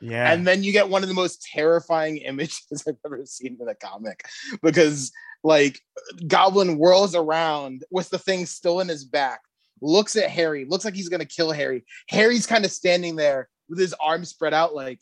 Yeah. 0.00 0.32
And 0.32 0.46
then 0.46 0.62
you 0.62 0.72
get 0.72 0.88
one 0.88 1.02
of 1.02 1.08
the 1.08 1.14
most 1.14 1.42
terrifying 1.42 2.16
images 2.26 2.84
I've 2.86 2.96
ever 3.04 3.24
seen 3.26 3.56
in 3.60 3.68
a 3.68 3.74
comic 3.74 4.26
because, 4.62 5.12
like, 5.42 5.80
Goblin 6.26 6.76
whirls 6.76 7.14
around 7.14 7.84
with 7.90 8.10
the 8.10 8.18
thing 8.18 8.46
still 8.46 8.80
in 8.80 8.88
his 8.88 9.04
back, 9.04 9.40
looks 9.80 10.16
at 10.16 10.30
Harry, 10.30 10.64
looks 10.64 10.84
like 10.84 10.94
he's 10.94 11.08
gonna 11.08 11.24
kill 11.24 11.52
Harry. 11.52 11.84
Harry's 12.08 12.46
kind 12.46 12.64
of 12.64 12.72
standing 12.72 13.16
there 13.16 13.48
with 13.68 13.78
his 13.78 13.94
arms 14.00 14.30
spread 14.30 14.54
out, 14.54 14.74
like, 14.74 15.00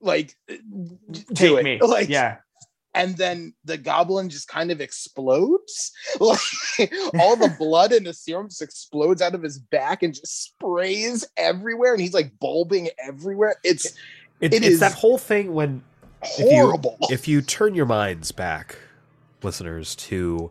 like, 0.00 0.34
uh, 0.50 0.54
take 1.34 1.52
it. 1.52 1.64
me. 1.64 1.78
Like, 1.82 2.08
yeah. 2.08 2.36
and 2.94 3.16
then 3.16 3.54
the 3.64 3.76
goblin 3.76 4.28
just 4.28 4.48
kind 4.48 4.70
of 4.70 4.80
explodes. 4.80 5.92
Like 6.20 6.92
all 7.18 7.34
the 7.36 7.54
blood 7.58 7.92
and 7.92 8.06
the 8.06 8.14
serum 8.14 8.48
just 8.48 8.62
explodes 8.62 9.20
out 9.20 9.34
of 9.34 9.42
his 9.42 9.58
back 9.58 10.02
and 10.02 10.14
just 10.14 10.44
sprays 10.44 11.26
everywhere, 11.36 11.92
and 11.92 12.00
he's 12.00 12.14
like 12.14 12.32
bulbing 12.38 12.88
everywhere. 13.04 13.56
It's 13.64 13.94
It, 14.40 14.54
It 14.54 14.58
it's 14.58 14.66
is- 14.74 14.80
that 14.80 14.92
whole 14.94 15.18
thing 15.18 15.52
when 15.54 15.82
horrible. 16.22 16.96
if 17.10 17.26
you 17.28 17.42
turn 17.42 17.74
your 17.74 17.86
minds 17.86 18.32
back, 18.32 18.78
listeners, 19.42 19.94
to 19.96 20.50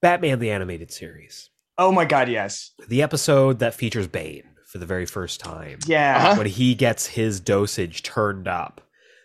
Batman 0.00 0.38
the 0.38 0.50
Animated 0.50 0.90
Series, 0.90 1.50
Oh 1.78 1.92
my 1.92 2.04
god, 2.04 2.28
yes. 2.28 2.72
the 2.88 3.02
episode 3.02 3.58
that 3.58 3.74
features 3.74 4.06
Bane 4.06 4.44
for 4.66 4.78
the 4.78 4.86
very 4.86 5.06
first 5.06 5.40
time. 5.40 5.78
Yeah. 5.86 6.16
Uh-huh. 6.18 6.34
when 6.38 6.46
he 6.46 6.74
gets 6.74 7.06
his 7.08 7.40
dosage 7.40 8.02
turned 8.02 8.48
up 8.48 8.80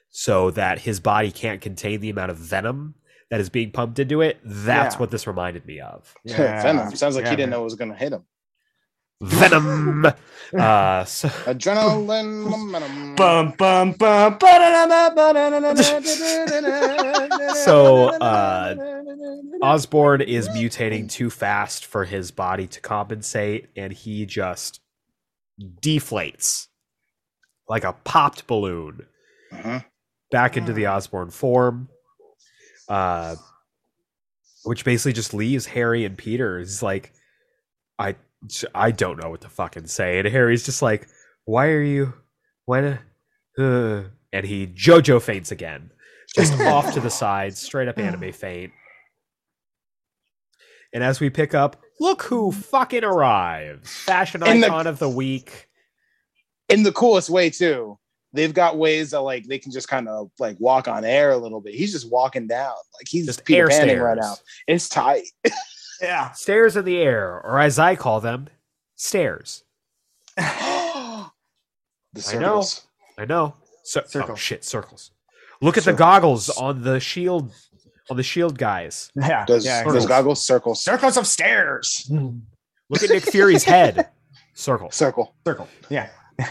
so 0.09 0.51
that 0.51 0.79
his 0.79 0.99
body 0.99 1.31
can't 1.31 1.61
contain 1.61 2.01
the 2.01 2.09
amount 2.09 2.31
of 2.31 2.37
venom 2.37 2.95
that 3.29 3.39
is 3.39 3.49
being 3.49 3.71
pumped 3.71 3.97
into 3.99 4.19
it. 4.21 4.37
That's 4.43 4.95
Yeah. 4.95 4.99
what 4.99 5.09
this 5.11 5.25
reminded 5.25 5.65
me 5.65 5.79
of. 5.79 6.13
Venom. 6.25 6.93
Sounds 6.95 7.15
like 7.15 7.23
Yeah, 7.23 7.29
he 7.31 7.35
didn't 7.37 7.49
man. 7.51 7.57
know 7.57 7.61
it 7.61 7.65
was 7.65 7.75
gonna 7.75 7.95
hit 7.95 8.11
him. 8.11 8.23
Venom. 9.21 10.05
uh, 10.57 11.05
so 11.05 11.29
Adrenaline 11.29 12.49
momentum. 12.49 13.15
Bum 13.15 13.53
bum 13.57 13.91
bum. 13.93 14.37
So, 17.55 18.07
uh, 18.19 18.75
Osborn 19.61 20.21
is 20.21 20.49
mutating 20.49 21.09
too 21.09 21.29
fast 21.29 21.85
for 21.85 22.05
his 22.05 22.31
body 22.31 22.67
to 22.67 22.81
compensate, 22.81 23.69
and 23.75 23.93
he 23.93 24.25
just 24.25 24.79
deflates 25.81 26.67
like 27.69 27.83
a 27.83 27.93
popped 28.03 28.47
balloon 28.47 29.05
Mhm. 29.53 29.85
back 30.31 30.57
into 30.57 30.73
the 30.73 30.87
Osborn 30.87 31.29
form. 31.29 31.89
Uh, 32.89 33.35
which 34.63 34.83
basically 34.85 35.13
just 35.13 35.33
leaves 35.33 35.65
Harry 35.67 36.03
and 36.05 36.17
Peter. 36.17 36.59
He's 36.59 36.83
like, 36.83 37.13
I, 37.97 38.15
I 38.73 38.91
don't 38.91 39.21
know 39.21 39.29
what 39.29 39.41
to 39.41 39.49
fucking 39.49 39.87
say. 39.87 40.19
And 40.19 40.27
Harry's 40.27 40.65
just 40.65 40.81
like, 40.81 41.07
why 41.45 41.67
are 41.69 41.81
you, 41.81 42.13
when, 42.65 42.99
uh, 43.57 44.03
and 44.33 44.45
he 44.45 44.67
JoJo 44.67 45.21
faints 45.21 45.51
again, 45.51 45.91
just 46.35 46.53
off 46.61 46.93
to 46.93 46.99
the 46.99 47.09
side, 47.09 47.55
straight 47.55 47.87
up 47.87 47.97
anime 47.99 48.31
faint. 48.33 48.71
And 50.93 51.03
as 51.03 51.19
we 51.19 51.29
pick 51.29 51.53
up, 51.53 51.81
look 51.99 52.23
who 52.23 52.51
fucking 52.51 53.03
arrives! 53.03 53.89
Fashion 53.89 54.43
In 54.45 54.59
the- 54.61 54.67
icon 54.67 54.87
of 54.87 54.99
the 54.99 55.09
week. 55.09 55.67
in 56.69 56.83
the 56.83 56.91
coolest 56.91 57.29
way 57.29 57.49
too. 57.49 57.97
They've 58.33 58.53
got 58.53 58.77
ways 58.77 59.11
that 59.11 59.19
like 59.21 59.45
they 59.47 59.59
can 59.59 59.71
just 59.73 59.89
kind 59.89 60.07
of 60.07 60.31
like 60.39 60.55
walk 60.59 60.87
on 60.87 61.03
air 61.03 61.31
a 61.31 61.37
little 61.37 61.59
bit. 61.59 61.73
He's 61.75 61.91
just 61.91 62.09
walking 62.09 62.47
down, 62.47 62.73
like 62.97 63.07
he's 63.07 63.25
Just 63.25 63.39
just 63.39 63.45
Peter 63.45 63.67
Panning 63.67 63.99
right 63.99 64.17
now. 64.17 64.35
It's 64.67 64.87
tight. 64.89 65.25
Yeah. 66.01 66.31
Stairs 66.31 66.75
in 66.75 66.85
the 66.85 66.97
air, 66.97 67.39
or 67.43 67.59
as 67.59 67.77
I 67.77 67.95
call 67.95 68.19
them, 68.19 68.47
stairs. 68.95 69.63
the 70.37 70.43
I 70.43 71.29
know. 72.39 72.63
I 73.17 73.25
know. 73.25 73.55
So, 73.83 74.01
oh, 74.03 74.07
Circle. 74.07 74.31
Oh, 74.31 74.35
shit, 74.35 74.63
circles. 74.63 75.11
Look 75.61 75.77
at 75.77 75.83
the 75.83 75.93
goggles 75.93 76.49
on 76.49 76.81
the 76.81 76.99
shield, 76.99 77.51
on 78.09 78.17
the 78.17 78.23
shield 78.23 78.57
guys. 78.57 79.11
Yeah. 79.15 79.45
Does 79.45 79.65
yeah. 79.65 79.83
those 79.83 80.05
goggles 80.07 80.43
circles? 80.45 80.83
Circles 80.83 81.17
of 81.17 81.27
stairs. 81.27 82.05
Hmm. 82.07 82.39
Look 82.89 83.03
at 83.03 83.09
Nick 83.09 83.23
Fury's 83.23 83.63
head. 83.63 84.09
Circle. 84.53 84.91
Circle. 84.91 85.35
Circle. 85.45 85.67
Yeah. 85.89 86.09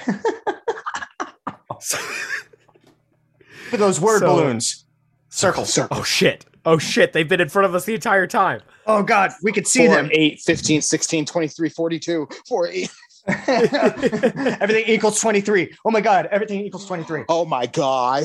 For 3.70 3.76
those 3.76 4.00
word 4.00 4.20
So- 4.20 4.26
balloons. 4.26 4.86
Circle. 5.28 5.64
Circle. 5.64 5.98
Oh 5.98 6.02
shit. 6.02 6.44
Oh 6.64 6.78
shit. 6.78 7.12
They've 7.12 7.28
been 7.28 7.40
in 7.40 7.48
front 7.48 7.66
of 7.66 7.74
us 7.74 7.84
the 7.84 7.94
entire 7.94 8.26
time. 8.26 8.60
Oh 8.86 9.02
God, 9.02 9.32
we 9.42 9.52
could 9.52 9.66
see 9.66 9.86
Four, 9.86 9.96
them. 9.96 10.10
8, 10.12 10.40
15, 10.40 10.82
16, 10.82 11.26
23, 11.26 11.68
42, 11.68 12.28
4, 12.48 12.66
8. 12.68 12.90
everything 13.28 14.84
equals 14.86 15.20
23. 15.20 15.76
Oh 15.84 15.90
my 15.90 16.00
God, 16.00 16.26
everything 16.30 16.60
equals 16.60 16.86
23. 16.86 17.24
Oh 17.28 17.44
my 17.44 17.66
god. 17.66 18.24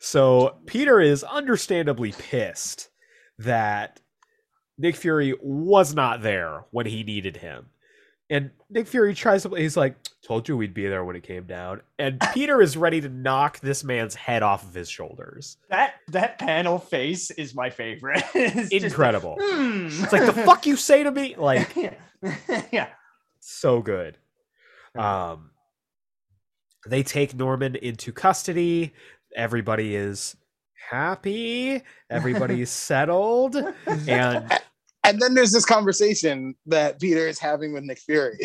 So 0.00 0.56
Peter 0.64 0.98
is 0.98 1.22
understandably 1.22 2.12
pissed 2.12 2.88
that 3.38 4.00
Nick 4.78 4.96
Fury 4.96 5.34
was 5.42 5.94
not 5.94 6.22
there 6.22 6.64
when 6.70 6.86
he 6.86 7.04
needed 7.04 7.36
him. 7.36 7.66
And 8.30 8.50
Nick 8.70 8.86
Fury 8.86 9.12
tries 9.12 9.42
to 9.42 9.48
he's 9.50 9.76
like, 9.76 9.96
told 10.22 10.48
you 10.48 10.56
we'd 10.56 10.72
be 10.72 10.86
there 10.86 11.04
when 11.04 11.16
it 11.16 11.24
came 11.24 11.44
down. 11.44 11.80
And 11.98 12.20
Peter 12.32 12.62
is 12.62 12.76
ready 12.76 13.00
to 13.00 13.08
knock 13.08 13.58
this 13.60 13.82
man's 13.82 14.14
head 14.14 14.42
off 14.44 14.62
of 14.62 14.72
his 14.72 14.88
shoulders. 14.88 15.56
That 15.68 15.94
that 16.08 16.38
panel 16.38 16.78
face 16.78 17.30
is 17.32 17.54
my 17.54 17.70
favorite. 17.70 18.22
It's 18.34 18.70
just- 18.70 18.84
Incredible. 18.84 19.36
Hmm. 19.40 19.86
It's 19.90 20.12
like 20.12 20.26
the 20.26 20.32
fuck 20.44 20.64
you 20.66 20.76
say 20.76 21.02
to 21.02 21.10
me? 21.10 21.34
Like 21.36 21.74
yeah. 21.76 21.94
yeah. 22.70 22.88
so 23.40 23.82
good. 23.82 24.16
Um, 24.96 25.50
they 26.86 27.02
take 27.02 27.34
Norman 27.34 27.74
into 27.76 28.12
custody. 28.12 28.92
Everybody 29.36 29.94
is 29.96 30.36
happy. 30.90 31.82
Everybody's 32.08 32.70
settled, 32.70 33.56
and 33.86 34.52
And 35.04 35.20
then 35.20 35.34
there's 35.34 35.52
this 35.52 35.64
conversation 35.64 36.54
that 36.66 37.00
Peter 37.00 37.26
is 37.26 37.38
having 37.38 37.72
with 37.72 37.84
Nick 37.84 37.98
Fury. 37.98 38.38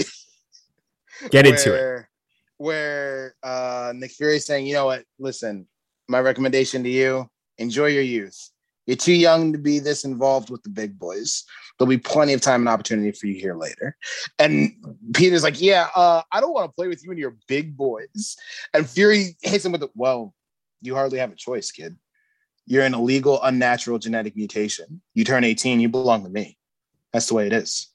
get 1.29 1.45
into 1.45 1.73
it. 1.73 1.77
where, 1.77 2.09
Where 2.57 3.35
uh, 3.43 3.93
Nick 3.95 4.11
Fury 4.11 4.37
is 4.37 4.45
saying, 4.45 4.65
you 4.65 4.73
know 4.73 4.85
what? 4.85 5.03
Listen, 5.19 5.67
my 6.07 6.19
recommendation 6.19 6.83
to 6.83 6.89
you: 6.89 7.29
enjoy 7.57 7.87
your 7.87 8.03
youth. 8.03 8.51
You're 8.85 8.97
too 8.97 9.13
young 9.13 9.51
to 9.51 9.57
be 9.57 9.79
this 9.79 10.05
involved 10.05 10.49
with 10.49 10.61
the 10.63 10.69
big 10.69 10.99
boys. 10.99 11.43
There'll 11.77 11.89
be 11.89 11.97
plenty 11.97 12.33
of 12.33 12.41
time 12.41 12.61
and 12.61 12.69
opportunity 12.69 13.11
for 13.11 13.27
you 13.27 13.39
here 13.39 13.55
later. 13.55 13.97
And 14.37 14.73
Peter's 15.13 15.43
like, 15.43 15.59
yeah, 15.59 15.87
uh, 15.95 16.21
I 16.31 16.39
don't 16.39 16.53
want 16.53 16.69
to 16.69 16.75
play 16.75 16.87
with 16.87 17.03
you 17.03 17.09
and 17.09 17.19
your 17.19 17.35
big 17.47 17.75
boys. 17.75 18.37
And 18.73 18.87
Fury 18.87 19.35
hits 19.41 19.65
him 19.65 19.71
with, 19.71 19.81
the, 19.81 19.89
well, 19.95 20.33
you 20.81 20.93
hardly 20.93 21.17
have 21.17 21.31
a 21.31 21.35
choice, 21.35 21.71
kid. 21.71 21.97
You're 22.65 22.83
an 22.83 22.93
illegal, 22.93 23.41
unnatural 23.43 23.99
genetic 23.99 24.35
mutation. 24.35 25.01
You 25.13 25.23
turn 25.23 25.43
18, 25.43 25.79
you 25.79 25.89
belong 25.89 26.23
to 26.23 26.29
me. 26.29 26.57
That's 27.13 27.27
the 27.27 27.35
way 27.35 27.47
it 27.47 27.53
is. 27.53 27.91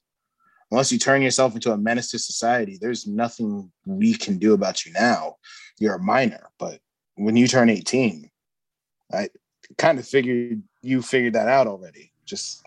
Unless 0.71 0.91
you 0.91 0.97
turn 0.99 1.21
yourself 1.21 1.53
into 1.53 1.73
a 1.73 1.77
menace 1.77 2.11
to 2.11 2.19
society, 2.19 2.77
there's 2.79 3.05
nothing 3.05 3.71
we 3.85 4.13
can 4.13 4.37
do 4.37 4.53
about 4.53 4.85
you 4.85 4.93
now. 4.93 5.35
You're 5.79 5.95
a 5.95 5.99
minor, 5.99 6.49
but 6.57 6.79
when 7.15 7.35
you 7.35 7.47
turn 7.47 7.69
18, 7.69 8.29
I 9.13 9.29
kind 9.77 9.99
of 9.99 10.07
figured 10.07 10.61
you 10.81 11.01
figured 11.01 11.33
that 11.33 11.49
out 11.49 11.67
already. 11.67 12.13
Just 12.25 12.65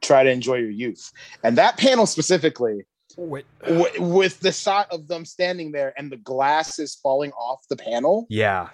try 0.00 0.22
to 0.22 0.30
enjoy 0.30 0.56
your 0.56 0.70
youth. 0.70 1.10
And 1.42 1.58
that 1.58 1.76
panel 1.76 2.06
specifically, 2.06 2.86
Wait. 3.16 3.44
with 3.98 4.38
the 4.40 4.52
shot 4.52 4.86
of 4.92 5.08
them 5.08 5.24
standing 5.24 5.72
there 5.72 5.92
and 5.96 6.12
the 6.12 6.16
glasses 6.16 6.98
falling 7.02 7.32
off 7.32 7.66
the 7.68 7.76
panel 7.76 8.26
Yeah, 8.28 8.68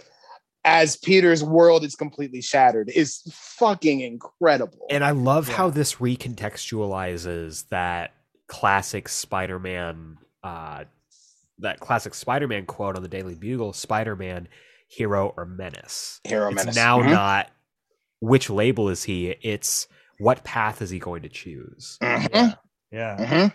as 0.64 0.96
Peter's 0.96 1.44
world 1.44 1.84
is 1.84 1.94
completely 1.94 2.40
shattered, 2.40 2.90
is 2.94 3.20
fucking 3.32 4.00
incredible. 4.00 4.86
and 4.90 5.04
I 5.04 5.10
love 5.10 5.48
how 5.48 5.70
this 5.70 5.96
recontextualizes 5.96 7.68
that 7.68 8.12
classic 8.46 9.08
Spider-Man, 9.08 10.18
uh, 10.42 10.84
that 11.58 11.80
classic 11.80 12.14
Spider-Man 12.14 12.66
quote 12.66 12.96
on 12.96 13.02
the 13.02 13.08
Daily 13.08 13.34
Bugle: 13.34 13.72
"Spider-Man, 13.72 14.48
hero 14.88 15.32
or 15.36 15.44
menace." 15.44 16.20
Hero 16.24 16.48
it's 16.48 16.56
menace. 16.56 16.76
now 16.76 17.00
Mhm. 17.00 17.10
not 17.10 17.50
which 18.20 18.48
label 18.50 18.88
is 18.88 19.04
he; 19.04 19.30
it's 19.42 19.86
what 20.18 20.44
path 20.44 20.80
is 20.80 20.90
he 20.90 20.98
going 20.98 21.22
to 21.22 21.28
choose. 21.28 21.98
Mhm, 22.02 22.56
Yeah. 22.90 23.16
mhm. 23.18 23.54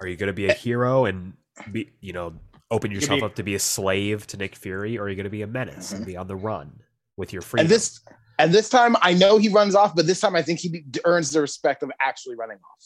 Are 0.00 0.06
you 0.06 0.16
going 0.16 0.28
to 0.28 0.32
be 0.32 0.46
a 0.48 0.52
hero 0.54 1.04
and 1.04 1.34
be, 1.70 1.90
you 2.00 2.12
know, 2.14 2.34
open 2.70 2.90
You 2.90 2.96
yourself 2.96 3.20
be- 3.20 3.24
up 3.26 3.34
to 3.36 3.42
be 3.42 3.54
a 3.54 3.58
slave 3.58 4.26
to 4.28 4.36
Nick 4.36 4.54
Fury, 4.56 4.98
or 4.98 5.04
are 5.04 5.08
you 5.08 5.16
going 5.16 5.24
to 5.24 5.30
be 5.30 5.42
a 5.42 5.46
menace 5.46 5.92
and 5.92 6.02
Mhm. 6.02 6.06
be 6.06 6.16
on 6.16 6.26
the 6.28 6.36
run 6.36 6.80
with 7.16 7.32
your 7.32 7.42
freedom? 7.42 7.64
And 7.66 7.70
this 7.70 8.00
and 8.38 8.54
this 8.54 8.70
time, 8.70 8.96
I 9.02 9.12
know 9.12 9.36
he 9.36 9.48
runs 9.50 9.74
off, 9.74 9.94
but 9.94 10.06
this 10.06 10.20
time 10.20 10.34
I 10.34 10.42
think 10.42 10.60
he 10.60 10.68
be- 10.70 10.84
earns 11.04 11.30
the 11.30 11.40
respect 11.42 11.82
of 11.82 11.90
actually 12.00 12.36
running 12.36 12.56
off. 12.56 12.84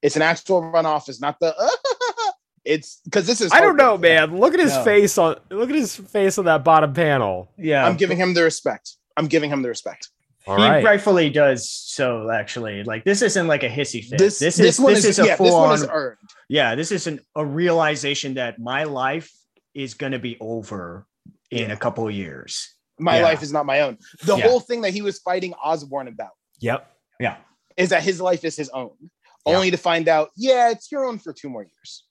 It's 0.00 0.16
an 0.16 0.22
actual 0.22 0.62
runoff. 0.62 1.08
It's 1.08 1.20
not 1.20 1.38
the. 1.40 1.54
it's 2.64 3.00
because 3.04 3.26
this 3.26 3.40
is. 3.40 3.52
I 3.52 3.60
don't 3.60 3.76
know, 3.76 3.90
heartbreaking. 3.90 4.30
man. 4.30 4.38
Look 4.40 4.54
at 4.54 4.60
his 4.60 4.72
No. 4.74 4.84
face 4.84 5.18
on 5.18 5.36
look 5.50 5.68
at 5.68 5.74
his 5.76 5.94
face 5.96 6.38
on 6.38 6.46
that 6.46 6.64
bottom 6.64 6.92
panel. 6.94 7.50
Yeah. 7.58 7.86
I'm 7.86 7.96
giving 7.96 8.16
him 8.16 8.34
the 8.34 8.42
respect. 8.42 8.92
I'm 9.16 9.26
giving 9.26 9.50
him 9.50 9.62
the 9.62 9.68
respect. 9.68 10.08
All 10.46 10.56
he 10.56 10.62
right. 10.62 10.84
rightfully 10.84 11.30
does 11.30 11.70
so 11.70 12.30
actually. 12.30 12.84
Like 12.84 13.04
this 13.04 13.22
isn't 13.22 13.46
like 13.46 13.62
a 13.62 13.68
hissy 13.68 14.04
fit. 14.04 14.18
This 14.18 14.38
this, 14.38 14.56
this, 14.56 14.74
is 14.74 14.80
one 14.80 14.94
this 14.94 15.04
is, 15.04 15.18
is, 15.18 15.24
a 15.24 15.26
yeah. 15.28 15.36
full 15.36 15.46
This 15.46 15.54
one 15.54 15.68
on 15.70 15.74
is 15.76 15.86
earned. 15.90 16.18
yeah, 16.48 16.74
this 16.74 16.92
is 16.92 17.06
an, 17.06 17.20
a 17.34 17.44
realization 17.44 18.34
that 18.34 18.58
my 18.58 18.84
life 18.84 19.32
is 19.74 19.94
gonna 19.94 20.18
be 20.18 20.36
over 20.40 21.06
in 21.50 21.68
Yeah. 21.68 21.72
a 21.72 21.76
couple 21.76 22.06
of 22.06 22.14
years. 22.14 22.74
My 22.98 23.18
Yeah. 23.18 23.24
life 23.24 23.42
is 23.42 23.52
not 23.52 23.64
my 23.66 23.80
own. 23.80 23.98
The 24.24 24.36
Yeah. 24.36 24.46
whole 24.46 24.60
thing 24.60 24.82
that 24.82 24.92
he 24.92 25.02
was 25.02 25.18
fighting 25.20 25.54
Osborn 25.54 26.08
about 26.08 26.32
Yep. 26.60 26.90
Yeah. 27.20 27.36
is 27.76 27.88
that 27.88 28.02
his 28.02 28.20
life 28.20 28.44
is 28.44 28.54
his 28.56 28.68
own. 28.68 28.90
Yeah. 29.46 29.56
Only 29.56 29.70
to 29.70 29.76
find 29.76 30.08
out, 30.08 30.30
yeah, 30.36 30.70
it's 30.70 30.92
your 30.92 31.04
own 31.04 31.18
for 31.18 31.32
two 31.32 31.48
more 31.48 31.62
years. 31.62 32.04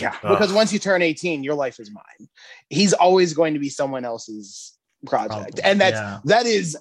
Yeah. 0.00 0.14
Ugh. 0.22 0.30
Because 0.38 0.52
once 0.52 0.72
you 0.72 0.78
turn 0.78 1.02
18, 1.02 1.42
your 1.42 1.54
life 1.56 1.80
is 1.80 1.90
mine. 1.90 2.28
He's 2.70 2.92
always 2.92 3.34
going 3.34 3.54
to 3.54 3.60
be 3.60 3.68
someone 3.68 4.04
else's 4.04 4.72
project. 5.04 5.32
Probably, 5.56 5.62
And 5.64 5.80
that's 5.80 5.96
yeah. 5.96 6.20
that 6.24 6.46
is 6.46 6.76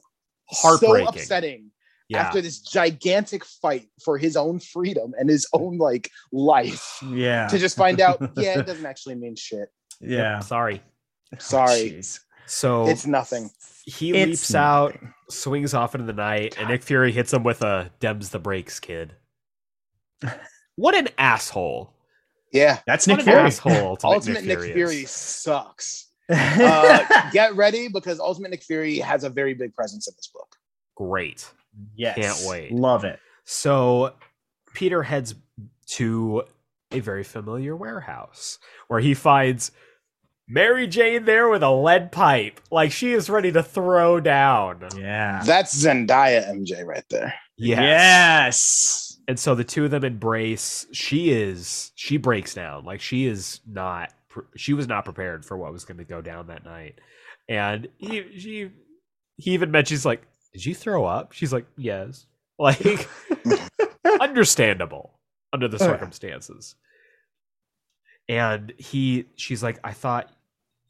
Heartbreaking. 0.61 1.05
so 1.07 1.09
upsetting 1.09 1.71
Yeah. 2.09 2.19
after 2.21 2.41
this 2.41 2.59
gigantic 2.59 3.43
fight 3.45 3.87
for 4.03 4.17
his 4.17 4.35
own 4.37 4.59
freedom 4.59 5.13
and 5.17 5.29
his 5.29 5.47
own 5.53 5.77
like 5.77 6.09
life 6.31 6.99
Yeah. 7.09 7.47
to 7.47 7.57
just 7.57 7.75
find 7.77 7.99
out, 8.01 8.19
yeah, 8.37 8.59
it 8.59 8.65
doesn't 8.65 8.85
actually 8.85 9.15
mean 9.15 9.35
shit. 9.35 9.69
yeah. 9.99 10.39
Sorry. 10.39 10.81
Oh, 11.33 11.37
sorry. 11.39 11.91
Jeez. 11.91 12.19
So 12.45 12.87
It's 12.87 13.05
nothing. 13.07 13.49
he 13.85 14.09
It's 14.11 14.27
leaps 14.29 14.55
out, 14.55 14.97
swings 15.29 15.73
off 15.73 15.95
into 15.95 16.05
the 16.07 16.13
night, 16.13 16.57
and 16.59 16.67
Nick 16.69 16.83
Fury 16.83 17.11
hits 17.11 17.31
him 17.33 17.43
with 17.43 17.61
a 17.63 17.89
"Dems 18.01 18.29
the 18.31 18.39
breaks, 18.39 18.79
kid." 18.79 19.15
What 20.75 20.95
an 20.95 21.09
asshole! 21.19 21.93
Yeah. 22.51 22.79
That's 22.87 23.05
What 23.07 23.17
Nick 23.17 23.25
Fury. 23.25 23.39
asshole! 23.41 23.97
Ultimate 24.03 24.43
Nick 24.43 24.45
Nick 24.45 24.59
Fury, 24.59 24.73
Fury 24.73 25.05
sucks. 25.05 26.09
Uh, 26.29 27.29
get 27.31 27.55
ready 27.55 27.87
because 27.87 28.19
Ultimate 28.19 28.51
Nick 28.51 28.63
Fury 28.63 28.99
has 28.99 29.23
a 29.23 29.29
very 29.29 29.53
big 29.53 29.73
presence 29.73 30.07
in 30.07 30.13
this 30.15 30.27
book. 30.27 30.55
Great. 30.95 31.49
yes, 31.95 32.15
Can't 32.15 32.49
wait. 32.49 32.71
Love 32.71 33.03
it. 33.03 33.19
So 33.45 34.13
Peter 34.73 35.03
heads 35.03 35.35
to 35.87 36.43
a 36.91 36.99
very 36.99 37.23
familiar 37.23 37.75
warehouse 37.75 38.59
where 38.87 38.99
he 38.99 39.13
finds 39.13 39.71
Mary 40.47 40.87
Jane 40.87 41.25
there 41.25 41.49
with 41.49 41.63
a 41.63 41.71
lead 41.71 42.11
pipe. 42.11 42.59
Like 42.71 42.91
she 42.91 43.11
is 43.13 43.29
ready 43.29 43.51
to 43.51 43.63
throw 43.63 44.19
down. 44.19 44.87
Yeah. 44.97 45.41
That's 45.45 45.75
Zendaya 45.83 46.47
MJ 46.49 46.85
right 46.85 47.05
there. 47.09 47.33
Yes. 47.57 47.79
Yes. 47.79 49.09
And 49.27 49.39
so 49.39 49.55
the 49.55 49.63
two 49.63 49.85
of 49.85 49.91
them 49.91 50.03
embrace. 50.03 50.85
She 50.91 51.31
is 51.31 51.91
she 51.95 52.17
breaks 52.17 52.53
down. 52.53 52.83
Like 52.85 53.01
she 53.01 53.25
is 53.25 53.61
not 53.67 54.11
pre- 54.11 54.22
she 54.55 54.73
was 54.73 54.87
not 54.87 55.05
prepared 55.05 55.45
for 55.45 55.57
what 55.57 55.71
was 55.71 55.85
going 55.85 55.97
to 55.97 56.03
go 56.03 56.21
down 56.21 56.47
that 56.47 56.65
night. 56.65 56.99
And 57.49 57.87
he 57.97 58.39
she 58.39 58.69
he 59.37 59.51
even 59.51 59.71
mentions 59.71 60.05
like, 60.05 60.23
"Did 60.53 60.65
you 60.65 60.75
throw 60.75 61.05
up?" 61.05 61.31
She's 61.33 61.53
like, 61.53 61.65
"Yes." 61.77 62.25
Like 62.59 63.09
understandable 64.21 65.19
under 65.51 65.67
the 65.67 65.77
Oh, 65.77 65.87
circumstances. 65.87 66.75
And 68.29 68.71
he 68.77 69.25
she's 69.35 69.63
like, 69.63 69.79
"I 69.83 69.91
thought 69.91 70.31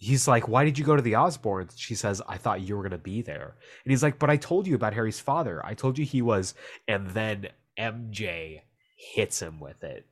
He's 0.03 0.28
like, 0.28 0.49
"Why 0.49 0.65
did 0.65 0.78
you 0.78 0.84
go 0.84 0.98
to 0.98 1.02
the 1.02 1.14
Osborns?" 1.14 1.76
She 1.78 1.95
says, 1.95 2.22
"I 2.28 2.38
thought 2.38 2.60
you 2.60 2.76
were 2.76 2.84
going 2.84 2.91
to 2.91 2.98
be 2.98 3.22
there." 3.22 3.56
And 3.86 3.91
he's 3.91 4.03
like, 4.03 4.20
"But 4.20 4.30
I 4.30 4.36
told 4.36 4.68
you 4.68 4.76
about 4.76 4.94
Harry's 4.94 5.22
father. 5.22 5.65
I 5.65 5.76
told 5.76 5.98
you 5.98 6.03
he 6.03 6.22
was." 6.22 6.56
And 6.90 7.10
then 7.11 7.48
MJ 7.80 8.64
hits 8.98 9.41
him 9.41 9.61
with 9.61 9.82
it. 9.82 10.06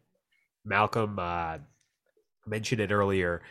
Malcolm 0.63 1.19
uh, 1.19 1.57
mentioned 2.45 2.81
it 2.81 2.91
earlier. 2.91 3.41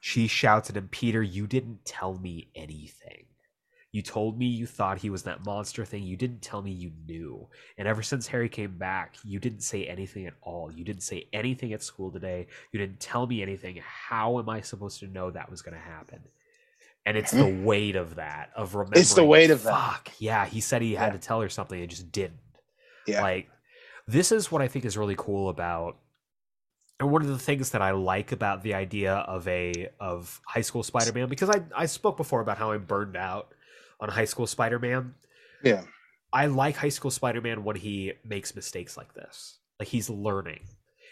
She 0.00 0.26
shouts 0.26 0.68
at 0.70 0.76
him, 0.76 0.88
Peter, 0.90 1.22
you 1.22 1.46
didn't 1.46 1.84
tell 1.84 2.18
me 2.18 2.48
anything. 2.54 3.26
You 3.92 4.00
told 4.00 4.38
me 4.38 4.46
you 4.46 4.66
thought 4.66 4.98
he 4.98 5.10
was 5.10 5.24
that 5.24 5.44
monster 5.44 5.84
thing. 5.84 6.02
You 6.02 6.16
didn't 6.16 6.40
tell 6.40 6.62
me 6.62 6.70
you 6.70 6.90
knew. 7.06 7.46
And 7.76 7.86
ever 7.86 8.02
since 8.02 8.26
Harry 8.28 8.48
came 8.48 8.78
back, 8.78 9.16
you 9.22 9.38
didn't 9.38 9.60
say 9.60 9.84
anything 9.86 10.26
at 10.26 10.32
all. 10.40 10.72
You 10.72 10.82
didn't 10.82 11.02
say 11.02 11.28
anything 11.32 11.74
at 11.74 11.82
school 11.82 12.10
today. 12.10 12.46
You 12.72 12.80
didn't 12.80 13.00
tell 13.00 13.26
me 13.26 13.42
anything. 13.42 13.78
How 13.84 14.38
am 14.38 14.48
I 14.48 14.62
supposed 14.62 15.00
to 15.00 15.06
know 15.08 15.30
that 15.30 15.50
was 15.50 15.60
going 15.60 15.74
to 15.74 15.80
happen? 15.80 16.20
And 17.04 17.18
it's 17.18 17.32
the 17.32 17.44
weight 17.64 17.94
of 17.96 18.14
that, 18.14 18.50
of 18.56 18.74
remembering. 18.74 19.02
It's 19.02 19.12
the 19.14 19.24
weight 19.24 19.50
of 19.50 19.62
that. 19.64 19.74
Fuck. 19.92 20.12
Yeah. 20.18 20.46
He 20.46 20.60
said 20.62 20.80
he 20.80 20.94
had 20.94 21.12
Yeah. 21.12 21.18
to 21.18 21.18
tell 21.18 21.40
her 21.42 21.50
something 21.50 21.78
and 21.78 21.90
just 21.90 22.10
didn't. 22.10 22.38
Yeah. 23.06 23.20
Like, 23.20 23.50
this 24.08 24.32
is 24.32 24.50
what 24.50 24.62
I 24.62 24.68
think 24.68 24.86
is 24.86 24.96
really 24.96 25.16
cool 25.18 25.50
about, 25.50 25.98
and 27.00 27.10
one 27.10 27.22
of 27.22 27.28
the 27.28 27.38
things 27.38 27.70
that 27.70 27.82
I 27.82 27.90
like 27.92 28.32
about 28.32 28.62
the 28.62 28.74
idea 28.74 29.14
of 29.14 29.46
a 29.48 29.88
of 30.00 30.40
high 30.46 30.60
school 30.60 30.82
Spider-Man 30.82 31.28
because 31.28 31.50
I 31.50 31.62
I 31.74 31.86
spoke 31.86 32.16
before 32.16 32.40
about 32.40 32.58
how 32.58 32.72
I'm 32.72 32.84
burned 32.84 33.16
out 33.16 33.52
on 34.00 34.08
high 34.08 34.24
school 34.24 34.46
Spider-Man. 34.46 35.14
Yeah. 35.64 35.84
I 36.32 36.46
like 36.46 36.76
high 36.76 36.88
school 36.88 37.10
Spider-Man 37.10 37.62
when 37.64 37.76
he 37.76 38.14
makes 38.24 38.54
mistakes 38.54 38.96
like 38.96 39.12
this, 39.14 39.58
like 39.78 39.88
he's 39.88 40.08
learning. 40.08 40.60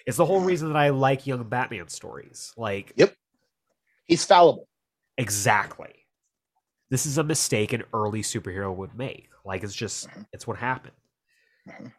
It's 0.07 0.17
the 0.17 0.25
whole 0.25 0.41
reason 0.41 0.69
that 0.69 0.77
I 0.79 0.89
like 0.91 1.27
young 1.27 1.45
Batman 1.45 1.89
stories. 1.89 2.53
Like 2.57 2.93
Yep. 2.97 3.15
He's 4.07 4.25
fallible. 4.25 4.67
exactly, 5.19 5.95
this 6.91 7.05
is 7.07 7.19
a 7.19 7.25
mistake 7.25 7.73
an 7.73 7.85
early 7.95 8.23
superhero 8.23 8.75
would 8.75 8.95
make. 8.97 9.29
Like 9.45 9.63
it's 9.63 9.75
just 9.75 10.09
Mhm. 10.09 10.27
it's 10.33 10.47
what 10.47 10.59
happened. 10.59 10.97
Mhm. 11.69 11.93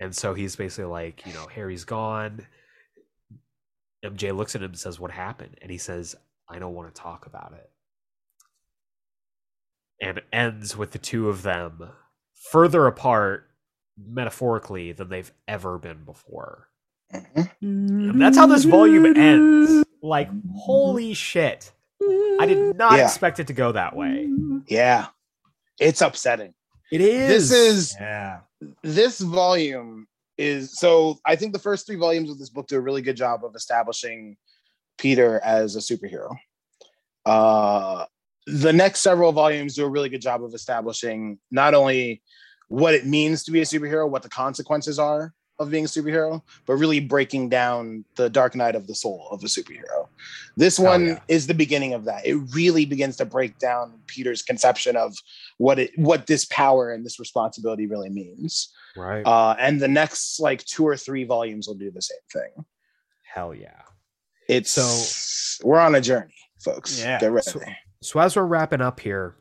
And 0.00 0.16
so 0.16 0.32
he's 0.34 0.56
basically 0.56 0.86
like, 0.90 1.26
you 1.26 1.32
know, 1.34 1.46
Harry's 1.46 1.84
gone. 1.84 2.46
MJ 4.04 4.34
looks 4.34 4.54
at 4.54 4.62
him 4.62 4.70
and 4.70 4.78
says, 4.78 4.98
What 5.00 5.10
happened? 5.10 5.56
And 5.62 5.70
he 5.70 5.78
says, 5.78 6.16
I 6.48 6.58
don't 6.58 6.74
want 6.74 6.92
to 6.94 7.00
talk 7.00 7.26
about 7.26 7.52
it. 7.54 7.70
And 10.00 10.20
ends 10.32 10.76
with 10.76 10.92
the 10.92 10.98
two 10.98 11.28
of 11.28 11.42
them 11.42 11.90
further 12.34 12.86
apart, 12.86 13.50
metaphorically, 14.02 14.92
than 14.92 15.08
they've 15.10 15.30
ever 15.46 15.78
been 15.78 16.04
before. 16.04 16.68
And 17.12 18.20
that's 18.20 18.36
how 18.38 18.46
this 18.46 18.64
volume 18.64 19.04
ends. 19.04 19.84
Like, 20.02 20.30
holy 20.56 21.12
shit. 21.12 21.72
I 22.02 22.46
did 22.46 22.76
not 22.78 22.96
Yeah. 22.98 23.04
expect 23.04 23.40
it 23.40 23.48
to 23.48 23.52
go 23.52 23.72
that 23.72 23.94
way. 23.94 24.30
Yeah. 24.66 25.08
It's 25.78 26.00
upsetting. 26.00 26.54
It 26.90 27.02
is. 27.02 27.50
This 27.50 27.52
is 27.52 27.96
Yeah. 28.00 28.40
this 28.82 29.20
volume 29.20 30.08
is 30.40 30.78
so 30.78 31.18
I 31.24 31.36
think 31.36 31.52
the 31.52 31.58
first 31.58 31.86
three 31.86 31.96
volumes 31.96 32.30
of 32.30 32.38
this 32.38 32.50
book 32.50 32.66
do 32.66 32.76
a 32.76 32.80
really 32.80 33.02
good 33.02 33.16
job 33.16 33.44
of 33.44 33.54
establishing 33.54 34.36
Peter 34.98 35.40
as 35.44 35.76
a 35.76 35.80
superhero. 35.80 36.34
Uh 37.26 38.06
the 38.46 38.72
next 38.72 39.00
several 39.00 39.32
volumes 39.32 39.74
do 39.74 39.84
a 39.84 39.88
really 39.88 40.08
good 40.08 40.22
job 40.22 40.42
of 40.42 40.54
establishing 40.54 41.38
not 41.50 41.74
only 41.74 42.22
what 42.68 42.94
it 42.94 43.04
means 43.04 43.44
to 43.44 43.50
be 43.50 43.60
a 43.60 43.64
superhero, 43.64 44.08
what 44.08 44.22
the 44.22 44.28
consequences 44.28 44.98
are 44.98 45.34
of 45.60 45.70
being 45.70 45.84
a 45.84 45.88
superhero, 45.88 46.42
but 46.66 46.74
really 46.74 47.00
breaking 47.00 47.50
down 47.50 48.04
the 48.16 48.30
dark 48.30 48.56
night 48.56 48.74
of 48.74 48.86
the 48.86 48.94
soul 48.94 49.28
of 49.30 49.44
a 49.44 49.46
superhero. 49.46 50.08
This 50.56 50.78
one 50.78 51.06
yeah. 51.06 51.20
is 51.28 51.46
the 51.46 51.54
beginning 51.54 51.92
of 51.92 52.04
that. 52.06 52.26
It 52.26 52.36
really 52.54 52.86
begins 52.86 53.16
to 53.18 53.26
break 53.26 53.58
down 53.58 54.00
Peter's 54.06 54.42
conception 54.42 54.96
of 54.96 55.14
what 55.58 55.78
it 55.78 55.92
what 55.96 56.26
this 56.26 56.46
power 56.46 56.90
and 56.90 57.04
this 57.04 57.20
responsibility 57.20 57.86
really 57.86 58.08
means. 58.08 58.72
right. 58.96 59.22
Uh, 59.24 59.54
and 59.58 59.80
the 59.80 59.88
next 59.88 60.40
like 60.40 60.64
two 60.64 60.86
or 60.86 60.96
three 60.96 61.24
volumes 61.24 61.68
will 61.68 61.74
do 61.74 61.90
the 61.90 62.02
same 62.02 62.18
thing. 62.32 62.64
Hell 63.22 63.54
yeah. 63.54 63.82
It's 64.48 64.70
So- 64.70 65.66
we're 65.66 65.78
on 65.78 65.94
a 65.94 66.00
journey, 66.00 66.34
folks. 66.64 66.98
Yeah. 66.98 67.20
Get 67.20 67.30
ready. 67.30 67.50
So- 67.50 67.60
So 68.02 68.18
as 68.18 68.34
we're 68.34 68.44
wrapping 68.46 68.80
up 68.80 68.98
here, 68.98 69.36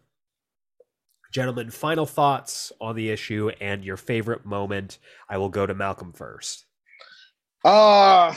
gentlemen, 1.32 1.70
final 1.70 2.06
thoughts 2.06 2.72
on 2.82 2.96
the 2.96 3.10
issue 3.10 3.52
and 3.62 3.84
your 3.84 3.98
favorite 3.98 4.46
moment. 4.46 5.00
I 5.30 5.38
will 5.38 5.50
go 5.50 5.66
to 5.66 5.74
Malcolm 5.74 6.14
first. 6.14 6.66
Uh 7.64 8.34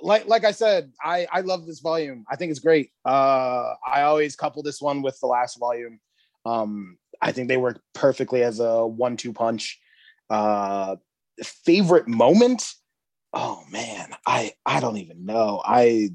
like 0.00 0.26
like 0.26 0.44
I 0.44 0.50
said, 0.50 0.92
I 1.02 1.26
I 1.32 1.40
love 1.40 1.66
this 1.66 1.80
volume. 1.80 2.24
I 2.30 2.36
think 2.36 2.50
it's 2.50 2.60
great. 2.60 2.90
Uh 3.04 3.74
I 3.86 4.02
always 4.02 4.36
couple 4.36 4.62
this 4.62 4.80
one 4.80 5.02
with 5.02 5.18
the 5.20 5.26
last 5.26 5.58
volume. 5.58 6.00
Um 6.44 6.98
I 7.20 7.32
think 7.32 7.48
they 7.48 7.56
work 7.56 7.80
perfectly 7.94 8.42
as 8.42 8.60
a 8.60 8.86
one-two 8.86 9.32
punch. 9.32 9.80
Uh 10.28 10.96
favorite 11.42 12.08
moment? 12.08 12.66
Oh 13.32 13.62
man, 13.70 14.14
I 14.26 14.52
I 14.66 14.80
don't 14.80 14.98
even 14.98 15.24
know. 15.24 15.62
I 15.64 16.10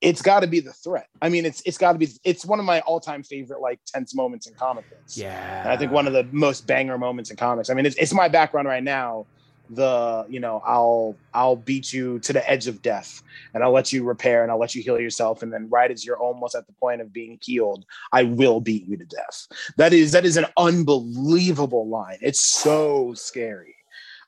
it's 0.00 0.22
got 0.22 0.40
to 0.40 0.46
be 0.46 0.60
the 0.60 0.72
threat. 0.72 1.08
I 1.20 1.28
mean, 1.28 1.44
it's 1.44 1.60
it's 1.62 1.78
got 1.78 1.92
to 1.92 1.98
be. 1.98 2.08
It's 2.24 2.44
one 2.44 2.60
of 2.60 2.64
my 2.64 2.80
all-time 2.80 3.22
favorite 3.22 3.60
like 3.60 3.80
tense 3.86 4.14
moments 4.14 4.46
in 4.46 4.54
comic 4.54 4.88
books. 4.88 5.16
Yeah. 5.16 5.62
And 5.62 5.70
I 5.70 5.76
think 5.76 5.90
one 5.92 6.06
of 6.06 6.12
the 6.12 6.26
most 6.30 6.66
banger 6.66 6.98
moments 6.98 7.30
in 7.30 7.36
comics. 7.36 7.68
I 7.70 7.74
mean, 7.74 7.86
it's, 7.86 7.96
it's 7.96 8.14
my 8.14 8.28
background 8.28 8.68
right 8.68 8.82
now. 8.82 9.26
The 9.70 10.24
you 10.30 10.40
know, 10.40 10.62
I'll 10.64 11.14
I'll 11.34 11.56
beat 11.56 11.92
you 11.92 12.20
to 12.20 12.32
the 12.32 12.48
edge 12.50 12.68
of 12.68 12.80
death, 12.80 13.22
and 13.52 13.62
I'll 13.62 13.72
let 13.72 13.92
you 13.92 14.02
repair, 14.02 14.42
and 14.42 14.50
I'll 14.50 14.58
let 14.58 14.74
you 14.74 14.82
heal 14.82 14.98
yourself, 14.98 15.42
and 15.42 15.52
then 15.52 15.68
right 15.68 15.90
as 15.90 16.06
you're 16.06 16.16
almost 16.16 16.54
at 16.54 16.66
the 16.66 16.72
point 16.74 17.02
of 17.02 17.12
being 17.12 17.38
healed, 17.42 17.84
I 18.10 18.22
will 18.22 18.60
beat 18.60 18.86
you 18.86 18.96
to 18.96 19.04
death. 19.04 19.46
That 19.76 19.92
is 19.92 20.12
that 20.12 20.24
is 20.24 20.38
an 20.38 20.46
unbelievable 20.56 21.86
line. 21.86 22.16
It's 22.22 22.40
so 22.40 23.12
scary, 23.14 23.74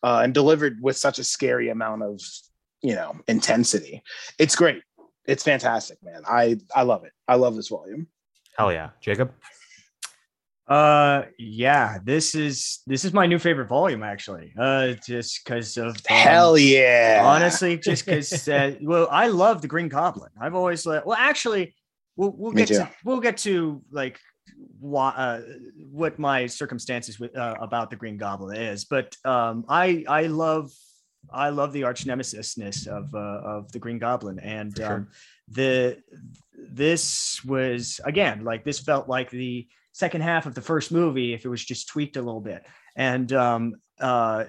uh, 0.02 0.20
and 0.22 0.34
delivered 0.34 0.78
with 0.82 0.98
such 0.98 1.18
a 1.18 1.24
scary 1.24 1.70
amount 1.70 2.02
of 2.02 2.20
you 2.82 2.94
know 2.94 3.16
intensity. 3.26 4.02
It's 4.38 4.54
great. 4.54 4.82
It's 5.26 5.42
fantastic, 5.42 5.98
man. 6.02 6.22
I 6.26 6.58
I 6.74 6.82
love 6.82 7.04
it. 7.04 7.12
I 7.28 7.36
love 7.36 7.56
this 7.56 7.68
volume. 7.68 8.06
Hell 8.56 8.72
yeah, 8.72 8.90
Jacob. 9.00 9.32
Uh 10.66 11.24
yeah, 11.38 11.98
this 12.04 12.34
is 12.34 12.80
this 12.86 13.04
is 13.04 13.12
my 13.12 13.26
new 13.26 13.38
favorite 13.38 13.68
volume 13.68 14.02
actually. 14.02 14.52
Uh 14.58 14.94
just 15.04 15.44
because 15.44 15.76
of 15.76 15.88
um, 15.88 15.94
Hell 16.06 16.56
yeah! 16.58 17.22
honestly, 17.24 17.76
just 17.76 18.06
because 18.06 18.48
uh, 18.48 18.76
well, 18.80 19.08
I 19.10 19.26
love 19.28 19.62
the 19.62 19.68
Green 19.68 19.88
Goblin. 19.88 20.30
I've 20.40 20.54
always 20.54 20.86
like 20.86 21.04
well 21.04 21.18
actually 21.18 21.74
we'll 22.16 22.34
we'll 22.36 22.52
Me 22.52 22.64
get 22.64 22.68
to 22.68 22.90
we'll 23.04 23.20
get 23.20 23.38
to 23.38 23.82
like 23.90 24.20
why, 24.78 25.08
uh, 25.10 25.40
what 25.90 26.18
my 26.18 26.46
circumstances 26.46 27.18
with 27.18 27.36
uh, 27.36 27.56
about 27.60 27.90
the 27.90 27.96
Green 27.96 28.16
Goblin 28.16 28.56
is, 28.56 28.84
but 28.84 29.16
um 29.24 29.64
I 29.68 30.04
I 30.08 30.26
love 30.26 30.70
I 31.32 31.50
love 31.50 31.72
the 31.72 31.84
arch 31.84 32.04
nemesisness 32.04 32.86
of 32.86 33.14
uh, 33.14 33.18
of 33.18 33.72
the 33.72 33.78
Green 33.78 33.98
Goblin. 33.98 34.38
And 34.38 34.76
sure. 34.76 34.94
um, 34.94 35.08
the 35.48 35.98
this 36.54 37.42
was 37.44 38.00
again 38.04 38.44
like 38.44 38.64
this 38.64 38.78
felt 38.78 39.08
like 39.08 39.30
the 39.30 39.66
second 39.92 40.22
half 40.22 40.46
of 40.46 40.54
the 40.54 40.60
first 40.60 40.92
movie 40.92 41.34
if 41.34 41.44
it 41.44 41.48
was 41.48 41.64
just 41.64 41.88
tweaked 41.88 42.16
a 42.16 42.22
little 42.22 42.40
bit. 42.40 42.64
And 42.96 43.32
um 43.32 43.74
uh 44.00 44.44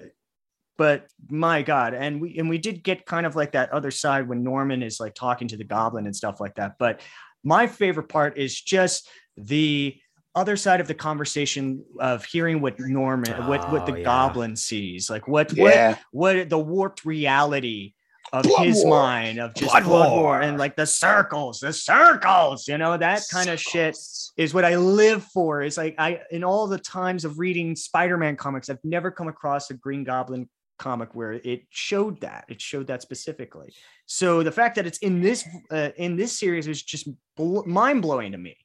but 0.78 1.06
my 1.28 1.62
god 1.62 1.94
and 1.94 2.20
we 2.20 2.38
and 2.38 2.48
we 2.48 2.58
did 2.58 2.82
get 2.82 3.06
kind 3.06 3.26
of 3.26 3.36
like 3.36 3.52
that 3.52 3.70
other 3.70 3.90
side 3.90 4.28
when 4.28 4.42
norman 4.42 4.82
is 4.82 5.00
like 5.00 5.14
talking 5.14 5.48
to 5.48 5.56
the 5.56 5.64
goblin 5.64 6.06
and 6.06 6.16
stuff 6.16 6.40
like 6.40 6.54
that. 6.56 6.76
But 6.78 7.00
my 7.44 7.66
favorite 7.66 8.08
part 8.08 8.38
is 8.38 8.60
just 8.60 9.08
the 9.36 9.96
other 10.34 10.56
side 10.56 10.80
of 10.80 10.88
the 10.88 10.94
conversation 10.94 11.84
of 12.00 12.24
hearing 12.24 12.60
what 12.60 12.78
norman 12.80 13.32
what 13.46 13.70
what 13.70 13.82
Oh, 13.82 13.92
the 13.92 13.98
yeah. 13.98 14.04
goblin 14.04 14.56
sees 14.56 15.10
like 15.10 15.28
what 15.28 15.50
what 15.52 15.74
Yeah. 15.74 15.96
what 16.10 16.48
the 16.48 16.58
warped 16.58 17.04
reality 17.04 17.94
of 18.32 18.44
Blood 18.44 18.66
his 18.66 18.82
War. 18.84 19.02
mind 19.02 19.38
of 19.38 19.52
just 19.54 19.70
Blood 19.72 19.84
blood, 19.84 20.10
war. 20.10 20.22
War. 20.22 20.40
and 20.40 20.56
like 20.56 20.74
the 20.74 20.86
circles, 20.86 21.60
the 21.60 21.72
circles, 21.72 22.66
you 22.66 22.78
know, 22.78 22.96
that 22.96 23.22
kind 23.30 23.50
of 23.50 23.60
shit 23.60 23.94
is 24.38 24.54
what 24.54 24.64
I 24.64 24.76
live 24.76 25.22
for. 25.24 25.60
It's 25.60 25.76
like 25.76 25.94
I 25.98 26.20
in 26.30 26.42
all 26.42 26.66
the 26.66 26.78
times 26.78 27.26
of 27.26 27.38
reading 27.38 27.76
Spider-Man 27.76 28.36
comics, 28.36 28.70
I've 28.70 28.82
never 28.84 29.10
come 29.10 29.28
across 29.28 29.70
a 29.70 29.74
Green 29.74 30.02
Goblin 30.02 30.48
comic 30.78 31.14
where 31.14 31.32
it 31.34 31.64
showed 31.68 32.22
that. 32.22 32.44
It 32.48 32.60
showed 32.60 32.86
that 32.86 33.02
specifically. 33.02 33.74
So 34.06 34.42
the 34.42 34.52
fact 34.52 34.76
that 34.76 34.86
it's 34.86 34.98
in 34.98 35.20
this 35.20 35.46
uh, 35.70 35.90
in 35.96 36.16
this 36.16 36.38
series 36.38 36.66
is 36.68 36.82
just 36.82 37.08
bl- 37.36 37.64
mind 37.66 38.00
blowing 38.00 38.32
to 38.32 38.38
me. 38.38 38.56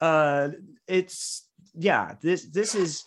Uh, 0.00 0.50
it's 0.86 1.46
yeah. 1.74 2.14
This 2.20 2.44
this 2.44 2.74
is 2.74 3.04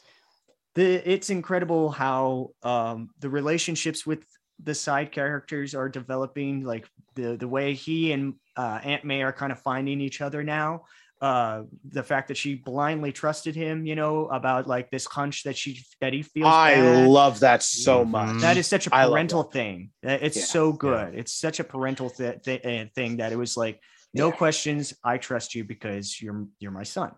the 0.75 0.95
it's 1.09 1.29
incredible 1.29 1.89
how 1.91 2.51
um, 2.63 3.09
the 3.19 3.29
relationships 3.29 4.05
with 4.05 4.23
the 4.63 4.73
side 4.73 5.11
characters 5.11 5.75
are 5.75 5.89
developing. 5.89 6.63
Like 6.63 6.87
the 7.15 7.37
the 7.37 7.47
way 7.47 7.73
he 7.73 8.11
and 8.11 8.33
uh, 8.55 8.79
Aunt 8.83 9.05
May 9.05 9.23
are 9.23 9.33
kind 9.33 9.51
of 9.51 9.59
finding 9.59 10.01
each 10.01 10.21
other 10.21 10.43
now. 10.43 10.83
Uh, 11.19 11.63
the 11.89 12.03
fact 12.03 12.27
that 12.27 12.37
she 12.37 12.53
blindly 12.53 13.11
trusted 13.11 13.55
him, 13.55 13.87
you 13.87 13.95
know, 13.95 14.27
about 14.27 14.67
like 14.67 14.91
this 14.91 15.07
hunch 15.07 15.43
that 15.43 15.57
she 15.57 15.83
that 15.99 16.13
he 16.13 16.21
feels. 16.21 16.53
I 16.53 16.75
bad. 16.75 17.07
love 17.09 17.39
that 17.39 17.63
so 17.63 18.05
Mhm. 18.05 18.09
much. 18.09 18.41
That 18.41 18.55
is 18.57 18.67
such 18.67 18.85
a 18.85 18.91
love 18.91 19.09
parental 19.11 19.41
thing. 19.43 19.89
It's 20.03 20.37
Yeah. 20.37 20.43
so 20.43 20.73
good. 20.73 21.15
It's 21.15 21.33
such 21.33 21.59
a 21.59 21.63
parental 21.63 22.11
th- 22.11 22.43
th- 22.43 22.63
uh, 22.63 22.85
thing 22.93 23.17
that 23.17 23.31
it 23.31 23.35
was 23.35 23.57
like, 23.57 23.81
no 24.13 24.27
Yeah. 24.29 24.35
questions. 24.35 24.93
I 25.03 25.17
trust 25.17 25.55
you 25.55 25.63
because 25.63 26.21
you're 26.21 26.45
you're 26.59 26.71
my 26.71 26.83
son. 26.83 27.11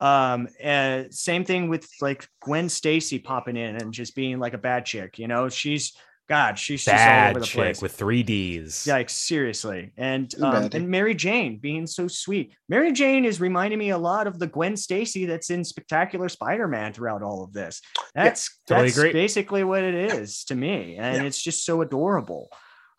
Um, 0.00 0.48
uh, 0.64 1.04
same 1.10 1.44
thing 1.44 1.68
with 1.68 1.86
like 2.00 2.26
Gwen 2.42 2.68
Stacy 2.70 3.18
popping 3.18 3.56
in 3.56 3.76
and 3.76 3.92
just 3.92 4.14
being 4.14 4.38
like 4.38 4.54
a 4.54 4.58
bad 4.58 4.86
chick. 4.86 5.18
You 5.18 5.28
know, 5.28 5.48
she's 5.50 5.92
God, 6.26 6.58
she's 6.60 6.84
just 6.84 6.94
all 6.94 6.96
Bad 6.96 7.30
over 7.32 7.40
the 7.40 7.46
chick 7.46 7.54
place. 7.56 7.82
with 7.82 7.92
three 7.96 8.22
D's. 8.22 8.86
Like 8.86 9.10
seriously, 9.10 9.92
and 9.96 10.32
um, 10.40 10.70
and 10.72 10.88
Mary 10.88 11.12
Jane 11.14 11.58
being 11.58 11.88
so 11.88 12.06
sweet. 12.06 12.54
Mary 12.68 12.92
Jane 12.92 13.24
is 13.24 13.40
reminding 13.40 13.80
me 13.80 13.90
a 13.90 13.98
lot 13.98 14.28
of 14.28 14.38
the 14.38 14.46
Gwen 14.46 14.76
Stacy 14.76 15.26
that's 15.26 15.50
in 15.50 15.64
Spectacular 15.64 16.28
Spider-Man 16.28 16.92
throughout 16.92 17.22
all 17.24 17.42
of 17.42 17.52
this. 17.52 17.82
That's 18.14 18.60
totally 18.68 18.86
that's 18.90 18.98
agree. 18.98 19.12
basically 19.12 19.64
what 19.64 19.82
it 19.82 19.94
is 20.12 20.44
to 20.44 20.54
me, 20.54 20.96
and 20.98 21.16
Yeah. 21.16 21.22
it's 21.24 21.42
just 21.42 21.64
so 21.66 21.82
adorable. 21.82 22.48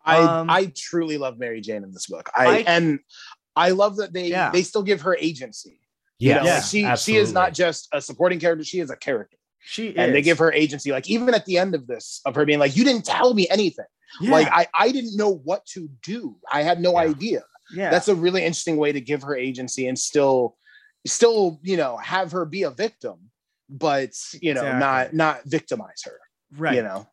I 0.04 0.18
Um, 0.18 0.50
I 0.50 0.72
truly 0.76 1.18
love 1.18 1.38
Mary 1.38 1.60
Jane 1.60 1.84
in 1.84 1.92
this 1.92 2.06
book. 2.06 2.28
I, 2.36 2.46
I- 2.46 2.64
and 2.66 3.00
I 3.56 3.70
love 3.70 3.96
that 3.96 4.12
they 4.12 4.28
Yeah. 4.28 4.50
they 4.50 4.62
still 4.62 4.82
give 4.82 5.02
her 5.02 5.16
agency. 5.16 5.78
You 6.18 6.34
know, 6.34 6.44
Yeah. 6.44 6.54
like 6.54 6.64
she 6.64 6.96
she 6.96 7.16
is 7.16 7.32
not 7.32 7.52
just 7.52 7.88
a 7.92 8.00
supporting 8.00 8.38
character; 8.40 8.64
she 8.64 8.78
is 8.80 8.90
a 8.90 8.96
character, 8.96 9.36
She 9.60 9.96
and 9.96 10.14
they 10.14 10.22
give 10.22 10.38
her 10.38 10.52
agency. 10.52 10.92
Like 10.92 11.08
even 11.10 11.34
at 11.34 11.46
the 11.46 11.58
end 11.58 11.74
of 11.74 11.86
this, 11.86 12.20
of 12.24 12.34
her 12.36 12.44
being 12.44 12.58
like, 12.60 12.76
"You 12.76 12.84
didn't 12.84 13.04
tell 13.04 13.34
me 13.34 13.48
anything. 13.48 13.86
yeah, 14.20 14.30
Like 14.30 14.48
I 14.52 14.66
I 14.74 14.92
didn't 14.92 15.16
know 15.16 15.30
what 15.44 15.66
to 15.74 15.88
do. 16.02 16.36
I 16.50 16.62
had 16.62 16.80
no 16.80 16.92
Yeah. 16.92 16.98
idea." 17.10 17.42
yeah, 17.74 17.90
That's 17.90 18.08
a 18.08 18.14
really 18.14 18.44
interesting 18.44 18.76
way 18.76 18.92
to 18.92 19.00
give 19.00 19.22
her 19.22 19.34
agency 19.36 19.86
and 19.88 19.98
still 19.98 20.56
still 21.06 21.58
you 21.62 21.76
know 21.76 21.96
have 21.98 22.30
her 22.32 22.44
be 22.44 22.62
a 22.62 22.70
victim, 22.70 23.30
but 23.68 24.10
you 24.40 24.54
know 24.54 24.60
Exactly. 24.62 24.80
not 24.80 25.14
not 25.14 25.44
victimize 25.44 26.02
her. 26.04 26.18
right. 26.56 26.74
You 26.76 26.82
know. 26.82 27.06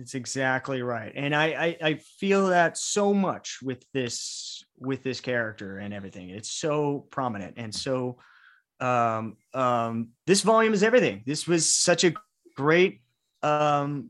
It's 0.00 0.14
exactly 0.14 0.80
right, 0.80 1.12
and 1.14 1.36
I, 1.36 1.46
I 1.46 1.88
I 1.88 1.94
feel 1.94 2.46
that 2.48 2.78
so 2.78 3.12
much 3.12 3.58
with 3.62 3.84
this 3.92 4.64
with 4.78 5.02
this 5.02 5.20
character 5.20 5.76
and 5.76 5.92
everything. 5.92 6.30
It's 6.30 6.50
so 6.50 7.06
prominent 7.10 7.54
and 7.58 7.74
so 7.74 8.16
um 8.80 9.36
um 9.52 10.08
this 10.26 10.40
volume 10.40 10.72
is 10.72 10.82
everything. 10.82 11.22
This 11.26 11.46
was 11.46 11.70
such 11.70 12.04
a 12.04 12.14
great 12.56 13.02
um 13.42 14.08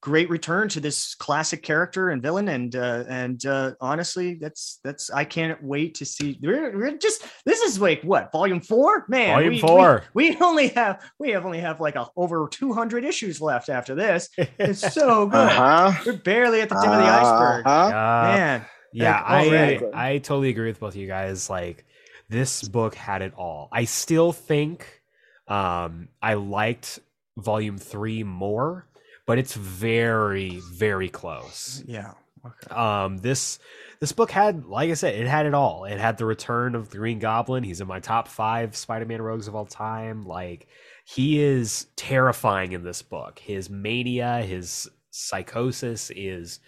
great 0.00 0.28
return 0.30 0.68
to 0.68 0.80
this 0.80 1.14
classic 1.14 1.62
character 1.62 2.10
and 2.10 2.22
villain 2.22 2.48
and 2.48 2.76
uh 2.76 3.04
and 3.08 3.44
uh 3.46 3.72
honestly 3.80 4.34
that's 4.34 4.78
that's 4.84 5.10
i 5.10 5.24
can't 5.24 5.62
wait 5.62 5.94
to 5.94 6.04
see 6.04 6.38
we're, 6.42 6.76
we're 6.76 6.96
just 6.98 7.24
this 7.44 7.60
is 7.60 7.80
like 7.80 8.02
what 8.02 8.30
volume 8.32 8.60
four 8.60 9.04
man 9.08 9.34
Volume 9.34 9.48
we- 9.50 9.54
we- 9.56 9.60
four. 9.60 10.02
we, 10.14 10.36
only 10.40 10.68
have 10.68 11.02
we 11.18 11.30
have 11.30 11.44
only 11.46 11.60
have 11.60 11.80
like 11.80 11.96
a, 11.96 12.06
over 12.16 12.48
200 12.50 13.04
issues 13.04 13.40
left 13.40 13.68
after 13.68 13.94
this 13.94 14.28
it's 14.58 14.92
so 14.94 15.26
good 15.26 15.36
Uh 15.36 15.90
huh. 15.90 16.02
we're 16.06 16.12
barely 16.18 16.60
at 16.60 16.68
the 16.68 16.74
tip 16.76 16.84
of 16.90 16.98
the 16.98 17.04
iceberg 17.04 17.66
Uh-huh. 17.66 17.86
Uh, 17.88 18.22
man 18.36 18.64
Yeah, 18.92 19.14
Like, 19.14 19.24
I 19.26 19.46
already. 19.48 19.80
I 19.94 20.18
totally 20.18 20.48
agree 20.50 20.68
with 20.68 20.80
both 20.80 20.94
of 20.94 21.00
you 21.00 21.06
guys. 21.06 21.50
Like 21.50 21.84
this 22.30 22.66
book 22.66 22.94
had 22.94 23.20
it 23.22 23.34
all. 23.36 23.68
I 23.72 23.84
still 23.84 24.32
think 24.32 25.02
um 25.48 26.08
I 26.22 26.34
liked 26.34 26.98
volume 27.36 27.76
3 27.78 28.22
more, 28.24 28.86
but 29.26 29.38
it's 29.38 29.54
very 29.54 30.60
very 30.72 31.08
close. 31.08 31.82
yeah 31.86 32.12
okay. 32.44 32.74
Um 32.74 33.18
this 33.18 33.58
this 34.00 34.12
book 34.12 34.30
had 34.30 34.66
like 34.66 34.90
I 34.90 34.94
said, 34.94 35.14
it 35.14 35.26
had 35.26 35.46
it 35.46 35.54
all. 35.54 35.84
It 35.84 35.98
had 35.98 36.18
the 36.18 36.26
return 36.26 36.74
of 36.74 36.90
the 36.90 36.98
Green 36.98 37.18
Goblin. 37.18 37.64
He's 37.64 37.80
in 37.80 37.88
my 37.88 38.00
top 38.00 38.28
5 38.28 38.76
Spider-Man 38.76 39.22
rogues 39.22 39.48
of 39.48 39.54
all 39.54 39.66
time. 39.66 40.24
Like 40.24 40.68
he 41.04 41.40
is 41.42 41.86
terrifying 41.96 42.72
in 42.72 42.82
this 42.82 43.02
book. 43.02 43.38
His 43.38 43.70
mania, 43.70 44.42
his 44.42 44.88
psychosis 45.10 46.10
is 46.14 46.60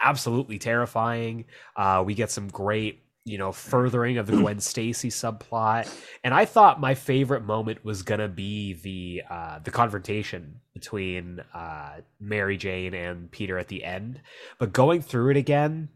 absolutely 0.00 0.58
terrifying. 0.58 1.44
Uh, 1.76 2.02
we 2.04 2.14
get 2.14 2.30
some 2.30 2.48
great, 2.48 3.02
you 3.26 3.38
know, 3.38 3.50
furthering 3.50 4.18
of 4.18 4.28
the 4.28 4.36
Gwen 4.36 4.60
Stacy 4.60 5.10
subplot, 5.10 5.92
and 6.22 6.32
I 6.32 6.44
thought 6.44 6.80
my 6.80 6.94
favorite 6.94 7.44
moment 7.44 7.84
was 7.84 8.02
gonna 8.02 8.28
be 8.28 8.74
the 8.74 9.22
uh, 9.28 9.58
the 9.58 9.72
confrontation 9.72 10.60
between 10.72 11.40
uh, 11.52 11.96
Mary 12.20 12.56
Jane 12.56 12.94
and 12.94 13.30
Peter 13.30 13.58
at 13.58 13.68
the 13.68 13.84
end. 13.84 14.20
But 14.58 14.72
going 14.72 15.02
through 15.02 15.32
it 15.32 15.36
again, 15.36 15.88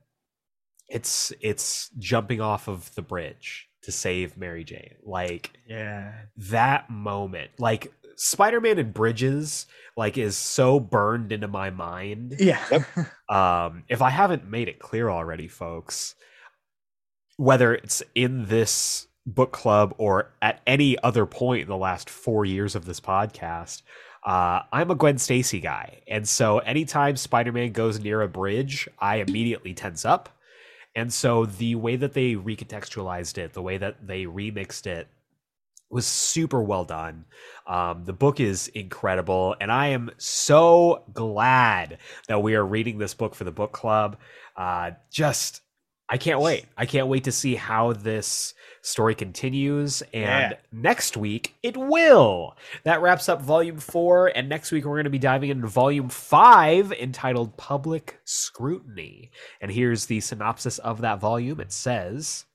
it's 0.89 1.33
it's 1.41 1.91
jumping 1.99 2.41
off 2.41 2.67
of 2.67 2.93
the 2.97 3.03
bridge 3.03 3.69
to 3.83 3.93
save 3.93 4.37
Mary 4.37 4.65
Jane, 4.65 4.97
like 5.05 5.53
yeah. 5.69 6.13
that 6.37 6.91
moment 6.91 7.51
like 7.59 7.93
spider-man 8.17 8.79
and 8.79 8.93
bridges 8.93 9.67
like 9.97 10.19
is 10.19 10.37
so 10.37 10.81
burned 10.81 11.33
into 11.33 11.49
my 11.49 11.71
mind. 11.71 12.35
Yeah. 12.39 12.61
Um 13.31 13.85
if 13.89 14.03
i 14.03 14.11
haven't 14.11 14.51
made 14.51 14.67
it 14.67 14.81
clear 14.81 15.09
already 15.09 15.47
folks 15.47 16.17
whether 17.41 17.75
it's 17.75 18.03
in 18.15 18.47
this 18.47 19.07
book 19.27 19.53
club 19.53 19.95
or 19.99 20.31
at 20.43 20.61
any 20.67 20.99
other 21.03 21.25
point 21.25 21.63
in 21.63 21.69
the 21.69 21.77
last 21.77 22.11
four 22.11 22.45
years 22.45 22.75
of 22.75 22.85
this 22.85 23.01
podcast 23.01 23.83
uh, 24.23 24.61
I'm 24.71 24.91
a 24.91 24.95
Gwen 24.95 25.17
Stacy 25.17 25.61
guy, 25.61 26.01
and 26.07 26.29
so 26.29 26.59
anytime 26.59 27.17
Spider-Man 27.17 27.73
goes 27.73 28.01
near 28.01 28.21
a 28.21 28.29
bridge, 28.29 28.87
I 28.99 29.17
immediately 29.17 29.73
tense 29.73 30.05
up. 30.05 30.29
And 30.95 31.13
so 31.13 31.47
the 31.47 31.77
way 31.77 31.97
that 31.97 32.13
they 32.13 32.35
recontextualized 32.35 33.39
it, 33.39 33.55
the 33.55 33.63
way 33.63 33.79
that 33.79 34.07
they 34.07 34.25
remixed 34.25 34.87
it, 34.87 35.09
was 35.89 36.07
super 36.07 36.63
well 36.63 36.85
done. 36.85 37.25
Um, 37.67 38.05
the 38.05 38.13
book 38.13 38.41
is 38.41 38.69
incredible, 38.69 39.57
and 39.61 39.73
I 39.73 39.89
am 39.89 40.11
so 40.19 41.05
glad 41.15 41.99
that 42.29 42.43
we 42.43 42.55
are 42.57 42.65
reading 42.65 42.99
this 42.99 43.15
book 43.15 43.35
for 43.35 43.45
the 43.45 43.51
book 43.51 43.73
club. 43.73 44.19
Uh, 44.55 44.93
just, 45.11 45.63
I 46.11 46.19
can't 46.19 46.41
wait. 46.41 46.67
I 46.77 46.87
can't 46.87 47.07
wait 47.07 47.25
to 47.25 47.33
see 47.33 47.55
how 47.55 47.93
this 47.93 48.53
story 48.83 49.15
continues. 49.15 50.03
And 50.13 50.53
Yeah. 50.53 50.57
next 50.73 51.17
week, 51.17 51.55
it 51.63 51.77
will. 51.77 52.57
That 52.85 53.01
wraps 53.01 53.29
up 53.29 53.43
volume 53.43 53.79
four. 53.79 54.29
And 54.29 54.49
next 54.49 54.73
week, 54.73 54.85
we're 54.85 54.97
going 54.97 55.05
to 55.05 55.11
be 55.11 55.19
diving 55.19 55.51
into 55.51 55.69
volume 55.69 56.09
five 56.09 56.93
entitled 56.93 57.57
Public 57.57 58.19
Scrutiny. 58.25 59.31
And 59.61 59.71
here's 59.71 60.07
the 60.07 60.21
synopsis 60.21 60.79
of 60.79 61.01
that 61.03 61.21
volume 61.21 61.61
it 61.61 61.73
says. 61.73 62.47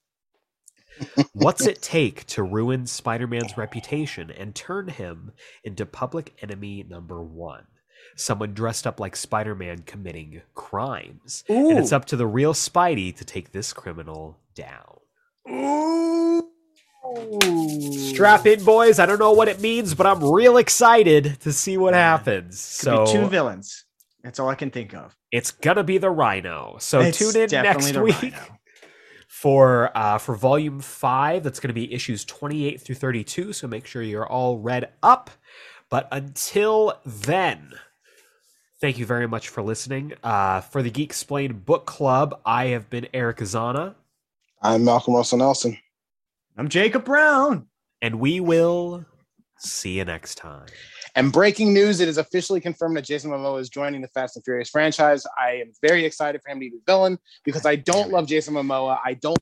What's 1.34 1.65
it 1.65 1.82
take 1.82 2.26
to 2.27 2.44
ruin 2.44 2.88
Spider 2.88 3.27
Man's 3.27 3.57
reputation 3.57 4.32
and 4.32 4.56
turn 4.56 4.88
him 4.88 5.32
into 5.64 5.86
public 5.86 6.34
enemy 6.41 6.86
number 6.90 7.22
one? 7.22 7.68
Someone 8.16 8.54
dressed 8.54 8.88
up 8.88 9.00
like 9.00 9.16
Spider 9.16 9.56
Man 9.56 9.80
committing 9.80 10.42
crimes. 10.54 11.44
And 11.50 11.78
it's 11.78 11.92
up 11.92 12.06
to 12.06 12.16
the 12.16 12.28
real 12.28 12.54
Spidey 12.54 13.16
to 13.18 13.26
take 13.26 13.52
this 13.52 13.74
criminal 13.74 14.40
down. 14.56 15.00
Strap 18.12 18.46
in, 18.48 18.64
boys. 18.64 19.00
I 19.00 19.06
don't 19.06 19.20
know 19.20 19.34
what 19.34 19.48
it 19.48 19.62
means, 19.62 19.94
but 19.94 20.08
I'm 20.08 20.24
real 20.24 20.58
excited 20.58 21.40
to 21.42 21.54
see 21.54 21.78
what 21.78 21.94
happens. 21.94 22.82
Could 22.82 23.06
be 23.06 23.12
two 23.12 23.28
villains 23.28 23.84
that's 24.24 24.40
all 24.40 24.50
i 24.50 24.56
can 24.56 24.72
think 24.72 24.96
of 24.96 25.16
it's 25.36 25.52
gonna 25.52 25.84
be 25.84 25.98
the 25.98 26.10
Rhino. 26.10 26.78
So 26.80 27.02
It's 27.02 27.18
tune 27.18 27.36
in 27.36 27.50
next 27.52 27.98
week 27.98 28.22
Rhino. 28.22 28.60
for 29.28 29.92
uh, 29.94 30.18
for 30.18 30.34
volume 30.34 30.80
five. 30.80 31.44
That's 31.44 31.60
going 31.60 31.68
to 31.68 31.74
be 31.74 31.94
issues 31.94 32.24
twenty 32.24 32.66
eight 32.66 32.80
through 32.80 32.96
thirty 32.96 33.26
two. 33.26 33.52
So 33.52 33.68
make 33.68 33.86
sure 33.86 34.02
you're 34.02 34.26
all 34.26 34.58
read 34.60 34.94
up. 35.04 35.30
But 35.90 36.08
until 36.10 37.02
then, 37.06 37.74
thank 38.86 38.99
you 38.99 39.06
very 39.07 39.28
much 39.28 39.49
for 39.49 39.64
listening. 39.64 40.14
Uh, 40.24 40.62
for 40.62 40.84
the 40.84 40.91
Geek 40.91 41.10
Explained 41.10 41.66
Book 41.66 41.88
Club, 41.88 42.40
I 42.45 42.66
have 42.68 42.88
been 42.88 43.07
Eric 43.16 43.38
Azana, 43.38 43.95
I'm 44.62 44.86
Malcolm 44.86 45.16
Russell 45.16 45.40
Nelson. 45.40 45.76
i'm 46.56 46.70
jacob 46.70 47.03
brown 47.03 47.66
and 48.03 48.20
we 48.20 48.40
will 48.40 49.03
See 49.57 49.98
you 49.98 50.06
next 50.06 50.36
time. 50.36 50.68
And 51.16 51.32
breaking 51.32 51.74
news: 51.74 51.99
it 51.99 52.07
is 52.10 52.20
officially 52.20 52.60
confirmed 52.60 52.98
that 52.98 53.06
Jason 53.06 53.32
Momoa 53.32 53.60
is 53.60 53.70
joining 53.70 54.02
the 54.02 54.07
Fast 54.10 54.36
and 54.36 54.44
Furious 54.45 54.70
franchise. 54.70 55.26
I 55.41 55.53
am 55.53 55.72
very 55.82 56.06
excited 56.06 56.41
for 56.44 56.52
him 56.52 56.57
to 56.57 56.60
be 56.60 56.70
the 56.70 56.82
villain 56.86 57.18
because 57.45 57.66
I 57.66 57.78
don't 57.78 58.12
love 58.12 58.28
Jason 58.28 58.53
Momoa. 58.53 58.99
I 59.03 59.14
don't. 59.14 59.40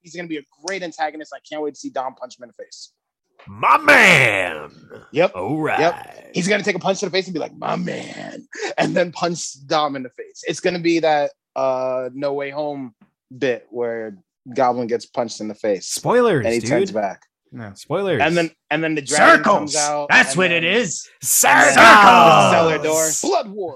He's 0.00 0.14
going 0.14 0.26
to 0.26 0.28
be 0.28 0.38
a 0.38 0.44
great 0.64 0.82
antagonist. 0.82 1.32
I 1.34 1.40
can't 1.46 1.60
wait 1.60 1.74
to 1.74 1.80
see 1.80 1.90
Dom 1.90 2.14
punch 2.14 2.38
him 2.38 2.44
in 2.44 2.52
the 2.56 2.64
face. 2.64 2.92
My 3.48 3.78
man. 3.78 4.70
Yep. 5.12 5.32
All 5.36 5.58
right. 5.60 5.78
Yep. 5.80 6.30
He's 6.34 6.48
going 6.48 6.60
to 6.60 6.64
take 6.64 6.76
a 6.76 6.80
punch 6.80 7.00
to 7.00 7.06
the 7.06 7.10
face 7.10 7.26
and 7.26 7.34
be 7.34 7.40
like, 7.40 7.54
"My 7.56 7.76
man," 7.76 8.46
and 8.78 8.94
then 8.96 9.12
punch 9.12 9.64
Dom 9.66 9.94
in 9.96 10.02
the 10.02 10.08
face. 10.10 10.42
It's 10.46 10.60
going 10.60 10.74
to 10.74 10.80
be 10.80 10.98
that 11.00 11.30
uh 11.54 12.08
No 12.12 12.32
Way 12.32 12.50
Home 12.50 12.94
bit 13.36 13.66
where 13.70 14.16
Goblin 14.54 14.86
gets 14.88 15.06
punched 15.06 15.40
in 15.40 15.48
the 15.48 15.54
face 15.54 15.86
Spoilers, 15.86 16.44
and 16.44 16.54
he 16.54 16.60
dude. 16.60 16.68
turns 16.68 16.90
back. 16.90 17.22
No. 17.52 17.72
Spoilers. 17.74 18.20
And 18.20 18.36
then 18.36 18.50
and 18.70 18.82
then 18.82 18.94
the 18.96 19.02
dragon 19.02 19.44
comes 19.44 19.72
Circles. 19.74 19.88
out. 19.88 20.08
That's 20.10 20.36
what 20.36 20.48
then- 20.48 20.64
it 20.64 20.64
is. 20.64 21.08
Circles. 21.22 21.74
Cellar 21.74 22.78
door. 22.82 23.08
Blood 23.22 23.48
war. 23.50 23.74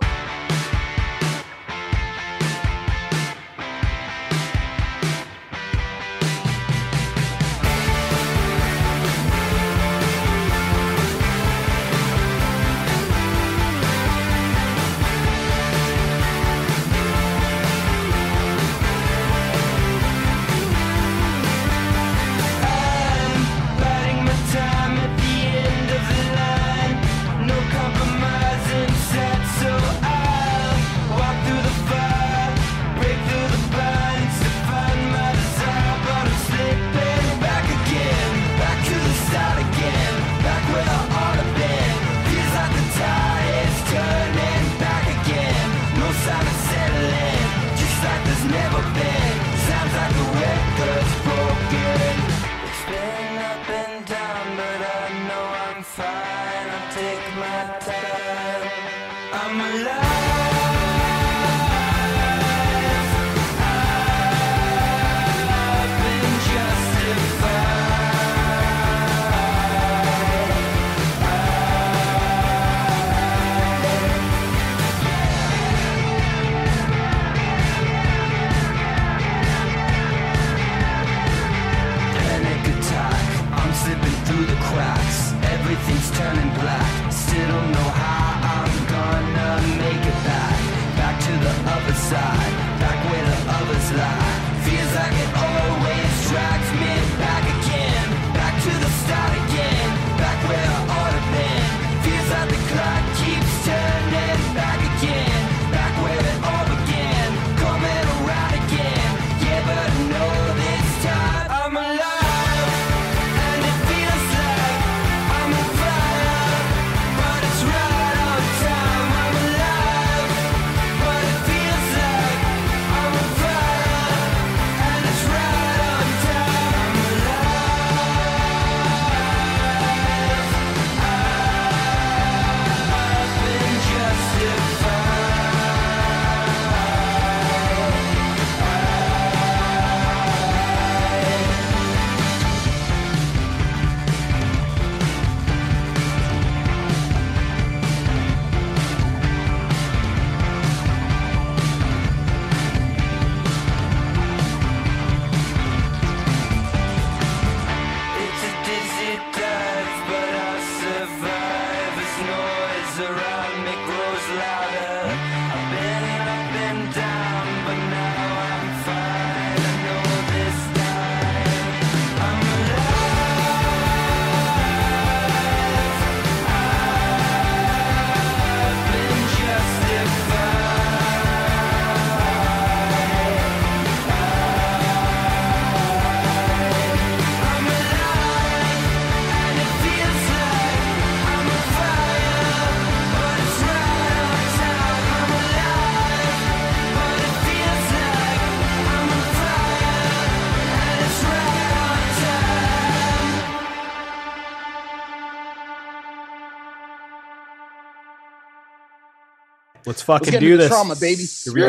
Fucking 210.09 210.33
get 210.33 210.41
do 210.41 210.47
into 210.47 210.57
the 210.57 210.63
this. 210.65 210.69
trauma, 210.71 210.97
baby. 210.97 211.25
Here 211.25 211.55
we 211.55 211.61
go. 211.61 211.69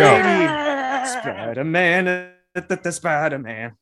Spider 1.06 1.64
Man, 1.64 2.32
the 2.56 2.92
Spider 2.92 3.38
Man. 3.40 3.76